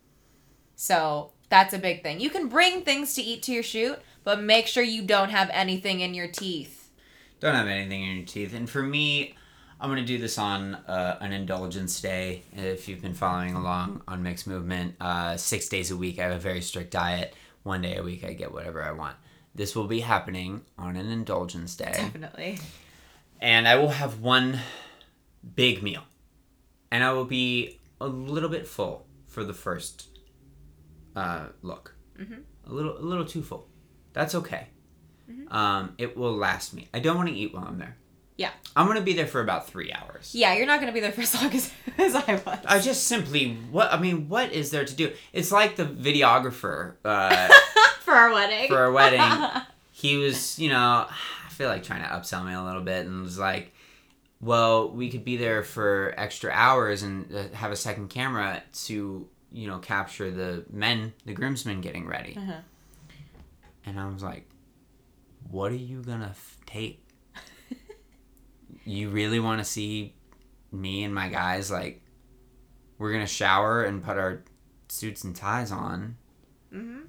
So 0.76 1.32
that's 1.48 1.74
a 1.74 1.78
big 1.78 2.02
thing. 2.02 2.20
You 2.20 2.30
can 2.30 2.48
bring 2.48 2.82
things 2.82 3.14
to 3.14 3.22
eat 3.22 3.42
to 3.44 3.52
your 3.52 3.64
shoot, 3.64 3.98
but 4.22 4.42
make 4.42 4.66
sure 4.66 4.82
you 4.82 5.02
don't 5.02 5.30
have 5.30 5.50
anything 5.52 6.00
in 6.00 6.14
your 6.14 6.28
teeth. 6.28 6.90
Don't 7.40 7.54
have 7.54 7.66
anything 7.66 8.02
in 8.04 8.16
your 8.18 8.26
teeth. 8.26 8.54
And 8.54 8.68
for 8.70 8.82
me, 8.82 9.34
I'm 9.80 9.88
gonna 9.90 10.04
do 10.04 10.18
this 10.18 10.38
on 10.38 10.74
uh, 10.74 11.18
an 11.20 11.32
indulgence 11.32 12.00
day. 12.00 12.42
If 12.56 12.88
you've 12.88 13.00
been 13.02 13.14
following 13.14 13.54
along 13.54 14.02
on 14.08 14.22
Mixed 14.22 14.46
Movement, 14.46 14.96
uh, 15.00 15.36
six 15.36 15.68
days 15.68 15.90
a 15.90 15.96
week 15.96 16.18
I 16.18 16.24
have 16.24 16.32
a 16.32 16.38
very 16.38 16.60
strict 16.60 16.90
diet. 16.90 17.34
One 17.62 17.82
day 17.82 17.96
a 17.96 18.02
week 18.02 18.24
I 18.24 18.32
get 18.32 18.52
whatever 18.52 18.82
I 18.82 18.92
want. 18.92 19.16
This 19.54 19.76
will 19.76 19.86
be 19.86 20.00
happening 20.00 20.62
on 20.76 20.96
an 20.96 21.08
indulgence 21.10 21.76
day. 21.76 21.92
Definitely. 21.92 22.58
and 23.40 23.68
I 23.68 23.76
will 23.76 23.88
have 23.90 24.20
one 24.20 24.58
big 25.54 25.82
meal, 25.82 26.02
and 26.90 27.04
I 27.04 27.12
will 27.12 27.24
be 27.24 27.78
a 28.00 28.06
little 28.08 28.48
bit 28.48 28.66
full 28.66 29.06
for 29.26 29.44
the 29.44 29.54
first 29.54 30.08
uh, 31.14 31.46
look. 31.62 31.94
Mhm. 32.18 32.42
A 32.66 32.72
little, 32.72 32.98
a 32.98 33.02
little 33.02 33.24
too 33.24 33.42
full. 33.42 33.68
That's 34.12 34.34
okay. 34.34 34.68
Um, 35.50 35.94
it 35.98 36.16
will 36.16 36.34
last 36.34 36.74
me. 36.74 36.88
I 36.92 36.98
don't 37.00 37.16
want 37.16 37.28
to 37.28 37.34
eat 37.34 37.52
while 37.54 37.64
I'm 37.64 37.78
there. 37.78 37.96
Yeah. 38.38 38.50
I'm 38.74 38.86
gonna 38.86 39.02
be 39.02 39.12
there 39.12 39.26
for 39.26 39.40
about 39.40 39.68
three 39.68 39.92
hours. 39.92 40.34
Yeah, 40.34 40.54
you're 40.54 40.66
not 40.66 40.80
going 40.80 40.86
to 40.86 40.94
be 40.94 41.00
there 41.00 41.12
for 41.12 41.22
as 41.22 41.34
long 41.34 41.52
as, 41.52 41.72
as 41.98 42.14
I 42.14 42.40
was. 42.46 42.58
I 42.64 42.78
just 42.78 43.04
simply 43.04 43.54
what 43.70 43.92
I 43.92 43.98
mean. 43.98 44.28
What 44.28 44.52
is 44.52 44.70
there 44.70 44.84
to 44.84 44.94
do? 44.94 45.12
It's 45.32 45.50
like 45.52 45.76
the 45.76 45.84
videographer 45.84 46.94
uh, 47.04 47.48
for 48.00 48.14
our 48.14 48.32
wedding. 48.32 48.68
for 48.68 48.78
our 48.78 48.92
wedding. 48.92 49.20
he 49.92 50.16
was, 50.16 50.58
you 50.58 50.68
know, 50.68 51.06
I 51.08 51.48
feel 51.50 51.68
like 51.68 51.82
trying 51.82 52.02
to 52.02 52.08
upsell 52.08 52.46
me 52.46 52.54
a 52.54 52.62
little 52.62 52.82
bit 52.82 53.06
and 53.06 53.22
was 53.22 53.38
like, 53.38 53.74
well, 54.40 54.88
we 54.90 55.10
could 55.10 55.24
be 55.24 55.36
there 55.36 55.64
for 55.64 56.14
extra 56.16 56.52
hours 56.52 57.02
and 57.02 57.34
uh, 57.34 57.48
have 57.56 57.72
a 57.72 57.76
second 57.76 58.08
camera 58.08 58.62
to, 58.84 59.26
you 59.50 59.66
know, 59.66 59.78
capture 59.78 60.30
the 60.30 60.64
men, 60.70 61.12
the 61.26 61.32
groomsmen 61.32 61.80
getting 61.80 62.06
ready. 62.06 62.36
Uh-huh. 62.36 62.60
And 63.84 63.98
I 63.98 64.06
was 64.06 64.22
like, 64.22 64.48
what 65.50 65.72
are 65.72 65.76
you 65.76 66.02
gonna 66.02 66.26
f- 66.30 66.58
take? 66.66 67.02
You 68.88 69.10
really 69.10 69.38
want 69.38 69.58
to 69.58 69.64
see 69.64 70.14
me 70.72 71.04
and 71.04 71.14
my 71.14 71.28
guys 71.28 71.70
like 71.70 72.00
we're 72.96 73.12
gonna 73.12 73.26
shower 73.26 73.84
and 73.84 74.02
put 74.02 74.16
our 74.16 74.42
suits 74.88 75.24
and 75.24 75.36
ties 75.36 75.70
on 75.70 76.16
mm-hmm. 76.72 77.00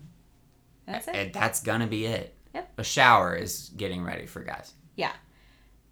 That's 0.85 1.07
it. 1.07 1.15
and 1.15 1.33
that's 1.33 1.61
gonna 1.61 1.87
be 1.87 2.05
it. 2.05 2.35
Yep. 2.53 2.73
A 2.79 2.83
shower 2.83 3.35
is 3.35 3.69
getting 3.77 4.03
ready 4.03 4.25
for 4.25 4.41
guys. 4.41 4.73
Yeah. 4.95 5.13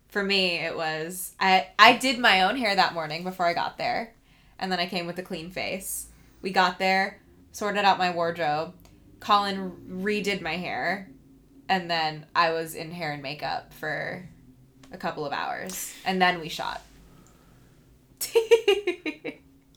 For 0.10 0.24
me 0.24 0.58
it 0.58 0.76
was 0.76 1.34
I 1.40 1.68
I 1.80 1.98
did 1.98 2.20
my 2.20 2.42
own 2.44 2.58
hair 2.58 2.76
that 2.76 2.94
morning 2.94 3.24
before 3.24 3.46
I 3.46 3.54
got 3.54 3.78
there 3.78 4.14
and 4.60 4.72
then 4.72 4.80
I 4.80 4.88
came 4.88 5.08
with 5.08 5.20
a 5.20 5.24
clean 5.24 5.52
face. 5.52 6.08
We 6.42 6.52
got 6.52 6.80
there, 6.80 7.22
sorted 7.52 7.86
out 7.86 7.98
my 7.98 8.12
wardrobe. 8.12 8.74
Colin 9.20 9.72
redid 10.02 10.42
my 10.42 10.58
hair 10.58 11.10
and 11.70 11.90
then 11.90 12.26
I 12.36 12.52
was 12.52 12.76
in 12.76 12.92
hair 12.92 13.12
and 13.12 13.22
makeup 13.22 13.74
for 13.74 14.28
a 14.92 14.98
couple 14.98 15.26
of 15.26 15.34
hours 15.34 15.94
and 16.06 16.22
then 16.22 16.40
we 16.40 16.50
shot. 16.50 16.82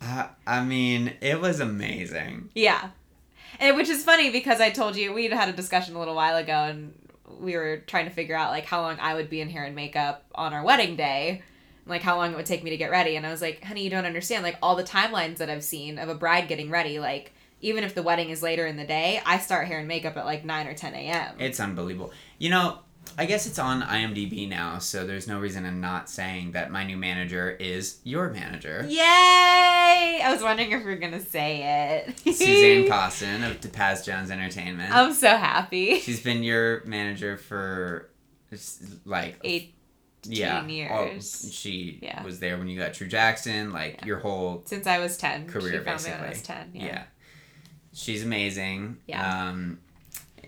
Uh, 0.03 0.29
I 0.47 0.65
mean, 0.65 1.13
it 1.21 1.43
was 1.43 1.61
amazing. 1.61 2.49
yeah. 2.55 2.91
And 3.59 3.77
which 3.77 3.91
is 3.91 4.03
funny 4.03 4.31
because 4.31 4.59
I 4.59 4.71
told 4.71 4.97
you 4.97 5.13
we'd 5.13 5.31
had 5.31 5.51
a 5.51 5.53
discussion 5.53 5.95
a 5.95 5.99
little 5.99 6.15
while 6.15 6.39
ago 6.39 6.55
and 6.55 6.95
we 7.39 7.55
were 7.55 7.83
trying 7.87 8.07
to 8.07 8.11
figure 8.11 8.35
out 8.35 8.51
like 8.51 8.65
how 8.65 8.81
long 8.81 8.99
I 8.99 9.13
would 9.15 9.29
be 9.29 9.43
in 9.43 9.51
hair 9.51 9.65
and 9.65 9.77
makeup 9.77 10.25
on 10.35 10.55
our 10.55 10.65
wedding 10.65 10.97
day. 10.97 11.43
Like 11.85 12.01
how 12.01 12.17
long 12.17 12.33
it 12.33 12.37
would 12.37 12.47
take 12.47 12.65
me 12.65 12.71
to 12.71 12.79
get 12.79 12.91
ready. 12.91 13.17
And 13.17 13.27
I 13.27 13.31
was 13.31 13.43
like, 13.43 13.63
honey, 13.63 13.85
you 13.85 13.91
don't 13.91 14.07
understand. 14.07 14.43
Like 14.43 14.57
all 14.63 14.75
the 14.75 14.85
timelines 14.85 15.37
that 15.37 15.51
I've 15.51 15.65
seen 15.65 15.99
of 15.99 16.09
a 16.09 16.15
bride 16.15 16.49
getting 16.49 16.71
ready, 16.71 16.99
like 16.99 17.35
even 17.61 17.85
if 17.85 17.95
the 17.95 18.03
wedding 18.03 18.31
is 18.31 18.43
later 18.43 18.67
in 18.67 18.79
the 18.79 18.87
day, 18.87 19.21
I 19.27 19.39
start 19.39 19.67
hair 19.67 19.79
and 19.81 19.87
makeup 19.89 20.17
at 20.17 20.25
like 20.25 20.47
9 20.47 20.67
or 20.67 20.73
10 20.73 20.95
a.m. 20.95 21.35
It's 21.39 21.61
unbelievable. 21.61 22.13
You 22.39 22.49
know, 22.49 22.79
I 23.19 23.27
guess 23.27 23.47
it's 23.47 23.59
on 23.59 23.83
IMDb 23.83 24.49
now, 24.49 24.79
so 24.79 25.07
there's 25.07 25.27
no 25.27 25.39
reason 25.41 25.67
in 25.67 25.81
not 25.81 26.09
saying 26.09 26.53
that 26.53 26.71
my 26.71 26.85
new 26.85 26.97
manager 26.97 27.51
is 27.51 27.99
your 28.05 28.31
manager. 28.31 28.87
Yay! 28.89 29.01
I 30.23 30.31
was 30.33 30.43
wondering 30.43 30.71
if 30.73 30.81
you 30.81 30.87
were 30.87 30.97
going 30.97 31.13
to 31.13 31.21
say 31.21 32.07
it. 32.07 32.35
Suzanne 32.35 32.89
Costin 32.89 33.43
of 33.45 33.61
DePaz 33.61 34.05
Jones 34.05 34.31
Entertainment. 34.31 34.95
I'm 34.95 35.13
so 35.13 35.29
happy. 35.37 35.99
She's 36.01 36.23
been 36.23 36.43
your 36.43 36.83
manager 36.87 37.37
for 37.37 38.09
like 39.05 39.37
Eight 39.45 39.75
yeah, 40.25 40.61
all- 40.63 40.69
years. 41.07 41.51
she 41.53 41.99
Yeah. 42.03 42.23
was 42.23 42.39
there 42.41 42.59
when 42.59 42.69
you 42.69 42.79
got 42.79 42.95
True 42.95 43.07
Jackson, 43.09 43.73
like 43.73 43.97
Yeah. 44.01 44.07
your 44.07 44.19
whole 44.21 44.63
since 44.67 44.87
I 44.87 44.99
was 44.99 45.17
10. 45.19 45.47
career 45.47 45.79
she 45.81 45.85
basically. 45.85 46.27
I 46.27 46.29
was 46.31 46.43
10. 46.43 46.71
yeah. 46.75 46.85
Yeah. 46.85 47.03
She's 47.93 48.23
amazing. 48.25 48.99
Yeah. 49.07 49.49
Um, 49.49 49.79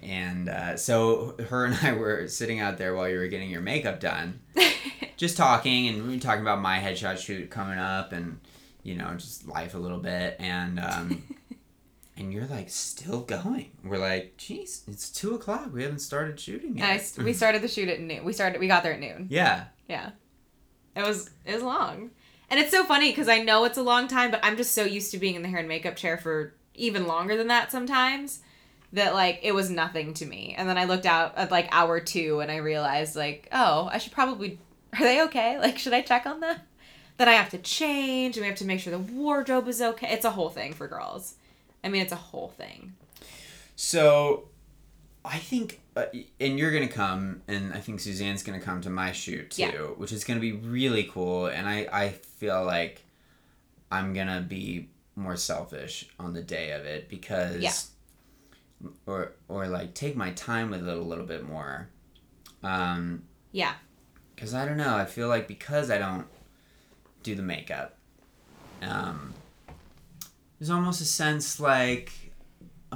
and 0.03 0.49
uh, 0.49 0.77
so 0.77 1.37
her 1.49 1.65
and 1.65 1.75
I 1.83 1.93
were 1.93 2.27
sitting 2.29 2.61
out 2.61 2.79
there 2.79 2.95
while 2.95 3.09
you 3.09 3.19
were 3.19 3.29
getting 3.29 3.51
your 3.51 3.61
makeup 3.61 4.01
done, 4.01 4.41
just 5.17 5.37
talking, 5.37 5.89
and 5.89 6.07
we 6.07 6.15
were 6.15 6.21
talking 6.21 6.43
about 6.43 6.61
my 6.61 6.79
headshot 6.79 7.19
shoot 7.19 7.51
coming 7.51 7.79
up, 7.79 8.13
and 8.13 8.41
you 8.83 8.97
know, 8.97 9.15
just 9.15 9.47
life 9.47 9.75
a 9.75 9.79
little 9.79 9.99
bit, 9.99 10.37
and 10.41 10.81
um, 10.81 11.23
and 12.17 12.33
you're 12.33 12.47
like 12.47 12.69
still 12.69 13.21
going. 13.21 13.71
We're 13.85 13.99
like, 13.99 14.37
geez, 14.37 14.83
it's 14.89 15.09
two 15.09 15.35
o'clock. 15.35 15.73
We 15.73 15.83
haven't 15.85 16.01
started 16.01 16.39
shooting 16.39 16.79
yet. 16.79 17.13
I 17.19 17.23
we 17.23 17.33
started 17.33 17.63
the 17.63 17.69
shoot 17.69 17.89
at 17.89 18.01
noon. 18.01 18.25
We 18.25 18.33
started. 18.33 18.61
We 18.61 18.67
got 18.67 18.83
there 18.83 18.95
at 18.95 19.01
noon. 19.01 19.29
yeah. 19.31 19.65
Yeah, 19.89 20.11
it 20.97 21.03
was 21.03 21.29
it 21.45 21.55
was 21.55 21.63
long, 21.63 22.11
and 22.49 22.59
it's 22.59 22.71
so 22.71 22.85
funny 22.85 23.11
because 23.11 23.29
I 23.29 23.39
know 23.43 23.65
it's 23.65 23.77
a 23.77 23.83
long 23.83 24.09
time, 24.09 24.31
but 24.31 24.41
I'm 24.43 24.57
just 24.57 24.75
so 24.75 24.85
used 24.85 25.11
to 25.11 25.19
being 25.19 25.35
in 25.35 25.43
the 25.43 25.49
hair 25.49 25.59
and 25.59 25.69
makeup 25.69 25.97
chair 25.97 26.17
for 26.17 26.55
even 26.75 27.07
longer 27.07 27.37
than 27.37 27.49
that 27.49 27.71
sometimes 27.71 28.41
that 28.93 29.15
like 29.15 29.41
it 29.43 29.53
was 29.53 29.71
nothing 29.71 30.15
to 30.15 30.27
me. 30.27 30.55
And 30.57 30.69
then 30.69 30.77
I 30.79 30.85
looked 30.85 31.07
out 31.07 31.37
at 31.37 31.51
like 31.51 31.69
hour 31.73 32.01
two 32.01 32.41
and 32.41 32.51
I 32.51 32.57
realized 32.57 33.17
like 33.17 33.49
oh 33.53 33.89
I 33.93 33.99
should 33.99 34.13
probably 34.13 34.59
are 34.93 35.01
they 35.05 35.23
okay? 35.23 35.59
Like 35.59 35.79
should 35.79 35.93
I 35.95 36.03
check 36.03 36.27
on 36.27 36.41
them? 36.41 36.59
Then 37.19 37.29
I 37.29 37.33
have 37.33 37.51
to 37.51 37.59
change 37.59 38.37
and 38.37 38.43
we 38.45 38.49
have 38.49 38.59
to 38.59 38.65
make 38.65 38.81
sure 38.81 38.91
the 38.91 38.99
wardrobe 38.99 39.69
is 39.69 39.81
okay. 39.83 40.09
It's 40.13 40.25
a 40.25 40.31
whole 40.31 40.49
thing 40.51 40.73
for 40.73 40.89
girls. 40.89 41.35
I 41.85 41.89
mean 41.89 42.03
it's 42.03 42.13
a 42.13 42.17
whole 42.17 42.49
thing. 42.49 42.95
So, 43.75 44.45
I 45.25 45.39
think, 45.39 45.81
uh, 45.97 46.05
and 46.39 46.59
you're 46.59 46.71
gonna 46.73 46.89
come, 46.89 47.43
and 47.49 47.73
I 47.73 47.79
think 47.81 48.01
Suzanne's 48.01 48.43
gonna 48.43 48.61
come 48.61 48.81
to 48.83 48.91
my 48.91 49.13
shoot 49.13 49.51
too, 49.53 49.63
Yeah. 49.63 49.71
which 49.97 50.13
is 50.13 50.25
gonna 50.25 50.41
be 50.41 50.53
really 50.53 51.05
cool. 51.05 51.47
And 51.47 51.67
I, 51.69 51.89
I 51.93 52.09
feel 52.11 52.65
like 52.65 53.03
I'm 53.91 54.13
gonna 54.15 54.41
be 54.41 54.89
more 55.17 55.37
selfish 55.37 56.09
on 56.19 56.33
the 56.35 56.43
day 56.43 56.73
of 56.73 56.85
it 56.85 57.09
because. 57.09 57.61
Or 59.07 59.33
or 59.49 59.67
like 59.69 59.95
take 59.95 60.17
my 60.17 60.31
time 60.33 60.71
with 60.71 60.87
it 60.87 60.95
a 60.97 61.01
little 61.01 61.27
bit 61.27 61.45
more 61.47 61.89
um 62.63 63.23
Yeah. 63.53 63.75
because 64.35 64.55
i 64.55 64.65
don't 64.65 64.77
know 64.77 64.97
i 64.97 65.05
feel 65.05 65.29
like 65.29 65.47
because 65.49 65.91
i 65.91 65.99
don't 65.99 66.27
do 67.23 67.35
the 67.35 67.43
makeup 67.43 67.97
um 68.83 69.35
there's 70.59 70.71
almost 70.71 71.01
a 71.01 71.05
sense 71.05 71.59
like 71.61 72.13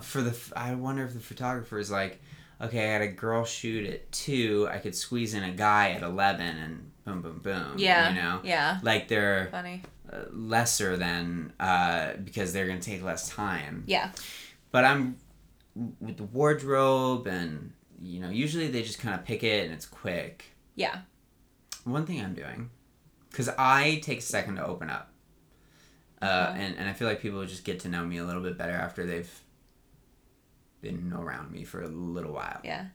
for 0.02 0.20
the 0.22 0.36
I 0.54 0.74
wonder 0.74 1.04
if 1.04 1.14
the 1.14 1.20
photographer 1.20 1.78
is 1.78 1.90
like 1.90 2.20
okay 2.60 2.88
i 2.88 2.92
had 2.92 3.02
a 3.02 3.08
girl 3.08 3.44
shoot 3.44 3.88
at 3.88 4.10
2 4.12 4.68
i 4.70 4.78
could 4.78 4.94
squeeze 4.94 5.34
in 5.34 5.42
a 5.42 5.50
guy 5.52 5.90
at 5.92 6.02
11 6.02 6.40
and 6.46 6.90
boom 7.04 7.22
boom 7.22 7.38
boom 7.42 7.74
Yeah. 7.78 8.10
you 8.10 8.14
know 8.20 8.40
Yeah. 8.44 8.78
like 8.82 9.08
they're 9.08 9.48
Funny. 9.50 9.82
uh, 10.12 10.24
lesser 10.32 10.96
than 10.96 11.52
uh, 11.60 12.14
because 12.24 12.52
they're 12.52 12.66
gonna 12.66 12.80
take 12.80 13.02
less 13.02 13.28
time. 13.28 13.84
Yeah. 13.86 14.10
But 14.72 14.84
I'm 14.84 15.16
with 16.00 16.16
the 16.16 16.24
wardrobe 16.24 17.26
and 17.26 17.72
you 18.02 18.20
know 18.20 18.30
usually 18.30 18.68
they 18.68 18.82
just 18.82 18.98
kind 18.98 19.14
of 19.14 19.24
pick 19.24 19.42
it 19.42 19.64
and 19.64 19.72
it's 19.74 19.86
quick. 19.86 20.44
Yeah. 20.74 21.00
One 21.84 22.04
thing 22.06 22.20
I'm 22.20 22.34
doing 22.34 22.70
because 23.30 23.48
I 23.58 24.00
take 24.02 24.18
a 24.18 24.22
second 24.22 24.56
to 24.56 24.66
open 24.66 24.88
up, 24.90 25.10
uh, 26.22 26.48
Okay. 26.50 26.64
and 26.64 26.76
and 26.78 26.88
I 26.88 26.92
feel 26.94 27.06
like 27.08 27.20
people 27.20 27.44
just 27.46 27.64
get 27.64 27.80
to 27.80 27.88
know 27.88 28.04
me 28.04 28.16
a 28.18 28.24
little 28.24 28.42
bit 28.42 28.56
better 28.58 28.72
after 28.72 29.04
they've 29.06 29.30
been 30.80 31.12
around 31.12 31.50
me 31.52 31.64
for 31.64 31.82
a 31.82 31.88
little 31.88 32.32
while. 32.32 32.60
Yeah. 32.64 32.86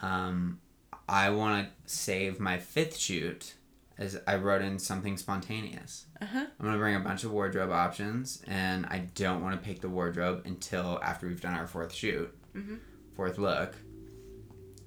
Um, 0.00 0.60
I 1.08 1.30
want 1.30 1.66
to 1.66 1.72
save 1.92 2.40
my 2.40 2.58
fifth 2.58 2.96
shoot 2.96 3.54
as 3.98 4.20
I 4.26 4.36
wrote 4.36 4.62
in 4.62 4.78
something 4.78 5.16
spontaneous. 5.16 6.06
Uh 6.20 6.26
huh. 6.26 6.46
I'm 6.58 6.66
gonna 6.66 6.78
bring 6.78 6.96
a 6.96 7.00
bunch 7.00 7.24
of 7.24 7.30
wardrobe 7.32 7.70
options, 7.70 8.42
and 8.46 8.86
I 8.86 9.08
don't 9.14 9.42
want 9.42 9.60
to 9.60 9.66
pick 9.66 9.80
the 9.80 9.88
wardrobe 9.88 10.42
until 10.46 10.98
after 11.02 11.26
we've 11.28 11.40
done 11.40 11.54
our 11.54 11.66
fourth 11.66 11.92
shoot, 11.92 12.34
Mhm. 12.54 12.78
fourth 13.16 13.38
look, 13.38 13.74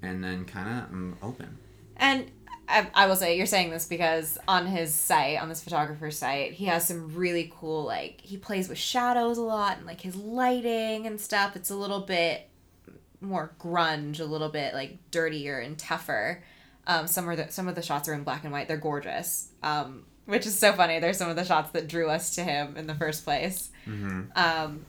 and 0.01 0.23
then 0.23 0.45
kind 0.45 0.69
of 0.69 0.91
I'm 0.91 1.17
open. 1.21 1.57
And 1.95 2.29
I, 2.69 2.87
I 2.93 3.07
will 3.07 3.15
say, 3.15 3.37
you're 3.37 3.45
saying 3.45 3.69
this 3.69 3.85
because 3.85 4.37
on 4.47 4.67
his 4.67 4.93
site, 4.93 5.41
on 5.41 5.47
this 5.47 5.63
photographer's 5.63 6.17
site, 6.17 6.51
he 6.51 6.65
has 6.65 6.85
some 6.85 7.15
really 7.15 7.51
cool, 7.55 7.85
like, 7.85 8.19
he 8.21 8.35
plays 8.35 8.67
with 8.67 8.77
shadows 8.77 9.37
a 9.37 9.41
lot 9.41 9.77
and, 9.77 9.85
like, 9.85 10.01
his 10.01 10.17
lighting 10.17 11.07
and 11.07 11.19
stuff. 11.19 11.55
It's 11.55 11.69
a 11.69 11.75
little 11.77 12.01
bit 12.01 12.49
more 13.21 13.53
grunge, 13.57 14.19
a 14.19 14.25
little 14.25 14.49
bit, 14.49 14.73
like, 14.73 14.97
dirtier 15.11 15.59
and 15.59 15.77
tougher. 15.77 16.43
Um, 16.87 17.05
some, 17.05 17.29
are 17.29 17.35
the, 17.35 17.51
some 17.51 17.67
of 17.67 17.75
the 17.75 17.81
shots 17.81 18.07
are 18.07 18.13
in 18.13 18.23
black 18.23 18.43
and 18.43 18.53
white. 18.53 18.67
They're 18.67 18.77
gorgeous, 18.77 19.49
um, 19.61 20.05
which 20.25 20.45
is 20.45 20.57
so 20.57 20.71
funny. 20.73 20.99
There's 20.99 21.17
some 21.17 21.29
of 21.29 21.35
the 21.35 21.43
shots 21.43 21.71
that 21.71 21.87
drew 21.87 22.09
us 22.09 22.35
to 22.35 22.43
him 22.43 22.77
in 22.77 22.87
the 22.87 22.95
first 22.95 23.25
place. 23.25 23.69
Mm-hmm. 23.85 24.21
Um, 24.35 24.85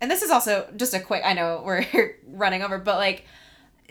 and 0.00 0.10
this 0.10 0.22
is 0.22 0.30
also 0.30 0.68
just 0.76 0.94
a 0.94 1.00
quick, 1.00 1.22
I 1.24 1.32
know 1.32 1.62
we're 1.66 2.16
running 2.28 2.62
over, 2.62 2.78
but 2.78 2.96
like, 2.96 3.24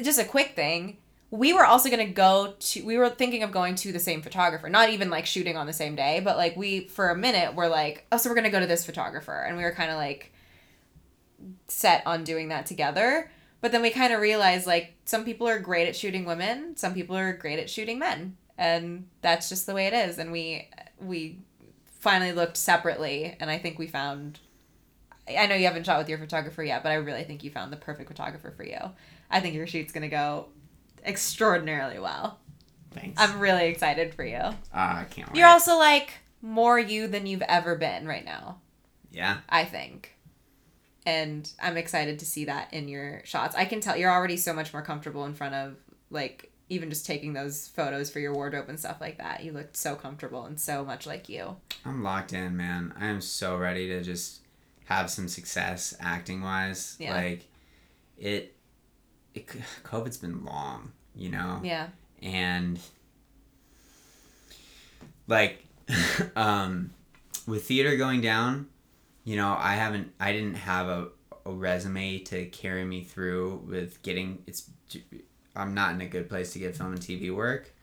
just 0.02 0.20
a 0.20 0.26
quick 0.26 0.56
thing. 0.56 0.98
We 1.30 1.54
were 1.54 1.66
also 1.66 1.90
going 1.90 2.06
to 2.06 2.14
go 2.14 2.56
to, 2.60 2.86
we 2.86 2.98
were 2.98 3.10
thinking 3.10 3.44
of 3.44 3.52
going 3.52 3.76
to 3.76 3.94
the 3.94 4.00
same 4.00 4.22
photographer, 4.22 4.70
not 4.70 4.90
even 4.90 5.10
like 5.10 5.26
shooting 5.26 5.56
on 5.56 5.68
the 5.68 5.74
same 5.74 5.96
day, 5.96 6.20
but 6.22 6.36
like 6.36 6.58
we, 6.58 6.88
for 6.88 7.10
a 7.10 7.16
minute, 7.16 7.56
were 7.56 7.70
like, 7.70 8.06
oh, 8.12 8.18
so 8.18 8.30
we're 8.30 8.36
going 8.36 8.46
to 8.46 8.50
go 8.50 8.60
to 8.60 8.68
this 8.68 8.86
photographer. 8.86 9.46
And 9.48 9.56
we 9.58 9.64
were 9.64 9.72
kind 9.72 9.92
of 9.92 9.98
like 9.98 10.34
set 11.68 12.06
on 12.06 12.24
doing 12.24 12.50
that 12.50 12.66
together. 12.66 13.32
But 13.62 13.72
then 13.72 13.82
we 13.82 13.92
kind 13.92 14.12
of 14.12 14.20
realized 14.20 14.68
like 14.68 14.96
some 15.06 15.24
people 15.24 15.48
are 15.48 15.60
great 15.60 15.88
at 15.88 15.96
shooting 15.96 16.26
women, 16.26 16.76
some 16.76 16.94
people 16.94 17.16
are 17.16 17.34
great 17.34 17.60
at 17.60 17.70
shooting 17.70 18.00
men. 18.00 18.38
And 18.58 19.08
that's 19.22 19.50
just 19.50 19.66
the 19.66 19.74
way 19.74 19.88
it 19.88 19.94
is. 19.94 20.18
And 20.18 20.32
we, 20.32 20.68
we 21.00 21.40
finally 22.00 22.32
looked 22.32 22.58
separately 22.58 23.36
and 23.40 23.50
I 23.50 23.58
think 23.58 23.80
we 23.80 23.88
found 23.88 24.40
I 25.30 25.46
know 25.46 25.56
you 25.56 25.66
haven't 25.66 25.86
shot 25.86 26.00
with 26.00 26.10
your 26.10 26.18
photographer 26.18 26.64
yet, 26.64 26.84
but 26.84 26.92
I 26.92 26.96
really 26.96 27.24
think 27.24 27.44
you 27.44 27.52
found 27.52 27.72
the 27.72 27.78
perfect 27.78 28.10
photographer 28.10 28.52
for 28.52 28.64
you. 28.64 28.80
I 29.30 29.40
think 29.40 29.56
your 29.56 29.68
shoot's 29.68 29.94
gonna 29.94 30.10
go 30.10 30.48
extraordinarily 31.06 32.00
well. 32.00 32.40
Thanks. 32.92 33.22
I'm 33.22 33.40
really 33.40 33.68
excited 33.68 34.14
for 34.14 34.26
you. 34.26 34.42
Ah, 34.74 35.00
I 35.00 35.04
can't 35.06 35.30
wait. 35.30 35.38
You're 35.38 35.48
also 35.48 35.78
like 35.78 36.14
more 36.42 36.80
you 36.80 37.08
than 37.08 37.26
you've 37.26 37.44
ever 37.44 37.76
been 37.76 38.08
right 38.08 38.26
now, 38.26 38.60
yeah. 39.12 39.38
I 39.48 39.64
think. 39.66 40.16
And 41.06 41.52
I'm 41.62 41.78
excited 41.78 42.20
to 42.20 42.26
see 42.26 42.46
that 42.46 42.74
in 42.74 42.88
your 42.88 43.22
shots. 43.26 43.56
I 43.56 43.66
can 43.66 43.80
tell 43.82 43.98
you're 43.98 44.12
already 44.12 44.38
so 44.38 44.54
much 44.54 44.72
more 44.72 44.84
comfortable 44.84 45.26
in 45.26 45.34
front 45.34 45.56
of 45.56 45.76
like 46.12 46.52
even 46.70 46.90
just 46.90 47.06
taking 47.06 47.34
those 47.34 47.68
photos 47.70 48.10
for 48.10 48.20
your 48.20 48.34
wardrobe 48.34 48.70
and 48.70 48.80
stuff 48.80 49.02
like 49.02 49.18
that. 49.18 49.44
You 49.44 49.52
looked 49.52 49.76
so 49.76 49.96
comfortable 49.96 50.46
and 50.46 50.60
so 50.60 50.86
much 50.86 51.06
like 51.06 51.28
you. 51.28 51.58
I'm 51.86 52.04
locked 52.04 52.34
in, 52.34 52.56
man. 52.56 52.94
I 53.00 53.08
am 53.08 53.20
so 53.20 53.58
ready 53.58 53.88
to 53.90 54.02
just 54.02 54.42
have 54.86 55.10
some 55.10 55.28
success 55.28 55.96
acting 56.00 56.42
wise. 56.42 56.96
Yeah. 57.00 57.16
Like 57.16 57.48
it, 58.18 58.56
it 59.34 59.48
COVID's 59.84 60.18
been 60.18 60.46
long, 60.46 60.92
you 61.16 61.30
know. 61.30 61.62
Yeah. 61.64 61.88
and 62.22 62.80
like 65.28 65.66
um 66.36 66.92
with 67.48 67.66
theater 67.66 67.98
going 67.98 68.22
down 68.22 68.68
you 69.24 69.36
know 69.36 69.56
i 69.60 69.74
haven't 69.74 70.12
i 70.20 70.32
didn't 70.32 70.56
have 70.56 70.88
a, 70.88 71.08
a 71.46 71.52
resume 71.52 72.20
to 72.20 72.46
carry 72.48 72.84
me 72.86 73.04
through 73.04 73.64
with 73.68 74.02
getting 74.02 74.42
it's 74.48 74.70
i'm 75.56 75.74
not 75.74 75.94
in 75.94 76.02
a 76.02 76.08
good 76.08 76.30
place 76.30 76.54
to 76.54 76.60
get 76.60 76.76
film 76.76 76.94
and 76.94 77.02
tv 77.02 77.34
work. 77.34 77.74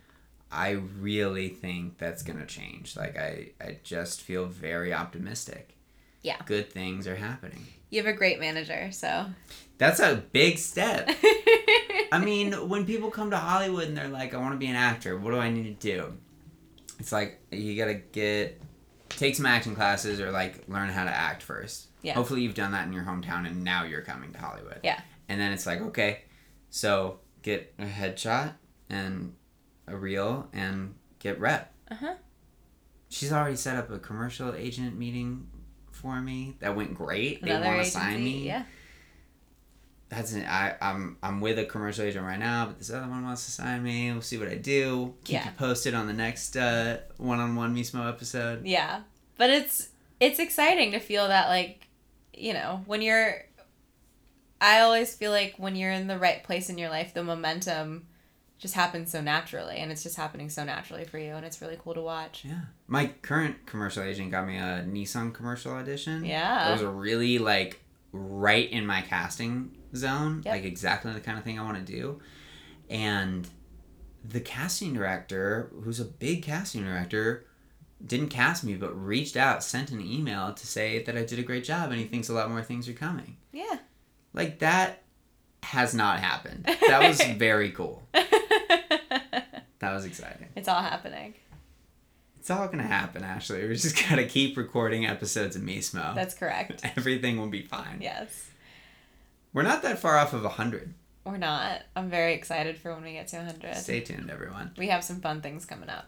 I 0.50 0.70
really 0.70 1.50
think 1.50 1.98
that's 1.98 2.22
gonna 2.22 2.46
change. 2.46 2.96
Like 2.96 3.18
i 3.18 3.50
i 3.60 3.78
just 3.84 4.22
feel 4.22 4.46
very 4.46 4.94
optimistic. 4.94 5.74
Yeah. 6.22 6.36
good 6.46 6.72
things 6.72 7.06
are 7.06 7.16
happening. 7.16 7.66
You 7.90 8.02
have 8.02 8.12
a 8.12 8.16
great 8.16 8.40
manager, 8.40 8.90
so. 8.92 9.26
That's 9.78 10.00
a 10.00 10.16
big 10.32 10.58
step. 10.58 11.08
I 12.12 12.20
mean, 12.22 12.52
when 12.68 12.84
people 12.84 13.10
come 13.10 13.30
to 13.30 13.36
Hollywood 13.36 13.88
and 13.88 13.96
they're 13.96 14.08
like, 14.08 14.34
I 14.34 14.38
want 14.38 14.52
to 14.52 14.58
be 14.58 14.66
an 14.66 14.76
actor, 14.76 15.16
what 15.16 15.30
do 15.30 15.38
I 15.38 15.50
need 15.50 15.80
to 15.80 15.96
do? 15.96 16.12
It's 16.98 17.12
like, 17.12 17.40
you 17.50 17.76
gotta 17.76 17.94
get, 17.94 18.60
take 19.10 19.34
some 19.34 19.46
acting 19.46 19.74
classes 19.74 20.20
or 20.20 20.30
like 20.30 20.68
learn 20.68 20.88
how 20.88 21.04
to 21.04 21.10
act 21.10 21.42
first. 21.42 21.88
Yeah. 22.02 22.14
Hopefully 22.14 22.42
you've 22.42 22.54
done 22.54 22.72
that 22.72 22.86
in 22.86 22.92
your 22.92 23.04
hometown 23.04 23.46
and 23.46 23.64
now 23.64 23.84
you're 23.84 24.02
coming 24.02 24.32
to 24.32 24.38
Hollywood. 24.38 24.80
Yeah. 24.84 25.00
And 25.28 25.40
then 25.40 25.52
it's 25.52 25.66
like, 25.66 25.80
okay, 25.80 26.22
so 26.70 27.20
get 27.42 27.74
a 27.78 27.84
headshot 27.84 28.54
and 28.88 29.34
a 29.86 29.96
reel 29.96 30.48
and 30.52 30.94
get 31.18 31.40
rep. 31.40 31.74
Uh-huh. 31.90 32.14
She's 33.08 33.32
already 33.32 33.56
set 33.56 33.76
up 33.76 33.90
a 33.90 33.98
commercial 33.98 34.54
agent 34.54 34.96
meeting 34.98 35.48
for 35.90 36.20
me 36.20 36.56
that 36.60 36.76
went 36.76 36.94
great. 36.94 37.42
They 37.42 37.52
want 37.52 37.82
to 37.82 37.90
sign 37.90 38.22
me 38.22 38.46
Yeah. 38.46 38.64
That's 40.08 40.32
an, 40.32 40.44
I, 40.46 40.74
I'm 40.80 41.16
I'm 41.22 41.40
with 41.40 41.58
a 41.58 41.64
commercial 41.66 42.04
agent 42.04 42.24
right 42.24 42.38
now, 42.38 42.66
but 42.66 42.78
this 42.78 42.90
other 42.90 43.06
one 43.08 43.24
wants 43.24 43.44
to 43.44 43.50
sign 43.50 43.82
me. 43.82 44.10
We'll 44.12 44.22
see 44.22 44.38
what 44.38 44.48
I 44.48 44.54
do. 44.54 45.14
Keep 45.24 45.34
Yeah. 45.34 45.44
you 45.44 45.50
posted 45.58 45.94
on 45.94 46.06
the 46.06 46.12
next 46.14 46.56
uh, 46.56 46.98
one-on-one 47.18 47.74
Mismo 47.76 48.08
episode. 48.08 48.64
Yeah. 48.66 49.02
But 49.36 49.50
it's 49.50 49.88
it's 50.20 50.38
exciting 50.38 50.92
to 50.92 50.98
feel 50.98 51.28
that 51.28 51.48
like, 51.48 51.88
you 52.32 52.52
know, 52.54 52.82
when 52.86 53.02
you're 53.02 53.44
I 54.60 54.80
always 54.80 55.14
feel 55.14 55.30
like 55.30 55.54
when 55.58 55.76
you're 55.76 55.92
in 55.92 56.06
the 56.08 56.18
right 56.18 56.42
place 56.42 56.68
in 56.68 56.78
your 56.78 56.88
life, 56.90 57.14
the 57.14 57.22
momentum 57.22 58.06
just 58.58 58.74
happens 58.74 59.12
so 59.12 59.20
naturally 59.20 59.76
and 59.76 59.92
it's 59.92 60.02
just 60.02 60.16
happening 60.16 60.50
so 60.50 60.64
naturally 60.64 61.04
for 61.04 61.16
you 61.18 61.30
and 61.34 61.46
it's 61.46 61.62
really 61.62 61.78
cool 61.78 61.94
to 61.94 62.00
watch. 62.02 62.44
Yeah, 62.44 62.62
my 62.88 63.06
current 63.22 63.66
commercial 63.66 64.02
agent 64.02 64.32
got 64.32 64.48
me 64.48 64.56
a 64.56 64.84
Nissan 64.88 65.32
commercial 65.32 65.72
audition. 65.72 66.24
Yeah. 66.24 66.70
it 66.70 66.72
was 66.72 66.82
a 66.82 66.88
really 66.88 67.38
like 67.38 67.80
right 68.10 68.68
in 68.68 68.84
my 68.84 69.02
casting 69.02 69.70
zone, 69.94 70.42
Yep. 70.44 70.54
like 70.54 70.64
exactly 70.64 71.12
the 71.12 71.20
kind 71.20 71.38
of 71.38 71.44
thing 71.44 71.58
I 71.58 71.62
want 71.64 71.84
to 71.84 71.92
do. 71.92 72.20
And 72.90 73.48
the 74.24 74.40
casting 74.40 74.94
director, 74.94 75.70
who's 75.84 76.00
a 76.00 76.04
big 76.04 76.42
casting 76.42 76.84
director, 76.84 77.44
didn't 78.04 78.28
cast 78.28 78.62
me, 78.64 78.74
but 78.74 78.92
reached 78.94 79.36
out, 79.36 79.62
sent 79.64 79.90
an 79.90 80.00
email 80.00 80.52
to 80.52 80.66
say 80.66 81.02
that 81.02 81.16
I 81.16 81.24
did 81.24 81.38
a 81.38 81.42
great 81.42 81.64
job, 81.64 81.90
and 81.90 81.98
he 82.00 82.06
thinks 82.06 82.28
a 82.28 82.32
lot 82.32 82.50
more 82.50 82.62
things 82.62 82.88
are 82.88 82.92
coming. 82.92 83.36
Yeah. 83.52 83.78
Like 84.32 84.58
that 84.60 85.02
has 85.62 85.94
not 85.94 86.20
happened. 86.20 86.64
That 86.86 87.06
was 87.08 87.20
very 87.22 87.70
cool. 87.70 88.02
That 89.80 89.92
was 89.94 90.04
exciting. 90.04 90.48
it's 90.56 90.66
all 90.68 90.82
happening. 90.82 91.34
It's 92.40 92.50
all 92.50 92.66
gonna 92.66 92.82
happen, 92.82 93.22
Ashley. 93.22 93.66
We 93.68 93.74
just 93.74 94.08
gotta 94.08 94.24
keep 94.24 94.56
recording 94.56 95.06
episodes 95.06 95.54
of 95.54 95.62
Mismo. 95.62 96.14
That's 96.16 96.34
correct. 96.34 96.80
Everything 96.96 97.38
will 97.38 97.46
be 97.48 97.62
fine. 97.62 97.98
Yes. 98.00 98.47
We're 99.52 99.62
not 99.62 99.82
that 99.82 99.98
far 99.98 100.16
off 100.18 100.32
of 100.32 100.44
hundred. 100.44 100.94
We're 101.24 101.36
not. 101.36 101.82
I'm 101.94 102.08
very 102.08 102.34
excited 102.34 102.78
for 102.78 102.94
when 102.94 103.04
we 103.04 103.12
get 103.12 103.28
to 103.28 103.36
100. 103.36 103.76
Stay 103.76 104.00
tuned, 104.00 104.30
everyone. 104.30 104.72
We 104.78 104.88
have 104.88 105.04
some 105.04 105.20
fun 105.20 105.42
things 105.42 105.66
coming 105.66 105.90
up. 105.90 106.06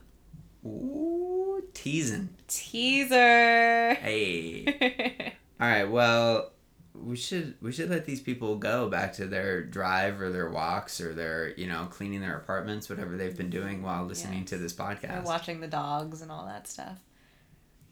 Ooh, 0.64 1.62
teasing. 1.74 2.30
Teaser. 2.48 3.94
Hey. 3.94 5.34
All 5.60 5.68
right. 5.68 5.84
Well, 5.84 6.52
we 6.94 7.16
should 7.16 7.54
we 7.62 7.72
should 7.72 7.88
let 7.90 8.04
these 8.06 8.20
people 8.20 8.56
go 8.56 8.88
back 8.88 9.12
to 9.14 9.26
their 9.26 9.62
drive 9.62 10.20
or 10.20 10.30
their 10.30 10.50
walks 10.50 11.00
or 11.00 11.14
their 11.14 11.54
you 11.56 11.66
know 11.66 11.86
cleaning 11.90 12.20
their 12.20 12.36
apartments, 12.36 12.88
whatever 12.88 13.16
they've 13.16 13.36
been 13.36 13.50
doing 13.50 13.82
while 13.82 14.04
listening 14.04 14.40
Yes. 14.40 14.50
to 14.50 14.58
this 14.58 14.72
podcast. 14.72 15.24
watching 15.24 15.60
the 15.60 15.68
dogs 15.68 16.22
and 16.22 16.30
all 16.30 16.46
that 16.46 16.66
stuff. 16.68 16.98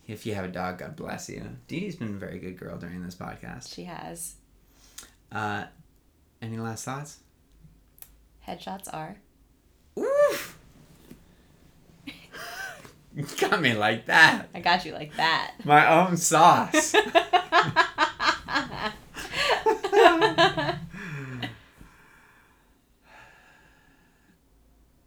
If 0.06 0.24
you 0.24 0.34
have 0.34 0.46
a 0.46 0.48
dog, 0.48 0.78
God 0.78 0.96
bless 0.96 1.28
you. 1.28 1.42
Dee 1.66 1.80
Dee's 1.80 1.96
been 1.96 2.14
a 2.14 2.18
very 2.18 2.38
good 2.38 2.56
girl 2.58 2.78
during 2.78 3.02
this 3.02 3.14
podcast. 3.14 3.74
She 3.74 3.84
has. 3.84 4.36
Uh, 5.30 5.64
any 6.40 6.56
last 6.56 6.84
thoughts? 6.84 7.18
Headshots 8.46 8.92
are. 8.92 9.16
Oof! 9.98 10.58
You 13.14 13.24
got 13.40 13.60
me 13.60 13.74
like 13.74 14.06
that. 14.06 14.46
I 14.54 14.60
got 14.60 14.84
you 14.84 14.92
like 14.92 15.14
that. 15.16 15.54
My 15.64 16.06
own 16.06 16.16
sauce. 16.16 16.94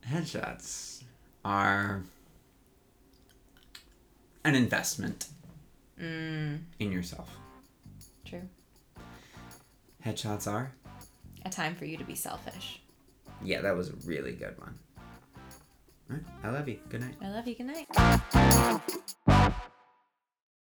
Headshots 0.06 1.04
are 1.46 2.04
an 4.44 4.56
investment 4.56 5.28
mm, 6.00 6.60
in 6.80 6.92
yourself. 6.92 7.30
Headshots 10.06 10.52
are? 10.52 10.72
A 11.46 11.50
time 11.50 11.76
for 11.76 11.86
you 11.86 11.98
to 11.98 12.04
be 12.04 12.16
selfish. 12.16 12.82
Yeah, 13.44 13.62
that 13.62 13.76
was 13.76 13.90
a 13.90 13.94
really 14.06 14.34
good 14.34 14.58
one. 14.60 14.78
All 16.10 16.18
right, 16.18 16.26
I 16.44 16.50
love 16.50 16.68
you. 16.68 16.80
Good 16.90 17.02
night. 17.02 17.16
I 17.22 17.30
love 17.30 17.48
you. 17.48 17.56
Good 17.56 17.68
night. 17.68 17.88